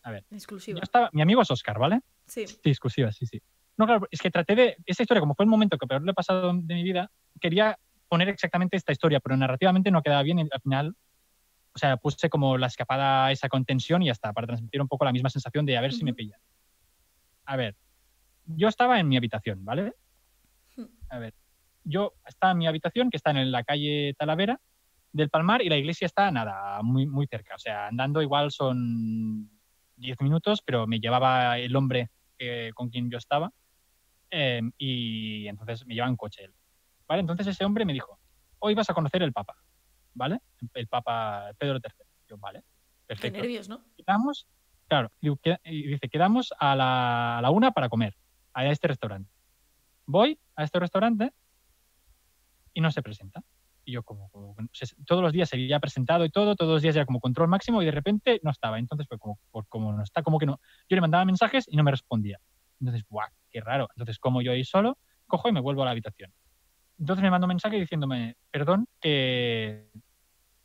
A 0.05 0.13
ver, 0.13 0.25
yo 0.31 0.37
Exclusiva. 0.37 0.79
estaba... 0.81 1.11
Mi 1.13 1.23
amigo 1.23 1.43
es 1.43 1.51
Oscar, 1.51 1.79
¿vale? 1.79 2.01
Sí. 2.27 2.47
Sí, 2.47 2.61
exclusiva, 2.65 3.11
sí, 3.11 3.27
sí. 3.27 3.43
No, 3.77 3.85
claro, 3.85 4.07
es 4.13 4.21
que 4.21 4.31
traté 4.31 4.55
de... 4.55 4.77
Esa 4.87 5.03
historia, 5.03 5.21
como 5.21 5.35
fue 5.35 5.45
el 5.45 5.51
momento 5.51 5.77
que 5.77 5.89
peor 5.89 6.03
lo 6.03 6.13
he 6.13 6.15
pasado 6.15 6.53
de 6.55 6.75
mi 6.75 6.85
vida, 6.85 7.11
quería 7.41 7.77
poner 8.09 8.29
exactamente 8.29 8.77
esta 8.77 8.93
historia, 8.93 9.19
pero 9.19 9.37
narrativamente 9.37 9.91
no 9.91 10.03
quedaba 10.03 10.23
bien 10.23 10.39
y 10.39 10.43
al 10.43 10.61
final... 10.63 10.95
O 11.73 11.79
sea, 11.79 11.97
puse 11.97 12.31
como 12.31 12.59
la 12.59 12.69
escapada 12.69 13.31
esa 13.33 13.49
con 13.49 13.65
tensión 13.65 14.03
y 14.03 14.07
ya 14.07 14.13
está, 14.13 14.33
para 14.33 14.47
transmitir 14.47 14.81
un 14.81 14.89
poco 14.89 15.05
la 15.05 15.13
misma 15.13 15.31
sensación 15.31 15.67
de 15.67 15.77
a 15.77 15.81
ver 15.81 15.93
si 15.93 16.05
me 16.05 16.15
pillan. 16.15 16.41
A 17.45 17.57
ver, 17.57 17.77
yo 18.57 18.69
estaba 18.69 18.99
en 19.01 19.09
mi 19.09 19.17
habitación, 19.17 19.65
¿vale? 19.65 19.95
Hmm. 20.77 20.85
A 21.09 21.19
ver, 21.19 21.35
yo 21.85 22.15
estaba 22.27 22.53
en 22.53 22.59
mi 22.59 22.67
habitación, 22.67 23.11
que 23.11 23.17
está 23.17 23.31
en 23.31 23.51
la 23.51 23.65
calle 23.65 24.15
Talavera 24.19 24.61
del 25.13 25.31
Palmar, 25.31 25.63
y 25.63 25.69
la 25.69 25.77
iglesia 25.77 26.07
está, 26.07 26.31
nada, 26.31 26.83
muy, 26.83 27.07
muy 27.07 27.27
cerca. 27.27 27.55
O 27.55 27.59
sea, 27.59 27.89
andando 27.89 28.23
igual 28.23 28.51
son 28.51 29.51
10 29.97 30.21
minutos, 30.21 30.63
pero 30.65 30.87
me 30.87 31.01
llevaba 31.01 31.59
el 31.59 31.75
hombre 31.75 32.11
que- 32.39 32.71
con 32.75 32.91
quien 32.91 33.11
yo 33.11 33.19
estaba, 33.19 33.51
eh, 34.31 34.63
y 34.79 35.47
entonces 35.49 35.85
me 35.87 35.95
lleva 35.95 36.07
en 36.09 36.17
coche 36.17 36.45
él. 36.45 36.55
¿Vale? 37.09 37.21
Entonces 37.21 37.49
ese 37.49 37.65
hombre 37.65 37.85
me 37.85 37.93
dijo, 37.93 38.21
hoy 38.61 38.75
vas 38.75 38.89
a 38.89 38.95
conocer 38.95 39.23
el 39.23 39.33
Papa, 39.33 39.57
¿vale? 40.15 40.39
El 40.75 40.87
Papa 40.87 41.51
Pedro 41.59 41.79
III. 41.79 42.07
Yo, 42.29 42.39
vale, 42.39 42.61
Qué 42.61 43.07
perfecto 43.09 43.41
nervios, 43.41 43.69
¿no? 43.69 43.85
quedamos, 43.97 44.47
claro, 44.87 45.11
y 45.21 45.89
dice, 45.89 46.09
quedamos 46.09 46.55
a 46.57 46.77
la, 46.77 47.39
a 47.39 47.43
la 47.43 47.51
una 47.51 47.73
para 47.73 47.89
comer, 47.89 48.15
a 48.55 48.67
este 48.67 48.89
restaurante. 48.89 49.31
Voy 50.07 50.39
a 50.57 50.65
este 50.65 50.79
restaurante 50.79 51.33
y 52.75 52.81
no 52.81 52.91
se 52.91 53.03
presenta. 53.03 53.43
Y 53.85 53.93
yo 53.93 54.03
como, 54.03 54.31
todos 55.07 55.23
los 55.23 55.33
días 55.33 55.49
se 55.49 55.57
había 55.57 55.81
presentado 55.81 56.25
y 56.25 56.31
todo, 56.31 56.55
todos 56.55 56.73
los 56.73 56.83
días 56.83 56.97
era 56.97 57.07
como 57.07 57.21
control 57.21 57.49
máximo 57.49 57.83
y 57.83 57.87
de 57.87 57.91
repente 57.91 58.41
no 58.43 58.51
estaba. 58.51 58.79
Entonces 58.79 59.07
fue 59.09 59.19
como, 59.19 59.39
por- 59.51 59.67
como 59.69 59.93
no 59.93 60.03
está, 60.03 60.23
como 60.23 60.39
que 60.39 60.47
no. 60.47 60.61
Yo 60.89 60.97
le 60.97 61.01
mandaba 61.01 61.25
mensajes 61.25 61.67
y 61.69 61.77
no 61.77 61.83
me 61.83 61.91
respondía. 61.91 62.39
Entonces, 62.81 63.05
¡buah! 63.09 63.29
¡Qué 63.51 63.61
raro! 63.61 63.89
Entonces, 63.95 64.19
como 64.19 64.43
yo 64.43 64.53
ahí 64.53 64.65
solo, 64.65 64.99
cojo 65.27 65.49
y 65.49 65.53
me 65.53 65.61
vuelvo 65.61 65.83
a 65.83 65.87
la 65.87 65.91
habitación. 65.93 66.33
Entonces 66.99 67.23
me 67.23 67.31
manda 67.31 67.47
un 67.47 67.51
mensaje 67.51 67.77
diciéndome, 67.81 68.37
perdón, 68.51 68.87
que, 69.01 69.91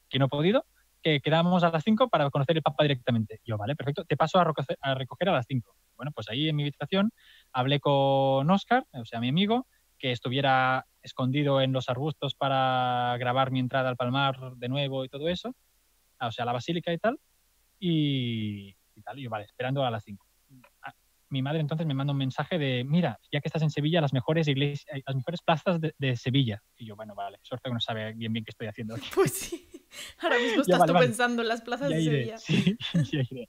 que 0.09 0.19
no 0.19 0.25
he 0.25 0.29
podido, 0.29 0.65
que 1.01 1.21
quedamos 1.21 1.63
a 1.63 1.69
las 1.69 1.83
5 1.83 2.09
para 2.09 2.29
conocer 2.29 2.57
el 2.57 2.63
Papa 2.63 2.83
directamente. 2.83 3.39
Yo, 3.45 3.57
vale, 3.57 3.75
perfecto, 3.75 4.03
te 4.05 4.17
paso 4.17 4.39
a, 4.39 4.95
recoger 4.95 5.29
a 5.29 5.33
las 5.33 5.45
5. 5.47 5.73
Bueno, 5.95 6.11
pues 6.13 6.29
ahí 6.29 6.49
en 6.49 6.55
mi 6.55 6.63
habitación 6.63 7.11
hablé 7.51 7.79
con 7.79 8.49
Oscar, 8.49 8.85
o 8.91 9.05
sea, 9.05 9.19
mi 9.19 9.29
amigo, 9.29 9.67
que 9.97 10.11
estuviera 10.11 10.85
escondido 11.01 11.61
en 11.61 11.71
los 11.71 11.89
arbustos 11.89 12.35
para 12.35 13.15
grabar 13.19 13.51
mi 13.51 13.59
entrada 13.59 13.89
al 13.89 13.95
Palmar 13.95 14.37
de 14.57 14.69
nuevo 14.69 15.05
y 15.05 15.09
todo 15.09 15.29
eso, 15.29 15.55
o 16.19 16.31
sea, 16.31 16.45
la 16.45 16.53
basílica 16.53 16.91
y 16.91 16.97
tal, 16.97 17.19
y, 17.79 18.75
y 18.95 19.01
tal, 19.03 19.19
y 19.19 19.23
yo, 19.23 19.29
vale, 19.29 19.45
esperando 19.45 19.83
a 19.85 19.91
las 19.91 20.03
5. 20.03 20.25
Mi 21.29 21.41
madre 21.41 21.59
entonces 21.59 21.87
me 21.87 21.93
manda 21.95 22.13
un 22.13 22.19
mensaje 22.19 22.57
de, 22.59 22.83
mira, 22.85 23.19
ya 23.31 23.41
que 23.41 23.47
estás 23.47 23.63
en 23.63 23.71
Sevilla, 23.71 23.99
las 23.99 24.13
mejores 24.13 24.47
iglesias, 24.47 24.85
las 25.05 25.15
mejores 25.15 25.41
plazas 25.41 25.81
de, 25.81 25.93
de 25.97 26.15
Sevilla. 26.15 26.61
Y 26.77 26.85
yo, 26.85 26.95
bueno, 26.95 27.15
vale, 27.15 27.39
suerte 27.41 27.69
que 27.69 27.73
no 27.73 27.79
sabe 27.79 28.13
bien 28.13 28.31
bien 28.31 28.45
qué 28.45 28.51
estoy 28.51 28.67
haciendo 28.67 28.95
aquí. 28.95 29.07
Pues 29.15 29.33
sí. 29.33 29.67
Ahora 30.19 30.37
mismo 30.37 30.57
Ya, 30.67 30.75
estás 30.75 30.79
vale, 30.79 30.89
tú 30.89 30.93
vale. 30.93 31.07
pensando 31.07 31.41
en 31.41 31.47
las 31.47 31.61
plazas 31.61 31.89
Ya 31.89 31.95
de 31.97 32.01
iré, 32.03 32.37
Sevilla. 32.37 32.37
sí, 32.37 32.77
ya 33.11 33.19
iré. 33.29 33.47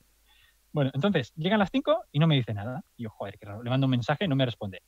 Bueno, 0.76 0.90
entonces 0.92 1.32
llegan 1.36 1.58
las 1.58 1.70
5 1.70 2.04
y 2.12 2.18
no 2.18 2.26
me 2.26 2.34
dice 2.34 2.52
nada. 2.52 2.82
Y 2.98 3.04
yo, 3.04 3.08
joder, 3.08 3.38
qué 3.38 3.46
raro. 3.46 3.62
Le 3.62 3.70
mando 3.70 3.86
un 3.86 3.92
mensaje 3.92 4.26
y 4.26 4.28
no 4.28 4.36
me 4.36 4.44
responde. 4.44 4.82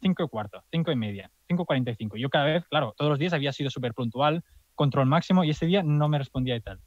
5 0.00 0.22
y 0.22 0.28
cuarto, 0.28 0.62
5 0.70 0.92
y 0.92 0.94
media, 0.94 1.32
5.45. 1.48 2.16
Yo 2.16 2.30
cada 2.30 2.44
vez, 2.44 2.64
claro, 2.66 2.94
todos 2.96 3.10
los 3.10 3.18
días 3.18 3.32
había 3.32 3.52
sido 3.52 3.68
súper 3.68 3.92
puntual, 3.92 4.44
control 4.76 5.06
máximo 5.06 5.42
y 5.42 5.50
ese 5.50 5.66
día 5.66 5.82
no 5.82 6.08
me 6.08 6.18
respondía 6.18 6.54
y 6.54 6.60
tal. 6.60 6.78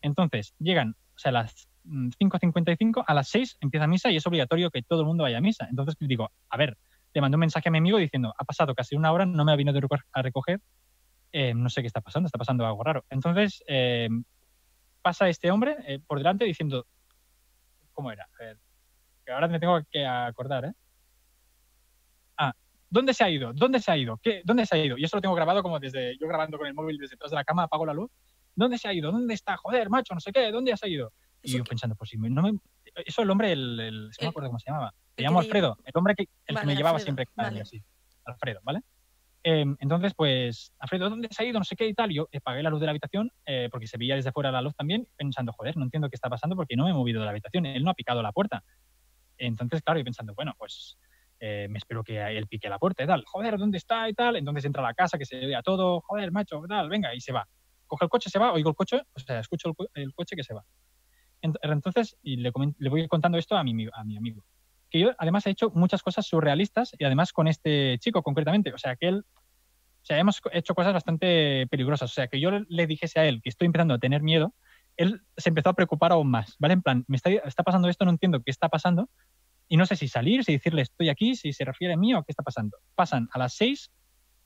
Entonces 0.00 0.54
llegan 0.60 0.90
o 0.90 1.18
sea, 1.18 1.30
a 1.30 1.32
las 1.32 1.68
5.55, 1.86 3.02
a 3.04 3.14
las 3.14 3.26
6 3.30 3.58
empieza 3.60 3.88
misa 3.88 4.12
y 4.12 4.16
es 4.16 4.26
obligatorio 4.28 4.70
que 4.70 4.82
todo 4.82 5.00
el 5.00 5.06
mundo 5.06 5.24
vaya 5.24 5.38
a 5.38 5.40
misa. 5.40 5.66
Entonces 5.68 5.96
digo, 5.98 6.30
a 6.50 6.56
ver, 6.56 6.78
le 7.14 7.20
mandé 7.20 7.34
un 7.34 7.40
mensaje 7.40 7.68
a 7.68 7.72
mi 7.72 7.78
amigo 7.78 7.98
diciendo, 7.98 8.32
ha 8.38 8.44
pasado 8.44 8.76
casi 8.76 8.94
una 8.94 9.10
hora, 9.10 9.26
no 9.26 9.44
me 9.44 9.50
ha 9.50 9.56
venido 9.56 9.76
a 10.12 10.22
recoger, 10.22 10.60
eh, 11.32 11.52
no 11.52 11.68
sé 11.68 11.80
qué 11.80 11.88
está 11.88 12.00
pasando, 12.00 12.28
está 12.28 12.38
pasando 12.38 12.64
algo 12.64 12.84
raro. 12.84 13.04
Entonces 13.10 13.64
eh, 13.66 14.08
pasa 15.02 15.28
este 15.28 15.50
hombre 15.50 15.78
eh, 15.88 15.98
por 16.06 16.18
delante 16.18 16.44
diciendo, 16.44 16.86
¿cómo 17.94 18.12
era? 18.12 18.24
A 18.24 18.44
ver, 18.44 18.58
que 19.24 19.32
ahora 19.32 19.48
me 19.48 19.58
tengo 19.58 19.80
que 19.90 20.04
acordar, 20.04 20.66
¿eh? 20.66 20.72
Ah, 22.36 22.52
¿dónde 22.90 23.14
se 23.14 23.24
ha 23.24 23.30
ido? 23.30 23.52
¿Dónde 23.54 23.80
se 23.80 23.90
ha 23.90 23.96
ido? 23.96 24.18
¿Qué? 24.22 24.42
¿Dónde 24.44 24.66
se 24.66 24.76
ha 24.76 24.84
ido? 24.84 24.98
Y 24.98 25.04
eso 25.04 25.16
lo 25.16 25.22
tengo 25.22 25.34
grabado 25.34 25.62
como 25.62 25.80
desde, 25.80 26.18
yo 26.18 26.28
grabando 26.28 26.58
con 26.58 26.66
el 26.66 26.74
móvil 26.74 26.98
desde 26.98 27.14
detrás 27.14 27.30
de 27.30 27.36
la 27.36 27.44
cama, 27.44 27.64
apago 27.64 27.86
la 27.86 27.94
luz. 27.94 28.10
¿Dónde 28.54 28.78
se 28.78 28.88
ha 28.88 28.92
ido? 28.92 29.10
¿Dónde 29.10 29.34
está? 29.34 29.56
Joder, 29.56 29.88
macho, 29.88 30.14
no 30.14 30.20
sé 30.20 30.32
qué, 30.32 30.50
¿dónde 30.50 30.72
has 30.72 30.84
ido? 30.84 31.12
Y 31.42 31.58
yo 31.58 31.64
pensando, 31.64 31.94
pues 31.96 32.10
si 32.10 32.16
no 32.16 32.42
me... 32.42 32.52
Eso 33.04 33.22
el 33.22 33.30
hombre, 33.30 33.52
el, 33.52 33.76
no 33.76 34.10
me 34.20 34.28
acuerdo 34.28 34.48
cómo 34.48 34.58
se 34.58 34.70
llamaba. 34.70 34.94
Se 35.16 35.22
llama 35.22 35.40
Alfredo, 35.40 35.76
el 35.84 35.92
hombre 35.94 36.14
que, 36.14 36.28
el 36.46 36.58
que 36.58 36.66
me 36.66 36.76
llevaba 36.76 36.98
siempre. 36.98 37.26
Así. 37.36 37.82
Alfredo, 38.24 38.60
¿vale? 38.62 38.80
Em, 39.46 39.76
entonces, 39.78 40.14
pues, 40.16 40.72
Alfredo, 40.78 41.10
¿dónde 41.10 41.28
se 41.30 41.42
ha 41.42 41.46
ido? 41.46 41.58
No 41.58 41.66
sé 41.66 41.76
qué 41.76 41.86
y 41.86 41.92
tal. 41.92 42.10
Yo 42.10 42.28
apagué 42.34 42.62
la 42.62 42.70
luz 42.70 42.80
de 42.80 42.86
la 42.86 42.92
habitación 42.92 43.30
eh, 43.44 43.68
porque 43.70 43.86
se 43.86 43.98
veía 43.98 44.14
desde 44.14 44.32
fuera 44.32 44.50
la 44.50 44.62
luz 44.62 44.74
también, 44.74 45.06
pensando, 45.16 45.52
joder, 45.52 45.76
no 45.76 45.84
entiendo 45.84 46.08
qué 46.08 46.16
está 46.16 46.30
pasando 46.30 46.56
porque 46.56 46.76
no 46.76 46.84
me 46.84 46.90
he 46.90 46.94
movido 46.94 47.20
de 47.20 47.26
la 47.26 47.30
habitación. 47.30 47.66
Él 47.66 47.84
no 47.84 47.90
ha 47.90 47.94
picado 47.94 48.22
la 48.22 48.32
puerta. 48.32 48.64
Entonces, 49.36 49.82
claro, 49.82 50.00
y 50.00 50.04
pensando, 50.04 50.34
bueno, 50.34 50.54
pues 50.56 50.96
eh, 51.40 51.66
me 51.68 51.76
espero 51.76 52.02
que 52.02 52.18
él 52.18 52.46
pique 52.46 52.70
la 52.70 52.78
puerta 52.78 53.04
y 53.04 53.06
tal. 53.06 53.22
Joder, 53.26 53.58
¿dónde 53.58 53.76
está 53.76 54.08
y 54.08 54.14
tal? 54.14 54.36
Entonces 54.36 54.64
entra 54.64 54.82
a 54.82 54.86
la 54.86 54.94
casa, 54.94 55.18
que 55.18 55.26
se 55.26 55.36
vea 55.36 55.60
todo. 55.60 56.00
Joder, 56.00 56.32
macho, 56.32 56.62
tal, 56.66 56.88
venga, 56.88 57.14
y 57.14 57.20
se 57.20 57.32
va. 57.32 57.46
Coge 57.86 58.06
el 58.06 58.08
coche, 58.08 58.30
se 58.30 58.38
va, 58.38 58.50
oigo 58.50 58.70
el 58.70 58.76
coche, 58.76 59.02
o 59.12 59.20
sea, 59.20 59.40
escucho 59.40 59.74
el 59.92 60.14
coche 60.14 60.36
que 60.36 60.42
se 60.42 60.54
va. 60.54 60.64
Entonces, 61.42 62.16
y 62.22 62.36
le, 62.36 62.50
voy 62.50 63.06
contando 63.08 63.36
esto 63.36 63.56
a 63.58 63.62
mi 63.62 63.86
amigo. 64.16 64.42
Que 64.94 65.00
yo, 65.00 65.10
además, 65.18 65.44
he 65.44 65.50
hecho 65.50 65.72
muchas 65.74 66.04
cosas 66.04 66.24
surrealistas 66.24 66.94
y 66.96 67.02
además 67.02 67.32
con 67.32 67.48
este 67.48 67.98
chico 67.98 68.22
concretamente. 68.22 68.72
O 68.72 68.78
sea, 68.78 68.94
que 68.94 69.08
él. 69.08 69.24
O 69.26 70.06
sea, 70.06 70.20
hemos 70.20 70.40
hecho 70.52 70.72
cosas 70.76 70.92
bastante 70.92 71.66
peligrosas. 71.66 72.12
O 72.12 72.14
sea, 72.14 72.28
que 72.28 72.38
yo 72.38 72.52
le 72.68 72.86
dijese 72.86 73.18
a 73.18 73.26
él 73.26 73.42
que 73.42 73.48
estoy 73.48 73.66
empezando 73.66 73.94
a 73.94 73.98
tener 73.98 74.22
miedo, 74.22 74.54
él 74.96 75.22
se 75.36 75.48
empezó 75.48 75.70
a 75.70 75.72
preocupar 75.72 76.12
aún 76.12 76.30
más. 76.30 76.54
¿Vale? 76.60 76.74
En 76.74 76.82
plan, 76.82 77.04
me 77.08 77.16
está, 77.16 77.28
está 77.30 77.64
pasando 77.64 77.88
esto, 77.88 78.04
no 78.04 78.12
entiendo 78.12 78.40
qué 78.40 78.52
está 78.52 78.68
pasando. 78.68 79.10
Y 79.66 79.76
no 79.76 79.84
sé 79.84 79.96
si 79.96 80.06
salir, 80.06 80.44
si 80.44 80.52
decirle 80.52 80.82
estoy 80.82 81.08
aquí, 81.08 81.34
si 81.34 81.52
se 81.52 81.64
refiere 81.64 81.94
a 81.94 81.96
mí 81.96 82.14
o 82.14 82.22
qué 82.22 82.30
está 82.30 82.44
pasando. 82.44 82.76
Pasan 82.94 83.28
a 83.32 83.38
las 83.40 83.56
seis 83.56 83.90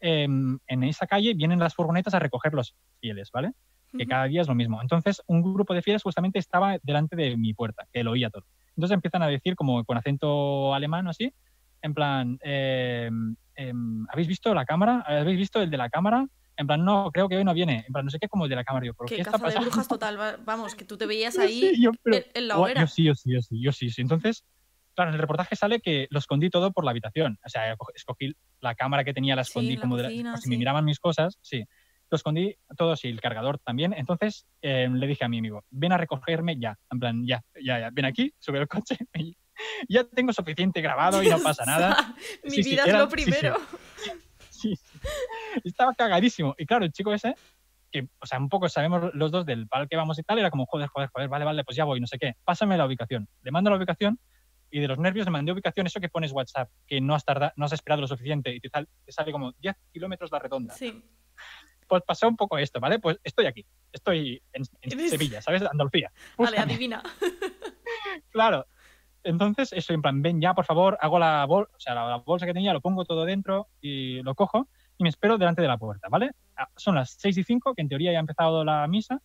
em, 0.01 0.59
en 0.67 0.83
esa 0.83 1.07
calle, 1.07 1.35
vienen 1.35 1.59
las 1.59 1.75
furgonetas 1.75 2.15
a 2.15 2.21
recoger 2.21 2.55
los 2.55 2.75
fieles, 3.03 3.31
¿vale? 3.31 3.53
que 3.97 4.07
cada 4.07 4.25
día 4.25 4.43
es 4.43 4.49
lo 4.49 4.55
mismo. 4.55 4.83
Entonces, 4.83 5.23
un 5.27 5.43
grupo 5.43 5.75
de 5.75 5.83
fieles 5.83 6.03
justamente 6.03 6.39
estaba 6.39 6.79
delante 6.83 7.17
de 7.17 7.37
mi 7.37 7.55
puerta, 7.55 7.87
que 7.93 8.05
lo 8.05 8.13
oía 8.13 8.31
todo. 8.31 8.45
Entonces 8.79 8.95
empiezan 8.95 9.23
a 9.25 9.27
decir, 9.27 9.57
como 9.57 9.85
con 9.85 9.99
acento 9.99 10.73
alemán 10.73 11.05
o 11.09 11.11
así, 11.11 11.35
en 11.83 11.95
plan, 11.95 12.39
em, 12.43 13.35
em, 13.57 14.07
¿habéis 14.09 14.29
visto 14.29 14.55
la 14.55 14.65
cámara? 14.65 15.05
¿Habéis 15.05 15.37
visto 15.37 15.61
el 15.61 15.69
de 15.69 15.77
la 15.77 15.91
cámara? 15.91 16.25
En 16.57 16.69
plan, 16.69 16.85
no, 16.85 17.11
creo 17.13 17.29
que 17.29 17.37
hoy 17.37 17.43
no 17.43 17.55
viene. 17.55 17.85
En 17.89 17.93
plan, 17.93 18.05
no 18.05 18.11
sé 18.13 18.21
qué 18.21 18.29
como 18.29 18.45
el 18.45 18.51
de 18.51 18.55
la 18.55 18.63
cámara. 18.63 18.87
Yo, 18.87 18.95
¿qué, 18.95 19.17
está 19.17 19.33
pasando? 19.33 19.65
de 19.65 19.67
brujas 19.67 19.89
total, 19.89 20.17
vamos, 20.45 20.77
que 20.77 20.85
tú 20.85 20.97
te 20.97 21.07
veías 21.07 21.37
ahí 21.39 21.73
en, 22.35 22.47
la 22.47 22.57
hoguera. 22.57 22.83
Yo 22.83 22.87
sí, 22.87 23.03
yo 23.03 23.17
sí, 23.17 23.33
yo 23.33 23.43
sí, 23.43 23.61
yo 23.61 23.73
sí, 23.73 23.91
sí. 23.91 24.01
Entonces, 24.01 24.45
claro, 24.95 25.11
en 25.11 25.17
el 25.17 25.21
reportaje 25.21 25.57
sale 25.57 25.81
que 25.81 26.07
lo 26.11 26.21
escondí 26.21 26.49
todo 26.49 26.71
por 26.71 26.85
la 26.85 26.93
habitación. 26.93 27.37
O 27.45 27.49
sea, 27.49 27.75
escogí 27.97 28.33
la 28.61 28.77
cámara 28.77 29.03
que 29.03 29.13
tenía, 29.13 29.35
la 29.35 29.43
escondí 29.43 29.77
como 29.77 29.97
de 29.97 30.23
la, 30.23 30.37
si 30.37 30.49
me 30.49 30.57
miraban 30.57 30.85
mis 30.85 31.01
cosas, 31.01 31.37
sí 31.43 31.65
lo 32.11 32.17
escondí 32.17 32.57
todo 32.77 32.95
y 33.03 33.09
el 33.09 33.21
cargador 33.21 33.59
también. 33.59 33.93
Entonces 33.93 34.47
em, 34.63 34.95
le 34.95 35.07
dije 35.07 35.25
a 35.25 35.29
mi 35.29 35.39
amigo, 35.39 35.65
ven 35.71 35.93
a 35.93 35.97
recogerme 35.97 36.59
ya, 36.59 36.79
en 36.91 36.99
plan, 36.99 37.27
ya, 37.27 37.43
ya, 37.63 37.81
ya, 37.81 37.91
ven 37.93 38.05
aquí, 38.05 38.33
sube 38.39 38.59
el 38.59 38.69
coche. 38.69 38.97
ya 39.89 40.05
tengo 40.05 40.33
suficiente 40.33 40.81
grabado 40.81 41.23
y 41.23 41.29
no 41.29 41.39
pasa 41.43 41.65
nada. 41.65 42.15
Mi 42.45 42.63
vida 42.63 42.85
es 42.87 42.95
lo 42.95 43.09
primero. 43.09 43.57
Sí, 44.51 44.75
Estaba 45.63 45.95
cagadísimo. 45.95 46.55
Y 46.59 46.67
claro, 46.67 46.85
el 46.85 46.93
chico 46.93 47.13
ese, 47.13 47.35
que, 47.91 48.09
o 48.21 48.27
sea, 48.27 48.39
un 48.39 48.49
poco 48.49 48.69
sabemos 48.69 49.15
los 49.15 49.31
dos 49.31 49.47
del 49.47 49.69
pal 49.69 49.89
que 49.89 49.97
vamos 49.97 50.19
y 50.19 50.23
tal, 50.23 50.39
era 50.39 50.51
como, 50.51 50.67
joder, 50.67 50.89
joder, 50.89 51.11
joder, 51.13 51.29
vale, 51.29 51.45
vale, 51.45 51.65
pues 51.65 51.77
ya 51.77 51.85
voy, 51.85 52.01
no 52.01 52.07
sé 52.07 52.19
qué. 52.19 52.35
Pásame 52.45 52.77
la 52.77 52.87
ubicación. 52.87 53.29
Le 53.43 53.51
mando 53.51 53.71
la 53.71 53.77
ubicación 53.77 54.19
y 54.71 54.81
de 54.81 54.89
los 54.89 54.99
nervios 54.99 55.27
le 55.27 55.31
mandé 55.31 55.53
ubicación, 55.53 55.87
eso 55.87 56.01
que 56.01 56.09
pones 56.09 56.33
WhatsApp, 56.33 56.69
que 56.87 57.01
no 57.01 57.15
has, 57.15 57.25
tardado, 57.25 57.53
no 57.57 57.67
has 57.67 57.73
esperado 57.73 58.03
lo 58.03 58.09
suficiente 58.09 58.55
y 58.55 58.61
te, 58.61 58.69
sale, 58.69 58.87
te 59.05 59.13
sale 59.13 59.33
como 59.33 59.53
10 59.53 59.77
kilómetros 59.93 60.31
la 60.33 60.41
redonda. 60.41 60.75
Sí 60.75 61.03
pues 61.89 62.03
pasó 62.07 62.29
un 62.29 62.37
poco 62.37 62.59
esto, 62.59 62.81
¿vale? 62.81 62.99
Pues 62.99 63.19
estoy 63.25 63.47
aquí, 63.47 63.65
estoy 63.93 64.43
en, 64.53 64.65
Sevilla, 65.09 65.43
¿sabes? 65.43 65.63
Andalucía. 65.63 66.13
Vale, 66.39 66.59
adivina. 66.59 67.03
claro. 68.31 68.67
Entonces, 69.25 69.73
eso, 69.73 69.93
en 69.93 70.03
plan, 70.03 70.23
ven 70.23 70.41
ya, 70.41 70.55
por 70.55 70.65
favor, 70.65 70.97
hago 71.01 71.19
la, 71.19 71.45
bolsa, 71.45 71.73
o 71.77 71.81
sea, 71.81 71.95
la, 71.95 72.17
bolsa 72.19 72.47
que 72.47 72.55
tenía, 72.55 72.73
lo 72.73 72.81
pongo 72.81 73.05
todo 73.05 73.25
dentro 73.25 73.69
y 73.81 74.23
lo 74.23 74.35
cojo 74.35 74.69
y 74.97 75.03
me 75.03 75.09
espero 75.09 75.39
delante 75.39 75.63
de 75.63 75.69
la 75.69 75.79
puerta, 75.79 76.09
¿vale? 76.09 76.31
Ah, 76.57 76.69
son 76.77 76.95
las 76.95 77.11
6 77.19 77.39
y 77.39 77.45
5, 77.45 77.75
que 77.75 77.83
en 77.83 77.89
teoría 77.89 78.13
ya 78.13 78.19
ha 78.19 78.21
empezado 78.21 78.65
la 78.65 78.87
misa. 78.87 79.21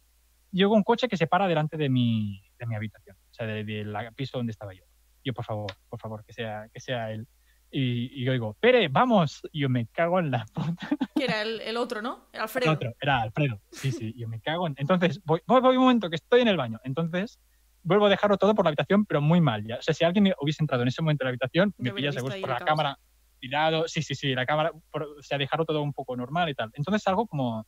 Llego 0.52 0.76
un 0.76 0.84
coche 0.84 1.08
que 1.08 1.18
se 1.18 1.28
para 1.28 1.48
delante 1.48 1.78
de 1.78 1.90
mi, 1.90 2.44
de 2.60 2.66
mi 2.66 2.76
habitación, 2.76 3.18
o 3.32 3.34
sea, 3.34 3.48
del 3.48 3.96
piso 4.16 4.38
donde 4.38 4.52
estaba 4.52 4.74
yo. 4.74 4.84
Yo, 5.24 5.34
por 5.34 5.46
favor, 5.46 5.72
por 5.90 6.00
favor, 6.00 6.24
que 6.26 6.34
sea, 6.34 6.68
que 6.72 6.80
sea 6.80 7.12
él. 7.12 7.28
Y, 7.76 8.24
yo 8.24 8.32
digo, 8.32 8.56
Pere, 8.60 8.88
vamos. 8.88 9.42
Y 9.52 9.62
yo 9.62 9.70
me 9.70 9.88
cago 9.88 10.20
en 10.20 10.30
la 10.30 10.46
puta. 10.54 10.90
Que 11.16 11.24
era 11.26 11.42
el, 11.42 11.76
otro, 11.78 12.04
¿no? 12.04 12.28
Era 12.32 12.44
Alfredo. 12.44 12.72
El 12.72 12.78
otro, 12.78 12.94
era 13.02 13.22
Alfredo. 13.22 13.60
Sí, 13.72 13.92
sí, 13.92 14.14
yo 14.16 14.28
me 14.30 14.40
cago 14.40 14.68
en. 14.68 14.76
Entonces, 14.78 15.20
voy, 15.26 15.42
voy, 15.48 15.76
un 15.76 15.84
momento 15.84 16.10
que 16.10 16.16
estoy 16.16 16.42
en 16.42 16.50
el 16.50 16.58
baño. 16.58 16.80
Entonces, 16.84 17.40
vuelvo 17.82 18.06
a 18.06 18.10
dejarlo 18.10 18.38
todo 18.38 18.54
por 18.54 18.66
la 18.66 18.70
habitación, 18.70 19.06
pero 19.06 19.22
muy 19.22 19.42
mal 19.42 19.66
ya. 19.66 19.78
O 19.78 19.82
sea, 19.82 19.96
si 19.96 20.04
alguien 20.04 20.32
hubiese 20.40 20.62
entrado 20.62 20.84
en 20.84 20.90
ese 20.90 21.02
momento 21.02 21.24
en 21.24 21.26
la 21.26 21.30
habitación, 21.30 21.74
me 21.78 21.92
pilla 21.92 22.12
seguro 22.12 22.36
por 22.40 22.50
la 22.50 22.60
cámara 22.60 23.00
tirado. 23.40 23.88
Sí, 23.88 24.04
sí, 24.04 24.14
sí, 24.14 24.36
la 24.36 24.46
cámara, 24.46 24.72
o 24.72 25.22
sea, 25.24 25.40
dejarlo 25.40 25.66
todo 25.66 25.82
un 25.82 25.94
poco 25.94 26.16
normal 26.16 26.50
y 26.50 26.54
tal. 26.54 26.70
Entonces 26.76 27.02
salgo 27.02 27.26
como, 27.26 27.66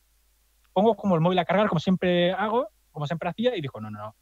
pongo 0.72 0.96
como 0.96 1.16
el 1.16 1.22
móvil 1.22 1.40
a 1.40 1.46
cargar, 1.46 1.68
como 1.68 1.80
siempre 1.80 2.32
hago, 2.32 2.70
como 2.92 3.08
siempre 3.08 3.30
hacía, 3.30 3.56
y 3.58 3.62
dijo, 3.62 3.82
no, 3.82 3.90
no, 3.90 4.00
no, 4.00 4.14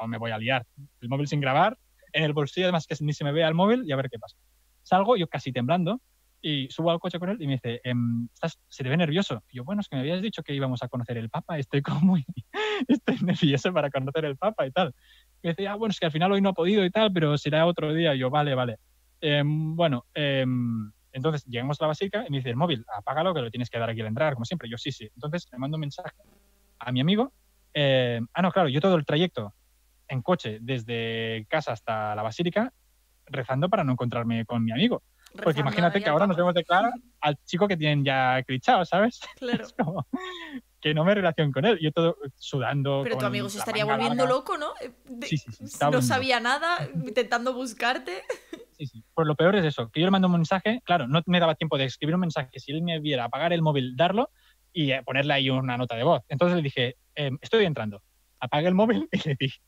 no 0.00 0.08
me 0.08 0.18
voy 0.18 0.32
a 0.32 0.38
liar. 0.38 0.66
El 1.00 1.08
móvil 1.08 1.28
sin 1.28 1.40
grabar, 1.40 1.78
en 2.12 2.24
el 2.24 2.32
bolsillo, 2.32 2.66
además 2.66 2.86
que 2.86 2.96
ni 3.00 3.12
se 3.12 3.22
me 3.22 3.30
vea 3.30 3.46
el 3.46 3.54
móvil, 3.54 3.84
y 3.86 3.92
a 3.92 3.96
ver 3.96 4.10
qué 4.10 4.18
pasa. 4.18 4.36
Salgo, 4.82 5.16
yo 5.16 5.26
casi 5.28 5.52
temblando, 5.52 6.00
y 6.42 6.68
subo 6.70 6.90
al 6.90 6.98
coche 6.98 7.20
con 7.20 7.30
él 7.30 7.36
y 7.40 7.46
me 7.46 7.54
dice, 7.54 7.80
em, 7.84 8.28
¿se 8.68 8.82
te 8.82 8.88
ve 8.88 8.96
nervioso? 8.96 9.44
Y 9.48 9.58
yo, 9.58 9.64
bueno, 9.64 9.80
es 9.80 9.88
que 9.88 9.96
me 9.96 10.00
habías 10.00 10.20
dicho 10.20 10.42
que 10.42 10.52
íbamos 10.52 10.82
a 10.82 10.88
conocer 10.88 11.16
el 11.16 11.30
Papa, 11.30 11.56
estoy 11.58 11.82
como 12.00 12.00
muy, 12.00 12.26
estoy 12.88 13.16
nervioso 13.22 13.72
para 13.72 13.90
conocer 13.90 14.24
el 14.24 14.36
Papa 14.36 14.66
y 14.66 14.72
tal. 14.72 14.92
Y 15.42 15.48
me 15.48 15.50
dice, 15.54 15.68
ah, 15.68 15.76
bueno, 15.76 15.92
es 15.92 16.00
que 16.00 16.06
al 16.06 16.12
final 16.12 16.32
hoy 16.32 16.40
no 16.40 16.50
ha 16.50 16.52
podido 16.52 16.84
y 16.84 16.90
tal, 16.90 17.12
pero 17.12 17.38
será 17.38 17.64
otro 17.64 17.94
día. 17.94 18.14
Y 18.14 18.18
yo, 18.18 18.30
vale, 18.30 18.54
vale. 18.54 18.78
Em, 19.20 19.76
bueno, 19.76 20.04
em, 20.14 20.92
entonces 21.12 21.44
llegamos 21.46 21.80
a 21.80 21.84
la 21.84 21.88
basílica 21.88 22.24
y 22.26 22.30
me 22.30 22.38
dice, 22.38 22.50
el 22.50 22.56
móvil, 22.56 22.84
apágalo, 22.96 23.32
que 23.32 23.40
lo 23.40 23.50
tienes 23.50 23.70
que 23.70 23.78
dar 23.78 23.88
aquí 23.88 24.00
al 24.00 24.08
entrar, 24.08 24.34
como 24.34 24.44
siempre. 24.44 24.68
Yo, 24.68 24.76
sí, 24.78 24.90
sí. 24.90 25.08
Entonces 25.14 25.46
le 25.52 25.58
mando 25.58 25.76
un 25.76 25.82
mensaje 25.82 26.16
a 26.80 26.90
mi 26.90 27.00
amigo. 27.00 27.32
ah, 27.74 28.42
no, 28.42 28.50
claro, 28.50 28.68
yo 28.68 28.80
todo 28.80 28.96
el 28.96 29.06
trayecto 29.06 29.54
en 30.08 30.22
coche 30.22 30.58
desde 30.60 31.46
casa 31.48 31.72
hasta 31.72 32.14
la 32.14 32.22
basílica 32.22 32.72
rezando 33.32 33.68
para 33.68 33.84
no 33.84 33.92
encontrarme 33.92 34.44
con 34.44 34.64
mi 34.64 34.72
amigo. 34.72 35.02
Porque 35.42 35.60
imagínate 35.60 36.02
que 36.02 36.10
ahora 36.10 36.26
nos 36.26 36.36
vemos 36.36 36.54
de 36.54 36.64
cara 36.64 36.92
al 37.20 37.36
chico 37.44 37.66
que 37.66 37.76
tienen 37.76 38.04
ya 38.04 38.42
clichado, 38.42 38.84
¿sabes? 38.84 39.20
Claro. 39.38 40.06
que 40.80 40.94
no 40.94 41.04
me 41.04 41.14
relaciono 41.14 41.52
con 41.52 41.64
él. 41.64 41.78
Yo 41.80 41.92
todo 41.92 42.16
sudando. 42.36 43.02
Pero 43.04 43.18
tu 43.18 43.26
amigo 43.26 43.48
se 43.48 43.58
estaría 43.58 43.84
volviendo 43.84 44.26
loco, 44.26 44.58
¿no? 44.58 44.72
Eh, 44.80 44.92
sí, 45.22 45.38
sí, 45.38 45.50
sí. 45.52 45.78
No 45.90 46.02
sabía 46.02 46.40
nada, 46.40 46.88
intentando 46.94 47.54
buscarte. 47.54 48.22
Sí, 48.78 48.86
sí. 48.86 49.04
Pues 49.14 49.28
lo 49.28 49.36
peor 49.36 49.54
es 49.54 49.64
eso, 49.66 49.90
que 49.90 50.00
yo 50.00 50.06
le 50.06 50.10
mando 50.10 50.26
un 50.26 50.32
mensaje, 50.32 50.80
claro, 50.84 51.06
no 51.06 51.22
me 51.26 51.38
daba 51.38 51.54
tiempo 51.54 51.76
de 51.76 51.84
escribir 51.84 52.14
un 52.14 52.22
mensaje, 52.22 52.58
si 52.58 52.72
él 52.72 52.82
me 52.82 52.98
viera 52.98 53.24
apagar 53.24 53.52
el 53.52 53.60
móvil, 53.60 53.94
darlo 53.94 54.30
y 54.72 54.90
eh, 54.90 55.02
ponerle 55.04 55.34
ahí 55.34 55.50
una 55.50 55.76
nota 55.76 55.94
de 55.94 56.02
voz. 56.02 56.22
Entonces 56.28 56.56
le 56.56 56.62
dije, 56.62 56.96
em, 57.14 57.38
estoy 57.42 57.66
entrando. 57.66 58.02
Apague 58.40 58.66
el 58.66 58.74
móvil 58.74 59.08
y 59.12 59.28
le 59.28 59.36
dije, 59.38 59.60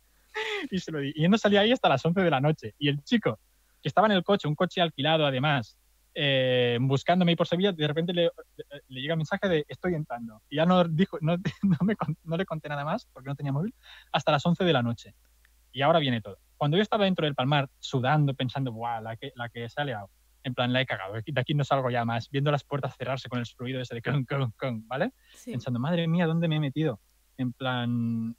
y 0.71 0.79
se 0.79 0.91
lo 0.91 0.99
di. 0.99 1.13
Y 1.15 1.27
él 1.27 1.31
no 1.31 1.39
salía 1.39 1.61
ahí 1.61 1.71
hasta 1.71 1.91
las 1.91 2.05
11 2.05 2.23
de 2.23 2.31
la 2.31 2.41
noche. 2.41 2.75
Y 2.79 2.89
el 2.89 3.05
chico 3.05 3.39
estaba 3.89 4.07
en 4.07 4.13
el 4.13 4.23
coche, 4.23 4.49
un 4.49 4.55
coche 4.55 4.81
alquilado 4.81 5.27
además, 5.27 5.77
eh, 6.17 6.79
buscándome 6.81 7.33
ahí 7.33 7.37
por 7.37 7.49
Sevilla, 7.49 7.73
de 7.73 7.89
repente 7.89 8.13
le, 8.13 8.31
llega 8.89 9.15
el 9.15 9.19
mensaje 9.19 9.49
de 9.49 9.65
estoy 9.69 9.95
entrando. 9.95 10.43
Y 10.49 10.57
ya 10.57 10.67
no, 10.67 10.85
dijo, 10.85 11.19
no, 11.21 11.37
no, 12.25 12.37
le 12.37 12.47
conté 12.47 12.69
nada 12.69 12.85
más 12.85 13.07
porque 13.13 13.29
no 13.29 13.35
tenía 13.35 13.53
móvil 13.53 13.75
hasta 14.13 14.33
las 14.33 14.47
11 14.47 14.65
de 14.65 14.73
la 14.73 14.83
noche. 14.83 15.15
Y 15.73 15.83
ahora 15.83 15.99
viene 15.99 16.21
todo. 16.21 16.39
Cuando 16.57 16.77
yo 16.77 16.83
estaba 16.83 17.05
dentro 17.05 17.27
del 17.27 17.35
palmar, 17.35 17.69
sudando, 17.81 18.33
pensando, 18.35 18.73
¡buah, 18.73 19.01
la 19.01 19.17
que, 19.17 19.33
la 19.35 19.49
que 19.49 19.69
sale 19.69 19.97
En 20.45 20.55
plan, 20.55 20.73
la 20.73 20.81
he 20.81 20.87
cagado. 20.87 21.15
De 21.15 21.41
aquí 21.41 21.53
no 21.53 21.65
salgo 21.65 21.91
ya 21.91 22.05
más. 22.05 22.31
Viendo 22.31 22.53
las 22.53 22.63
puertas 22.63 22.97
cerrarse 22.97 23.29
con 23.29 23.41
el 23.41 23.47
fluido 23.47 23.81
ese 23.81 23.97
de 23.97 24.03
con, 24.03 24.25
con, 24.25 24.53
con, 24.53 24.87
¿vale? 24.87 25.11
Pensando, 25.45 25.81
madre 25.81 26.07
mía, 26.07 26.27
¿dónde 26.27 26.47
me 26.47 26.57
he 26.57 26.61
metido? 26.61 27.01
En 27.37 27.53
plan, 27.53 28.37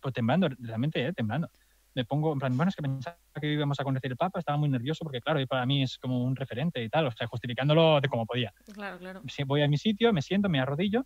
pues 0.00 0.12
temblando, 0.12 0.50
realmente, 0.58 1.06
¿eh? 1.06 1.12
temblando 1.14 1.50
me 1.94 2.04
pongo, 2.04 2.32
en 2.32 2.38
plan, 2.38 2.56
bueno, 2.56 2.68
es 2.70 2.76
que 2.76 2.82
pensaba 2.82 3.18
que 3.40 3.52
íbamos 3.52 3.78
a 3.80 3.84
conocer 3.84 4.10
el 4.12 4.16
Papa, 4.16 4.38
estaba 4.38 4.56
muy 4.58 4.68
nervioso 4.68 5.04
porque, 5.04 5.20
claro, 5.20 5.44
para 5.46 5.66
mí 5.66 5.82
es 5.82 5.98
como 5.98 6.22
un 6.22 6.36
referente 6.36 6.82
y 6.82 6.88
tal, 6.88 7.06
o 7.06 7.12
sea, 7.12 7.26
justificándolo 7.26 8.00
de 8.00 8.08
como 8.08 8.26
podía. 8.26 8.52
Claro, 8.72 8.98
claro. 8.98 9.22
Voy 9.46 9.62
a 9.62 9.68
mi 9.68 9.76
sitio, 9.78 10.12
me 10.12 10.22
siento, 10.22 10.48
me 10.48 10.60
arrodillo 10.60 11.04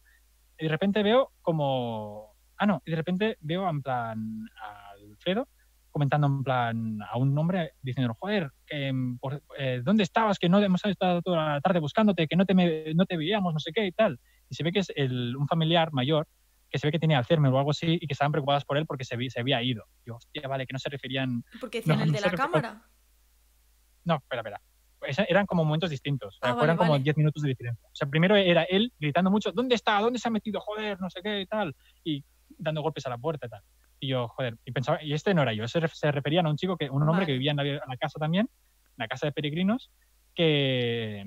y 0.59 0.65
de 0.65 0.69
repente 0.71 1.03
veo 1.03 1.33
como... 1.43 2.35
Ah, 2.59 2.67
no, 2.67 2.83
y 2.85 2.91
de 2.91 2.97
repente 2.97 3.37
veo 3.41 3.69
en 3.69 3.83
plan 3.83 4.47
al 4.63 5.11
Alfredo, 5.11 5.49
comentando 5.91 6.27
en 6.27 6.43
plan 6.45 6.99
a 7.03 7.17
un 7.19 7.37
hombre 7.39 7.73
diciendo, 7.83 8.15
joder, 8.19 8.51
que, 8.67 8.93
mm, 8.93 9.19
por- 9.19 9.43
eh, 9.59 9.81
¿dónde 9.83 10.03
estabas? 10.03 10.39
Que 10.39 10.49
no 10.49 10.59
hemos 10.61 10.85
estado 10.85 11.23
toda 11.23 11.55
la 11.55 11.61
tarde 11.61 11.81
buscándote, 11.81 12.27
que 12.29 12.37
no 12.37 12.45
te, 12.47 12.55
me- 12.55 12.95
no 12.95 13.07
te 13.07 13.17
veíamos, 13.17 13.53
no 13.53 13.59
sé 13.61 13.73
qué 13.73 13.87
y 13.87 13.93
tal. 13.93 14.19
Y 14.49 14.55
se 14.55 14.63
ve 14.65 14.71
que 14.73 14.81
es 14.81 14.93
el- 14.95 15.37
un 15.37 15.49
familiar 15.49 15.93
mayor 15.93 16.27
que 16.75 16.79
se 16.81 16.89
ve 16.89 16.91
que 16.91 16.99
tenía 16.99 17.19
Alzheimer 17.19 17.53
o 17.53 17.59
algo 17.59 17.71
así 17.71 17.99
y 18.01 18.05
que 18.09 18.15
estaban 18.15 18.33
preocupadas 18.33 18.65
por 18.65 18.77
él 18.77 18.85
porque 18.85 19.05
se, 19.05 19.17
vi- 19.17 19.31
se 19.31 19.39
había 19.39 19.63
ido. 19.63 19.85
Yo, 20.05 20.17
hostia, 20.17 20.49
vale, 20.49 20.67
que 20.67 20.73
no 20.73 20.81
se 20.81 20.89
referían... 20.89 21.45
Porque 21.61 21.79
decían 21.79 21.99
No, 21.99 22.03
el 22.05 22.11
no 22.11 22.19
de 22.19 22.21
la 22.27 22.33
cámara. 22.33 22.83
No, 24.05 24.17
espera, 24.17 24.41
espera. 24.41 24.61
Eran 25.29 25.47
como 25.47 25.65
momentos 25.65 25.89
distintos. 25.91 26.35
O 26.35 26.39
sea, 26.41 26.49
Ah, 26.49 26.53
vale, 26.55 26.59
fueron 26.59 26.77
como 26.79 26.91
vale. 26.91 27.05
10 27.05 27.17
minutos 27.17 27.43
de 27.45 27.51
diferencia. 27.51 27.87
O 27.87 27.95
sea, 27.95 28.09
primero 28.09 28.35
era 28.35 28.65
él 28.65 28.93
gritando 28.99 29.31
mucho, 29.31 29.53
¿dónde 29.53 29.77
está? 29.77 30.01
¿Dónde 30.01 30.19
se 30.19 30.27
ha 30.27 30.33
metido? 30.33 30.61
Joder, 30.61 31.01
no 31.01 31.09
sé 31.11 31.21
qué 31.23 31.43
y 31.43 31.47
tal. 31.47 31.77
Y 32.03 32.25
dando 32.59 32.83
golpes 32.83 33.07
a 33.07 33.11
la 33.11 33.19
puerta 33.19 33.47
y 33.47 33.51
tal. 33.51 33.63
Y 34.01 34.09
yo, 34.09 34.27
joder, 34.27 34.57
y 34.65 34.73
pensaba, 34.73 35.01
y 35.01 35.13
este 35.13 35.33
no 35.33 35.43
era 35.43 35.53
yo, 35.53 35.63
ese 35.63 35.81
se 35.87 36.11
referían 36.11 36.45
a 36.47 36.51
un 36.51 36.57
chico, 36.57 36.77
que, 36.77 36.91
un 36.91 37.03
hombre 37.03 37.13
Vale. 37.19 37.27
que 37.27 37.33
vivía 37.35 37.53
en 37.53 37.57
la, 37.57 37.63
en 37.69 37.79
la 37.89 37.97
casa 37.97 38.19
también, 38.19 38.49
en 38.51 38.95
la 38.97 39.07
casa 39.07 39.27
de 39.29 39.33
peregrinos, 39.33 39.93
que, 40.35 41.25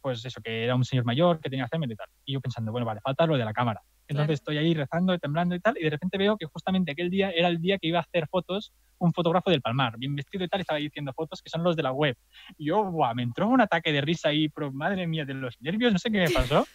pues 0.00 0.24
eso, 0.24 0.40
que 0.40 0.64
era 0.64 0.74
un 0.74 0.84
señor 0.84 1.04
mayor, 1.04 1.38
que 1.40 1.48
tenía 1.50 1.64
Alzheimer 1.66 1.88
y 1.92 1.94
tal. 1.94 2.08
Y 2.24 2.32
yo 2.32 2.40
pensando, 2.40 2.72
bueno, 2.72 2.84
vale, 2.84 3.00
falta 3.00 3.26
lo 3.26 3.36
de 3.38 3.44
la 3.44 3.52
cámara. 3.52 3.80
Entonces 4.08 4.34
estoy 4.34 4.58
ahí 4.58 4.74
rezando, 4.74 5.18
temblando 5.18 5.54
y 5.54 5.60
tal, 5.60 5.76
y 5.78 5.84
de 5.84 5.90
repente 5.90 6.18
veo 6.18 6.36
que 6.36 6.46
justamente 6.46 6.92
aquel 6.92 7.10
día 7.10 7.30
era 7.30 7.48
el 7.48 7.60
día 7.60 7.78
que 7.78 7.88
iba 7.88 7.98
a 7.98 8.02
hacer 8.02 8.28
fotos 8.28 8.72
un 8.98 9.12
fotógrafo 9.12 9.50
del 9.50 9.60
Palmar, 9.60 9.98
bien 9.98 10.14
vestido 10.14 10.44
y 10.44 10.48
tal, 10.48 10.60
y 10.60 10.62
estaba 10.62 10.78
diciendo 10.78 11.12
fotos 11.14 11.42
que 11.42 11.50
son 11.50 11.62
los 11.62 11.76
de 11.76 11.82
la 11.82 11.92
web. 11.92 12.16
Y 12.56 12.66
yo, 12.66 12.82
guau, 12.84 13.14
me 13.14 13.22
entró 13.22 13.48
un 13.48 13.60
ataque 13.60 13.92
de 13.92 14.00
risa 14.00 14.30
ahí, 14.30 14.48
pero 14.48 14.72
madre 14.72 15.06
mía, 15.06 15.24
de 15.24 15.34
los 15.34 15.60
nervios, 15.60 15.92
no 15.92 15.98
sé 15.98 16.10
qué 16.10 16.20
me 16.20 16.30
pasó. 16.30 16.66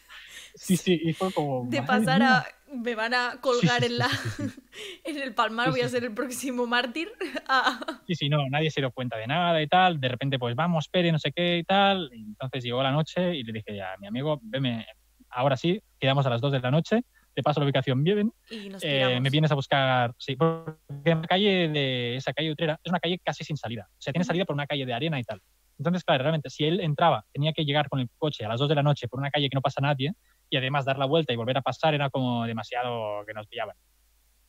Sí, 0.56 0.78
sí, 0.78 1.00
y 1.04 1.14
fue 1.14 1.32
como... 1.34 1.66
De 1.68 1.82
pasar 1.82 2.20
mía. 2.20 2.38
a. 2.40 2.46
Me 2.74 2.96
van 2.96 3.14
a 3.14 3.42
colgar 3.42 3.82
sí, 3.82 3.88
en 3.88 3.98
la. 3.98 4.08
sí, 4.08 4.18
sí, 4.38 4.50
sí. 4.50 5.02
en 5.06 5.22
el 5.22 5.34
palmar, 5.34 5.72
voy 5.72 5.82
a 5.82 5.90
ser 5.90 6.04
el 6.04 6.14
próximo 6.14 6.68
mártir. 6.68 7.10
Ah, 7.48 7.80
Sí, 8.08 8.16
sí, 8.16 8.30
no, 8.30 8.48
nadie 8.50 8.72
se 8.72 8.80
dio 8.80 8.92
cuenta 8.92 9.18
de 9.18 9.28
nada 9.28 9.62
y 9.62 9.68
tal. 9.68 10.00
De 10.00 10.08
repente, 10.08 10.40
pues 10.40 10.56
vamos, 10.56 10.88
Pere, 10.88 11.12
no 11.12 11.20
sé 11.20 11.34
qué 11.34 11.58
y 11.58 11.64
tal. 11.64 12.10
Y 12.14 12.22
entonces 12.22 12.64
llegó 12.64 12.82
la 12.82 12.92
noche 12.92 13.36
y 13.36 13.44
le 13.44 13.52
dije 13.52 13.82
a 13.82 13.98
mi 13.98 14.08
amigo, 14.08 14.40
veme, 14.42 14.86
ahora 15.30 15.58
sí, 15.58 15.82
quedamos 16.00 16.26
a 16.26 16.30
las 16.30 16.40
2 16.40 16.54
de 16.54 16.60
la 16.60 16.72
noche, 16.72 17.04
te 17.34 17.44
paso 17.44 17.60
la 17.60 17.66
ubicación 17.66 18.04
bien, 18.04 18.32
eh, 18.50 19.20
me 19.22 19.30
vienes 19.30 19.52
a 19.52 19.56
buscar. 19.56 20.14
Sí, 20.18 20.36
porque 20.36 20.80
en 21.06 21.22
la 21.22 21.28
calle 21.28 21.70
de 21.70 22.16
esa 22.16 22.34
calle 22.34 22.52
Utrera 22.52 22.80
es 22.84 22.90
una 22.90 23.00
calle 23.00 23.20
casi 23.24 23.44
sin 23.44 23.58
salida. 23.58 23.88
O 23.90 24.02
sea, 24.02 24.14
tiene 24.14 24.26
salida 24.26 24.46
por 24.46 24.54
una 24.54 24.68
calle 24.68 24.86
de 24.86 24.94
arena 24.94 25.20
y 25.20 25.24
tal. 25.24 25.42
Entonces, 25.78 26.04
claro, 26.04 26.24
realmente, 26.24 26.50
si 26.50 26.66
él 26.66 26.80
entraba, 26.80 27.26
tenía 27.34 27.54
que 27.54 27.66
llegar 27.66 27.90
con 27.90 28.00
el 28.00 28.10
coche 28.18 28.46
a 28.46 28.50
las 28.50 28.60
2 28.60 28.70
de 28.70 28.76
la 28.76 28.84
noche 28.84 29.08
por 29.08 29.20
una 29.20 29.32
calle 29.32 29.50
que 29.50 29.56
no 29.56 29.62
pasa 29.62 29.82
nadie 29.82 30.14
y 30.50 30.58
además 30.58 30.86
dar 30.86 31.00
la 31.00 31.06
vuelta 31.06 31.34
y 31.34 31.36
volver 31.36 31.58
a 31.58 31.62
pasar 31.62 31.94
era 31.94 32.10
como 32.10 32.46
demasiado 32.46 33.26
que 33.26 33.34
nos 33.34 33.48
pillaban. 33.48 33.76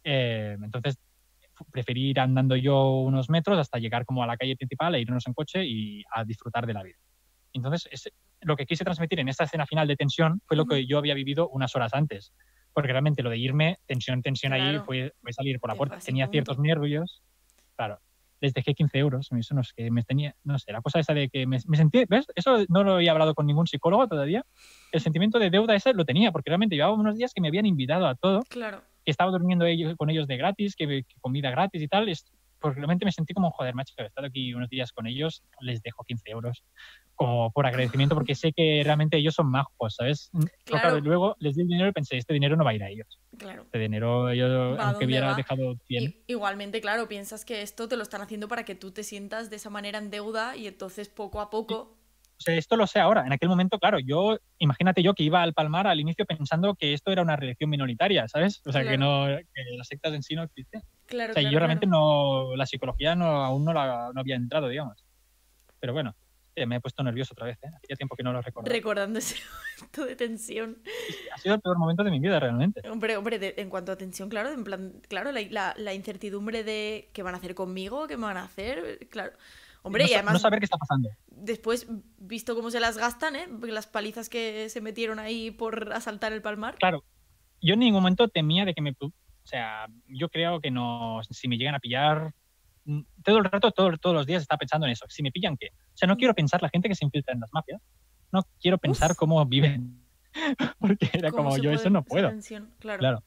Eh, 0.05 0.57
entonces, 0.63 0.99
preferí 1.71 2.11
ir 2.11 2.21
andando 2.21 2.57
yo 2.57 3.01
unos 3.01 3.31
metros 3.31 3.59
hasta 3.59 3.79
llegar 3.79 4.05
como 4.05 4.23
a 4.23 4.27
la 4.27 4.37
calle 4.37 4.57
principal 4.57 4.95
e 4.95 5.01
irnos 5.01 5.27
en 5.27 5.35
coche 5.35 5.65
y 5.65 6.03
a 6.13 6.25
disfrutar 6.25 6.67
de 6.67 6.75
la 6.75 6.83
vida. 6.83 6.97
Entonces, 7.53 8.11
lo 8.41 8.57
que 8.57 8.67
quise 8.67 8.85
transmitir 8.85 9.21
en 9.21 9.29
esta 9.29 9.45
escena 9.45 9.67
final 9.67 9.87
de 9.87 9.97
tensión 9.97 10.41
fue 10.47 10.57
lo 10.57 10.67
que 10.67 10.87
yo 10.87 10.99
había 10.99 11.15
vivido 11.15 11.49
unas 11.49 11.75
horas 11.77 11.95
antes. 11.95 12.33
Porque 12.75 12.91
realmente 12.93 13.23
lo 13.23 13.31
de 13.31 13.39
irme, 13.39 13.79
tensión, 13.87 14.23
tensión 14.23 14.53
ahí, 14.53 14.61
Claro. 14.63 14.85
fue, 14.85 15.13
fue 15.21 15.33
salir 15.33 15.61
por 15.61 15.71
la 15.71 15.77
puerta. 15.77 15.99
Tenía 15.99 16.29
ciertos 16.29 16.59
nervios. 16.59 17.23
Claro. 17.77 17.99
Les 18.41 18.53
dejé 18.55 18.75
15 18.75 18.99
euros. 18.99 19.29
Eso 19.31 19.55
no 19.55 19.61
es 19.61 19.73
que 19.73 19.91
me 19.91 20.03
tenía, 20.03 20.35
no 20.43 20.59
sé, 20.59 20.73
la 20.73 20.81
cosa 20.81 20.99
esa 20.99 21.15
de 21.15 21.29
que 21.29 21.47
me, 21.47 21.59
me 21.67 21.77
sentí, 21.77 22.05
¿ves? 22.09 22.27
Eso 22.35 22.65
no 22.69 22.83
lo 22.83 22.95
había 22.95 23.13
hablado 23.13 23.35
con 23.35 23.47
ningún 23.47 23.67
psicólogo 23.67 24.09
todavía. 24.09 24.45
El 24.91 25.01
sentimiento 25.01 25.39
de 25.39 25.51
deuda 25.51 25.75
ese 25.77 25.93
lo 25.95 26.05
tenía, 26.05 26.33
porque 26.33 26.51
realmente 26.51 26.75
llevaba 26.75 26.95
unos 26.95 27.17
días 27.17 27.33
que 27.35 27.41
me 27.41 27.49
habían 27.49 27.67
invitado 27.67 28.07
a 28.07 28.15
todo 28.17 28.41
Claro. 28.49 28.81
que 29.05 29.11
estaba 29.11 29.31
durmiendo 29.31 29.65
ellos, 29.67 29.95
con 29.97 30.11
ellos 30.11 30.27
de 30.27 30.37
gratis, 30.39 30.75
que, 30.75 30.87
que 30.87 31.15
comida 31.21 31.51
gratis 31.51 31.83
y 31.83 31.89
tal. 31.89 32.09
Es, 32.09 32.25
porque 32.63 32.77
realmente 32.81 33.05
me 33.05 33.13
sentí 33.13 33.35
como, 33.35 33.51
joder, 33.51 33.75
macho, 33.75 33.93
he 33.99 34.07
estado 34.07 34.27
aquí 34.29 34.55
unos 34.55 34.71
días 34.71 34.93
con 34.93 35.07
ellos, 35.07 35.43
les 35.61 35.83
dejo 35.83 36.05
15 36.05 36.31
euros 36.31 36.65
como 37.15 37.53
por 37.53 37.67
agradecimiento, 37.67 38.15
porque 38.15 38.35
sé 38.35 38.53
que 38.53 38.81
realmente 38.85 39.19
ellos 39.19 39.35
son 39.35 39.51
majos, 39.51 39.95
¿sabes? 39.95 40.31
Claro. 40.33 40.49
claro, 40.65 41.01
luego 41.01 41.37
les 41.39 41.55
di 41.55 41.63
el 41.63 41.69
dinero 41.69 41.89
y 41.91 41.93
pensé, 41.93 42.17
este 42.17 42.33
dinero 42.33 42.57
no 42.57 42.65
va 42.65 42.71
a 42.71 42.75
ir 42.75 42.83
a 42.83 42.89
ellos. 42.89 43.21
Claro. 43.37 43.63
Este 43.65 43.79
dinero, 43.79 44.33
yo, 44.33 44.77
¿Va 44.77 44.83
a 44.85 44.89
aunque 44.91 45.05
hubiera 45.05 45.29
va? 45.29 45.35
dejado 45.35 45.77
100, 45.87 46.03
I- 46.05 46.17
igualmente, 46.29 46.81
claro, 46.81 47.09
piensas 47.09 47.45
que 47.45 47.61
esto 47.63 47.87
te 47.89 47.97
lo 47.97 48.03
están 48.03 48.23
haciendo 48.23 48.49
para 48.49 48.65
que 48.65 48.75
tú 48.75 48.91
te 48.93 49.03
sientas 49.05 49.51
de 49.51 49.57
esa 49.57 49.69
manera 49.71 49.99
en 49.99 50.11
deuda 50.11 50.57
y 50.57 50.67
entonces 50.67 51.09
poco 51.11 51.41
a 51.41 51.51
poco. 51.51 51.99
O 52.39 52.45
sea, 52.45 52.57
esto 52.57 52.77
lo 52.77 52.89
sé 52.89 52.99
ahora. 52.99 53.25
En 53.25 53.33
aquel 53.33 53.49
momento, 53.49 53.79
claro, 53.79 54.01
yo, 54.01 54.37
imagínate 54.59 55.01
yo 55.01 55.15
que 55.15 55.23
iba 55.23 55.43
al 55.43 55.53
Palmar 55.55 55.87
al 55.87 56.01
inicio 56.01 56.25
pensando 56.27 56.75
que 56.75 56.93
esto 56.93 57.13
era 57.13 57.23
una 57.23 57.37
religión 57.37 57.71
minoritaria, 57.71 58.27
¿sabes? 58.27 58.61
O 58.67 58.73
sea, 58.73 58.83
que, 58.83 58.99
no, 58.99 59.27
que 59.27 59.77
las 59.77 59.87
sectas 59.87 60.13
en 60.13 60.25
sí 60.25 60.35
no 60.35 60.43
existen. 60.43 60.83
Claro, 61.13 61.33
O 61.33 61.35
sea, 61.35 61.43
claro, 61.43 61.53
yo 61.53 61.59
realmente 61.59 61.87
claro. 61.87 62.49
no, 62.51 62.57
la 62.57 62.65
psicología 62.67 63.15
no, 63.15 63.45
aún 63.45 63.65
no, 63.67 63.73
la, 63.75 64.11
no 64.15 64.21
había 64.21 64.37
entrado, 64.37 64.69
digamos. 64.69 65.05
Pero 65.79 65.93
bueno, 65.93 66.15
eh, 66.57 66.65
me 66.67 66.77
he 66.77 66.81
puesto 66.81 67.03
nervioso 67.03 67.35
otra 67.35 67.47
vez, 67.47 67.59
¿eh? 67.63 67.69
Hacía 67.83 67.97
tiempo 67.97 68.17
que 68.17 68.23
no 68.23 68.33
lo 68.33 68.41
recordaba. 68.41 68.73
Recordando 68.75 69.19
ese 69.19 69.37
momento 69.79 70.07
de 70.07 70.17
tensión. 70.17 70.79
ha 71.35 71.39
sido 71.39 71.55
el 71.57 71.61
peor 71.61 71.79
momento 71.79 72.03
de 72.03 72.11
mi 72.11 72.19
vida, 72.21 72.41
realmente. 72.41 72.81
Hombre, 72.89 73.17
hombre, 73.19 73.39
de- 73.39 73.55
en 73.59 73.69
cuanto 73.69 73.93
a 73.93 73.97
tensión, 73.97 74.29
claro, 74.31 74.51
en 74.51 74.65
plan, 74.65 74.95
claro, 75.09 75.33
la, 75.33 75.41
la- 75.51 75.75
la 75.77 75.93
incertidumbre 75.95 76.65
de 76.65 77.11
qué 77.13 77.23
van 77.23 77.35
a 77.35 77.39
hacer 77.39 77.55
conmigo, 77.55 78.07
qué 78.07 78.17
me 78.17 78.25
van 78.25 78.39
a 78.39 78.45
hacer, 78.45 79.07
claro. 79.11 79.33
Hombre, 79.83 80.05
no, 80.05 80.11
y 80.11 80.15
además 80.15 80.35
no 80.35 80.39
saber 80.39 80.61
qué 80.61 80.65
está 80.67 80.79
pasando. 80.79 81.11
después, 81.27 81.89
visto 82.19 82.55
cómo 82.55 82.71
se 82.71 82.79
las 82.81 82.97
gastan, 82.97 83.35
¿eh? 83.37 83.49
Las 83.63 83.87
palizas 83.87 84.29
que 84.29 84.69
se 84.71 84.81
metieron 84.81 85.19
ahí 85.19 85.51
por 85.51 85.93
asaltar 85.93 86.33
el 86.33 86.41
palmar. 86.41 86.77
Claro, 86.77 87.03
yo 87.61 87.75
en 87.75 87.81
ningún 87.81 88.01
momento 88.03 88.29
temía 88.29 88.65
de 88.65 88.75
que 88.75 88.81
me... 88.83 88.95
O 89.43 89.47
sea, 89.47 89.87
yo 90.07 90.29
creo 90.29 90.61
que 90.61 90.71
no... 90.71 91.21
Si 91.31 91.49
me 91.49 91.57
llegan 91.57 91.75
a 91.75 91.81
pillar... 91.81 92.33
mm, 92.85 93.01
Todo 93.25 93.39
el 93.39 93.45
rato, 93.45 93.71
todo- 93.73 93.97
todos 93.99 94.15
los 94.15 94.27
días 94.27 94.43
estaba 94.43 94.59
pensando 94.59 94.87
en 94.87 94.93
eso. 94.93 95.05
Si 95.09 95.23
me 95.23 95.31
pillan, 95.33 95.57
¿qué? 95.57 95.69
O 95.73 95.97
sea, 95.97 96.07
no 96.07 96.17
quiero 96.17 96.35
pensar 96.35 96.63
la 96.63 96.69
gente 96.69 96.89
que 96.89 96.95
se 96.95 97.05
infiltra 97.05 97.35
en 97.35 97.41
las 97.41 97.51
mafias. 97.53 97.81
No 98.31 98.43
quiero 98.61 98.79
pensar 98.79 99.11
Uf. 99.13 99.17
cómo 99.17 99.45
viven. 99.47 100.03
Porque 100.81 101.11
era 101.13 101.31
¿Cómo 101.31 101.51
como, 101.51 101.59
yo 101.59 101.71
eso 101.73 101.91
no 101.91 102.03
puedo. 102.05 102.33
Claro. 102.79 102.99
Claro. 102.99 103.23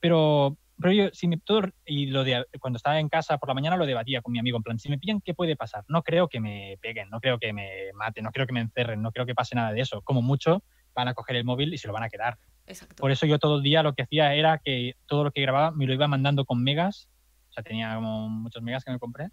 Pero, 0.00 0.58
pero 0.78 0.92
yo, 0.92 1.08
si 1.12 1.26
me, 1.28 1.38
todo, 1.38 1.62
y 1.86 2.06
lo 2.06 2.22
de 2.22 2.44
cuando 2.60 2.76
estaba 2.76 3.00
en 3.00 3.08
casa 3.08 3.38
por 3.38 3.48
la 3.48 3.54
mañana 3.54 3.76
lo 3.78 3.86
debatía 3.86 4.20
con 4.20 4.32
mi 4.32 4.38
amigo, 4.38 4.58
en 4.58 4.62
plan, 4.62 4.78
si 4.78 4.90
me 4.90 4.98
pillan, 4.98 5.20
¿qué 5.22 5.32
puede 5.32 5.56
pasar? 5.56 5.84
No 5.88 6.02
creo 6.02 6.28
que 6.28 6.38
me 6.40 6.76
peguen, 6.82 7.08
no 7.08 7.20
creo 7.20 7.38
que 7.38 7.52
me 7.54 7.90
maten, 7.94 8.24
no 8.24 8.30
creo 8.30 8.46
que 8.46 8.52
me 8.52 8.60
encerren, 8.60 9.00
no 9.00 9.10
creo 9.12 9.24
que 9.24 9.34
pase 9.34 9.54
nada 9.54 9.72
de 9.72 9.80
eso. 9.80 10.02
Como 10.02 10.20
mucho, 10.20 10.62
van 10.94 11.08
a 11.08 11.14
coger 11.14 11.36
el 11.36 11.44
móvil 11.44 11.72
y 11.72 11.78
se 11.78 11.86
lo 11.88 11.94
van 11.94 12.02
a 12.02 12.10
quedar. 12.10 12.36
Exacto. 12.66 12.96
Por 13.00 13.10
eso 13.10 13.26
yo 13.26 13.38
todo 13.38 13.56
el 13.58 13.62
día 13.62 13.82
lo 13.82 13.94
que 13.94 14.02
hacía 14.02 14.34
era 14.34 14.58
que 14.58 14.94
todo 15.06 15.24
lo 15.24 15.30
que 15.30 15.42
grababa 15.42 15.70
me 15.70 15.86
lo 15.86 15.92
iba 15.94 16.08
mandando 16.08 16.44
con 16.44 16.62
megas, 16.62 17.08
o 17.50 17.52
sea, 17.52 17.62
tenía 17.62 17.94
como 17.94 18.28
muchos 18.28 18.62
megas 18.62 18.84
que 18.84 18.90
me 18.90 18.98
compré, 18.98 19.28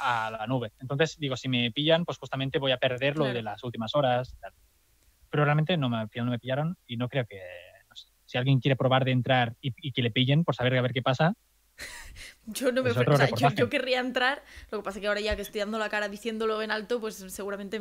a 0.00 0.30
la 0.30 0.46
nube. 0.46 0.72
Entonces, 0.80 1.18
digo, 1.18 1.36
si 1.36 1.48
me 1.48 1.70
pillan, 1.70 2.04
pues 2.04 2.18
justamente 2.18 2.58
voy 2.58 2.72
a 2.72 2.78
perder 2.78 3.16
lo 3.16 3.24
Claro. 3.24 3.36
de 3.36 3.42
las 3.42 3.62
últimas 3.62 3.94
horas. 3.94 4.36
tal. 4.40 4.52
Pero 5.30 5.44
realmente 5.44 5.76
no 5.76 5.88
me, 5.88 5.98
al 5.98 6.08
final 6.08 6.26
no 6.26 6.32
me 6.32 6.38
pillaron 6.38 6.76
y 6.86 6.96
no 6.96 7.08
creo 7.08 7.26
que... 7.26 7.40
no 7.88 7.94
sé, 7.96 8.08
si 8.24 8.38
alguien 8.38 8.60
quiere 8.60 8.76
probar 8.76 9.04
de 9.04 9.12
entrar 9.12 9.54
y, 9.60 9.72
y 9.76 9.92
que 9.92 10.02
le 10.02 10.10
pillen 10.10 10.44
por 10.44 10.54
saber 10.54 10.76
a 10.76 10.82
ver 10.82 10.92
qué 10.92 11.02
pasa, 11.02 11.34
Yo 12.46 12.72
no 12.72 12.82
me 12.82 12.90
o 12.90 12.94
sea, 12.94 13.28
yo, 13.30 13.50
yo 13.50 13.68
querría 13.68 14.00
entrar, 14.00 14.42
lo 14.72 14.78
que 14.78 14.82
pasa 14.84 14.98
es 14.98 15.00
que 15.02 15.06
ahora 15.06 15.20
ya 15.20 15.36
que 15.36 15.42
estoy 15.42 15.60
dando 15.60 15.78
la 15.78 15.88
cara 15.88 16.08
diciéndolo 16.08 16.60
en 16.60 16.72
alto, 16.72 17.00
pues 17.00 17.14
seguramente 17.28 17.80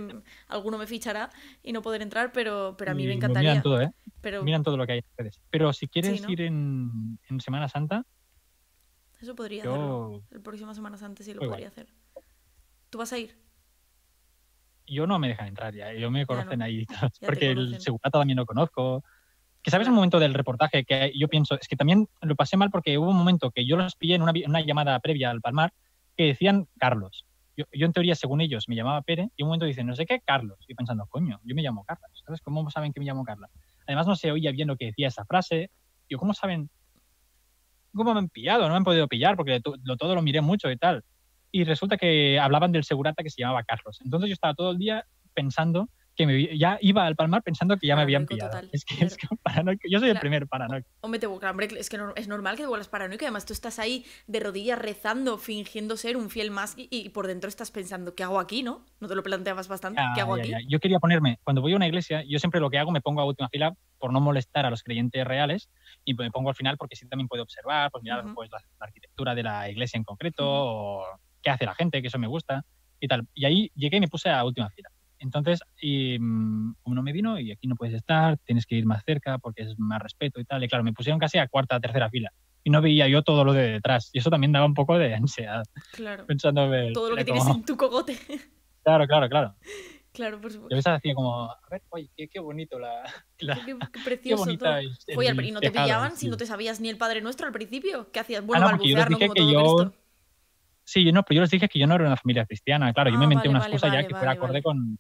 alguno 0.50 0.78
me 0.78 0.86
fichará 0.86 1.32
y 1.64 1.74
no 1.74 1.82
poder 1.82 2.04
entrar, 2.04 2.32
pero, 2.32 2.76
pero 2.78 2.92
a 2.92 2.94
mí 2.94 3.04
y 3.04 3.08
me 3.08 3.14
encantaría. 3.14 3.50
Miran 3.50 3.64
todo, 3.64 3.82
¿eh? 3.82 3.92
Pero 4.22 4.44
Miran 4.44 4.62
todo 4.62 4.78
lo 4.78 4.86
que 4.86 4.92
hay 4.92 5.00
en 5.00 5.06
redes. 5.18 5.42
Pero 5.50 5.74
si 5.74 5.88
quieres 5.88 6.22
¿no? 6.22 6.30
ir 6.30 6.42
en, 6.42 7.18
en 7.28 7.40
Semana 7.42 7.68
Santa, 7.70 8.06
eso 9.20 9.36
podría 9.36 9.64
hacerlo. 9.64 10.12
yo, 10.12 10.24
El 10.30 10.42
próximo 10.42 10.74
Semana 10.76 10.98
Santa 10.98 11.24
sí 11.24 11.34
lo 11.34 11.40
Pues 11.40 11.50
podría 11.50 11.68
hacer. 11.70 11.88
¿Tú 12.92 13.00
vas 13.00 13.12
a 13.14 13.18
ir? 13.18 13.36
yo 14.88 15.08
no 15.08 15.20
me 15.20 15.30
dejan 15.30 15.48
entrar 15.48 15.74
ya. 15.74 15.94
Yo 15.94 16.12
me 16.12 16.26
conocen 16.26 16.60
no. 16.60 16.66
ahí. 16.66 16.86
Ya 17.22 17.28
porque 17.28 17.50
el 17.52 17.58
conocen. 17.58 17.82
segurata 17.82 18.20
también 18.20 18.38
lo 18.38 18.46
conozco. 18.46 19.04
Que 19.64 19.72
sabes 19.72 19.88
un 19.88 19.94
momento 19.94 20.20
del 20.20 20.34
reportaje 20.34 20.84
que 20.86 21.12
yo 21.16 21.28
pienso, 21.28 21.56
es 21.60 21.68
que 21.68 21.76
también 21.76 22.08
lo 22.22 22.36
pasé 22.36 22.58
mal 22.58 22.72
porque 22.72 22.98
hubo 22.98 23.10
un 23.12 23.18
momento 23.18 23.52
que 23.52 23.66
yo 23.66 23.78
los 23.78 23.96
pillé 23.96 24.16
en 24.16 24.24
una, 24.24 24.34
una 24.48 24.62
llamada 24.62 25.00
previa 25.00 25.30
al 25.30 25.42
Palmar 25.42 25.72
que 26.18 26.26
decían 26.26 26.68
Carlos. 26.80 27.26
Yo, 27.56 27.66
yo 27.74 27.86
en 27.86 27.94
teoría, 27.94 28.16
según 28.16 28.42
ellos, 28.42 28.68
me 28.68 28.76
llamaba 28.76 29.02
Pere 29.02 29.30
y 29.36 29.44
un 29.44 29.50
momento 29.50 29.66
dicen, 29.66 29.86
no 29.86 29.96
sé 29.96 30.06
qué, 30.06 30.22
Carlos. 30.22 30.58
Y 30.68 30.74
pensando, 30.74 31.06
coño, 31.08 31.40
yo 31.44 31.54
me 31.54 31.62
llamo 31.62 31.84
Carlos. 31.84 32.10
¿Sabes 32.26 32.42
cómo 32.42 32.70
saben 32.72 32.92
que 32.94 33.00
me 33.00 33.06
llamo 33.06 33.24
Carla? 33.24 33.50
Además 33.86 34.08
no 34.08 34.16
se 34.16 34.32
oía 34.32 34.52
bien 34.52 34.68
lo 34.68 34.78
que 34.78 34.86
decía 34.86 35.10
esa 35.10 35.26
frase. 35.26 35.70
Yo, 36.10 36.18
¿cómo 36.18 36.34
saben? 36.34 36.70
¿Cómo 37.94 38.14
me 38.14 38.20
han 38.20 38.30
pillado? 38.30 38.64
No 38.64 38.70
me 38.70 38.78
han 38.78 38.84
podido 38.84 39.08
pillar 39.08 39.36
porque 39.36 39.60
to- 39.60 39.76
lo, 39.84 39.98
todo 39.98 40.16
lo 40.16 40.22
miré 40.22 40.42
mucho 40.42 40.72
y 40.72 40.78
tal. 40.78 41.04
Y 41.52 41.66
resulta 41.66 41.98
que 41.98 42.40
hablaban 42.40 42.72
del 42.72 42.84
segurata 42.86 43.22
que 43.22 43.30
se 43.30 43.42
llamaba 43.42 43.64
Carlos. 43.64 44.00
Entonces 44.04 44.30
yo 44.30 44.34
estaba 44.34 44.54
todo 44.54 44.72
el 44.72 44.78
día 44.78 45.06
pensando 45.34 45.90
que 46.16 46.26
me, 46.26 46.58
ya 46.58 46.78
iba 46.82 47.06
al 47.06 47.16
Palmar 47.16 47.42
pensando 47.42 47.78
que 47.78 47.88
ya 47.88 47.96
me 47.96 48.02
habían 48.02 48.26
Paranoico 48.26 48.36
pillado. 48.50 48.52
total, 48.52 48.70
es 48.74 48.86
que 48.86 48.96
claro. 48.96 49.08
es 49.08 49.18
que 49.18 49.28
paranoico. 49.42 49.82
Yo 49.90 50.00
soy 50.00 50.10
el 50.10 50.14
Claro. 50.14 50.22
primer 50.22 50.48
paranoico. 50.48 50.88
Hombre, 51.02 51.20
te 51.20 51.28
hombre, 51.28 51.68
es 51.78 51.90
que 51.90 51.98
no- 51.98 52.14
es 52.16 52.28
normal 52.28 52.58
que 52.58 52.64
te 52.64 52.68
vuelvas 52.68 52.90
paranoico. 52.90 53.24
Además, 53.26 53.46
tú 53.46 53.54
estás 53.54 53.80
ahí 53.80 54.06
de 54.28 54.40
rodillas 54.40 54.78
rezando, 54.80 55.38
fingiendo 55.38 55.98
ser 55.98 56.18
un 56.18 56.30
fiel 56.30 56.52
más 56.52 56.74
y, 56.78 56.88
y 56.92 57.10
por 57.10 57.28
dentro 57.28 57.48
estás 57.48 57.72
pensando, 57.72 58.14
¿qué 58.14 58.24
hago 58.24 58.40
aquí, 58.40 58.62
no? 58.62 58.86
¿No 59.00 59.08
te 59.08 59.16
lo 59.16 59.24
planteabas 59.24 59.68
bastante? 59.68 60.02
¿Qué 60.14 60.20
Ya, 60.20 60.24
hago 60.24 60.38
ya, 60.38 60.44
aquí? 60.44 60.52
ya. 60.52 60.58
Yo 60.68 60.80
quería 60.80 61.00
ponerme, 61.00 61.40
cuando 61.44 61.62
voy 61.62 61.74
a 61.74 61.76
una 61.78 61.88
iglesia, 61.88 62.24
yo 62.28 62.40
siempre 62.40 62.60
lo 62.60 62.70
que 62.70 62.78
hago, 62.78 62.92
me 62.92 63.02
pongo 63.02 63.22
a 63.22 63.26
última 63.26 63.50
fila 63.50 63.74
por 63.98 64.12
no 64.12 64.20
molestar 64.20 64.66
a 64.66 64.70
los 64.70 64.84
creyentes 64.84 65.26
reales 65.26 65.70
y 66.06 66.14
me 66.14 66.30
pongo 66.32 66.50
al 66.50 66.56
final 66.56 66.78
porque 66.78 66.96
sí 66.96 67.08
también 67.08 67.28
puedo 67.28 67.44
observar, 67.44 67.90
pues 67.92 68.04
mirar 68.04 68.26
Ujú. 68.26 68.36
pues, 68.36 68.52
la, 68.52 68.58
la 68.80 68.86
arquitectura 68.88 69.34
de 69.36 69.44
la 69.44 69.70
iglesia 69.70 69.98
en 69.98 70.04
concreto 70.04 70.44
Ujú. 70.44 71.04
o 71.04 71.06
qué 71.42 71.50
hace 71.52 71.66
la 71.66 71.74
gente, 71.76 72.02
que 72.02 72.08
eso 72.10 72.20
me 72.20 72.28
gusta 72.28 72.64
y 73.00 73.08
tal. 73.08 73.26
Y 73.34 73.46
ahí 73.46 73.72
llegué 73.76 73.98
y 73.98 74.02
me 74.02 74.08
puse 74.08 74.30
a 74.30 74.44
última 74.44 74.70
fila. 74.70 74.90
Entonces, 75.22 75.62
y, 75.80 76.18
mm, 76.20 76.76
uno 76.84 77.04
me 77.04 77.14
vino 77.14 77.40
y 77.40 77.52
aquí 77.52 77.68
no 77.68 77.76
puedes 77.76 77.96
estar, 77.96 78.38
tienes 78.40 78.66
que 78.66 78.76
ir 78.76 78.86
más 78.86 79.04
cerca 79.06 79.38
porque 79.38 79.64
es 79.64 79.80
más 79.80 80.02
respeto 80.02 80.40
y 80.42 80.46
tal. 80.46 80.64
Y 80.64 80.68
claro, 80.68 80.84
me 80.84 80.94
pusieron 80.94 81.20
casi 81.20 81.38
a 81.38 81.48
cuarta, 81.48 81.80
tercera 81.80 82.10
fila. 82.10 82.32
Y 82.64 82.70
no 82.72 82.82
veía 82.82 83.08
yo 83.08 83.22
todo 83.24 83.44
lo 83.46 83.54
de 83.54 83.72
detrás. 83.74 84.10
Y 84.14 84.20
eso 84.20 84.30
también 84.30 84.52
daba 84.52 84.66
un 84.66 84.74
poco 84.74 84.98
de 84.98 85.14
ansiedad, 85.16 85.64
Claro. 85.92 86.26
pensando 86.26 86.68
ver... 86.70 86.94
Todo 86.94 87.12
lo 87.12 87.16
que 87.18 87.24
tienes 87.24 87.48
en 87.48 87.64
tu 87.64 87.78
cogote. 87.78 88.18
Claro, 88.84 89.06
claro, 89.06 89.30
claro. 89.30 89.56
claro, 90.12 90.42
por 90.42 90.50
Yo 90.52 90.56
supuesto. 90.56 90.74
a 90.74 90.78
veces 90.78 90.92
hacía 90.94 91.14
como, 91.14 91.52
a 91.52 91.60
ver, 91.70 91.84
oye, 91.90 92.10
qué, 92.18 92.28
qué 92.28 92.40
bonito 92.40 92.80
la... 92.80 93.04
la- 93.40 93.54
Qué, 93.54 93.62
qué 93.64 93.78
qué 93.94 94.00
precioso 94.04 94.44
bonita 94.46 94.66
todo. 94.66 94.78
el 94.80 95.18
Oye, 95.20 95.48
¿y 95.48 95.52
no 95.52 95.60
te 95.60 95.70
pillaban 95.70 96.16
si 96.18 96.30
no 96.30 96.36
te 96.38 96.48
sabías 96.48 96.82
ni 96.82 96.90
el 96.90 96.98
Padre 96.98 97.22
Nuestro 97.22 97.46
al 97.46 97.54
principio? 97.54 98.12
¿Qué 98.12 98.20
hacías? 98.22 98.44
Bueno, 98.44 98.66
no, 98.72 98.84
yo 98.84 98.98
les 98.98 99.08
balbucear, 99.08 99.12
¿no? 99.12 99.20
Como 99.20 99.34
todo 99.36 99.52
yo- 99.54 99.76
Cristo. 99.78 99.94
Sí, 100.84 101.06
yo 101.06 101.12
no, 101.12 101.22
pero 101.22 101.36
yo 101.36 101.42
les 101.42 101.52
dije 101.52 101.70
que 101.70 101.78
yo 101.78 101.86
no 101.86 101.94
era 101.94 102.06
una 102.08 102.18
familia 102.18 102.44
cristiana. 102.48 102.92
Claro, 102.92 103.12
yo 103.12 103.16
Ah, 103.18 103.20
me 103.20 103.26
inventé 103.26 103.48
vale, 103.48 103.50
una 103.52 103.60
vale, 103.60 103.76
excusa 103.76 103.88
vale, 103.88 104.02
ya 104.02 104.08
que 104.08 104.16
fuera 104.16 104.32
acorde 104.32 104.64
con... 104.64 104.98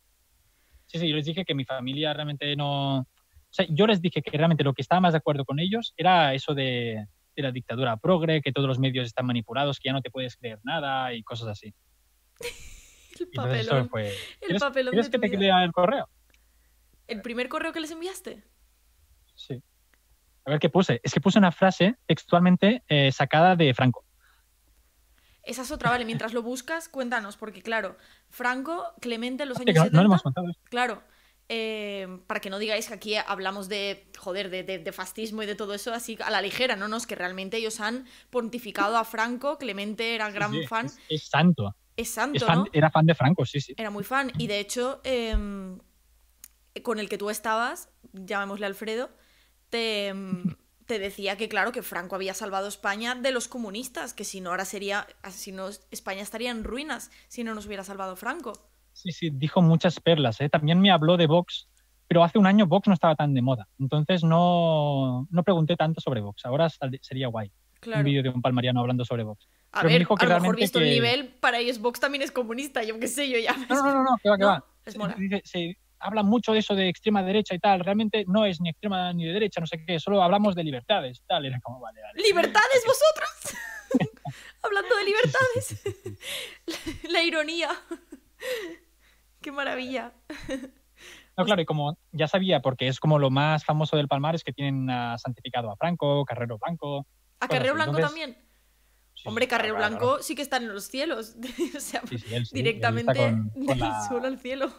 Sí, 0.92 1.00
sí, 1.00 1.08
yo 1.08 1.16
les 1.16 1.26
dije 1.26 1.46
que 1.46 1.56
mi 1.56 1.64
familia 1.64 2.14
realmente 2.14 2.54
no... 2.58 2.98
O 3.00 3.54
sea, 3.54 3.66
yo 3.70 3.88
les 3.88 4.02
dije 4.02 4.22
que 4.22 4.38
realmente 4.38 4.66
lo 4.66 4.74
que 4.74 4.82
estaba 4.82 5.00
más 5.00 5.14
de 5.14 5.20
acuerdo 5.20 5.46
con 5.46 5.58
ellos 5.60 5.94
era 5.96 6.34
eso 6.34 6.54
de, 6.54 7.06
de 7.34 7.42
la 7.42 7.54
dictadura 7.54 7.96
progre, 7.96 8.42
que 8.42 8.52
todos 8.52 8.68
los 8.68 8.78
medios 8.78 9.08
están 9.08 9.26
manipulados, 9.26 9.80
que 9.80 9.88
ya 9.88 9.94
no 9.94 10.02
te 10.02 10.12
puedes 10.12 10.36
creer 10.36 10.60
nada 10.64 11.14
y 11.14 11.24
cosas 11.24 11.48
así. 11.48 11.74
El 13.20 13.30
papelón. 13.34 13.90
fue... 13.90 14.10
El 14.10 14.16
¿Quieres, 14.40 14.62
papelón 14.62 14.92
¿quieres 14.92 15.12
de 15.12 15.20
que 15.20 15.30
te 15.30 15.38
lea 15.38 15.64
el 15.64 15.72
correo? 15.72 16.10
¿El 17.08 17.22
primer 17.22 17.48
correo 17.48 17.72
que 17.72 17.80
les 17.80 17.92
enviaste? 17.92 18.44
Sí. 19.36 19.62
A 20.44 20.50
ver 20.50 20.60
qué 20.60 20.70
puse. 20.70 21.00
Es 21.04 21.14
que 21.14 21.22
puse 21.22 21.40
una 21.40 21.52
frase 21.52 21.96
textualmente 22.06 22.84
eh, 22.90 23.12
sacada 23.14 23.56
de 23.56 23.74
Franco. 23.74 24.04
Esa 25.44 25.64
es 25.64 25.72
otra, 25.72 25.90
vale. 25.90 26.06
Mientras 26.06 26.34
lo 26.34 26.42
buscas, 26.44 26.88
cuéntanos, 26.90 27.38
porque 27.38 27.62
claro, 27.62 27.98
Franco, 28.30 28.94
Clemente 29.02 29.44
en 29.44 29.50
los 29.50 29.58
Hostia, 29.58 29.72
años 29.74 29.92
no, 29.92 29.98
no 29.98 30.02
70, 30.02 30.02
lo 30.04 30.06
hemos 30.08 30.22
contado. 30.24 30.48
claro, 30.66 31.04
eh, 31.50 32.08
para 32.28 32.40
que 32.40 32.50
no 32.50 32.60
digáis 32.60 32.88
que 32.88 32.94
aquí 32.94 33.16
hablamos 33.16 33.68
de, 33.68 34.10
joder, 34.18 34.50
de, 34.50 34.64
de- 34.64 34.80
de 34.80 34.92
fascismo 34.92 35.44
y 35.44 35.46
de 35.46 35.56
todo 35.56 35.74
eso 35.74 35.94
así 35.94 36.18
a 36.24 36.30
la 36.30 36.42
ligera, 36.42 36.76
no, 36.78 36.88
no, 36.88 36.96
es 36.98 37.06
que 37.08 37.16
realmente 37.16 37.58
ellos 37.58 37.80
han 37.82 38.06
pontificado 38.30 38.96
a 38.98 39.04
Franco, 39.04 39.58
Clemente 39.58 40.16
era 40.16 40.30
gran 40.32 40.52
Sí, 40.54 40.68
fan, 40.68 40.86
Es, 40.86 41.00
es 41.10 41.24
santo. 41.30 41.76
es 41.98 42.10
santo, 42.10 42.38
Es 42.38 42.44
fan- 42.46 42.60
¿no? 42.60 42.66
Era 42.72 42.90
fan 42.90 43.06
de 43.06 43.16
Franco, 43.16 43.46
sí, 43.46 43.60
sí. 43.60 43.74
Era 43.76 43.90
muy 43.90 44.04
fan. 44.06 44.32
Y 44.38 44.48
de 44.48 44.60
hecho, 44.60 45.02
em, 45.04 45.78
con 46.84 47.00
el 47.00 47.10
que 47.10 47.18
tú 47.18 47.30
estabas, 47.30 47.90
llamémosle 48.14 48.66
Alfredo, 48.66 49.10
te, 49.70 50.08
em, 50.08 50.56
te 50.92 51.00
decía 51.00 51.38
que, 51.38 51.48
claro, 51.48 51.72
que 51.72 51.84
Franco 51.84 52.16
había 52.16 52.34
salvado 52.34 52.68
España 52.68 53.16
de 53.16 53.32
los 53.32 53.48
comunistas, 53.48 54.14
que 54.14 54.26
si 54.26 54.42
no, 54.42 54.50
ahora 54.50 54.66
sería. 54.66 55.08
Si 55.30 55.54
no, 55.54 55.70
España 55.90 56.22
estaría 56.22 56.52
en 56.52 56.66
ruinas 56.66 57.12
si 57.30 57.46
no 57.46 57.56
nos 57.56 57.66
hubiera 57.66 57.86
salvado 57.86 58.18
Franco. 58.18 58.52
Sí, 58.92 59.14
sí, 59.14 59.30
dijo 59.32 59.62
muchas 59.62 60.02
perlas. 60.02 60.42
¿eh? 60.42 60.50
También 60.50 60.82
me 60.82 60.92
habló 60.92 61.16
de 61.16 61.28
Vox, 61.28 61.70
pero 62.10 62.26
hace 62.26 62.38
un 62.40 62.46
año 62.46 62.68
Vox 62.68 62.90
no 62.90 62.94
estaba 62.94 63.16
tan 63.16 63.34
de 63.34 63.42
moda. 63.42 63.70
Entonces 63.80 64.26
no, 64.26 65.28
no 65.32 65.44
pregunté 65.44 65.78
tanto 65.78 66.02
sobre 66.02 66.20
Vox. 66.20 66.46
Ahora 66.46 66.68
sería 67.02 67.28
guay. 67.30 67.50
Claro. 67.80 68.00
Un 68.02 68.06
vídeo 68.06 68.22
de 68.24 68.30
un 68.30 68.42
palmariano 68.42 68.82
hablando 68.82 69.06
sobre 69.06 69.24
Vox. 69.24 69.48
A 69.72 69.78
pero 69.80 69.88
me 69.88 69.94
ver, 69.94 70.02
dijo 70.02 70.16
que 70.18 70.26
a 70.26 70.30
lo 70.30 70.40
mejor 70.42 70.56
visto 70.58 70.80
el 70.80 70.86
que- 70.86 70.92
nivel, 70.92 71.28
para 71.40 71.60
ellos 71.60 71.80
Vox 71.80 72.02
también 72.02 72.22
es 72.22 72.32
comunista, 72.34 72.84
yo 72.84 73.00
qué 73.00 73.08
sé, 73.08 73.30
yo 73.30 73.38
ya. 73.40 73.56
No, 73.70 73.76
no, 73.76 73.84
no, 73.86 73.94
no, 73.94 74.04
no, 74.04 74.18
que 74.22 74.30
va, 74.46 74.66
que 74.84 74.92
¿No? 74.98 75.06
va. 75.08 75.16
Dice, 75.18 75.42
se 75.46 75.78
habla 76.02 76.24
mucho 76.24 76.54
de 76.54 76.60
eso 76.60 76.76
de 76.76 76.90
extrema 76.90 77.24
derecha 77.24 77.56
y 77.56 77.60
tal. 77.60 77.80
Realmente 77.82 78.26
no 78.28 78.46
es 78.46 78.60
ni 78.60 78.70
extrema 78.70 79.14
ni 79.14 79.26
de 79.26 79.34
derecha, 79.34 79.60
no 79.60 79.68
sé 79.68 79.84
qué. 79.86 80.00
Solo 80.00 80.22
hablamos 80.22 80.56
de 80.56 80.64
libertades. 80.64 81.24
Tal. 81.28 81.46
Era 81.46 81.60
como, 81.62 81.80
vale, 81.80 82.02
vale. 82.02 82.22
¡Libertades 82.22 82.84
vosotros! 82.86 83.58
Hablando 84.64 84.96
de 84.96 85.04
libertades. 85.06 85.84
la, 86.66 87.10
la 87.12 87.24
ironía. 87.24 87.70
Qué 89.42 89.52
maravilla. 89.52 90.14
No, 91.38 91.46
claro, 91.46 91.62
y 91.62 91.66
como 91.66 91.98
ya 92.12 92.28
sabía, 92.28 92.62
porque 92.62 92.88
es 92.88 93.00
como 93.00 93.18
lo 93.18 93.30
más 93.30 93.66
famoso 93.66 93.98
del 93.98 94.08
Palmar, 94.08 94.36
es 94.36 94.44
que 94.44 94.54
tienen 94.54 94.90
ah, 94.90 95.18
santificado 95.18 95.72
a 95.72 95.76
Franco, 95.76 96.26
Carrero 96.26 96.58
Blanco. 96.58 97.08
¿A 97.40 97.48
Carrero 97.48 97.74
Blanco 97.74 97.98
entonces- 97.98 98.10
también? 98.10 98.52
Sí, 99.14 99.28
Hombre, 99.28 99.48
Carrero 99.48 99.76
claro, 99.76 99.98
claro, 99.98 100.06
Blanco 100.08 100.24
sí 100.24 100.36
que 100.36 100.42
está 100.42 100.58
en 100.58 100.70
los 100.70 100.86
cielos. 100.86 101.36
o 101.78 101.80
sea. 101.80 102.02
Sí, 102.08 102.18
sí, 102.18 102.34
él 102.34 102.48
directamente 102.52 103.14
con, 103.14 103.50
con 103.50 103.66
del 103.68 103.80
la 103.80 104.08
suelo 104.08 104.28
al 104.28 104.40
cielo. 104.40 104.72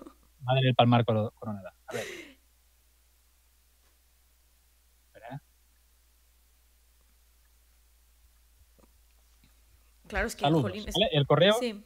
Madre 0.43 0.63
del 0.67 0.75
Palmar 0.75 1.05
coro- 1.05 1.33
coronada. 1.35 1.75
A 1.87 1.95
ver. 1.95 2.05
Espera, 5.07 5.43
Claro, 10.09 10.27
es 10.27 10.37
que. 10.37 10.45
El 11.13 11.27
correo, 11.27 11.55
Sí, 11.59 11.83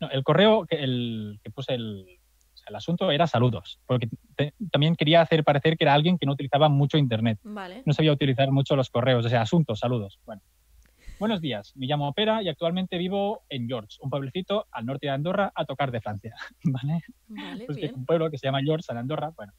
no, 0.00 0.10
el 0.10 0.22
correo 0.24 0.66
que, 0.66 0.76
el, 0.82 1.40
que 1.42 1.50
puse 1.50 1.74
el, 1.74 2.18
el 2.66 2.74
asunto 2.74 3.10
era 3.10 3.26
saludos, 3.26 3.80
porque 3.86 4.08
te- 4.36 4.52
también 4.70 4.94
quería 4.96 5.20
hacer 5.22 5.44
parecer 5.44 5.76
que 5.76 5.84
era 5.84 5.94
alguien 5.94 6.18
que 6.18 6.26
no 6.26 6.32
utilizaba 6.32 6.68
mucho 6.68 6.98
internet. 6.98 7.38
vale. 7.42 7.82
no 7.86 7.92
sabía 7.92 8.12
utilizar 8.12 8.50
mucho 8.50 8.76
los 8.76 8.90
correos, 8.90 9.24
o 9.24 9.28
sea, 9.28 9.42
asuntos, 9.42 9.78
saludos. 9.80 10.18
Bueno. 10.26 10.42
Buenos 11.18 11.40
días, 11.40 11.72
me 11.76 11.86
llamo 11.86 12.12
Pera 12.12 12.42
y 12.42 12.48
actualmente 12.48 12.98
vivo 12.98 13.44
en 13.48 13.68
George, 13.68 13.96
un 14.00 14.10
pueblecito 14.10 14.66
al 14.72 14.84
norte 14.84 15.06
de 15.06 15.12
Andorra 15.12 15.52
a 15.54 15.64
tocar 15.64 15.90
de 15.90 16.00
Francia. 16.00 16.34
¿Vale? 16.64 17.02
Vale, 17.28 17.64
Pues 17.66 17.78
que 17.78 17.86
es 17.86 17.90
bien. 17.92 18.00
un 18.00 18.06
pueblo 18.06 18.30
que 18.30 18.38
se 18.38 18.46
llama 18.46 18.60
George, 18.62 18.86
en 18.90 18.98
Andorra. 18.98 19.30
Bueno. 19.36 19.52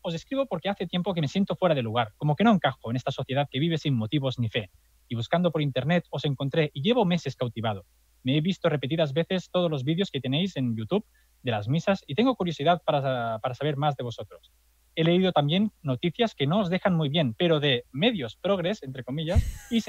Os 0.00 0.14
escribo 0.14 0.46
porque 0.46 0.68
hace 0.68 0.86
tiempo 0.86 1.12
que 1.12 1.20
me 1.20 1.28
siento 1.28 1.56
fuera 1.56 1.74
de 1.74 1.82
lugar, 1.82 2.12
como 2.16 2.36
que 2.36 2.44
no 2.44 2.52
encajo 2.52 2.90
en 2.90 2.96
esta 2.96 3.10
sociedad 3.10 3.48
que 3.50 3.58
vive 3.58 3.76
sin 3.78 3.94
motivos 3.94 4.38
ni 4.38 4.48
fe. 4.48 4.70
Y 5.08 5.14
buscando 5.14 5.50
por 5.50 5.60
internet 5.60 6.04
os 6.10 6.24
encontré 6.24 6.70
y 6.72 6.82
llevo 6.82 7.04
meses 7.04 7.36
cautivado. 7.36 7.84
Me 8.22 8.36
he 8.36 8.40
visto 8.40 8.68
repetidas 8.68 9.12
veces 9.12 9.50
todos 9.50 9.70
los 9.70 9.84
vídeos 9.84 10.10
que 10.10 10.20
tenéis 10.20 10.56
en 10.56 10.76
YouTube 10.76 11.04
de 11.42 11.50
las 11.50 11.68
misas 11.68 12.02
y 12.06 12.14
tengo 12.14 12.34
curiosidad 12.34 12.82
para, 12.84 13.38
para 13.40 13.54
saber 13.54 13.76
más 13.76 13.96
de 13.96 14.04
vosotros. 14.04 14.52
He 14.98 15.04
leído 15.04 15.30
también 15.30 15.70
noticias 15.80 16.34
que 16.34 16.48
no 16.48 16.58
os 16.58 16.70
dejan 16.70 16.96
muy 16.96 17.08
bien, 17.08 17.32
pero 17.32 17.60
de 17.60 17.84
medios 17.92 18.34
progres, 18.34 18.82
entre 18.82 19.04
comillas, 19.04 19.40
y 19.70 19.80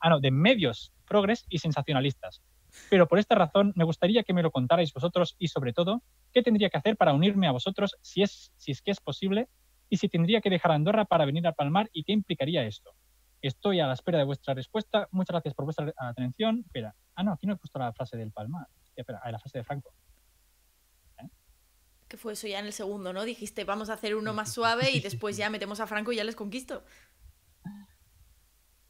ah, 0.00 0.08
no, 0.08 0.20
de 0.20 0.30
medios 0.30 0.90
progres 1.06 1.44
y 1.50 1.58
sensacionalistas. 1.58 2.40
Pero 2.88 3.06
por 3.06 3.18
esta 3.18 3.34
razón 3.34 3.74
me 3.76 3.84
gustaría 3.84 4.22
que 4.22 4.32
me 4.32 4.42
lo 4.42 4.50
contarais 4.50 4.90
vosotros 4.94 5.36
y 5.38 5.48
sobre 5.48 5.74
todo, 5.74 6.02
qué 6.32 6.42
tendría 6.42 6.70
que 6.70 6.78
hacer 6.78 6.96
para 6.96 7.12
unirme 7.12 7.46
a 7.46 7.50
vosotros 7.50 7.98
si 8.00 8.22
es, 8.22 8.54
si 8.56 8.72
es 8.72 8.80
que 8.80 8.92
es 8.92 9.00
posible 9.00 9.48
y 9.90 9.98
si 9.98 10.08
tendría 10.08 10.40
que 10.40 10.48
dejar 10.48 10.72
Andorra 10.72 11.04
para 11.04 11.26
venir 11.26 11.46
a 11.46 11.52
Palmar 11.52 11.90
y 11.92 12.02
qué 12.04 12.12
implicaría 12.12 12.64
esto. 12.64 12.94
Estoy 13.42 13.80
a 13.80 13.86
la 13.86 13.92
espera 13.92 14.16
de 14.16 14.24
vuestra 14.24 14.54
respuesta. 14.54 15.08
Muchas 15.10 15.34
gracias 15.34 15.52
por 15.52 15.66
vuestra 15.66 15.92
atención. 15.94 16.62
Espera. 16.64 16.94
Ah, 17.16 17.22
no, 17.22 17.32
aquí 17.32 17.46
no 17.46 17.52
he 17.52 17.56
puesto 17.56 17.78
la 17.78 17.92
frase 17.92 18.16
del 18.16 18.32
Palmar. 18.32 18.66
Espera, 18.96 19.20
ah, 19.22 19.30
la 19.30 19.38
frase 19.38 19.58
de 19.58 19.64
Franco. 19.64 19.92
Que 22.08 22.16
fue 22.16 22.34
eso 22.34 22.46
ya 22.46 22.58
en 22.58 22.66
el 22.66 22.72
segundo, 22.72 23.12
¿no? 23.12 23.24
Dijiste, 23.24 23.64
vamos 23.64 23.90
a 23.90 23.94
hacer 23.94 24.14
uno 24.14 24.32
más 24.34 24.52
suave 24.52 24.90
y 24.90 25.00
después 25.00 25.36
ya 25.36 25.50
metemos 25.50 25.80
a 25.80 25.86
Franco 25.86 26.12
y 26.12 26.16
ya 26.16 26.24
les 26.24 26.36
conquisto. 26.36 26.84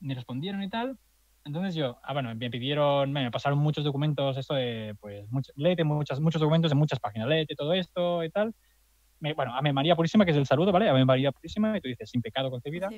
me 0.00 0.14
respondieron 0.14 0.62
y 0.62 0.68
tal. 0.68 0.98
Entonces 1.44 1.74
yo, 1.74 1.98
ah, 2.02 2.14
bueno, 2.14 2.34
me 2.34 2.50
pidieron, 2.50 3.12
me 3.12 3.30
pasaron 3.30 3.58
muchos 3.58 3.84
documentos, 3.84 4.36
esto 4.38 4.54
de, 4.54 4.96
pues, 4.98 5.30
mucho, 5.30 5.52
léete 5.56 5.84
muchas, 5.84 6.18
muchos 6.18 6.40
documentos 6.40 6.70
de 6.70 6.74
muchas 6.74 7.00
páginas, 7.00 7.28
léete 7.28 7.54
todo 7.54 7.74
esto 7.74 8.24
y 8.24 8.30
tal. 8.30 8.54
Bueno, 9.20 9.54
Ame 9.56 9.72
María 9.72 9.96
Purísima, 9.96 10.24
que 10.24 10.32
es 10.32 10.36
el 10.36 10.44
saludo, 10.46 10.70
¿vale? 10.70 10.88
Ame 10.88 11.04
María 11.04 11.32
Purísima, 11.32 11.76
y 11.78 11.80
tú 11.80 11.88
dices, 11.88 12.10
sin 12.10 12.20
pecado 12.20 12.50
concebida. 12.50 12.88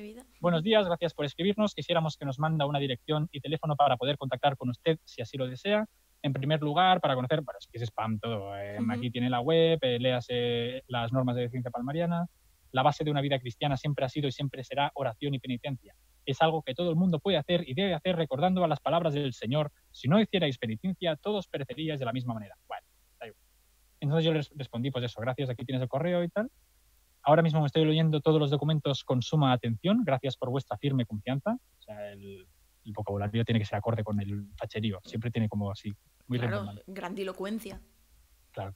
Buenos 0.41 0.61
días, 0.61 0.85
gracias 0.85 1.13
por 1.13 1.23
escribirnos. 1.25 1.73
Quisiéramos 1.73 2.17
que 2.17 2.25
nos 2.25 2.37
manda 2.37 2.65
una 2.65 2.79
dirección 2.79 3.29
y 3.31 3.39
teléfono 3.39 3.75
para 3.77 3.95
poder 3.95 4.17
contactar 4.17 4.57
con 4.57 4.69
usted 4.69 4.97
si 5.05 5.21
así 5.21 5.37
lo 5.37 5.47
desea. 5.47 5.85
En 6.23 6.33
primer 6.33 6.59
lugar, 6.61 6.99
para 6.99 7.15
conocer, 7.15 7.41
bueno, 7.41 7.57
es 7.59 7.67
que 7.67 7.77
es 7.77 7.83
spam 7.83 8.19
todo. 8.19 8.57
eh. 8.57 8.77
Aquí 8.89 9.09
tiene 9.11 9.29
la 9.29 9.39
web, 9.39 9.79
eh, 9.81 9.99
léase 9.99 10.83
las 10.87 11.13
normas 11.13 11.35
de 11.37 11.47
ciencia 11.49 11.71
palmariana. 11.71 12.25
La 12.71 12.83
base 12.83 13.03
de 13.05 13.11
una 13.11 13.21
vida 13.21 13.39
cristiana 13.39 13.77
siempre 13.77 14.03
ha 14.03 14.09
sido 14.09 14.27
y 14.27 14.31
siempre 14.31 14.63
será 14.63 14.91
oración 14.95 15.33
y 15.35 15.39
penitencia. 15.39 15.93
Es 16.25 16.41
algo 16.41 16.61
que 16.63 16.73
todo 16.73 16.89
el 16.89 16.97
mundo 16.97 17.19
puede 17.19 17.37
hacer 17.37 17.63
y 17.69 17.73
debe 17.73 17.93
hacer 17.93 18.17
recordando 18.17 18.63
a 18.65 18.67
las 18.67 18.81
palabras 18.81 19.13
del 19.13 19.31
Señor. 19.33 19.71
Si 19.91 20.09
no 20.09 20.19
hicierais 20.19 20.57
penitencia, 20.57 21.15
todos 21.15 21.47
pereceríais 21.47 21.99
de 21.99 22.05
la 22.05 22.11
misma 22.11 22.33
manera. 22.33 22.55
Bueno. 22.67 22.85
Entonces 23.99 24.25
yo 24.25 24.33
les 24.33 24.49
respondí, 24.55 24.91
pues 24.91 25.05
eso, 25.05 25.19
gracias, 25.21 25.49
aquí 25.49 25.65
tienes 25.65 25.81
el 25.81 25.89
correo 25.89 26.23
y 26.23 26.29
tal. 26.29 26.49
Ahora 27.23 27.41
mismo 27.41 27.59
me 27.59 27.65
estoy 27.67 27.83
leyendo 27.85 28.21
todos 28.21 28.39
los 28.39 28.51
documentos 28.51 29.03
con 29.03 29.21
suma 29.21 29.51
atención. 29.51 30.03
Gracias 30.05 30.37
por 30.37 30.49
vuestra 30.49 30.77
firme 30.77 31.05
confianza. 31.05 31.53
O 31.79 31.81
sea, 31.81 32.11
el, 32.13 32.47
el 32.85 32.93
vocabulario 32.93 33.43
tiene 33.43 33.59
que 33.59 33.65
ser 33.65 33.77
acorde 33.77 34.03
con 34.03 34.21
el 34.21 34.47
facherío. 34.57 34.99
Siempre 35.03 35.29
tiene 35.31 35.49
como 35.49 35.69
así, 35.71 35.93
muy 36.27 36.39
Claro, 36.39 36.65
grandilocuencia. 36.87 37.81
Claro. 38.51 38.73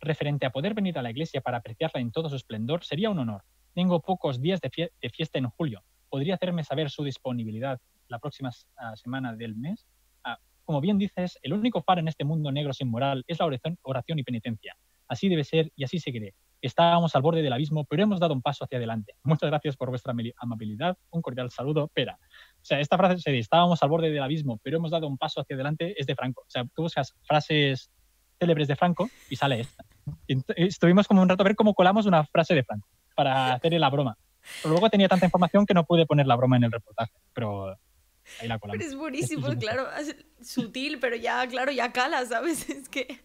referente 0.00 0.46
a 0.46 0.50
poder 0.50 0.74
venir 0.74 0.98
a 0.98 1.02
la 1.02 1.10
iglesia 1.10 1.40
para 1.40 1.58
apreciarla 1.58 2.00
en 2.00 2.10
todo 2.12 2.28
su 2.28 2.36
esplendor, 2.36 2.84
sería 2.84 3.10
un 3.10 3.18
honor. 3.18 3.42
Tengo 3.74 4.00
pocos 4.00 4.40
días 4.40 4.60
de, 4.60 4.70
fie- 4.70 4.90
de 5.00 5.10
fiesta 5.10 5.38
en 5.38 5.48
julio. 5.48 5.82
¿Podría 6.08 6.34
hacerme 6.34 6.62
saber 6.64 6.90
su 6.90 7.02
disponibilidad 7.04 7.80
la 8.08 8.18
próxima 8.18 8.50
ah, 8.76 8.94
semana 8.96 9.34
del 9.34 9.54
mes? 9.56 9.86
Como 10.64 10.80
bien 10.80 10.98
dices, 10.98 11.38
el 11.42 11.52
único 11.52 11.82
faro 11.82 12.00
en 12.00 12.08
este 12.08 12.24
mundo 12.24 12.50
negro 12.52 12.72
sin 12.72 12.90
moral 12.90 13.24
es 13.26 13.38
la 13.38 13.46
oración, 13.46 14.18
y 14.18 14.22
penitencia. 14.22 14.76
Así 15.08 15.28
debe 15.28 15.44
ser 15.44 15.72
y 15.76 15.84
así 15.84 15.98
seguiré. 15.98 16.34
Estábamos 16.60 17.14
al 17.16 17.22
borde 17.22 17.42
del 17.42 17.52
abismo, 17.52 17.84
pero 17.84 18.04
hemos 18.04 18.20
dado 18.20 18.34
un 18.34 18.40
paso 18.40 18.64
hacia 18.64 18.78
adelante. 18.78 19.16
Muchas 19.24 19.50
gracias 19.50 19.76
por 19.76 19.90
vuestra 19.90 20.12
amabili- 20.12 20.32
amabilidad. 20.36 20.96
Un 21.10 21.20
cordial 21.20 21.50
saludo, 21.50 21.88
Pera. 21.88 22.18
O 22.22 22.64
sea, 22.64 22.78
esta 22.78 22.96
frase 22.96 23.18
se 23.18 23.36
estábamos 23.36 23.82
al 23.82 23.88
borde 23.88 24.10
del 24.10 24.22
abismo, 24.22 24.60
pero 24.62 24.76
hemos 24.76 24.92
dado 24.92 25.08
un 25.08 25.18
paso 25.18 25.40
hacia 25.40 25.56
adelante, 25.56 25.94
es 25.98 26.06
de 26.06 26.14
Franco. 26.14 26.42
O 26.42 26.50
sea, 26.50 26.64
tú 26.74 26.82
buscas 26.82 27.14
frases 27.24 27.90
célebres 28.38 28.68
de 28.68 28.76
Franco 28.76 29.08
y 29.28 29.36
sale 29.36 29.60
esta. 29.60 29.84
Estuvimos 30.56 31.08
como 31.08 31.20
un 31.22 31.28
rato 31.28 31.42
a 31.42 31.44
ver 31.44 31.56
cómo 31.56 31.74
colamos 31.74 32.06
una 32.06 32.24
frase 32.24 32.54
de 32.54 32.62
Franco 32.62 32.88
para 33.14 33.54
hacer 33.54 33.72
la 33.72 33.90
broma. 33.90 34.16
Pero 34.62 34.72
luego 34.72 34.90
tenía 34.90 35.08
tanta 35.08 35.26
información 35.26 35.66
que 35.66 35.74
no 35.74 35.84
pude 35.84 36.06
poner 36.06 36.26
la 36.26 36.36
broma 36.36 36.56
en 36.56 36.64
el 36.64 36.72
reportaje, 36.72 37.12
pero 37.32 37.76
ahí 38.38 38.48
la 38.48 38.58
colamos. 38.58 38.78
Pero 38.78 38.90
es 38.90 38.96
buenísimo, 38.96 39.48
es 39.48 39.56
claro. 39.58 39.88
es 39.96 40.16
Sutil, 40.40 40.98
pero 40.98 41.16
ya, 41.16 41.46
claro, 41.46 41.72
ya 41.72 41.92
cala, 41.92 42.24
¿sabes? 42.26 42.68
Es 42.70 42.88
que, 42.88 43.20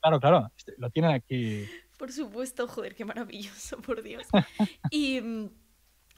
Claro, 0.00 0.20
claro, 0.20 0.52
este, 0.56 0.74
lo 0.78 0.90
tienen 0.90 1.12
aquí. 1.12 1.66
por 1.98 2.12
supuesto, 2.12 2.68
joder, 2.68 2.94
qué 2.94 3.04
maravilloso, 3.04 3.78
por 3.80 4.02
Dios. 4.02 4.26
Y, 4.90 5.20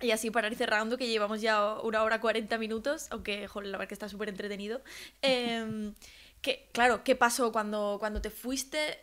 y 0.00 0.10
así 0.10 0.30
para 0.30 0.48
ir 0.48 0.56
cerrando, 0.56 0.98
que 0.98 1.06
llevamos 1.08 1.40
ya 1.40 1.74
una 1.80 2.02
hora 2.02 2.20
40 2.20 2.58
minutos, 2.58 3.06
aunque, 3.10 3.46
joder, 3.48 3.68
la 3.68 3.78
verdad 3.78 3.88
que 3.88 3.94
está 3.94 4.08
súper 4.08 4.28
entretenido. 4.28 4.82
em, 5.22 5.94
que, 6.42 6.68
claro, 6.72 7.02
¿qué 7.04 7.16
pasó 7.16 7.50
cuando, 7.52 7.96
cuando 7.98 8.20
te 8.20 8.30
fuiste? 8.30 8.98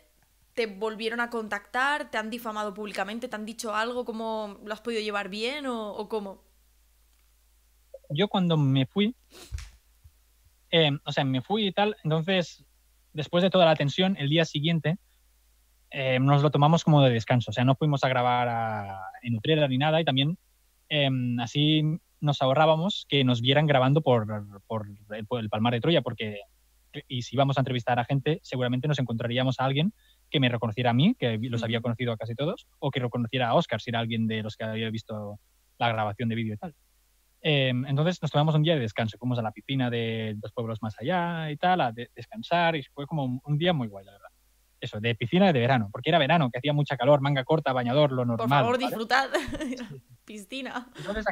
¿Te 0.54 0.66
volvieron 0.66 1.20
a 1.20 1.30
contactar? 1.30 2.10
¿Te 2.10 2.16
han 2.18 2.30
difamado 2.30 2.72
públicamente? 2.74 3.26
¿Te 3.28 3.34
han 3.36 3.44
dicho 3.44 3.74
algo? 3.74 4.04
¿Cómo 4.04 4.60
lo 4.64 4.72
has 4.72 4.80
podido 4.80 5.00
llevar 5.02 5.28
bien 5.28 5.66
o, 5.66 5.90
o 5.94 6.08
cómo? 6.08 6.43
Yo 8.14 8.28
cuando 8.28 8.56
me 8.56 8.86
fui, 8.86 9.14
eh, 10.70 10.90
o 11.04 11.12
sea, 11.12 11.24
me 11.24 11.42
fui 11.42 11.66
y 11.66 11.72
tal, 11.72 11.96
entonces, 12.04 12.64
después 13.12 13.42
de 13.42 13.50
toda 13.50 13.64
la 13.64 13.76
tensión, 13.76 14.16
el 14.18 14.28
día 14.28 14.44
siguiente 14.44 14.96
eh, 15.90 16.18
nos 16.18 16.42
lo 16.42 16.50
tomamos 16.50 16.84
como 16.84 17.02
de 17.02 17.12
descanso, 17.12 17.50
o 17.50 17.54
sea, 17.54 17.64
no 17.64 17.76
fuimos 17.76 18.04
a 18.04 18.08
grabar 18.08 18.48
a, 18.48 19.00
en 19.22 19.36
Utrera 19.36 19.68
ni 19.68 19.78
nada 19.78 20.00
y 20.00 20.04
también 20.04 20.38
eh, 20.88 21.10
así 21.40 21.82
nos 22.20 22.40
ahorrábamos 22.40 23.06
que 23.08 23.22
nos 23.24 23.40
vieran 23.40 23.66
grabando 23.66 24.00
por, 24.00 24.26
por 24.66 24.86
el, 25.10 25.26
por 25.26 25.40
el 25.40 25.50
Palmar 25.50 25.74
de 25.74 25.80
Troya, 25.80 26.02
porque 26.02 26.40
y 27.08 27.22
si 27.22 27.36
íbamos 27.36 27.56
a 27.56 27.60
entrevistar 27.60 27.98
a 27.98 28.04
gente, 28.04 28.40
seguramente 28.42 28.88
nos 28.88 28.98
encontraríamos 28.98 29.58
a 29.58 29.64
alguien 29.64 29.92
que 30.30 30.40
me 30.40 30.48
reconociera 30.48 30.90
a 30.90 30.94
mí, 30.94 31.14
que 31.18 31.38
los 31.38 31.62
había 31.62 31.80
conocido 31.80 32.12
a 32.12 32.16
casi 32.16 32.34
todos, 32.34 32.66
o 32.78 32.90
que 32.90 33.00
reconociera 33.00 33.48
a 33.48 33.54
Oscar, 33.54 33.80
si 33.80 33.90
era 33.90 34.00
alguien 34.00 34.26
de 34.26 34.42
los 34.42 34.56
que 34.56 34.64
había 34.64 34.90
visto 34.90 35.38
la 35.78 35.88
grabación 35.88 36.28
de 36.28 36.34
vídeo 36.34 36.54
y 36.54 36.56
tal. 36.56 36.74
Eh, 37.46 37.68
entonces 37.68 38.20
nos 38.22 38.30
tomamos 38.30 38.54
un 38.54 38.62
día 38.62 38.74
de 38.74 38.80
descanso, 38.80 39.18
fuimos 39.18 39.38
a 39.38 39.42
la 39.42 39.52
piscina 39.52 39.90
de 39.90 40.32
dos 40.38 40.50
pueblos 40.52 40.78
más 40.80 40.94
allá 40.98 41.50
y 41.50 41.58
tal, 41.58 41.80
a 41.82 41.92
de- 41.92 42.08
descansar, 42.16 42.74
y 42.74 42.82
fue 42.84 43.06
como 43.06 43.22
un, 43.24 43.38
un 43.44 43.58
día 43.58 43.74
muy 43.74 43.86
guay, 43.86 44.06
la 44.06 44.12
verdad. 44.12 44.28
Eso, 44.80 44.98
de 44.98 45.14
piscina 45.14 45.52
de 45.52 45.60
verano, 45.60 45.90
porque 45.92 46.08
era 46.08 46.18
verano, 46.18 46.50
que 46.50 46.58
hacía 46.58 46.72
mucha 46.72 46.96
calor, 46.96 47.20
manga 47.20 47.44
corta, 47.44 47.72
bañador, 47.74 48.12
lo 48.12 48.24
normal. 48.24 48.48
Por 48.48 48.48
favor, 48.48 48.72
¿vale? 48.78 48.86
disfrutad. 48.86 49.30
Piscina. 50.24 50.88
Entonces, 50.96 51.24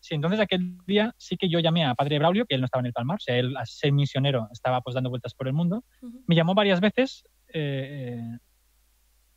sí, 0.00 0.14
entonces 0.16 0.40
aquel 0.40 0.78
día 0.84 1.14
sí 1.16 1.36
que 1.36 1.48
yo 1.48 1.60
llamé 1.60 1.84
a 1.84 1.94
Padre 1.94 2.18
Braulio, 2.18 2.44
que 2.44 2.56
él 2.56 2.60
no 2.60 2.64
estaba 2.64 2.80
en 2.80 2.86
el 2.86 2.92
Palmar, 2.92 3.16
o 3.18 3.20
sea, 3.20 3.36
él, 3.36 3.56
al 3.56 3.66
ser 3.68 3.92
misionero, 3.92 4.48
estaba 4.52 4.80
pues 4.80 4.94
dando 4.94 5.10
vueltas 5.10 5.32
por 5.34 5.46
el 5.46 5.54
mundo. 5.54 5.84
Me 6.26 6.34
llamó 6.34 6.54
varias 6.54 6.80
veces. 6.80 7.24
eh, 7.54 8.18
eh, 8.18 8.38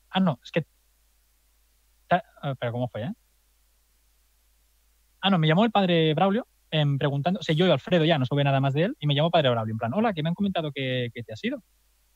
Ah, 0.10 0.20
no, 0.20 0.40
es 0.44 0.50
que... 0.52 0.64
ta- 2.08 2.24
ah, 2.42 2.56
Pero 2.60 2.72
¿cómo 2.72 2.88
fue, 2.90 3.04
eh? 3.04 3.12
Ah, 5.22 5.30
no, 5.30 5.38
me 5.38 5.48
llamó 5.48 5.66
el 5.66 5.72
Padre 5.72 6.14
Braulio 6.14 6.48
em, 6.72 6.98
preguntando, 6.98 7.40
o 7.40 7.44
sea, 7.44 7.56
yo 7.56 7.68
y 7.68 7.72
Alfredo 7.72 8.06
ya 8.06 8.18
no 8.18 8.26
supe 8.26 8.44
nada 8.44 8.60
más 8.60 8.74
de 8.74 8.84
él, 8.84 8.96
y 9.00 9.08
me 9.08 9.16
llamó 9.16 9.32
Padre 9.32 9.50
Braulio, 9.50 9.74
en 9.74 9.78
plan, 9.78 9.94
hola, 9.94 10.14
que 10.14 10.24
me 10.24 10.30
han 10.30 10.36
comentado 10.36 10.72
que, 10.72 11.10
que 11.14 11.24
te 11.24 11.34
has 11.34 11.44
ido. 11.44 11.62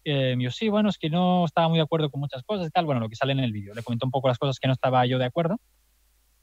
Eh, 0.05 0.35
yo, 0.37 0.51
sí, 0.51 0.69
bueno, 0.69 0.89
es 0.89 0.97
que 0.97 1.09
no 1.09 1.45
estaba 1.45 1.69
muy 1.69 1.77
de 1.77 1.83
acuerdo 1.83 2.09
con 2.09 2.19
muchas 2.19 2.43
cosas 2.43 2.67
y 2.67 2.71
tal, 2.71 2.85
bueno, 2.85 3.01
lo 3.01 3.09
que 3.09 3.15
sale 3.15 3.31
en 3.31 3.39
el 3.39 3.51
vídeo. 3.51 3.73
Le 3.73 3.83
comentó 3.83 4.05
un 4.05 4.11
poco 4.11 4.27
las 4.27 4.37
cosas 4.37 4.59
que 4.59 4.67
no 4.67 4.73
estaba 4.73 5.05
yo 5.05 5.17
de 5.17 5.25
acuerdo. 5.25 5.57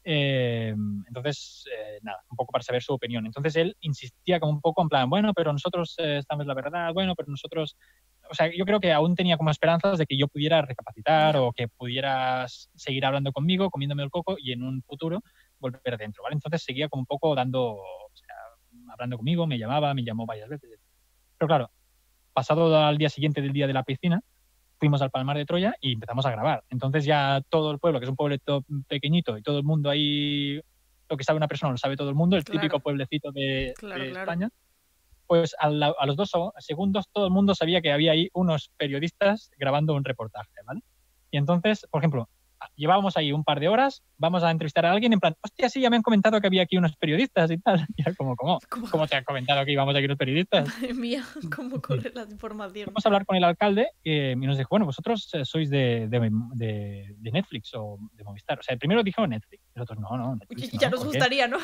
Eh, 0.02 0.74
entonces, 1.08 1.64
eh, 1.70 1.98
nada, 2.02 2.24
un 2.30 2.36
poco 2.36 2.52
para 2.52 2.62
saber 2.62 2.82
su 2.82 2.94
opinión. 2.94 3.26
Entonces 3.26 3.54
él 3.56 3.76
insistía 3.80 4.40
como 4.40 4.52
un 4.52 4.60
poco 4.60 4.82
en 4.82 4.88
plan, 4.88 5.10
bueno, 5.10 5.32
pero 5.34 5.52
nosotros 5.52 5.94
eh, 5.98 6.18
estamos 6.18 6.46
la 6.46 6.54
verdad, 6.54 6.92
bueno, 6.94 7.14
pero 7.14 7.30
nosotros, 7.30 7.76
o 8.30 8.34
sea, 8.34 8.50
yo 8.54 8.64
creo 8.64 8.80
que 8.80 8.92
aún 8.92 9.14
tenía 9.14 9.36
como 9.36 9.50
esperanzas 9.50 9.98
de 9.98 10.06
que 10.06 10.16
yo 10.16 10.28
pudiera 10.28 10.62
recapacitar 10.62 11.36
o 11.36 11.52
que 11.52 11.68
pudieras 11.68 12.70
seguir 12.74 13.04
hablando 13.04 13.32
conmigo, 13.32 13.70
comiéndome 13.70 14.02
el 14.02 14.10
coco 14.10 14.36
y 14.38 14.52
en 14.52 14.62
un 14.62 14.82
futuro 14.82 15.22
volver 15.60 15.96
dentro, 15.98 16.22
¿vale? 16.22 16.34
Entonces 16.34 16.62
seguía 16.62 16.88
como 16.88 17.02
un 17.02 17.06
poco 17.06 17.34
dando, 17.34 17.74
o 17.74 18.10
sea, 18.14 18.34
hablando 18.92 19.16
conmigo, 19.18 19.46
me 19.46 19.58
llamaba, 19.58 19.94
me 19.94 20.02
llamó 20.04 20.26
varias 20.26 20.48
veces. 20.48 20.80
Pero 21.38 21.46
claro, 21.48 21.70
pasado 22.32 22.76
al 22.76 22.98
día 22.98 23.08
siguiente 23.08 23.40
del 23.42 23.52
día 23.52 23.66
de 23.66 23.72
la 23.72 23.82
piscina, 23.82 24.20
fuimos 24.78 25.02
al 25.02 25.10
Palmar 25.10 25.36
de 25.36 25.44
Troya 25.44 25.74
y 25.80 25.92
empezamos 25.92 26.24
a 26.26 26.30
grabar. 26.30 26.64
Entonces 26.70 27.04
ya 27.04 27.42
todo 27.50 27.70
el 27.70 27.78
pueblo, 27.78 28.00
que 28.00 28.04
es 28.06 28.10
un 28.10 28.16
pueblecito 28.16 28.64
pequeñito 28.88 29.36
y 29.36 29.42
todo 29.42 29.58
el 29.58 29.64
mundo 29.64 29.90
ahí, 29.90 30.60
lo 31.08 31.16
que 31.16 31.24
sabe 31.24 31.36
una 31.36 31.48
persona 31.48 31.72
lo 31.72 31.76
sabe 31.78 31.96
todo 31.96 32.08
el 32.08 32.14
mundo, 32.14 32.36
el 32.36 32.44
Claro. 32.44 32.60
típico 32.60 32.80
pueblecito 32.80 33.30
de, 33.32 33.74
Claro, 33.76 34.02
de 34.04 34.10
claro. 34.10 34.20
España, 34.22 34.48
pues 35.26 35.54
a, 35.58 35.68
la- 35.70 35.94
a 35.98 36.06
los 36.06 36.16
dos 36.16 36.30
segundos 36.58 37.06
todo 37.12 37.26
el 37.26 37.32
mundo 37.32 37.54
sabía 37.54 37.80
que 37.82 37.92
había 37.92 38.12
ahí 38.12 38.28
unos 38.32 38.70
periodistas 38.76 39.50
grabando 39.58 39.94
un 39.94 40.04
reportaje, 40.04 40.50
¿vale? 40.66 40.80
Y 41.30 41.36
entonces, 41.36 41.86
por 41.90 42.00
ejemplo, 42.00 42.28
llevábamos 42.76 43.16
ahí 43.16 43.32
un 43.32 43.44
par 43.44 43.60
de 43.60 43.68
horas, 43.68 44.02
vamos 44.18 44.42
a 44.42 44.50
entrevistar 44.50 44.84
a 44.86 44.92
alguien 44.92 45.12
en 45.12 45.20
plan, 45.20 45.34
hostia, 45.42 45.68
sí, 45.68 45.80
ya 45.80 45.90
me 45.90 45.96
han 45.96 46.02
comentado 46.02 46.40
que 46.40 46.46
había 46.46 46.62
aquí 46.62 46.76
unos 46.76 46.96
periodistas 46.96 47.50
y 47.50 47.58
tal. 47.58 47.86
Y 47.96 48.02
era 48.02 48.14
como, 48.14 48.36
¿cómo? 48.36 48.58
¿Cómo, 48.68 48.88
¿Cómo 48.90 49.06
te 49.06 49.16
han 49.16 49.24
comentado 49.24 49.64
que 49.64 49.72
íbamos 49.72 49.94
aquí 49.94 50.04
unos 50.04 50.18
periodistas? 50.18 50.66
Madre 50.80 50.94
mía, 50.94 51.22
cómo 51.54 51.80
corre 51.82 52.12
la 52.14 52.22
información. 52.22 52.84
Fuimos 52.86 53.04
a 53.04 53.08
hablar 53.08 53.26
con 53.26 53.36
el 53.36 53.44
alcalde 53.44 53.88
eh, 54.04 54.34
y 54.36 54.46
nos 54.46 54.58
dijo, 54.58 54.68
bueno, 54.70 54.86
vosotros 54.86 55.28
eh, 55.34 55.44
sois 55.44 55.70
de, 55.70 56.08
de, 56.08 56.30
de- 56.54 57.14
de 57.18 57.30
Netflix 57.30 57.70
o 57.74 57.98
de 58.12 58.24
Movistar. 58.24 58.58
O 58.58 58.62
sea, 58.62 58.76
primero 58.76 59.02
dijo 59.02 59.26
Netflix, 59.26 59.62
nosotros 59.74 59.98
no, 60.00 60.16
no. 60.16 60.36
Netflix, 60.36 60.70
ya 60.72 60.88
no, 60.88 60.96
nos 60.96 61.04
¿por 61.04 61.12
qué?". 61.12 61.18
gustaría, 61.18 61.48
¿no? 61.48 61.58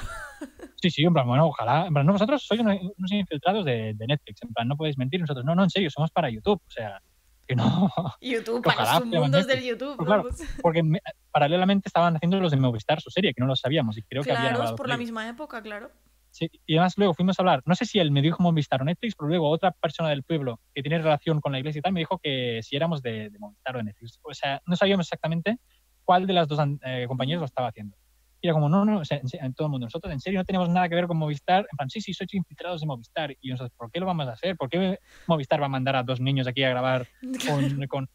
Sí, 0.80 0.90
sí, 0.90 1.04
en 1.04 1.12
plan, 1.12 1.26
bueno, 1.26 1.46
ojalá. 1.46 1.86
En 1.86 1.92
plan, 1.94 2.06
no, 2.06 2.12
vosotros 2.12 2.42
sois 2.46 2.60
unos, 2.60 2.76
unos 2.96 3.12
infiltrados 3.12 3.64
de, 3.64 3.94
de 3.94 4.06
Netflix. 4.06 4.42
En 4.42 4.52
plan, 4.52 4.68
no 4.68 4.76
podéis 4.76 4.98
mentir. 4.98 5.20
Nosotros, 5.20 5.44
no, 5.44 5.54
no, 5.54 5.64
en 5.64 5.70
serio, 5.70 5.90
somos 5.90 6.10
para 6.10 6.30
YouTube. 6.30 6.60
O 6.66 6.70
sea, 6.70 7.00
que 7.46 7.56
no. 7.56 7.90
YouTube, 8.20 8.62
Que 8.62 8.70
para 8.70 8.98
fuera 9.00 9.20
mundos 9.20 9.46
del. 9.46 9.62
YouTube. 9.64 9.96
Pues 9.96 10.06
claro. 10.06 10.28
Porque 10.62 10.82
me- 10.82 11.00
paralelamente 11.30 11.88
estaban 11.88 12.16
haciendo 12.16 12.40
los 12.40 12.50
de 12.50 12.56
Movistar, 12.58 13.00
su 13.00 13.10
serie, 13.10 13.32
que 13.34 13.40
no 13.40 13.46
lo 13.46 13.56
sabíamos. 13.56 13.96
Y 13.98 14.02
creo 14.02 14.22
que 14.22 14.32
habían 14.32 14.54
Claro, 14.56 14.76
por 14.76 14.88
la 14.88 14.96
misma 14.96 15.28
época, 15.28 15.62
claro. 15.62 15.90
Sí, 16.30 16.50
y 16.66 16.74
además 16.74 16.94
luego 16.98 17.14
fuimos 17.14 17.38
a 17.38 17.42
hablar, 17.42 17.62
no 17.64 17.74
sé 17.74 17.86
si 17.86 17.98
él 17.98 18.10
me 18.10 18.20
dijo 18.20 18.42
Movistar 18.42 18.82
o 18.82 18.84
Netflix, 18.84 19.14
pero 19.16 19.28
luego 19.28 19.48
otra 19.48 19.70
persona 19.70 20.10
del 20.10 20.22
pueblo 20.22 20.60
que 20.74 20.82
tiene 20.82 20.98
relación 20.98 21.40
con 21.40 21.52
la 21.52 21.58
iglesia 21.60 21.78
y 21.78 21.82
tal 21.82 21.94
me 21.94 22.00
dijo 22.00 22.18
que 22.22 22.60
si 22.62 22.76
éramos 22.76 23.00
de, 23.00 23.30
de 23.30 23.38
Movistar 23.38 23.76
o 23.76 23.78
de 23.78 23.84
Netflix. 23.84 24.18
O 24.22 24.34
sea, 24.34 24.60
no 24.66 24.76
sabíamos 24.76 25.06
exactamente 25.06 25.58
cuál 26.04 26.26
de 26.26 26.34
las 26.34 26.46
dos 26.46 26.58
eh, 26.84 27.06
compañías 27.08 27.38
lo 27.40 27.46
estaba 27.46 27.68
haciendo. 27.68 27.96
Y 28.40 28.48
era 28.48 28.54
como, 28.54 28.68
no, 28.68 28.84
no, 28.84 29.02
en, 29.08 29.54
todo 29.54 29.66
el 29.66 29.70
mundo, 29.70 29.86
nosotros 29.86 30.12
en 30.12 30.20
serio 30.20 30.40
no 30.40 30.44
tenemos 30.44 30.68
nada 30.68 30.88
que 30.88 30.94
ver 30.94 31.06
con 31.06 31.16
Movistar. 31.16 31.66
En 31.70 31.76
plan, 31.76 31.88
sí, 31.88 32.00
sí, 32.00 32.12
sois 32.12 32.32
infiltrados 32.34 32.80
de 32.82 32.86
Movistar. 32.86 33.34
Y 33.40 33.50
nosotros, 33.50 33.72
¿por 33.76 33.90
qué 33.90 33.98
lo 33.98 34.06
vamos 34.06 34.28
a 34.28 34.32
hacer? 34.32 34.56
¿Por 34.56 34.68
qué 34.68 34.98
Movistar 35.26 35.60
va 35.60 35.66
a 35.66 35.70
mandar 35.70 35.96
a 35.96 36.02
dos 36.02 36.20
niños 36.20 36.46
aquí 36.46 36.62
a 36.62 36.70
grabar 36.70 37.06
con, 37.48 37.86
con- 37.86 38.08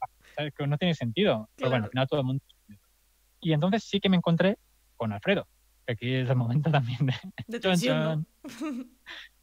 que 0.56 0.68
no 0.68 0.78
tiene 0.78 0.96
sentido. 0.96 1.50
Pero 1.56 1.70
bueno, 1.70 1.86
al 1.86 1.92
final 1.92 2.08
todo 2.08 2.20
el 2.22 2.26
mundo. 2.26 2.44
Y 3.40 3.54
entonces 3.54 3.84
sí 3.84 4.00
que 4.00 4.10
me 4.10 4.18
encontré 4.18 4.58
con 4.96 5.12
Alfredo, 5.12 5.48
que 5.86 5.94
aquí 5.94 6.14
es 6.14 6.30
el 6.30 6.36
momento 6.36 6.72
también 6.72 7.06
de. 7.06 7.14
De 7.48 7.60
tensión, 7.60 8.00
¿no? 8.04 8.26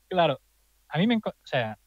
Claro, 0.08 0.40
a 0.88 0.98
mí 0.98 1.06
me. 1.06 1.16
O 1.16 1.32
sea, 1.44 1.78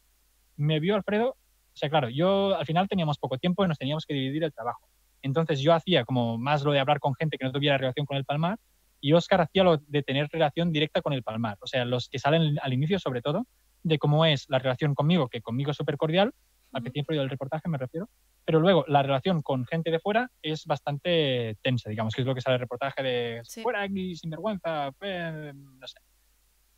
me 0.57 0.79
vio 0.79 0.95
Alfredo. 0.95 1.29
O 1.29 1.75
sea, 1.75 1.89
claro, 1.89 2.09
yo 2.09 2.55
al 2.55 2.65
final 2.65 2.87
teníamos 2.87 3.17
poco 3.17 3.37
tiempo 3.37 3.63
y 3.63 3.67
nos 3.67 3.77
teníamos 3.77 4.05
que 4.05 4.13
dividir 4.13 4.43
el 4.43 4.53
trabajo. 4.53 4.87
Entonces 5.21 5.59
yo 5.61 5.73
hacía 5.73 6.03
como 6.03 6.37
más 6.37 6.63
lo 6.63 6.71
de 6.71 6.79
hablar 6.79 6.99
con 6.99 7.15
gente 7.15 7.37
que 7.37 7.45
no 7.45 7.51
tuviera 7.51 7.77
relación 7.77 8.05
con 8.05 8.17
el 8.17 8.25
Palmar 8.25 8.59
y 9.01 9.13
Oscar 9.13 9.41
hacía 9.41 9.63
lo 9.63 9.77
de 9.77 10.03
tener 10.03 10.29
relación 10.31 10.71
directa 10.71 11.01
con 11.01 11.11
el 11.13 11.23
Palmar. 11.23 11.57
O 11.61 11.67
sea, 11.67 11.83
los 11.85 12.07
que 12.07 12.19
salen 12.19 12.57
al 12.61 12.73
inicio, 12.73 12.99
sobre 12.99 13.21
todo, 13.21 13.45
de 13.83 13.97
cómo 13.97 14.25
es 14.25 14.45
la 14.49 14.59
relación 14.59 14.93
conmigo, 14.95 15.27
que 15.27 15.41
conmigo 15.41 15.71
es 15.71 15.77
súper 15.77 15.97
cordial, 15.97 16.33
al 16.71 16.83
principio 16.83 17.19
del 17.19 17.29
reportaje 17.29 17.67
me 17.67 17.77
refiero, 17.77 18.07
pero 18.45 18.59
luego 18.59 18.85
la 18.87 19.01
relación 19.03 19.41
con 19.41 19.65
gente 19.65 19.91
de 19.91 19.99
fuera 19.99 20.29
es 20.41 20.65
bastante 20.65 21.57
tensa, 21.61 21.89
digamos, 21.89 22.13
que 22.15 22.21
es 22.21 22.27
lo 22.27 22.33
que 22.35 22.41
sale 22.41 22.53
el 22.55 22.61
reportaje 22.61 23.03
de 23.03 23.41
Sí. 23.43 23.61
fuera 23.61 23.81
aquí, 23.81 24.15
sinvergüenza, 24.15 24.91
eh, 25.01 25.51
no 25.53 25.87
sé. 25.87 25.99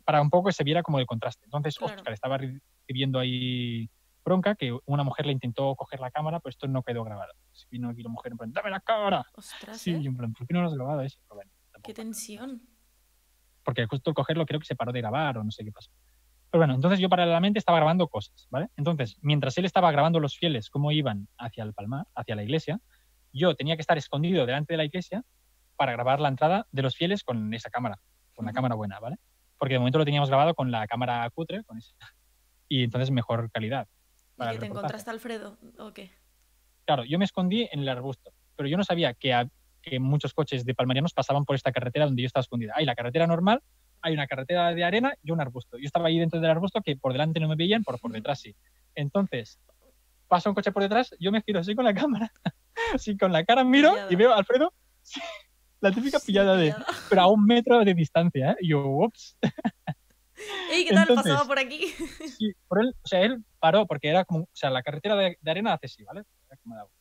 Para 0.04 0.20
un 0.20 0.30
poco 0.30 0.48
que 0.48 0.52
se 0.52 0.64
viera 0.64 0.82
como 0.82 0.98
el 0.98 1.06
contraste. 1.06 1.44
Entonces, 1.44 1.76
Claro. 1.78 1.94
Oscar 1.94 2.12
estaba 2.12 2.38
recibiendo 2.38 3.18
ahí 3.18 3.88
bronca, 4.24 4.54
que 4.54 4.76
una 4.86 5.02
mujer 5.04 5.26
le 5.26 5.32
intentó 5.32 5.74
coger 5.76 6.00
la 6.00 6.10
cámara, 6.10 6.40
pero 6.40 6.50
esto 6.50 6.66
no 6.66 6.82
quedó 6.82 7.04
grabado. 7.04 7.32
Se 7.52 7.66
Vino 7.70 7.90
aquí 7.90 8.02
la 8.02 8.08
mujer 8.08 8.32
en 8.32 8.38
plan, 8.38 8.52
¡dame 8.52 8.70
la 8.70 8.80
cámara! 8.80 9.24
Ostras, 9.34 9.78
Sí, 9.78 9.92
¿eh? 9.92 9.96
en 10.02 10.16
plan, 10.16 10.32
¿por 10.32 10.46
qué 10.46 10.54
no 10.54 10.62
lo 10.62 10.68
has 10.68 10.74
grabado 10.74 11.02
eso? 11.02 11.18
Pero 11.28 11.36
bueno, 11.36 11.50
Qué 11.84 11.94
tensión. 11.94 12.62
Porque 13.62 13.86
justo 13.86 14.10
al 14.10 14.14
cogerlo 14.14 14.46
creo 14.46 14.58
que 14.58 14.66
se 14.66 14.74
paró 14.74 14.90
de 14.92 15.00
grabar 15.00 15.38
o 15.38 15.44
no 15.44 15.50
sé 15.50 15.64
qué 15.64 15.70
pasó. 15.72 15.90
Pero 16.50 16.60
bueno, 16.60 16.74
entonces 16.74 17.00
yo 17.00 17.08
paralelamente 17.08 17.58
estaba 17.58 17.78
grabando 17.78 18.08
cosas, 18.08 18.46
¿vale? 18.50 18.68
Entonces, 18.76 19.16
mientras 19.20 19.58
él 19.58 19.64
estaba 19.64 19.90
grabando 19.90 20.20
los 20.20 20.38
fieles, 20.38 20.70
cómo 20.70 20.92
iban 20.92 21.28
hacia 21.36 21.64
el 21.64 21.74
palmar, 21.74 22.06
hacia 22.14 22.36
la 22.36 22.42
iglesia, 22.42 22.80
yo 23.32 23.54
tenía 23.56 23.76
que 23.76 23.80
estar 23.80 23.98
escondido 23.98 24.46
delante 24.46 24.72
de 24.72 24.78
la 24.78 24.84
iglesia 24.84 25.24
para 25.76 25.92
grabar 25.92 26.20
la 26.20 26.28
entrada 26.28 26.66
de 26.70 26.82
los 26.82 26.96
fieles 26.96 27.24
con 27.24 27.52
esa 27.52 27.70
cámara, 27.70 27.98
con 28.34 28.46
la 28.46 28.52
cámara 28.52 28.76
buena, 28.76 29.00
¿vale? 29.00 29.16
Porque 29.58 29.74
de 29.74 29.80
momento 29.80 29.98
lo 29.98 30.04
teníamos 30.04 30.28
grabado 30.28 30.54
con 30.54 30.70
la 30.70 30.86
cámara 30.86 31.28
cutre, 31.30 31.64
con 31.64 31.78
esa, 31.78 31.94
y 32.68 32.84
entonces 32.84 33.10
mejor 33.10 33.50
calidad. 33.50 33.88
¿Y 34.38 34.52
que 34.52 34.58
te 34.58 34.66
encontraste 34.66 35.10
a 35.10 35.12
Alfredo? 35.12 35.58
¿O 35.78 35.92
qué? 35.92 36.12
Claro, 36.86 37.04
yo 37.04 37.18
me 37.18 37.24
escondí 37.24 37.68
en 37.72 37.80
el 37.80 37.88
arbusto, 37.88 38.32
pero 38.56 38.68
yo 38.68 38.76
no 38.76 38.84
sabía 38.84 39.14
que, 39.14 39.48
que 39.84 39.98
muchos 40.00 40.32
coches 40.32 40.64
de 40.64 40.74
palmarianos 40.74 41.12
pasaban 41.12 41.44
por 41.44 41.56
esta 41.56 41.72
carretera 41.72 42.06
donde 42.06 42.22
yo 42.22 42.26
estaba 42.26 42.42
escondida. 42.42 42.72
Hay 42.76 42.84
la 42.86 42.94
carretera 42.94 43.26
normal, 43.26 43.60
hay 44.00 44.14
una 44.14 44.26
carretera 44.26 44.72
de 44.74 44.84
arena 44.84 45.14
y 45.22 45.30
un 45.30 45.40
arbusto. 45.40 45.78
Yo 45.78 45.84
estaba 45.86 46.08
ahí 46.08 46.18
dentro 46.18 46.40
del 46.40 46.50
arbusto 46.50 46.80
que 46.82 46.96
por 46.96 47.12
delante 47.12 47.40
no 47.40 47.48
me 47.48 47.56
veían, 47.56 47.82
por, 47.84 47.98
por 48.00 48.12
detrás 48.12 48.40
sí. 48.40 48.54
Entonces, 48.94 49.58
pasa 50.28 50.48
un 50.48 50.54
coche 50.54 50.72
por 50.72 50.82
detrás, 50.82 51.14
yo 51.20 51.30
me 51.32 51.42
giro 51.42 51.60
así 51.60 51.74
con 51.74 51.84
la 51.84 51.94
cámara, 51.94 52.32
así 52.94 53.16
con 53.16 53.32
la 53.32 53.44
cara 53.44 53.64
miro 53.64 53.90
Pillada. 53.92 54.12
y 54.12 54.16
veo 54.16 54.32
a 54.32 54.36
Alfredo, 54.38 54.72
la 55.80 55.92
típica 55.92 56.18
Sí, 56.18 56.26
pillada 56.28 56.56
de, 56.56 56.72
pillada. 56.72 56.86
pero 57.10 57.22
a 57.22 57.26
un 57.28 57.44
metro 57.44 57.84
de 57.84 57.94
distancia, 57.94 58.52
¿eh? 58.52 58.56
Y 58.60 58.68
yo, 58.70 58.86
ups. 58.86 59.36
¡Ey, 60.70 60.84
qué 60.84 60.94
tal! 60.94 61.08
Entonces- 61.08 61.32
Pasaba 61.32 61.46
por 61.48 61.58
aquí. 61.58 61.80
Sí, 62.38 62.52
por 62.68 62.80
él, 62.80 62.94
o 63.02 63.06
sea, 63.06 63.20
él 63.22 63.44
paró 63.60 63.86
porque 63.86 64.08
era 64.08 64.24
como, 64.24 64.44
o 64.44 64.48
sea, 64.52 64.70
la 64.70 64.82
carretera 64.82 65.16
de, 65.16 65.38
de 65.40 65.50
arena 65.50 65.74
hace 65.74 65.86
así, 65.86 66.04
¿vale? 66.04 66.22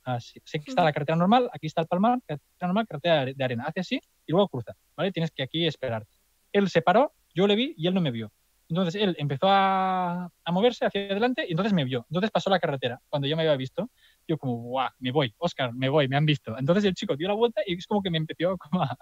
Así. 0.03 0.39
Sé 0.45 0.59
que 0.59 0.71
está 0.71 0.83
la 0.83 0.91
carretera 0.93 1.15
normal, 1.15 1.49
aquí 1.53 1.67
está 1.67 1.81
el 1.81 1.87
palmar, 1.87 2.19
carretera 2.25 2.67
normal, 2.67 2.87
carretera 2.87 3.25
de- 3.25 3.33
de 3.33 3.43
arena, 3.43 3.65
hace 3.67 3.79
así 3.81 3.99
y 4.25 4.31
luego 4.31 4.47
cruza, 4.49 4.73
¿vale? 4.95 5.11
Tienes 5.11 5.31
que 5.31 5.43
aquí 5.43 5.65
esperar. 5.67 6.05
Él 6.51 6.69
se 6.69 6.81
paró, 6.81 7.13
yo 7.33 7.47
le 7.47 7.55
vi 7.55 7.73
y 7.77 7.87
él 7.87 7.93
no 7.93 8.01
me 8.01 8.11
vio. 8.11 8.31
Entonces 8.69 8.95
él 9.01 9.15
empezó 9.19 9.47
a, 9.49 10.25
a 10.43 10.51
moverse 10.51 10.85
hacia 10.85 11.01
adelante 11.05 11.45
y 11.47 11.51
entonces 11.51 11.73
me 11.73 11.83
vio. 11.83 12.05
Entonces 12.09 12.31
pasó 12.31 12.49
la 12.49 12.59
carretera. 12.59 12.99
Cuando 13.09 13.27
yo 13.27 13.35
me 13.35 13.43
había 13.43 13.55
visto, 13.57 13.91
yo 14.27 14.37
como, 14.37 14.55
guau, 14.63 14.89
me 14.99 15.11
voy, 15.11 15.33
Oscar, 15.37 15.73
me 15.73 15.89
voy, 15.89 16.07
me 16.07 16.15
han 16.17 16.25
visto. 16.25 16.57
Entonces 16.57 16.83
el 16.85 16.93
chico 16.95 17.15
dio 17.15 17.27
la 17.27 17.33
vuelta 17.35 17.61
y 17.65 17.75
es 17.75 17.85
como 17.85 18.01
que 18.01 18.09
me 18.09 18.17
empezó 18.17 18.57
como 18.57 18.81
a, 18.81 18.97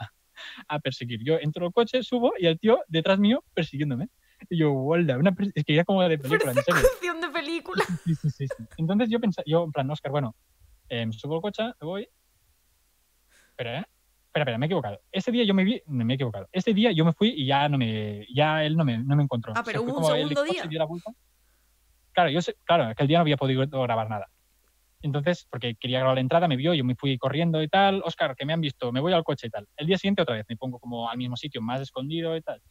a 0.68 0.80
perseguir. 0.80 1.24
Yo 1.24 1.38
entro 1.40 1.66
al 1.68 1.72
coche, 1.72 2.04
subo 2.04 2.34
y 2.38 2.48
el 2.48 2.60
tío 2.60 2.80
detrás 2.88 3.20
mío 3.20 3.44
persiguiéndome. 3.54 4.10
Y 4.50 4.58
yo, 4.58 4.72
¡walda! 4.72 5.18
Una 5.18 5.36
es 5.56 5.64
que 5.64 5.74
era 5.74 5.84
como 5.84 6.02
de 6.04 6.18
película, 6.18 6.52
en 6.52 6.64
serio. 6.64 6.82
De 7.22 7.30
película. 7.30 7.84
Sí, 8.04 8.16
sí, 8.16 8.30
sí, 8.30 8.48
sí. 8.48 8.64
Entonces 8.78 9.10
yo 9.10 9.20
pensé, 9.20 9.44
yo 9.46 9.64
en 9.64 9.72
plan, 9.72 9.90
Oscar, 9.90 10.12
bueno, 10.12 10.36
em, 10.90 11.12
subo 11.12 11.36
el 11.36 11.42
coche, 11.42 11.64
me 11.64 11.88
voy. 11.88 12.08
Espera, 13.50 13.80
¿eh? 13.80 13.86
Espera, 14.28 14.44
espera, 14.44 14.58
me 14.58 14.66
he 14.66 14.68
equivocado. 14.68 15.00
Ese 15.12 15.32
día 15.32 15.44
yo 15.44 15.54
me 15.54 15.64
vi, 15.64 15.82
me, 15.88 16.06
me 16.06 16.14
he 16.14 16.16
equivocado. 16.16 16.48
Ese 16.52 16.74
día 16.74 16.92
yo 16.92 17.06
me 17.06 17.14
fui 17.14 17.30
y 17.30 17.46
ya 17.46 17.68
no 17.70 17.78
me, 17.78 18.26
ya 18.34 18.64
él 18.64 18.76
no 18.76 18.86
me, 18.86 18.98
no 18.98 19.16
me 19.16 19.24
encontró. 19.24 19.54
Ah, 19.56 19.64
pero 19.64 19.84
fue 19.84 19.92
hubo 19.92 20.00
un 20.00 20.06
segundo 20.06 20.44
día. 20.44 20.64
dio 20.64 20.80
la 20.80 20.86
vuelta. 20.86 21.12
Claro, 22.14 22.30
yo 22.30 22.42
sé, 22.42 22.56
claro, 22.66 22.86
aquel 22.86 23.08
día 23.08 23.18
no 23.18 23.22
había 23.22 23.38
podido 23.38 23.66
grabar 23.68 24.10
nada. 24.10 24.28
Entonces, 25.02 25.48
porque 25.50 25.76
quería 25.76 26.00
grabar 26.00 26.16
la 26.16 26.22
entrada, 26.22 26.48
me 26.48 26.56
vio, 26.56 26.74
yo 26.74 26.84
me 26.84 26.96
fui 26.96 27.18
corriendo 27.18 27.62
y 27.64 27.68
tal. 27.68 28.02
Oscar, 28.06 28.36
que 28.36 28.46
me 28.46 28.54
han 28.54 28.62
visto, 28.62 28.92
me 28.92 29.00
voy 29.00 29.14
al 29.14 29.24
coche 29.24 29.48
y 29.48 29.50
tal. 29.50 29.68
El 29.76 29.88
día 29.88 29.98
siguiente 29.98 30.22
otra 30.22 30.36
vez 30.36 30.46
me 30.48 30.58
pongo 30.58 30.80
como 30.80 31.10
al 31.10 31.18
mismo 31.18 31.36
sitio, 31.36 31.62
más 31.62 31.82
escondido 31.82 32.36
y 32.36 32.42
tal. 32.42 32.62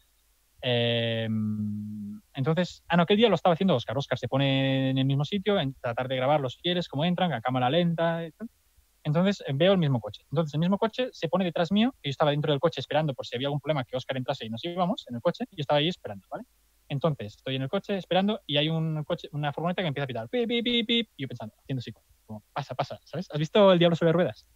Eh, 0.62 1.28
entonces, 2.34 2.84
ah, 2.88 2.96
no, 2.96 3.04
día 3.04 3.28
lo 3.28 3.34
estaba 3.34 3.54
haciendo 3.54 3.74
Oscar. 3.74 3.96
Oscar 3.98 4.18
se 4.18 4.28
pone 4.28 4.90
en 4.90 4.98
el 4.98 5.04
mismo 5.04 5.24
sitio, 5.24 5.58
en 5.58 5.74
tratar 5.74 6.08
de 6.08 6.16
grabar 6.16 6.40
los 6.40 6.56
fieles, 6.56 6.88
cómo 6.88 7.04
entran, 7.04 7.32
a 7.32 7.40
cámara 7.40 7.68
lenta 7.70 8.24
y 8.24 8.32
tal. 8.32 8.48
Entonces 9.02 9.42
eh, 9.46 9.52
veo 9.54 9.72
el 9.72 9.78
mismo 9.78 10.00
coche. 10.00 10.24
Entonces 10.30 10.54
el 10.54 10.60
mismo 10.60 10.78
coche 10.78 11.08
se 11.12 11.28
pone 11.28 11.44
detrás 11.44 11.72
mío, 11.72 11.94
y 12.02 12.08
yo 12.08 12.10
estaba 12.10 12.30
dentro 12.30 12.52
del 12.52 12.60
coche 12.60 12.80
esperando 12.80 13.14
por 13.14 13.26
si 13.26 13.36
había 13.36 13.48
algún 13.48 13.60
problema 13.60 13.84
que 13.84 13.96
Oscar 13.96 14.16
entrase 14.16 14.46
y 14.46 14.50
nos 14.50 14.64
íbamos 14.64 15.06
en 15.08 15.16
el 15.16 15.22
coche, 15.22 15.44
y 15.50 15.56
yo 15.56 15.62
estaba 15.62 15.78
ahí 15.78 15.88
esperando, 15.88 16.26
¿vale? 16.30 16.44
Entonces 16.88 17.36
estoy 17.36 17.56
en 17.56 17.62
el 17.62 17.68
coche 17.68 17.96
esperando 17.96 18.40
y 18.46 18.56
hay 18.56 18.68
un 18.68 19.04
coche, 19.04 19.28
una 19.32 19.52
furgoneta 19.52 19.82
que 19.82 19.88
empieza 19.88 20.04
a 20.04 20.08
pitar, 20.08 20.28
pip, 20.28 20.48
pip, 20.48 20.64
pip, 20.64 20.86
pip, 20.86 21.08
y 21.16 21.22
yo 21.22 21.28
pensando, 21.28 21.54
haciendo 21.58 21.80
así, 21.80 21.92
como, 22.24 22.42
pasa, 22.52 22.74
pasa, 22.74 22.98
¿sabes? 23.04 23.28
¿Has 23.30 23.38
visto 23.38 23.72
El 23.72 23.78
Diablo 23.78 23.96
sobre 23.96 24.12
ruedas? 24.12 24.46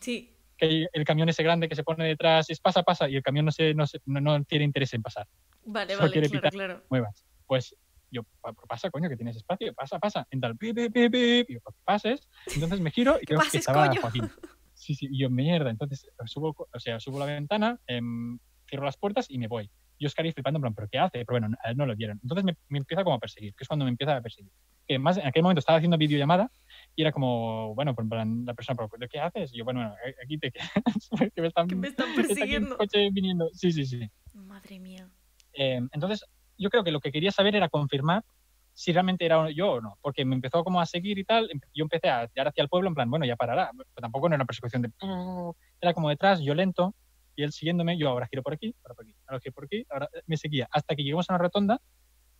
Sí. 0.00 0.35
Que 0.58 0.66
hay 0.66 0.86
el 0.92 1.04
camión 1.04 1.28
ese 1.28 1.42
grande 1.42 1.68
que 1.68 1.74
se 1.76 1.84
pone 1.84 2.04
detrás, 2.06 2.48
es 2.50 2.60
pasa, 2.60 2.82
pasa, 2.82 3.08
y 3.08 3.16
el 3.16 3.22
camión 3.22 3.44
no, 3.46 3.52
se, 3.52 3.74
no, 3.74 3.86
se- 3.86 4.00
no, 4.06 4.20
no 4.20 4.42
tiene 4.44 4.64
interés 4.64 4.92
en 4.94 5.02
pasar. 5.02 5.26
Vale, 5.64 5.92
Solo 5.92 6.00
vale, 6.02 6.12
quiere 6.12 6.28
claro, 6.28 6.40
pitar. 6.42 6.52
claro. 6.52 6.86
muevas. 6.90 7.24
Pues 7.46 7.76
yo, 8.10 8.22
"Pa- 8.40 8.52
pasa, 8.68 8.90
coño, 8.90 9.08
que 9.08 9.16
tienes 9.16 9.36
espacio, 9.36 9.74
pasa, 9.74 9.98
pasa. 9.98 10.26
En 10.30 10.40
tal, 10.40 10.56
pip, 10.56 10.74
pip, 10.76 10.92
pip, 10.92 11.12
pip, 11.12 11.50
y 11.50 11.54
yo, 11.54 11.60
"Pues 11.62 11.74
que 11.74 11.82
pases. 11.84 12.28
Entonces 12.54 12.80
me 12.80 12.90
giro 12.90 13.18
y 13.20 13.26
veo 13.28 13.40
que 13.50 13.58
estaba 13.58 13.88
coño. 13.88 14.00
Joaquín. 14.00 14.30
Sí, 14.74 14.94
sí, 14.94 15.08
y 15.10 15.20
yo, 15.20 15.30
mierda. 15.30 15.70
Entonces 15.70 16.06
subo, 16.26 16.54
co- 16.54 16.68
o 16.72 16.78
sea, 16.78 17.00
subo 17.00 17.18
la 17.18 17.26
ventana, 17.26 17.78
em, 17.86 18.38
cierro 18.68 18.84
las 18.84 18.96
puertas 18.96 19.26
y 19.28 19.38
me 19.38 19.48
voy. 19.48 19.70
Y 19.98 20.04
Oscar 20.06 20.26
ahí 20.26 20.32
flipando, 20.32 20.58
en 20.58 20.62
plan, 20.62 20.74
¿pero 20.74 20.88
qué 20.90 20.98
hace? 20.98 21.24
Pero 21.24 21.40
bueno, 21.40 21.56
a 21.64 21.70
él 21.70 21.76
no 21.78 21.86
lo 21.86 21.96
vieron. 21.96 22.18
Entonces 22.22 22.44
me, 22.44 22.54
me 22.68 22.78
empieza 22.78 23.02
como 23.02 23.16
a 23.16 23.18
perseguir, 23.18 23.54
que 23.54 23.64
es 23.64 23.68
cuando 23.68 23.84
me 23.86 23.90
empieza 23.90 24.14
a 24.16 24.20
perseguir. 24.20 24.52
Que 24.86 24.98
más 24.98 25.16
en 25.16 25.26
aquel 25.26 25.42
momento 25.42 25.60
estaba 25.60 25.78
haciendo 25.78 25.96
videollamada 25.96 26.50
y 26.96 27.02
era 27.02 27.12
como, 27.12 27.74
bueno, 27.74 27.94
pues 27.94 28.08
la 28.08 28.54
persona, 28.54 28.88
¿pero 28.90 29.06
qué 29.08 29.20
haces? 29.20 29.52
Y 29.52 29.58
yo, 29.58 29.64
bueno, 29.64 29.80
bueno, 29.80 29.94
aquí 30.24 30.38
te 30.38 30.50
quedas, 30.50 30.70
que 31.34 31.40
me 31.42 31.48
están, 31.48 31.68
Que 31.68 31.76
me 31.76 31.88
están 31.88 32.08
está 32.10 32.22
persiguiendo. 32.26 32.76
coche 32.78 33.10
viniendo. 33.12 33.48
Sí, 33.52 33.70
sí, 33.70 33.84
sí. 33.84 34.10
Madre 34.32 34.80
mía. 34.80 35.08
Eh, 35.52 35.80
entonces, 35.92 36.24
yo 36.58 36.70
creo 36.70 36.82
que 36.82 36.90
lo 36.90 37.00
que 37.00 37.12
quería 37.12 37.30
saber 37.30 37.54
era 37.54 37.68
confirmar 37.68 38.24
si 38.72 38.92
realmente 38.92 39.24
era 39.24 39.50
yo 39.50 39.72
o 39.72 39.80
no, 39.80 39.98
porque 40.02 40.24
me 40.26 40.34
empezó 40.34 40.62
como 40.64 40.80
a 40.80 40.86
seguir 40.86 41.18
y 41.18 41.24
tal, 41.24 41.50
em- 41.50 41.60
yo 41.72 41.84
empecé 41.84 42.08
a 42.10 42.28
tirar 42.28 42.48
hacia 42.48 42.60
el 42.62 42.68
pueblo 42.68 42.88
en 42.88 42.94
plan, 42.94 43.08
bueno, 43.10 43.24
ya 43.24 43.34
parará, 43.36 43.70
pero 43.74 43.86
tampoco 44.02 44.28
no 44.28 44.34
era 44.34 44.42
una 44.42 44.46
persecución 44.46 44.82
de... 44.82 44.90
Era 45.80 45.94
como 45.94 46.08
detrás, 46.10 46.40
yo 46.42 46.54
lento, 46.54 46.94
y 47.36 47.42
él 47.42 47.52
siguiéndome, 47.52 47.96
yo 47.98 48.08
ahora 48.08 48.26
giro 48.30 48.42
por 48.42 48.52
aquí, 48.54 48.74
ahora 48.82 48.94
por 48.94 49.04
aquí, 49.04 49.14
ahora 49.26 49.40
giro 49.40 49.52
por 49.54 49.64
aquí, 49.64 49.84
ahora 49.90 50.08
eh, 50.14 50.20
me 50.26 50.36
seguía, 50.38 50.66
hasta 50.70 50.94
que 50.94 51.02
llegamos 51.02 51.28
a 51.30 51.34
una 51.34 51.38
rotonda, 51.42 51.80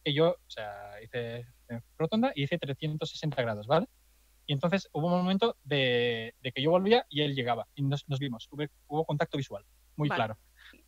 que 0.04 0.12
yo, 0.14 0.30
o 0.30 0.36
sea, 0.50 0.72
hice 1.02 1.38
eh, 1.68 1.80
rotonda 1.98 2.32
y 2.34 2.44
hice 2.44 2.58
360 2.58 3.40
grados, 3.42 3.66
¿vale? 3.66 3.86
Y 4.46 4.52
entonces 4.52 4.88
hubo 4.92 5.06
un 5.08 5.12
momento 5.18 5.56
de, 5.64 6.34
de 6.40 6.52
que 6.52 6.62
yo 6.62 6.70
volvía 6.70 7.04
y 7.08 7.22
él 7.22 7.34
llegaba, 7.34 7.66
y 7.74 7.82
nos, 7.82 8.08
nos 8.08 8.18
vimos, 8.18 8.46
hubo, 8.50 8.64
hubo 8.86 9.04
contacto 9.04 9.36
visual, 9.36 9.64
muy 9.96 10.08
Vale. 10.08 10.18
claro 10.18 10.38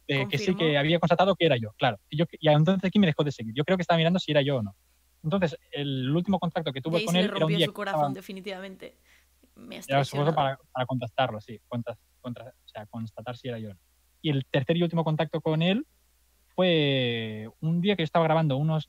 de 0.06 0.26
que 0.26 0.38
sí 0.38 0.56
que 0.56 0.78
había 0.78 0.98
constatado 0.98 1.36
que 1.36 1.44
era 1.44 1.56
yo, 1.58 1.72
claro. 1.76 1.98
Y, 2.08 2.16
yo, 2.16 2.24
y 2.40 2.48
entonces 2.48 2.82
aquí 2.82 2.98
me 2.98 3.06
dejó 3.06 3.24
de 3.24 3.30
seguir. 3.30 3.52
Yo 3.54 3.62
creo 3.64 3.76
que 3.76 3.82
estaba 3.82 3.98
mirando 3.98 4.18
si 4.18 4.30
era 4.30 4.40
yo 4.40 4.56
o 4.56 4.62
no. 4.62 4.74
Entonces, 5.22 5.54
el 5.70 6.10
último 6.16 6.38
contacto 6.38 6.72
que 6.72 6.80
tuve 6.80 7.04
con 7.04 7.14
él 7.14 7.22
le 7.22 7.26
era 7.26 7.34
un 7.36 7.40
rompió 7.42 7.58
día 7.58 7.66
su 7.66 7.72
corazón, 7.74 8.00
estaba- 8.00 8.14
definitivamente. 8.14 8.96
Me 9.54 9.76
era 9.86 10.02
para, 10.34 10.58
para 10.72 10.86
contestarlo, 10.86 11.40
sí, 11.42 11.60
contra, 11.68 11.94
contra- 12.22 12.46
o 12.48 12.68
sea, 12.68 12.86
constatar 12.86 13.36
si 13.36 13.48
era 13.48 13.58
yo 13.58 13.68
o 13.70 13.74
no. 13.74 13.80
Y 14.22 14.30
el 14.30 14.46
tercer 14.46 14.78
y 14.78 14.82
último 14.82 15.04
contacto 15.04 15.42
con 15.42 15.60
él 15.60 15.84
fue 16.54 17.48
un 17.60 17.80
día 17.82 17.94
que 17.94 18.02
yo 18.02 18.04
estaba 18.04 18.24
grabando 18.24 18.56
unos. 18.56 18.86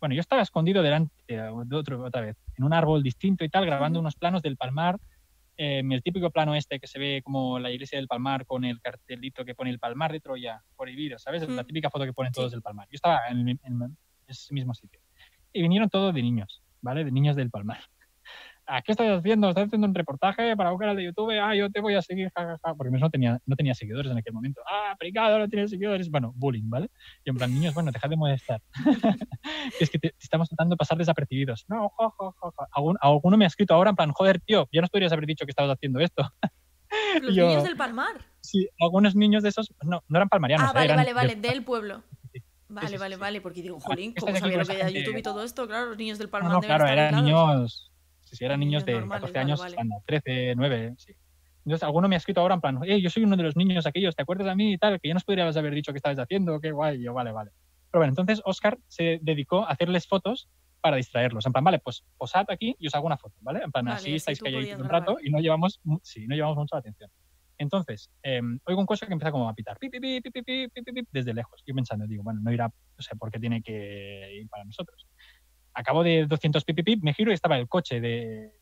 Bueno, 0.00 0.14
yo 0.14 0.20
estaba 0.22 0.40
escondido 0.42 0.82
delante 0.82 1.12
de 1.28 1.76
otro, 1.76 2.02
otra 2.02 2.22
vez, 2.22 2.36
en 2.56 2.64
un 2.64 2.72
árbol 2.72 3.02
distinto 3.02 3.44
y 3.44 3.48
tal, 3.50 3.66
grabando 3.66 4.00
unos 4.00 4.16
planos 4.16 4.42
del 4.42 4.56
Palmar. 4.56 4.98
eh, 5.62 5.82
el 5.90 6.02
típico 6.02 6.30
plano 6.30 6.54
este 6.54 6.80
que 6.80 6.86
se 6.86 6.98
ve 6.98 7.20
como 7.22 7.58
la 7.58 7.70
iglesia 7.70 7.98
del 7.98 8.08
Palmar 8.08 8.46
con 8.46 8.64
el 8.64 8.80
cartelito 8.80 9.44
que 9.44 9.54
pone 9.54 9.68
el 9.68 9.78
Palmar 9.78 10.10
de 10.10 10.18
Troya 10.20 10.62
prohibido, 10.74 11.18
¿sabes? 11.18 11.46
La 11.46 11.54
Ujú. 11.56 11.64
típica 11.66 11.90
foto 11.90 12.06
que 12.06 12.14
ponen 12.14 12.32
todos 12.32 12.50
Sí. 12.50 12.54
del 12.54 12.62
Palmar. 12.62 12.86
Yo 12.90 12.94
estaba 12.94 13.18
en- 13.28 13.46
en 13.46 13.96
ese 14.26 14.54
mismo 14.54 14.72
sitio. 14.72 14.98
Y 15.52 15.60
vinieron 15.60 15.90
todos 15.90 16.14
de 16.14 16.22
niños, 16.22 16.62
¿vale? 16.80 17.04
De 17.04 17.12
niños 17.12 17.36
del 17.36 17.50
Palmar. 17.50 17.80
¿A 18.72 18.82
qué 18.82 18.92
estás 18.92 19.18
haciendo? 19.18 19.48
¿Estás 19.48 19.66
haciendo 19.66 19.88
un 19.88 19.94
reportaje 19.94 20.56
para 20.56 20.72
un 20.72 20.78
canal 20.78 20.94
de 20.94 21.02
YouTube? 21.04 21.36
Ah, 21.42 21.56
yo 21.56 21.68
te 21.70 21.80
voy 21.80 21.94
a 21.96 22.02
seguir, 22.02 22.30
jajaja. 22.32 22.74
Porque 22.76 22.96
no 22.96 23.10
tenía, 23.10 23.40
no 23.44 23.56
tenía 23.56 23.74
seguidores 23.74 24.12
en 24.12 24.18
aquel 24.18 24.32
momento. 24.32 24.60
Ah, 24.70 24.94
pringado, 24.96 25.40
no 25.40 25.48
tienes 25.48 25.70
seguidores. 25.70 26.08
Bueno, 26.08 26.32
bullying, 26.36 26.70
¿vale? 26.70 26.88
Y 27.24 27.30
en 27.30 27.36
plan, 27.36 27.52
niños, 27.52 27.74
bueno, 27.74 27.90
dejad 27.90 28.08
de 28.08 28.16
molestar. 28.16 28.62
es 29.80 29.90
que 29.90 29.98
te, 29.98 30.10
te 30.10 30.16
estamos 30.20 30.48
tratando 30.48 30.74
de 30.74 30.76
pasar 30.76 30.96
desapercibidos. 30.98 31.64
No, 31.66 31.88
jo, 31.96 32.14
jo, 32.16 32.94
alguno 33.00 33.36
me 33.36 33.44
ha 33.44 33.48
escrito 33.48 33.74
ahora 33.74 33.90
en 33.90 33.96
plan, 33.96 34.12
joder, 34.12 34.40
tío, 34.40 34.68
ya 34.70 34.80
nos 34.82 34.90
podrías 34.90 35.12
haber 35.12 35.26
dicho 35.26 35.44
que 35.44 35.50
estabas 35.50 35.74
haciendo 35.74 35.98
esto. 35.98 36.22
Los 37.22 37.34
yo- 37.34 37.48
niños 37.48 37.64
del 37.64 37.76
Palmar. 37.76 38.20
Sí, 38.40 38.68
algunos 38.80 39.16
niños 39.16 39.42
de 39.42 39.48
esos, 39.48 39.74
no, 39.82 40.00
no 40.08 40.16
eran 40.16 40.28
palmarianos. 40.28 40.68
Ah, 40.70 40.72
vale, 40.72 40.84
eran 40.86 40.96
vale, 40.96 41.12
vale, 41.12 41.34
del 41.34 41.64
pueblo. 41.64 42.02
sí, 42.32 42.40
Vale, 42.68 42.88
sí, 42.88 42.96
vale, 42.98 43.14
sí. 43.16 43.20
vale, 43.20 43.40
porque 43.40 43.62
digo, 43.62 43.78
Ah, 43.80 43.84
jolín, 43.84 44.10
este 44.10 44.20
¿cómo 44.20 44.32
de 44.32 44.38
aquí 44.38 44.44
sabía 44.44 44.58
lo 44.58 44.64
que 44.64 44.76
era 44.76 44.90
YouTube 44.90 45.16
y 45.18 45.22
todo 45.22 45.42
esto? 45.42 45.66
Claro, 45.66 45.88
los 45.88 45.98
niños 45.98 46.18
del 46.18 46.28
No, 46.28 46.30
Palmar 46.30 46.52
no, 46.52 46.60
deben 46.60 46.76
claro, 46.76 46.92
eran 46.92 47.24
niños, 47.24 47.89
si, 48.30 48.36
si 48.36 48.44
eran 48.44 48.60
niños, 48.60 48.86
niños 48.86 49.02
de 49.02 49.08
14 49.08 49.38
años, 49.38 49.58
vale. 49.58 49.70
Están 49.70 49.88
13, 50.06 50.54
9, 50.56 50.94
sí. 50.96 51.12
Entonces, 51.64 51.82
alguno 51.82 52.08
me 52.08 52.16
ha 52.16 52.18
escrito 52.18 52.40
ahora 52.40 52.54
en 52.54 52.60
plan, 52.60 52.80
hey, 52.82 53.02
yo 53.02 53.10
soy 53.10 53.24
uno 53.24 53.36
de 53.36 53.42
los 53.42 53.56
niños 53.56 53.86
aquellos, 53.86 54.16
¿te 54.16 54.22
acuerdas 54.22 54.46
de 54.46 54.54
mí 54.54 54.72
y 54.72 54.78
tal? 54.78 54.98
Que 55.00 55.08
ya 55.08 55.14
nos 55.14 55.24
podrías 55.24 55.56
haber 55.56 55.74
dicho 55.74 55.92
que 55.92 55.98
estabas 55.98 56.18
haciendo, 56.18 56.60
qué 56.60 56.72
guay, 56.72 57.00
y 57.00 57.04
yo, 57.04 57.12
vale, 57.12 57.32
vale. 57.32 57.50
Pero 57.90 58.00
bueno, 58.00 58.12
entonces 58.12 58.40
Oscar 58.44 58.78
se 58.88 59.18
dedicó 59.20 59.64
a 59.66 59.70
hacerles 59.70 60.06
fotos 60.06 60.48
para 60.80 60.96
distraerlos. 60.96 61.44
En 61.44 61.52
plan, 61.52 61.64
vale, 61.64 61.80
pues 61.80 62.04
posad 62.16 62.46
aquí 62.48 62.74
y 62.78 62.86
os 62.86 62.94
hago 62.94 63.06
una 63.06 63.18
foto, 63.18 63.36
¿vale? 63.40 63.60
En 63.62 63.70
plan, 63.70 63.84
vale, 63.84 63.96
así 63.96 64.14
estáis 64.14 64.40
calladitos 64.40 64.80
un 64.80 64.88
rato 64.88 65.16
y 65.22 65.30
no 65.30 65.38
llevamos, 65.40 65.80
sí, 66.02 66.26
no 66.26 66.34
llevamos 66.34 66.56
mucho 66.56 66.76
la 66.76 66.80
atención. 66.80 67.10
Entonces, 67.58 68.10
eh, 68.22 68.40
oigo 68.64 68.80
un 68.80 68.86
coche 68.86 69.06
que 69.06 69.12
empieza 69.12 69.30
como 69.30 69.46
a 69.46 69.54
pitar, 69.54 69.76
desde 71.12 71.34
lejos. 71.34 71.62
Yo 71.66 71.74
pensando, 71.74 72.06
digo, 72.06 72.22
bueno, 72.22 72.40
no 72.42 72.50
irá, 72.50 72.66
o 72.66 73.02
sea, 73.02 73.16
porque 73.18 73.38
tiene 73.38 73.62
que 73.62 74.40
ir 74.40 74.48
para 74.48 74.64
nosotros. 74.64 75.06
Acabo 75.80 76.04
de 76.04 76.26
200 76.26 76.62
pip, 76.64 76.76
pip, 76.76 76.84
pip, 76.84 77.02
me 77.02 77.14
giro 77.14 77.30
y 77.30 77.34
estaba 77.34 77.56
el 77.56 77.66
coche 77.66 78.02
de, 78.02 78.52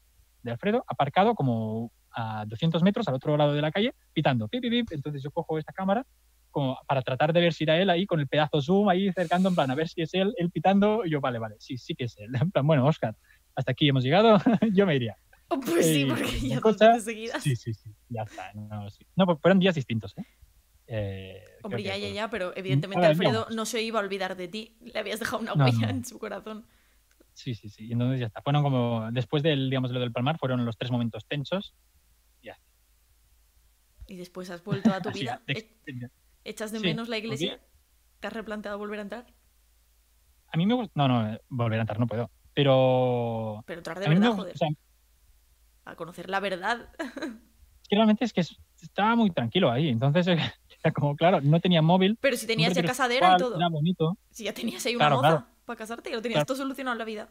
de 0.44 0.50
Alfredo 0.52 0.84
aparcado 0.86 1.34
como 1.34 1.90
a 2.12 2.44
200 2.46 2.80
metros 2.84 3.08
al 3.08 3.14
otro 3.14 3.36
lado 3.36 3.54
de 3.54 3.60
la 3.60 3.72
calle, 3.72 3.92
pitando, 4.12 4.46
pip, 4.46 4.62
pip, 4.62 4.70
pip. 4.70 4.92
Entonces 4.92 5.20
yo 5.22 5.32
cojo 5.32 5.58
esta 5.58 5.72
cámara 5.72 6.06
como 6.52 6.78
para 6.86 7.02
tratar 7.02 7.32
de 7.32 7.40
ver 7.40 7.52
si 7.52 7.64
era 7.64 7.76
él 7.76 7.90
ahí 7.90 8.06
con 8.06 8.20
el 8.20 8.28
pedazo 8.28 8.62
zoom 8.62 8.88
ahí 8.88 9.12
cercando, 9.12 9.48
en 9.48 9.56
plan, 9.56 9.68
a 9.70 9.74
ver 9.74 9.88
si 9.88 10.00
es 10.02 10.14
él, 10.14 10.32
él 10.36 10.48
pitando. 10.52 11.04
Y 11.04 11.10
yo, 11.10 11.20
vale, 11.20 11.40
vale, 11.40 11.56
sí, 11.58 11.76
sí 11.76 11.96
que 11.96 12.04
es 12.04 12.16
él. 12.18 12.30
En 12.40 12.52
plan, 12.52 12.64
bueno, 12.64 12.86
Oscar, 12.86 13.16
hasta 13.56 13.72
aquí 13.72 13.88
hemos 13.88 14.04
llegado, 14.04 14.38
yo 14.72 14.86
me 14.86 14.94
iría. 14.94 15.16
Oh, 15.48 15.58
pues 15.58 15.86
sí, 15.86 16.04
porque 16.04 16.38
ya 16.40 16.54
dos 16.60 16.62
cosas- 16.62 17.02
seguidas. 17.04 17.42
Sí, 17.42 17.56
sí, 17.56 17.74
sí, 17.74 17.90
ya 18.10 18.22
está. 18.22 18.52
No, 18.54 18.88
sí. 18.90 19.04
no 19.16 19.26
pues 19.26 19.38
fueron 19.42 19.58
días 19.58 19.74
distintos, 19.74 20.16
¿eh? 20.18 20.22
Eh, 20.86 21.42
Hombre, 21.64 21.82
ya, 21.82 21.96
ya, 21.98 22.08
ya, 22.08 22.30
pero 22.30 22.56
evidentemente 22.56 22.98
Ahora, 22.98 23.08
Alfredo 23.10 23.30
digamos. 23.32 23.54
no 23.56 23.66
se 23.66 23.82
iba 23.82 23.98
a 23.98 24.02
olvidar 24.02 24.36
de 24.36 24.48
ti. 24.48 24.76
Le 24.80 24.98
habías 24.98 25.18
dejado 25.20 25.42
una 25.42 25.54
No, 25.54 25.64
huella 25.64 25.86
no. 25.88 25.90
en 25.90 26.04
su 26.04 26.18
corazón. 26.18 26.64
Sí, 27.38 27.54
sí, 27.54 27.68
sí. 27.70 27.86
Y 27.86 27.92
entonces 27.92 28.18
ya 28.18 28.26
está. 28.26 28.42
Fueron 28.42 28.64
como, 28.64 29.08
después 29.12 29.44
del, 29.44 29.70
digamos, 29.70 29.92
lo 29.92 30.00
del 30.00 30.10
Palmar, 30.10 30.38
fueron 30.38 30.64
los 30.64 30.76
tres 30.76 30.90
momentos 30.90 31.24
tensos. 31.26 31.72
Y 34.10 34.16
después 34.16 34.48
has 34.50 34.64
vuelto 34.64 34.90
a 34.92 35.00
tu 35.02 35.10
vida. 35.12 35.42
de- 35.46 35.52
¿E- 35.52 35.92
de- 35.92 36.10
¿Echas 36.44 36.72
de 36.72 36.78
sí, 36.80 36.84
menos 36.86 37.08
la 37.10 37.18
iglesia? 37.18 37.60
¿Te 38.20 38.26
has 38.26 38.32
replanteado 38.32 38.78
volver 38.78 38.98
a 39.00 39.02
entrar? 39.02 39.26
A 40.50 40.56
mí 40.56 40.64
me 40.66 40.72
gusta. 40.74 40.92
No, 40.96 41.06
no, 41.08 41.30
eh, 41.34 41.40
volver 41.50 41.78
a 41.78 41.82
entrar 41.82 42.00
no 42.00 42.06
puedo. 42.06 42.30
Pero. 42.54 43.62
Pero 43.66 43.80
entrar 43.80 44.00
de 44.00 44.08
verdad, 44.08 44.32
joder. 44.32 44.54
o 44.54 44.58
sea, 44.58 44.68
A 45.84 45.94
conocer 45.94 46.28
la 46.30 46.40
verdad. 46.40 46.88
es 46.98 47.88
que 47.88 47.96
realmente 47.96 48.24
es 48.24 48.32
que 48.32 48.40
es- 48.40 48.56
estaba 48.80 49.14
muy 49.14 49.30
tranquilo 49.30 49.70
ahí. 49.70 49.90
Entonces, 49.90 50.26
era 50.82 50.92
como, 50.92 51.14
claro, 51.14 51.40
no 51.42 51.60
tenía 51.60 51.82
móvil. 51.82 52.16
Pero 52.20 52.36
si 52.36 52.46
tenías 52.46 52.72
ya 52.74 52.82
casadera 52.82 53.34
y 53.34 53.36
todo. 53.36 53.56
Era 53.56 53.68
bonito. 53.68 54.16
Si 54.30 54.44
ya 54.44 54.54
tenías 54.54 54.84
ahí 54.86 54.96
una 54.96 55.04
Claro, 55.06 55.16
moza 55.16 55.28
claro. 55.28 55.46
Para 55.68 55.78
casarte, 55.78 56.10
ya 56.10 56.16
lo 56.16 56.22
tenías 56.22 56.38
Claro. 56.38 56.46
todo 56.46 56.56
solucionado 56.56 56.94
en 56.94 56.98
la 56.98 57.04
vida. 57.04 57.28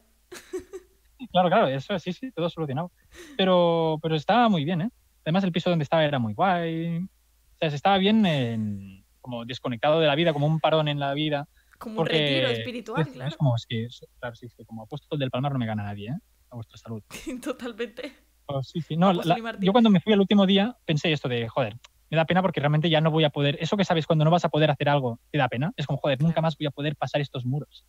Claro, 1.32 1.50
claro, 1.50 1.68
eso 1.68 1.98
sí, 2.00 2.14
sí, 2.14 2.32
todo 2.32 2.50
solucionado. 2.50 2.92
Pero, 3.36 3.98
pero 4.02 4.16
estaba 4.16 4.48
muy 4.50 4.64
bien, 4.64 4.82
¿eh? 4.82 4.90
Además, 5.26 5.44
el 5.44 5.52
piso 5.52 5.70
donde 5.70 5.84
estaba 5.84 6.06
era 6.06 6.20
muy 6.20 6.34
guay. 6.34 7.00
O 7.00 7.58
sea, 7.60 7.70
se 7.72 7.76
estaba 7.76 7.98
bien 7.98 8.26
en- 8.26 9.04
como 9.20 9.44
desconectado 9.44 10.00
de 10.00 10.08
la 10.08 10.16
vida, 10.16 10.32
como 10.32 10.46
un 10.48 10.60
parón 10.60 10.88
en 10.88 11.00
la 11.00 11.14
vida. 11.14 11.48
Como 11.80 11.94
un 11.94 11.98
Porque 11.98 12.20
retiro 12.20 12.48
espiritual, 12.50 13.02
es, 13.02 13.10
claro. 13.14 13.30
es 13.30 13.36
como, 13.38 13.56
es 13.56 13.66
que, 13.68 13.88
claro, 14.20 14.36
sí, 14.36 14.46
es 14.46 14.54
que 14.56 14.64
como 14.66 14.84
apóstol 14.84 15.20
del 15.20 15.30
Palmar 15.32 15.52
no 15.54 15.60
me 15.60 15.66
gana 15.66 15.84
nadie, 15.84 16.10
¿eh? 16.10 16.18
A 16.52 16.56
vuestra 16.56 16.78
salud. 16.78 17.04
Totalmente. 17.44 18.16
Oh, 18.46 18.62
sí, 18.64 18.80
sí. 18.82 18.96
No, 18.96 19.12
la- 19.12 19.38
y 19.60 19.66
yo 19.66 19.72
cuando 19.74 19.90
me 19.90 20.00
fui 20.00 20.14
el 20.14 20.20
último 20.22 20.46
día 20.46 20.78
pensé 20.86 21.12
esto 21.12 21.28
de, 21.28 21.50
joder, 21.50 21.76
me 22.10 22.16
da 22.16 22.24
pena 22.26 22.42
porque 22.42 22.62
realmente 22.62 22.90
ya 22.90 23.02
no 23.02 23.12
voy 23.12 23.26
a 23.26 23.30
poder, 23.30 23.58
eso 23.60 23.76
que 23.76 23.84
sabes 23.84 24.06
cuando 24.08 24.24
no 24.24 24.32
vas 24.32 24.46
a 24.46 24.50
poder 24.50 24.72
hacer 24.72 24.88
algo, 24.88 25.20
te 25.32 25.38
da 25.40 25.50
pena. 25.50 25.74
Es 25.76 25.86
como, 25.88 25.98
joder, 26.00 26.22
nunca 26.22 26.40
más 26.42 26.56
voy 26.58 26.68
a 26.68 26.72
poder 26.72 26.96
pasar 26.96 27.20
estos 27.20 27.44
muros. 27.44 27.86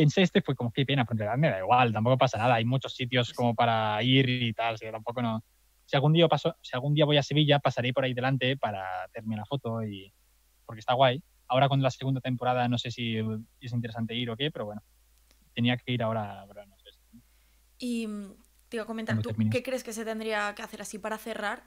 Pensé 0.00 0.22
este 0.22 0.40
fue 0.40 0.54
como, 0.54 0.72
qué 0.72 0.86
pena, 0.86 1.04
realidad 1.04 1.36
me 1.36 1.50
da 1.50 1.58
igual, 1.58 1.92
tampoco 1.92 2.16
pasa 2.16 2.38
nada. 2.38 2.54
Hay 2.54 2.64
muchos 2.64 2.94
sitios 2.94 3.34
como 3.34 3.54
para 3.54 4.02
ir 4.02 4.26
y 4.30 4.54
tal, 4.54 4.80
que 4.80 4.90
tampoco 4.90 5.20
no. 5.20 5.44
Si 5.84 5.94
algún 5.94 6.14
día 6.14 6.26
paso, 6.26 6.56
si 6.62 6.70
algún 6.74 6.94
día 6.94 7.04
voy 7.04 7.18
a 7.18 7.22
Sevilla, 7.22 7.58
pasaré 7.58 7.92
por 7.92 8.04
ahí 8.04 8.14
delante 8.14 8.56
para 8.56 9.04
hacerme 9.04 9.36
la 9.36 9.44
foto 9.44 9.82
y 9.82 10.10
porque 10.64 10.80
está 10.80 10.94
guay. 10.94 11.22
Ahora 11.48 11.68
con 11.68 11.82
la 11.82 11.90
segunda 11.90 12.22
temporada 12.22 12.66
no 12.66 12.78
sé 12.78 12.90
si 12.90 13.18
es 13.60 13.72
interesante 13.74 14.14
ir 14.14 14.30
o 14.30 14.38
qué, 14.38 14.50
pero 14.50 14.64
bueno, 14.64 14.82
tenía 15.52 15.76
que 15.76 15.92
ir 15.92 16.02
ahora, 16.02 16.46
no 16.46 16.78
sé. 16.78 17.20
Y 17.76 18.06
mm, 18.06 18.36
te 18.70 18.76
iba 18.78 18.84
a 18.84 18.86
comentar, 18.86 19.16
¿tú 19.16 19.28
termines. 19.28 19.52
qué 19.52 19.62
crees 19.62 19.84
que 19.84 19.92
se 19.92 20.06
tendría 20.06 20.54
que 20.54 20.62
hacer 20.62 20.80
así 20.80 20.98
para 20.98 21.18
cerrar? 21.18 21.62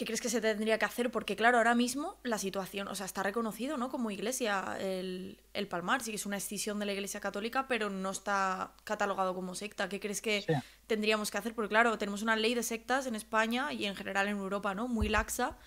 ¿Qué 0.00 0.06
crees 0.06 0.22
que 0.22 0.30
se 0.30 0.40
tendría 0.40 0.78
que 0.78 0.86
hacer? 0.86 1.10
Porque 1.10 1.36
claro, 1.36 1.58
ahora 1.58 1.74
mismo 1.74 2.16
la 2.22 2.38
situación, 2.38 2.88
o 2.88 2.94
sea, 2.94 3.04
está 3.04 3.22
reconocido, 3.22 3.76
¿no? 3.76 3.90
Como 3.90 4.10
iglesia 4.10 4.78
el, 4.80 5.38
el 5.52 5.68
Palmar, 5.68 6.00
sí 6.00 6.10
que 6.10 6.16
es 6.16 6.24
una 6.24 6.38
escisión 6.38 6.78
de 6.78 6.86
la 6.86 6.94
iglesia 6.94 7.20
católica, 7.20 7.68
pero 7.68 7.90
no 7.90 8.08
está 8.08 8.72
catalogado 8.84 9.34
como 9.34 9.54
secta. 9.54 9.90
¿Qué 9.90 10.00
crees 10.00 10.22
que 10.22 10.46
tendríamos 10.86 11.30
que 11.30 11.36
hacer? 11.36 11.54
Porque 11.54 11.68
claro, 11.68 11.98
tenemos 11.98 12.22
una 12.22 12.34
ley 12.34 12.54
de 12.54 12.62
sectas 12.62 13.04
en 13.06 13.14
España 13.14 13.74
y 13.74 13.84
en 13.84 13.94
general 13.94 14.26
en 14.28 14.38
Europa, 14.38 14.74
¿no? 14.74 14.88
Muy 14.88 15.10
laxa. 15.10 15.58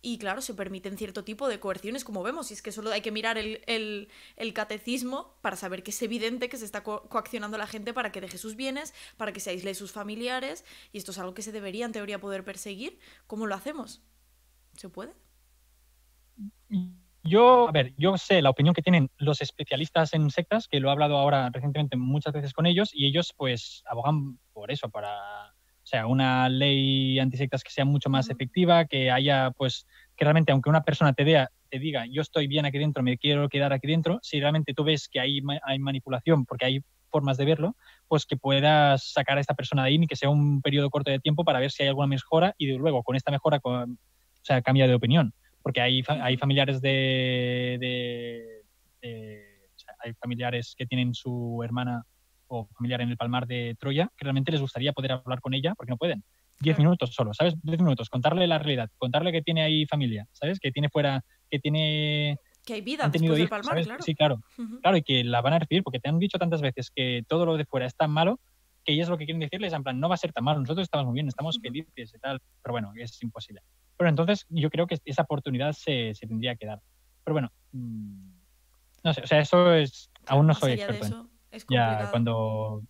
Y 0.00 0.18
claro, 0.18 0.40
se 0.40 0.54
permiten 0.54 0.96
cierto 0.96 1.24
tipo 1.24 1.48
de 1.48 1.58
coerciones, 1.58 2.04
como 2.04 2.22
vemos. 2.22 2.50
Y 2.50 2.54
es 2.54 2.62
que 2.62 2.70
solo 2.70 2.90
hay 2.92 3.00
que 3.00 3.10
mirar 3.10 3.36
el, 3.36 3.62
el- 3.66 4.54
catecismo 4.54 5.36
para 5.42 5.56
saber 5.56 5.82
que 5.82 5.90
es 5.90 6.00
evidente 6.02 6.48
que 6.48 6.56
se 6.56 6.64
está 6.64 6.84
co- 6.84 7.08
coaccionando 7.08 7.56
a 7.56 7.58
la 7.58 7.66
gente 7.66 7.92
para 7.92 8.12
que 8.12 8.20
deje 8.20 8.38
sus 8.38 8.54
bienes, 8.54 8.94
para 9.16 9.32
que 9.32 9.40
se 9.40 9.50
aísle 9.50 9.74
sus 9.74 9.90
familiares. 9.90 10.64
Y 10.92 10.98
esto 10.98 11.10
es 11.10 11.18
algo 11.18 11.34
que 11.34 11.42
se 11.42 11.50
debería, 11.52 11.84
en 11.84 11.92
teoría, 11.92 12.20
poder 12.20 12.44
perseguir. 12.44 12.98
¿Cómo 13.26 13.46
lo 13.46 13.54
hacemos? 13.56 14.00
¿Se 14.74 14.88
puede? 14.88 15.12
Yo, 17.24 17.68
a 17.68 17.72
ver, 17.72 17.92
yo 17.98 18.16
sé 18.16 18.40
la 18.40 18.50
opinión 18.50 18.74
que 18.74 18.82
tienen 18.82 19.10
los 19.18 19.40
especialistas 19.40 20.14
en 20.14 20.30
sectas, 20.30 20.68
que 20.68 20.78
lo 20.80 20.88
he 20.88 20.92
hablado 20.92 21.18
ahora 21.18 21.50
recientemente 21.52 21.96
muchas 21.96 22.32
veces 22.32 22.52
con 22.52 22.64
ellos, 22.66 22.90
y 22.94 23.06
ellos 23.06 23.34
pues 23.36 23.82
abogan 23.86 24.38
por 24.52 24.70
eso, 24.70 24.88
para, 24.88 25.54
sea, 25.88 26.06
una 26.06 26.48
ley 26.48 27.18
antisectas 27.18 27.62
que 27.64 27.70
sea 27.70 27.84
mucho 27.84 28.10
más 28.10 28.30
efectiva, 28.30 28.84
que 28.84 29.10
haya 29.10 29.50
pues, 29.52 29.86
que 30.16 30.24
realmente 30.24 30.52
aunque 30.52 30.68
una 30.70 30.82
persona 30.84 31.12
te, 31.12 31.24
dea- 31.24 31.50
te 31.70 31.78
diga, 31.78 32.04
yo 32.06 32.22
estoy 32.22 32.46
bien 32.46 32.64
aquí 32.66 32.78
dentro, 32.78 33.02
me 33.02 33.18
quiero 33.18 33.48
quedar 33.48 33.72
aquí 33.72 33.86
dentro, 33.86 34.18
si 34.22 34.40
realmente 34.40 34.74
tú 34.74 34.84
ves 34.84 35.08
que 35.08 35.20
hay, 35.20 35.40
hay 35.64 35.78
manipulación, 35.78 36.44
porque 36.44 36.64
hay 36.66 36.80
formas 37.10 37.36
de 37.38 37.44
verlo, 37.46 37.74
pues 38.06 38.26
que 38.26 38.36
puedas 38.36 39.12
sacar 39.12 39.38
a 39.38 39.40
esta 39.40 39.54
persona 39.54 39.82
de 39.82 39.88
ahí, 39.88 39.98
ni 39.98 40.06
que 40.06 40.16
sea 40.16 40.28
un 40.28 40.60
periodo 40.60 40.90
corto 40.90 41.10
de 41.10 41.20
tiempo 41.20 41.44
para 41.44 41.58
ver 41.58 41.70
si 41.70 41.82
hay 41.82 41.88
alguna 41.88 42.06
mejora 42.06 42.54
y 42.58 42.66
de 42.66 42.76
luego 42.76 43.02
con 43.02 43.16
esta 43.16 43.30
mejora, 43.30 43.60
con- 43.60 43.92
o 43.92 44.44
sea, 44.44 44.60
cambia 44.62 44.86
de 44.86 44.94
opinión. 44.94 45.32
Porque 45.62 45.80
hay, 45.80 46.02
fa- 46.02 46.22
hay 46.24 46.36
familiares 46.36 46.80
de, 46.80 47.76
de- 47.80 48.62
de- 49.02 49.44
o 49.74 49.78
sea, 49.78 49.94
hay 50.04 50.12
familiares 50.14 50.74
que 50.76 50.86
tienen 50.86 51.14
su 51.14 51.60
hermana 51.64 52.04
o 52.48 52.66
familiar 52.74 53.00
en 53.00 53.10
el 53.10 53.16
Palmar 53.16 53.46
de 53.46 53.76
Troya 53.78 54.10
que 54.16 54.24
realmente 54.24 54.52
les 54.52 54.60
gustaría 54.60 54.92
poder 54.92 55.12
hablar 55.12 55.40
con 55.40 55.54
ella 55.54 55.74
porque 55.76 55.90
no 55.90 55.96
pueden. 55.96 56.24
Diez 56.60 56.76
Claro. 56.76 56.90
minutos 56.90 57.14
solo, 57.14 57.32
¿sabes? 57.34 57.54
Diez 57.62 57.80
minutos, 57.80 58.08
contarle 58.08 58.46
la 58.46 58.58
realidad, 58.58 58.90
contarle 58.98 59.30
que 59.30 59.42
tiene 59.42 59.62
ahí 59.62 59.86
familia, 59.86 60.26
¿sabes? 60.32 60.58
Que 60.58 60.72
tiene 60.72 60.88
fuera, 60.88 61.24
que 61.50 61.60
tiene, 61.60 62.38
Que 62.66 62.74
hay 62.74 62.80
vida 62.80 63.08
después 63.08 63.30
del 63.30 63.40
hijos, 63.42 63.50
Palmar, 63.50 63.70
¿sabes? 63.74 63.86
claro. 63.86 64.02
Sí, 64.02 64.14
claro, 64.14 64.40
claro, 64.82 64.96
y 64.96 65.02
que 65.02 65.22
la 65.22 65.40
van 65.40 65.52
a 65.52 65.58
recibir 65.60 65.84
porque 65.84 66.00
te 66.00 66.08
han 66.08 66.18
dicho 66.18 66.38
tantas 66.38 66.60
veces 66.60 66.90
que 66.94 67.22
todo 67.28 67.46
lo 67.46 67.56
de 67.56 67.64
fuera 67.64 67.86
es 67.86 67.94
tan 67.94 68.10
malo 68.10 68.40
que 68.84 68.94
ellas 68.94 69.08
lo 69.08 69.18
que 69.18 69.26
quieren 69.26 69.40
decirles 69.40 69.72
en 69.72 69.82
plan, 69.82 70.00
no 70.00 70.08
va 70.08 70.14
a 70.14 70.18
ser 70.18 70.32
tan 70.32 70.44
malo, 70.44 70.60
nosotros 70.60 70.84
estamos 70.84 71.06
muy 71.06 71.14
bien, 71.14 71.28
estamos 71.28 71.58
felices 71.60 72.12
y 72.14 72.18
tal, 72.18 72.40
pero 72.62 72.72
bueno, 72.72 72.92
es 72.96 73.22
imposible. 73.22 73.60
Pero 73.98 74.08
entonces 74.08 74.46
yo 74.48 74.70
creo 74.70 74.86
que 74.86 74.98
esa 75.04 75.22
oportunidad 75.22 75.72
se, 75.72 76.14
se 76.14 76.26
tendría 76.26 76.56
que 76.56 76.66
dar. 76.66 76.80
Pero 77.22 77.34
bueno, 77.34 77.52
mm, 77.72 78.30
no 79.04 79.12
sé, 79.12 79.20
o 79.22 79.26
sea, 79.26 79.40
eso 79.40 79.74
es, 79.74 80.10
aún 80.26 80.46
no 80.46 80.54
soy 80.54 80.72
experto 80.72 81.04
en 81.06 81.27
es 81.50 81.66
ya 81.68 81.86
complicado. 81.86 82.10
cuando 82.10 82.82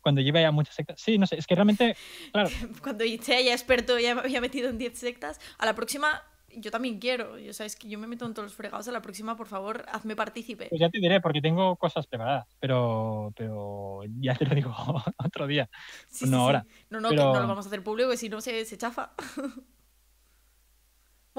cuando 0.00 0.20
lleve 0.22 0.44
a 0.46 0.50
muchas 0.50 0.74
sectas. 0.74 1.00
Sí, 1.00 1.18
no 1.18 1.26
sé, 1.26 1.36
es 1.36 1.46
que 1.46 1.54
realmente, 1.54 1.94
claro, 2.32 2.48
cuando 2.82 3.04
sea 3.20 3.40
ya 3.42 3.52
experto, 3.52 3.98
ya 3.98 4.14
me 4.14 4.22
había 4.22 4.40
metido 4.40 4.70
en 4.70 4.78
10 4.78 4.98
sectas, 4.98 5.38
a 5.58 5.66
la 5.66 5.74
próxima 5.74 6.22
yo 6.56 6.70
también 6.70 6.98
quiero. 6.98 7.38
Yo 7.38 7.52
sabes 7.52 7.76
que 7.76 7.88
yo 7.88 7.98
me 7.98 8.06
meto 8.06 8.26
en 8.26 8.34
todos 8.34 8.46
los 8.46 8.54
fregados. 8.56 8.88
A 8.88 8.92
la 8.92 9.02
próxima, 9.02 9.36
por 9.36 9.46
favor, 9.46 9.84
hazme 9.88 10.16
partícipe. 10.16 10.66
pues 10.68 10.80
ya 10.80 10.88
te 10.90 10.98
diré 10.98 11.20
porque 11.20 11.40
tengo 11.40 11.76
cosas 11.76 12.06
preparadas, 12.06 12.46
pero 12.58 13.32
pero 13.36 14.00
ya 14.20 14.34
te 14.34 14.46
lo 14.46 14.54
digo 14.54 14.74
otro 15.18 15.46
día. 15.46 15.70
Sí, 16.08 16.24
no 16.24 16.30
sí, 16.30 16.34
sí. 16.34 16.34
ahora, 16.34 16.66
No, 16.88 17.00
no, 17.00 17.10
pero- 17.10 17.22
que 17.22 17.38
no 17.38 17.42
lo 17.42 17.48
vamos 17.48 17.66
a 17.66 17.68
hacer 17.68 17.84
público, 17.84 18.10
que 18.10 18.16
si 18.16 18.28
no 18.28 18.40
se, 18.40 18.64
se 18.64 18.76
chafa. 18.78 19.12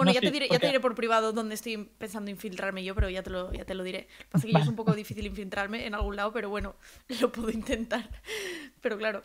bueno, 0.05 0.11
No, 0.11 0.13
ya, 0.15 0.19
te 0.21 0.31
diré, 0.31 0.45
ya 0.45 0.49
porque- 0.49 0.59
te 0.59 0.67
diré 0.67 0.79
por 0.79 0.95
privado 0.95 1.31
dónde 1.33 1.55
estoy 1.55 1.77
pensando 1.97 2.29
infiltrarme 2.31 2.83
yo, 2.83 2.93
pero 2.95 3.09
ya 3.09 3.23
te 3.23 3.29
lo, 3.29 3.51
ya 3.53 3.65
te 3.65 3.73
lo 3.73 3.83
diré. 3.83 4.07
Pasa 4.29 4.45
que 4.47 4.53
yo 4.53 4.59
es 4.59 4.67
un 4.67 4.75
poco 4.75 4.93
difícil 4.93 5.25
infiltrarme 5.25 5.85
en 5.85 5.93
algún 5.95 6.15
lado, 6.15 6.31
pero 6.33 6.49
bueno, 6.49 6.75
lo 7.21 7.31
puedo 7.31 7.49
intentar. 7.51 8.09
Pero 8.81 8.97
claro, 8.97 9.21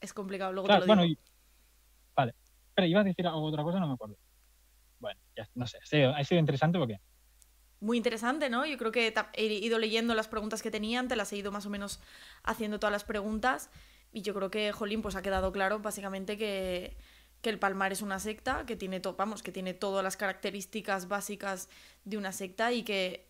es 0.00 0.12
complicado. 0.12 0.52
Luego 0.52 0.66
Claro, 0.66 0.82
te 0.82 0.86
lo 0.86 0.90
bueno, 0.94 1.02
digo. 1.08 1.20
y- 1.20 2.12
vale. 2.14 2.34
Pero 2.74 2.86
iba 2.88 3.00
a 3.00 3.04
decir 3.04 3.26
algo, 3.26 3.42
otra 3.44 3.62
cosa, 3.62 3.80
no 3.80 3.88
me 3.88 3.94
acuerdo. 3.94 4.16
Bueno, 4.98 5.20
ya, 5.36 5.48
no 5.54 5.66
sé, 5.66 5.78
ha 5.82 5.86
sido, 5.86 6.14
ha 6.14 6.24
sido 6.24 6.38
interesante 6.40 6.78
porque 6.78 6.98
Muy 7.80 7.96
interesante, 7.98 8.48
¿no? 8.48 8.64
Yo 8.66 8.78
creo 8.78 8.90
que 8.92 9.12
he 9.34 9.44
ido 9.44 9.78
leyendo 9.78 10.14
las 10.14 10.28
preguntas 10.28 10.62
que 10.62 10.70
tenían, 10.70 11.08
te 11.08 11.16
las 11.16 11.32
he 11.32 11.36
ido 11.36 11.52
más 11.52 11.66
o 11.66 11.70
menos 11.70 12.00
haciendo 12.42 12.78
todas 12.80 12.92
las 12.92 13.04
preguntas 13.04 13.70
y 14.12 14.22
yo 14.22 14.32
creo 14.32 14.50
que, 14.50 14.72
Jolín, 14.72 15.02
pues 15.02 15.14
ha 15.14 15.20
quedado 15.22 15.52
claro 15.52 15.78
básicamente 15.80 16.38
que, 16.38 16.96
que 17.46 17.50
el 17.50 17.60
Palmar 17.60 17.92
es 17.92 18.02
una 18.02 18.18
secta, 18.18 18.66
que 18.66 18.74
tiene, 18.74 18.98
to- 18.98 19.14
vamos, 19.14 19.40
que 19.40 19.52
tiene 19.52 19.72
todas 19.72 20.02
las 20.02 20.16
características 20.16 21.06
básicas 21.06 21.68
de 22.04 22.18
una 22.18 22.32
secta 22.32 22.72
y 22.72 22.82
que... 22.82 23.28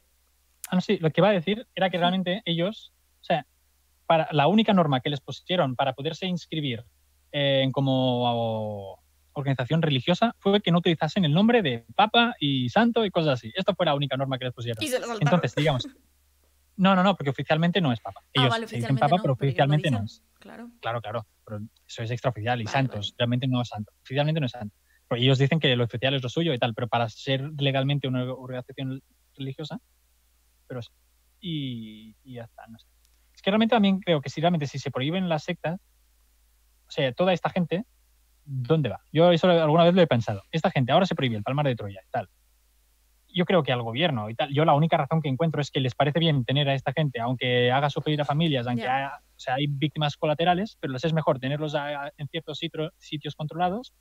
Ah, 0.70 0.76
no, 0.76 0.80
sí, 0.80 0.96
lo 1.02 1.10
que 1.10 1.20
iba 1.20 1.28
a 1.28 1.32
decir 1.32 1.66
era 1.74 1.90
que 1.90 1.98
realmente 1.98 2.40
ellos, 2.46 2.94
o 3.20 3.24
sea, 3.24 3.46
para 4.06 4.26
la 4.32 4.46
única 4.46 4.72
norma 4.72 5.00
que 5.00 5.10
les 5.10 5.20
pusieron 5.20 5.76
para 5.76 5.92
poderse 5.92 6.24
inscribir 6.24 6.82
eh, 7.30 7.68
como 7.72 8.98
organización 9.34 9.82
religiosa 9.82 10.34
fue 10.38 10.62
que 10.62 10.70
no 10.72 10.78
utilizasen 10.78 11.26
el 11.26 11.34
nombre 11.34 11.60
de 11.60 11.84
Papa 11.94 12.36
y 12.40 12.70
Santo 12.70 13.04
y 13.04 13.10
cosas 13.10 13.34
así. 13.34 13.52
Esto 13.54 13.74
fue 13.74 13.84
la 13.84 13.94
única 13.94 14.16
norma 14.16 14.38
que 14.38 14.46
les 14.46 14.54
pusieron. 14.54 14.82
Y 14.82 14.88
se. 14.88 14.96
Entonces, 15.20 15.54
digamos, 15.54 15.86
no, 16.76 16.94
no, 16.94 17.02
no, 17.02 17.16
porque 17.16 17.30
oficialmente 17.30 17.80
no 17.80 17.92
es 17.92 18.00
Papa. 18.00 18.20
ah, 18.24 18.30
Ellos 18.32 18.50
vale, 18.50 18.68
se 18.68 18.76
dicen 18.76 18.96
Papa, 18.96 19.16
no, 19.16 19.22
pero 19.22 19.34
oficialmente 19.34 19.90
no 19.90 20.04
es. 20.04 20.22
Claro. 20.38 20.70
Claro, 20.80 21.00
claro, 21.00 21.26
pero 21.44 21.60
eso 21.86 22.02
es 22.02 22.10
extraoficial 22.10 22.60
y 22.60 22.64
Vale, 22.64 22.72
santos, 22.72 23.10
vale. 23.10 23.14
realmente 23.18 23.46
no 23.48 23.62
es 23.62 23.68
santo. 23.68 23.92
Oficialmente 24.02 24.40
no 24.40 24.46
es 24.46 24.52
santo. 24.52 24.74
Porque 25.08 25.22
ellos 25.24 25.38
dicen 25.38 25.60
que 25.60 25.74
lo 25.76 25.84
oficial 25.84 26.14
es 26.14 26.22
lo 26.22 26.28
suyo 26.28 26.52
y 26.52 26.58
tal, 26.58 26.74
pero 26.74 26.88
para 26.88 27.08
ser 27.08 27.40
legalmente 27.58 28.08
una 28.08 28.24
organización 28.24 29.02
religiosa, 29.36 29.78
pero 30.66 30.82
sí. 30.82 30.90
Y, 31.40 32.16
y 32.24 32.34
ya 32.34 32.44
está, 32.44 32.66
no 32.68 32.78
sé. 32.78 32.86
Es 33.34 33.42
que 33.42 33.50
realmente 33.50 33.74
también 33.74 34.00
creo 34.00 34.20
que 34.20 34.30
si 34.30 34.40
realmente 34.40 34.66
si 34.66 34.78
se 34.78 34.90
prohíben 34.90 35.28
las 35.28 35.44
sectas, 35.44 35.78
o 36.88 36.90
sea, 36.90 37.12
toda 37.12 37.32
esta 37.32 37.50
gente, 37.50 37.84
¿dónde 38.44 38.88
va? 38.88 39.00
Yo 39.12 39.30
eso 39.30 39.48
alguna 39.48 39.84
vez 39.84 39.94
lo 39.94 40.02
he 40.02 40.06
pensado. 40.06 40.42
Esta 40.50 40.70
gente 40.70 40.92
ahora 40.92 41.06
se 41.06 41.14
prohíbe 41.14 41.36
el 41.36 41.42
Palmar 41.42 41.66
de 41.66 41.76
Troya 41.76 42.00
y 42.06 42.10
tal. 42.10 42.28
Yo 43.36 43.44
creo 43.44 43.62
que 43.62 43.70
al 43.72 43.82
gobierno 43.82 44.30
y 44.30 44.34
tal, 44.34 44.52
yo 44.52 44.64
la 44.64 44.74
única 44.74 44.96
razón 44.96 45.20
que 45.20 45.28
encuentro 45.28 45.60
es 45.60 45.70
que 45.70 45.80
les 45.80 45.94
parece 45.94 46.18
bien 46.18 46.44
tener 46.44 46.68
a 46.68 46.74
esta 46.74 46.92
gente, 46.92 47.20
aunque 47.20 47.70
haga 47.70 47.90
sufrir 47.90 48.20
a 48.20 48.24
familias, 48.24 48.66
aunque 48.66 48.82
haya- 48.88 49.12
o 49.18 49.38
sea, 49.38 49.54
hay 49.54 49.66
víctimas 49.68 50.16
colaterales, 50.16 50.78
pero 50.80 50.92
les 50.94 51.04
es 51.04 51.12
mejor 51.12 51.38
tenerlos 51.38 51.74
a- 51.74 52.10
en 52.16 52.28
ciertos 52.28 52.58
sitio- 52.58 52.90
sitios 52.98 53.34
controlados 53.34 53.92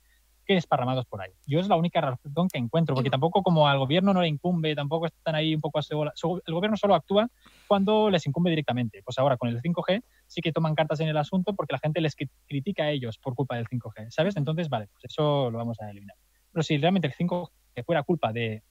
que 0.46 0.54
desparramados 0.54 1.04
por 1.06 1.20
ahí. 1.20 1.32
Yo 1.46 1.58
es 1.60 1.68
la 1.68 1.76
única 1.76 2.00
razón 2.00 2.48
que 2.50 2.58
encuentro, 2.58 2.94
porque 2.94 3.08
tampoco 3.10 3.42
como 3.42 3.68
al 3.68 3.78
gobierno 3.78 4.14
no 4.14 4.22
le 4.22 4.28
incumbe, 4.28 4.74
tampoco 4.74 5.06
están 5.06 5.34
ahí 5.34 5.54
un 5.54 5.60
poco 5.60 5.80
a 5.80 5.82
su 5.82 5.96
bola. 5.96 6.12
Su- 6.14 6.40
El 6.46 6.54
gobierno 6.54 6.76
solo 6.76 6.94
actúa 6.94 7.28
cuando 7.66 8.08
les 8.10 8.24
incumbe 8.26 8.48
directamente. 8.50 9.02
Pues 9.04 9.18
ahora 9.18 9.36
con 9.36 9.48
el 9.50 9.60
5G 9.60 10.00
sí 10.26 10.40
que 10.40 10.52
toman 10.52 10.74
cartas 10.76 11.00
en 11.00 11.08
el 11.08 11.16
asunto 11.16 11.52
porque 11.54 11.72
la 11.74 11.80
gente 11.80 12.00
les 12.00 12.16
cri- 12.16 12.30
critica 12.48 12.84
a 12.84 12.90
ellos 12.90 13.18
por 13.18 13.34
culpa 13.34 13.56
del 13.56 13.66
5G, 13.66 14.06
¿sabes? 14.10 14.36
Entonces, 14.36 14.68
vale, 14.68 14.86
pues 14.92 15.04
eso 15.06 15.50
lo 15.50 15.58
vamos 15.58 15.78
a 15.80 15.90
eliminar. 15.90 16.16
Pero 16.52 16.62
si 16.62 16.78
realmente 16.78 17.08
el 17.08 17.14
5G 17.14 17.82
fuera 17.84 18.02
culpa 18.04 18.32
de, 18.32 18.62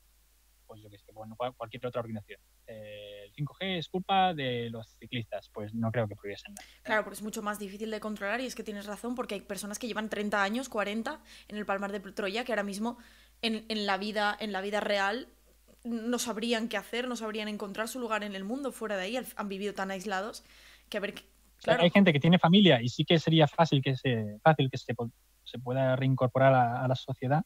pues 0.76 0.84
yo 0.84 0.90
qué 0.90 0.98
sé, 1.00 1.12
bueno, 1.14 1.36
cual- 1.36 1.54
cualquier 1.56 1.86
otra 1.88 2.02
organización, 2.02 2.40
eh, 2.68 3.24
el 3.26 3.34
5G 3.34 3.78
es 3.78 3.88
culpa 3.90 4.34
de 4.34 4.70
los 4.70 4.96
ciclistas, 5.00 5.50
pues 5.54 5.74
no 5.74 5.92
creo 5.92 6.08
que 6.08 6.16
pudiesen 6.16 6.54
nada. 6.54 6.68
Claro, 6.84 7.04
porque 7.04 7.16
es 7.16 7.22
mucho 7.24 7.42
más 7.42 7.58
difícil 7.60 7.90
de 7.92 8.00
controlar 8.00 8.42
y 8.42 8.46
es 8.46 8.56
que 8.56 8.64
tienes 8.64 8.86
razón 8.86 9.16
porque 9.16 9.36
hay 9.36 9.42
personas 9.42 9.80
que 9.80 9.88
llevan 9.88 10.10
30 10.10 10.44
años, 10.44 10.70
40 10.70 11.22
en 11.48 11.58
el 11.58 11.66
Palmar 11.66 11.92
de 11.92 12.00
Troya 12.00 12.44
que 12.44 12.52
ahora 12.52 12.64
mismo 12.64 12.98
en, 13.42 13.66
en 13.70 13.86
la 13.86 13.98
vida 13.98 14.36
en 14.40 14.52
la 14.52 14.62
vida 14.62 14.80
real 14.82 15.28
no 15.84 16.20
sabrían 16.20 16.68
qué 16.68 16.78
hacer, 16.78 17.08
no 17.08 17.16
sabrían 17.16 17.48
encontrar 17.48 17.88
su 17.88 18.00
lugar 18.00 18.24
en 18.24 18.36
el 18.36 18.44
mundo 18.44 18.72
fuera 18.72 18.98
de 18.98 19.04
ahí, 19.04 19.18
han 19.36 19.50
vivido 19.50 19.74
tan 19.74 19.92
aislados 19.92 20.44
que 20.90 20.98
a 20.98 21.00
ver, 21.00 21.14
qué- 21.14 21.22
O 21.24 21.62
sea, 21.62 21.74
claro, 21.76 21.84
Hay 21.84 21.90
gente 21.92 22.12
que 22.12 22.20
tiene 22.20 22.38
familia 22.40 22.82
y 22.82 22.90
sí 22.90 23.06
que 23.06 23.18
sería 23.20 23.48
fácil 23.48 23.82
que 23.82 23.96
se, 23.96 24.38
fácil 24.44 24.70
que 24.70 24.78
se, 24.78 24.94
se 25.46 25.60
pueda 25.60 25.96
reincorporar 25.96 26.54
a, 26.54 26.84
a 26.84 26.88
la 26.88 26.96
sociedad, 26.96 27.44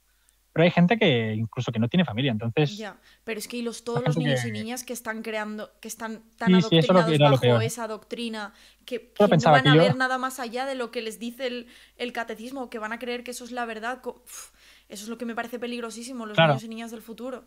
pero 0.59 0.65
hay 0.65 0.71
gente 0.71 0.97
que 0.97 1.33
incluso 1.35 1.71
que 1.71 1.79
no 1.79 1.87
tiene 1.87 2.03
familia, 2.03 2.33
entonces 2.33 2.77
ya, 2.77 2.99
pero 3.23 3.39
es 3.39 3.47
que 3.47 3.55
y 3.55 3.61
los 3.61 3.85
todos 3.85 4.03
los 4.03 4.17
niños 4.17 4.41
que- 4.41 4.49
y 4.49 4.51
niñas 4.51 4.83
que 4.83 4.91
están 4.91 5.21
creando, 5.21 5.71
que 5.79 5.87
están 5.87 6.21
tan 6.37 6.49
Sí, 6.49 6.53
adoctrinados 6.59 7.17
lo 7.17 7.29
bajo 7.31 7.61
esa 7.61 7.87
doctrina 7.87 8.51
que, 8.85 9.13
no 9.17 9.51
van 9.51 9.67
a 9.69 9.75
yo- 9.75 9.81
ver 9.83 9.95
nada 9.95 10.17
más 10.17 10.37
allá 10.41 10.65
de 10.65 10.75
lo 10.75 10.91
que 10.91 11.01
les 11.01 11.17
dice 11.17 11.47
el, 11.47 11.67
el 11.95 12.11
catecismo, 12.11 12.69
que 12.69 12.77
van 12.77 12.91
a 12.91 12.99
creer 12.99 13.23
que 13.23 13.31
eso 13.31 13.45
es 13.45 13.51
la 13.53 13.63
verdad, 13.63 14.01
uf, 14.05 14.51
eso 14.89 15.03
es 15.03 15.07
lo 15.07 15.17
que 15.17 15.23
me 15.23 15.33
parece 15.33 15.59
peligrosísimo, 15.59 16.25
los 16.25 16.35
Claro. 16.35 16.51
niños 16.51 16.63
y 16.65 16.67
niñas 16.67 16.91
del 16.91 17.01
futuro. 17.01 17.45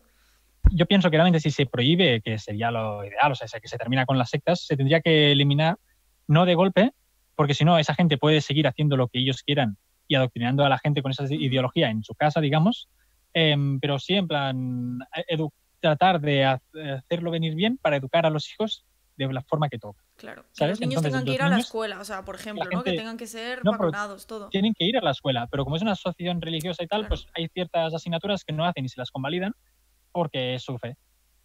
yo 0.71 0.87
pienso 0.87 1.11
que 1.11 1.17
realmente 1.17 1.39
si 1.39 1.51
se 1.51 1.67
prohíbe, 1.67 2.19
que 2.21 2.39
sería 2.39 2.71
lo 2.71 3.05
ideal, 3.05 3.31
o 3.31 3.35
sea, 3.35 3.47
que 3.59 3.67
se 3.67 3.77
termina 3.77 4.07
con 4.07 4.17
las 4.17 4.31
sectas, 4.31 4.65
se 4.65 4.75
tendría 4.75 5.01
que 5.01 5.31
eliminar, 5.31 5.77
no 6.27 6.45
de 6.47 6.55
golpe, 6.55 6.93
porque 7.35 7.53
si 7.53 7.63
no, 7.63 7.77
esa 7.77 7.93
gente 7.93 8.17
puede 8.17 8.41
seguir 8.41 8.65
haciendo 8.65 8.97
lo 8.97 9.07
que 9.07 9.19
ellos 9.19 9.43
quieran 9.43 9.77
y 10.07 10.15
adoctrinando 10.15 10.65
a 10.65 10.69
la 10.69 10.79
gente 10.79 11.03
con 11.03 11.11
esa 11.11 11.25
ideología 11.29 11.89
en 11.91 12.03
su 12.03 12.15
casa, 12.15 12.41
digamos, 12.41 12.87
em, 13.33 13.79
pero 13.79 13.99
sí 13.99 14.13
en 14.15 14.27
plan 14.27 14.99
edu- 15.29 15.51
tratar 15.79 16.21
de 16.21 16.45
ha- 16.45 16.61
hacerlo 16.97 17.31
venir 17.31 17.55
bien 17.55 17.77
para 17.77 17.97
educar 17.97 18.25
a 18.25 18.29
los 18.29 18.49
hijos 18.51 18.85
de 19.17 19.31
la 19.31 19.41
forma 19.43 19.69
que 19.69 19.77
toca. 19.77 20.01
Claro, 20.17 20.43
que 20.43 20.49
¿Sabes? 20.53 20.71
los 20.73 20.79
niños 20.79 20.97
Entonces, 21.05 21.11
tengan 21.11 21.25
que 21.25 21.33
ir 21.33 21.41
a 21.41 21.49
la 21.49 21.57
escuela, 21.59 21.99
o 21.99 22.05
sea, 22.05 22.23
por 22.23 22.35
ejemplo, 22.35 22.65
¿no? 22.71 22.83
Que 22.83 22.93
tengan 22.93 23.17
que 23.17 23.27
ser 23.27 23.63
No, 23.63 23.71
vacunados, 23.71 24.25
todo. 24.25 24.49
Tienen 24.49 24.73
que 24.73 24.85
ir 24.85 24.97
a 24.97 25.01
la 25.01 25.11
escuela, 25.11 25.47
pero 25.51 25.63
como 25.65 25.75
es 25.75 25.81
una 25.81 25.91
asociación 25.91 26.41
religiosa 26.41 26.83
y 26.83 26.87
tal, 26.87 27.01
Claro. 27.01 27.09
pues 27.09 27.27
hay 27.35 27.47
ciertas 27.49 27.93
asignaturas 27.93 28.43
que 28.43 28.53
no 28.53 28.65
hacen 28.65 28.85
y 28.85 28.89
se 28.89 28.99
las 28.99 29.11
convalidan 29.11 29.53
porque 30.11 30.55
es 30.55 30.63
su 30.63 30.77
fe. 30.77 30.95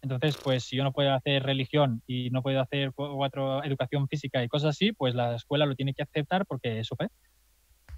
Entonces, 0.01 0.37
pues 0.41 0.63
si 0.63 0.77
yo 0.77 0.83
no 0.83 0.93
puedo 0.93 1.13
hacer 1.13 1.43
religión 1.43 2.01
y 2.07 2.29
no 2.29 2.41
puedo 2.41 2.61
hacer 2.61 2.93
cu- 2.93 3.15
cuatro 3.17 3.63
educación 3.63 4.07
física 4.07 4.41
y 4.43 4.47
cosas 4.47 4.69
así, 4.69 4.93
pues 4.93 5.13
la 5.13 5.35
escuela 5.35 5.65
lo 5.65 5.75
tiene 5.75 5.93
que 5.93 6.03
aceptar 6.03 6.45
porque 6.45 6.79
es 6.79 6.87
su 6.87 6.95
fe. 6.95 7.07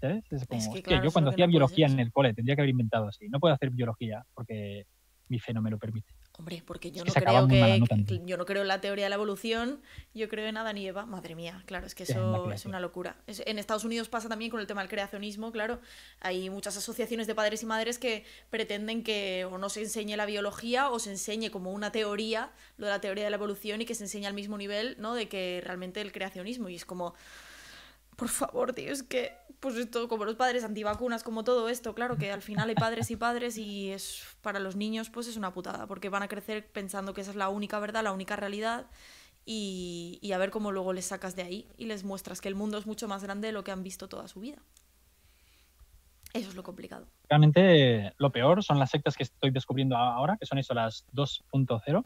¿Sabes? 0.02 0.24
Es 0.32 0.46
como, 0.48 0.60
que, 0.62 0.68
hostia, 0.68 0.82
claro, 0.84 1.04
yo 1.06 1.12
cuando 1.12 1.30
que 1.32 1.36
hacía 1.36 1.46
no 1.46 1.52
biología 1.52 1.86
en 1.86 2.00
el 2.00 2.12
cole 2.12 2.34
tendría 2.34 2.56
que 2.56 2.62
haber 2.62 2.70
inventado 2.72 3.08
así. 3.08 3.30
No 3.30 3.40
puedo 3.40 3.54
hacer 3.54 3.70
biología 3.70 4.26
porque 4.34 4.88
mi 5.30 5.40
fe 5.40 5.54
no 5.54 5.62
me 5.62 5.70
lo 5.70 5.78
permite. 5.78 6.12
Hombre, 6.38 6.64
porque 6.66 6.92
yo 6.92 7.04
que 7.04 7.10
no 7.10 7.14
creo 7.14 7.48
que, 7.48 7.84
que- 8.08 8.22
yo 8.26 8.36
no 8.36 8.46
creo 8.46 8.64
en 8.64 8.68
la 8.68 8.82
teoría 8.82 9.06
de 9.06 9.10
la 9.10 9.16
evolución, 9.16 9.82
yo 10.14 10.28
creo 10.28 10.48
en 10.48 10.58
Adán 10.58 10.78
y 10.78 10.88
Eva, 10.88 11.06
madre 11.06 11.36
mía, 11.36 11.62
claro, 11.68 11.86
es 11.86 11.94
que 11.94 12.06
Sí, 12.06 12.14
eso 12.14 12.52
es 12.52 12.66
una 12.66 12.80
locura. 12.80 13.18
Es- 13.28 13.44
en 13.46 13.60
Estados 13.60 13.84
Unidos 13.86 14.10
pasa 14.10 14.28
también 14.28 14.50
con 14.50 14.60
el 14.60 14.66
tema 14.66 14.82
del 14.82 14.90
creacionismo, 14.90 15.52
claro, 15.52 15.80
hay 16.20 16.50
muchas 16.50 16.76
asociaciones 16.78 17.28
de 17.28 17.36
padres 17.36 17.62
y 17.62 17.66
madres 17.68 18.00
que 18.00 18.26
pretenden 18.50 19.04
que 19.04 19.46
o 19.46 19.58
no 19.60 19.70
se 19.70 19.82
enseñe 19.82 20.16
la 20.18 20.26
biología 20.26 20.90
o 20.90 20.98
se 21.00 21.12
enseñe 21.12 21.50
como 21.52 21.72
una 21.74 21.92
teoría, 21.92 22.52
lo 22.78 22.88
de 22.88 22.94
la 22.94 23.02
teoría 23.02 23.26
de 23.26 23.30
la 23.30 23.36
evolución 23.38 23.82
y 23.82 23.86
que 23.86 23.94
se 23.94 24.06
enseñe 24.06 24.26
al 24.26 24.34
mismo 24.34 24.58
nivel, 24.58 24.96
¿no? 25.00 25.14
De 25.14 25.30
que 25.30 25.62
realmente 25.64 26.02
el 26.02 26.12
creacionismo 26.12 26.70
y 26.70 26.76
es 26.76 26.86
como 26.86 27.14
por 28.22 28.30
favor, 28.30 28.72
tío, 28.74 28.92
es 28.92 29.02
que, 29.02 29.34
pues 29.60 29.76
esto, 29.78 30.08
como 30.08 30.26
los 30.26 30.36
padres 30.36 30.64
antivacunas, 30.64 31.24
como 31.24 31.44
todo 31.44 31.70
esto, 31.70 31.96
claro 31.96 32.18
que 32.18 32.32
al 32.32 32.44
final 32.44 32.70
hay 32.70 32.76
padres 32.76 33.10
y 33.10 33.16
padres 33.16 33.58
y 33.58 33.90
es 33.90 34.24
para 34.44 34.60
los 34.60 34.76
niños, 34.76 35.10
pues 35.10 35.28
es 35.28 35.38
una 35.38 35.56
putada, 35.56 35.88
porque 35.88 36.10
van 36.10 36.22
a 36.22 36.28
crecer 36.28 36.72
pensando 36.72 37.16
que 37.16 37.22
esa 37.22 37.32
es 37.32 37.36
la 37.36 37.50
única 37.50 37.80
verdad, 37.80 38.04
la 38.04 38.12
única 38.12 38.36
realidad, 38.36 38.86
y, 39.44 40.20
y 40.22 40.34
a 40.34 40.38
ver 40.38 40.52
cómo 40.52 40.72
luego 40.72 40.94
les 40.94 41.06
sacas 41.06 41.36
de 41.36 41.42
ahí 41.42 41.68
y 41.80 41.86
les 41.86 42.04
muestras 42.04 42.42
que 42.42 42.48
el 42.48 42.54
mundo 42.54 42.78
es 42.78 42.86
mucho 42.86 43.08
más 43.08 43.24
grande 43.24 43.48
de 43.48 43.54
lo 43.54 43.64
que 43.64 43.72
han 43.72 43.82
visto 43.82 44.08
toda 44.08 44.28
su 44.28 44.40
vida. 44.40 44.60
Eso 46.32 46.50
es 46.50 46.56
lo 46.56 46.62
complicado. 46.62 47.08
Realmente 47.28 48.14
lo 48.20 48.32
peor 48.32 48.64
son 48.64 48.78
las 48.78 48.92
sectas 48.92 49.18
que 49.18 49.24
estoy 49.24 49.50
descubriendo 49.50 49.98
ahora, 49.98 50.38
que 50.38 50.46
son 50.46 50.60
eso, 50.60 50.76
las 50.76 51.08
2.0, 51.12 52.06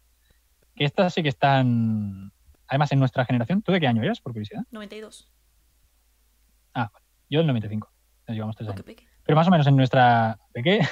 que 0.78 0.86
estas 0.86 1.14
sí 1.14 1.24
que 1.24 1.28
están, 1.28 2.32
además 2.68 2.94
en 2.94 3.00
nuestra 3.00 3.26
generación. 3.26 3.62
¿Tú 3.62 3.74
de 3.74 3.82
qué 3.82 3.88
año 3.88 4.02
eres, 4.02 4.22
por 4.22 4.32
curiosidad? 4.32 4.64
92. 4.72 5.35
Yo 7.30 7.40
del 7.40 7.48
95. 7.48 7.92
Nos 8.28 8.36
llevamos 8.36 8.56
tres 8.56 8.70
años. 8.70 8.84
Pero 9.24 9.36
más 9.36 9.48
o 9.48 9.52
menos 9.52 9.68
en 9.68 9.76
nuestra... 9.76 10.38
¿De 10.54 10.64
qué? 10.64 10.88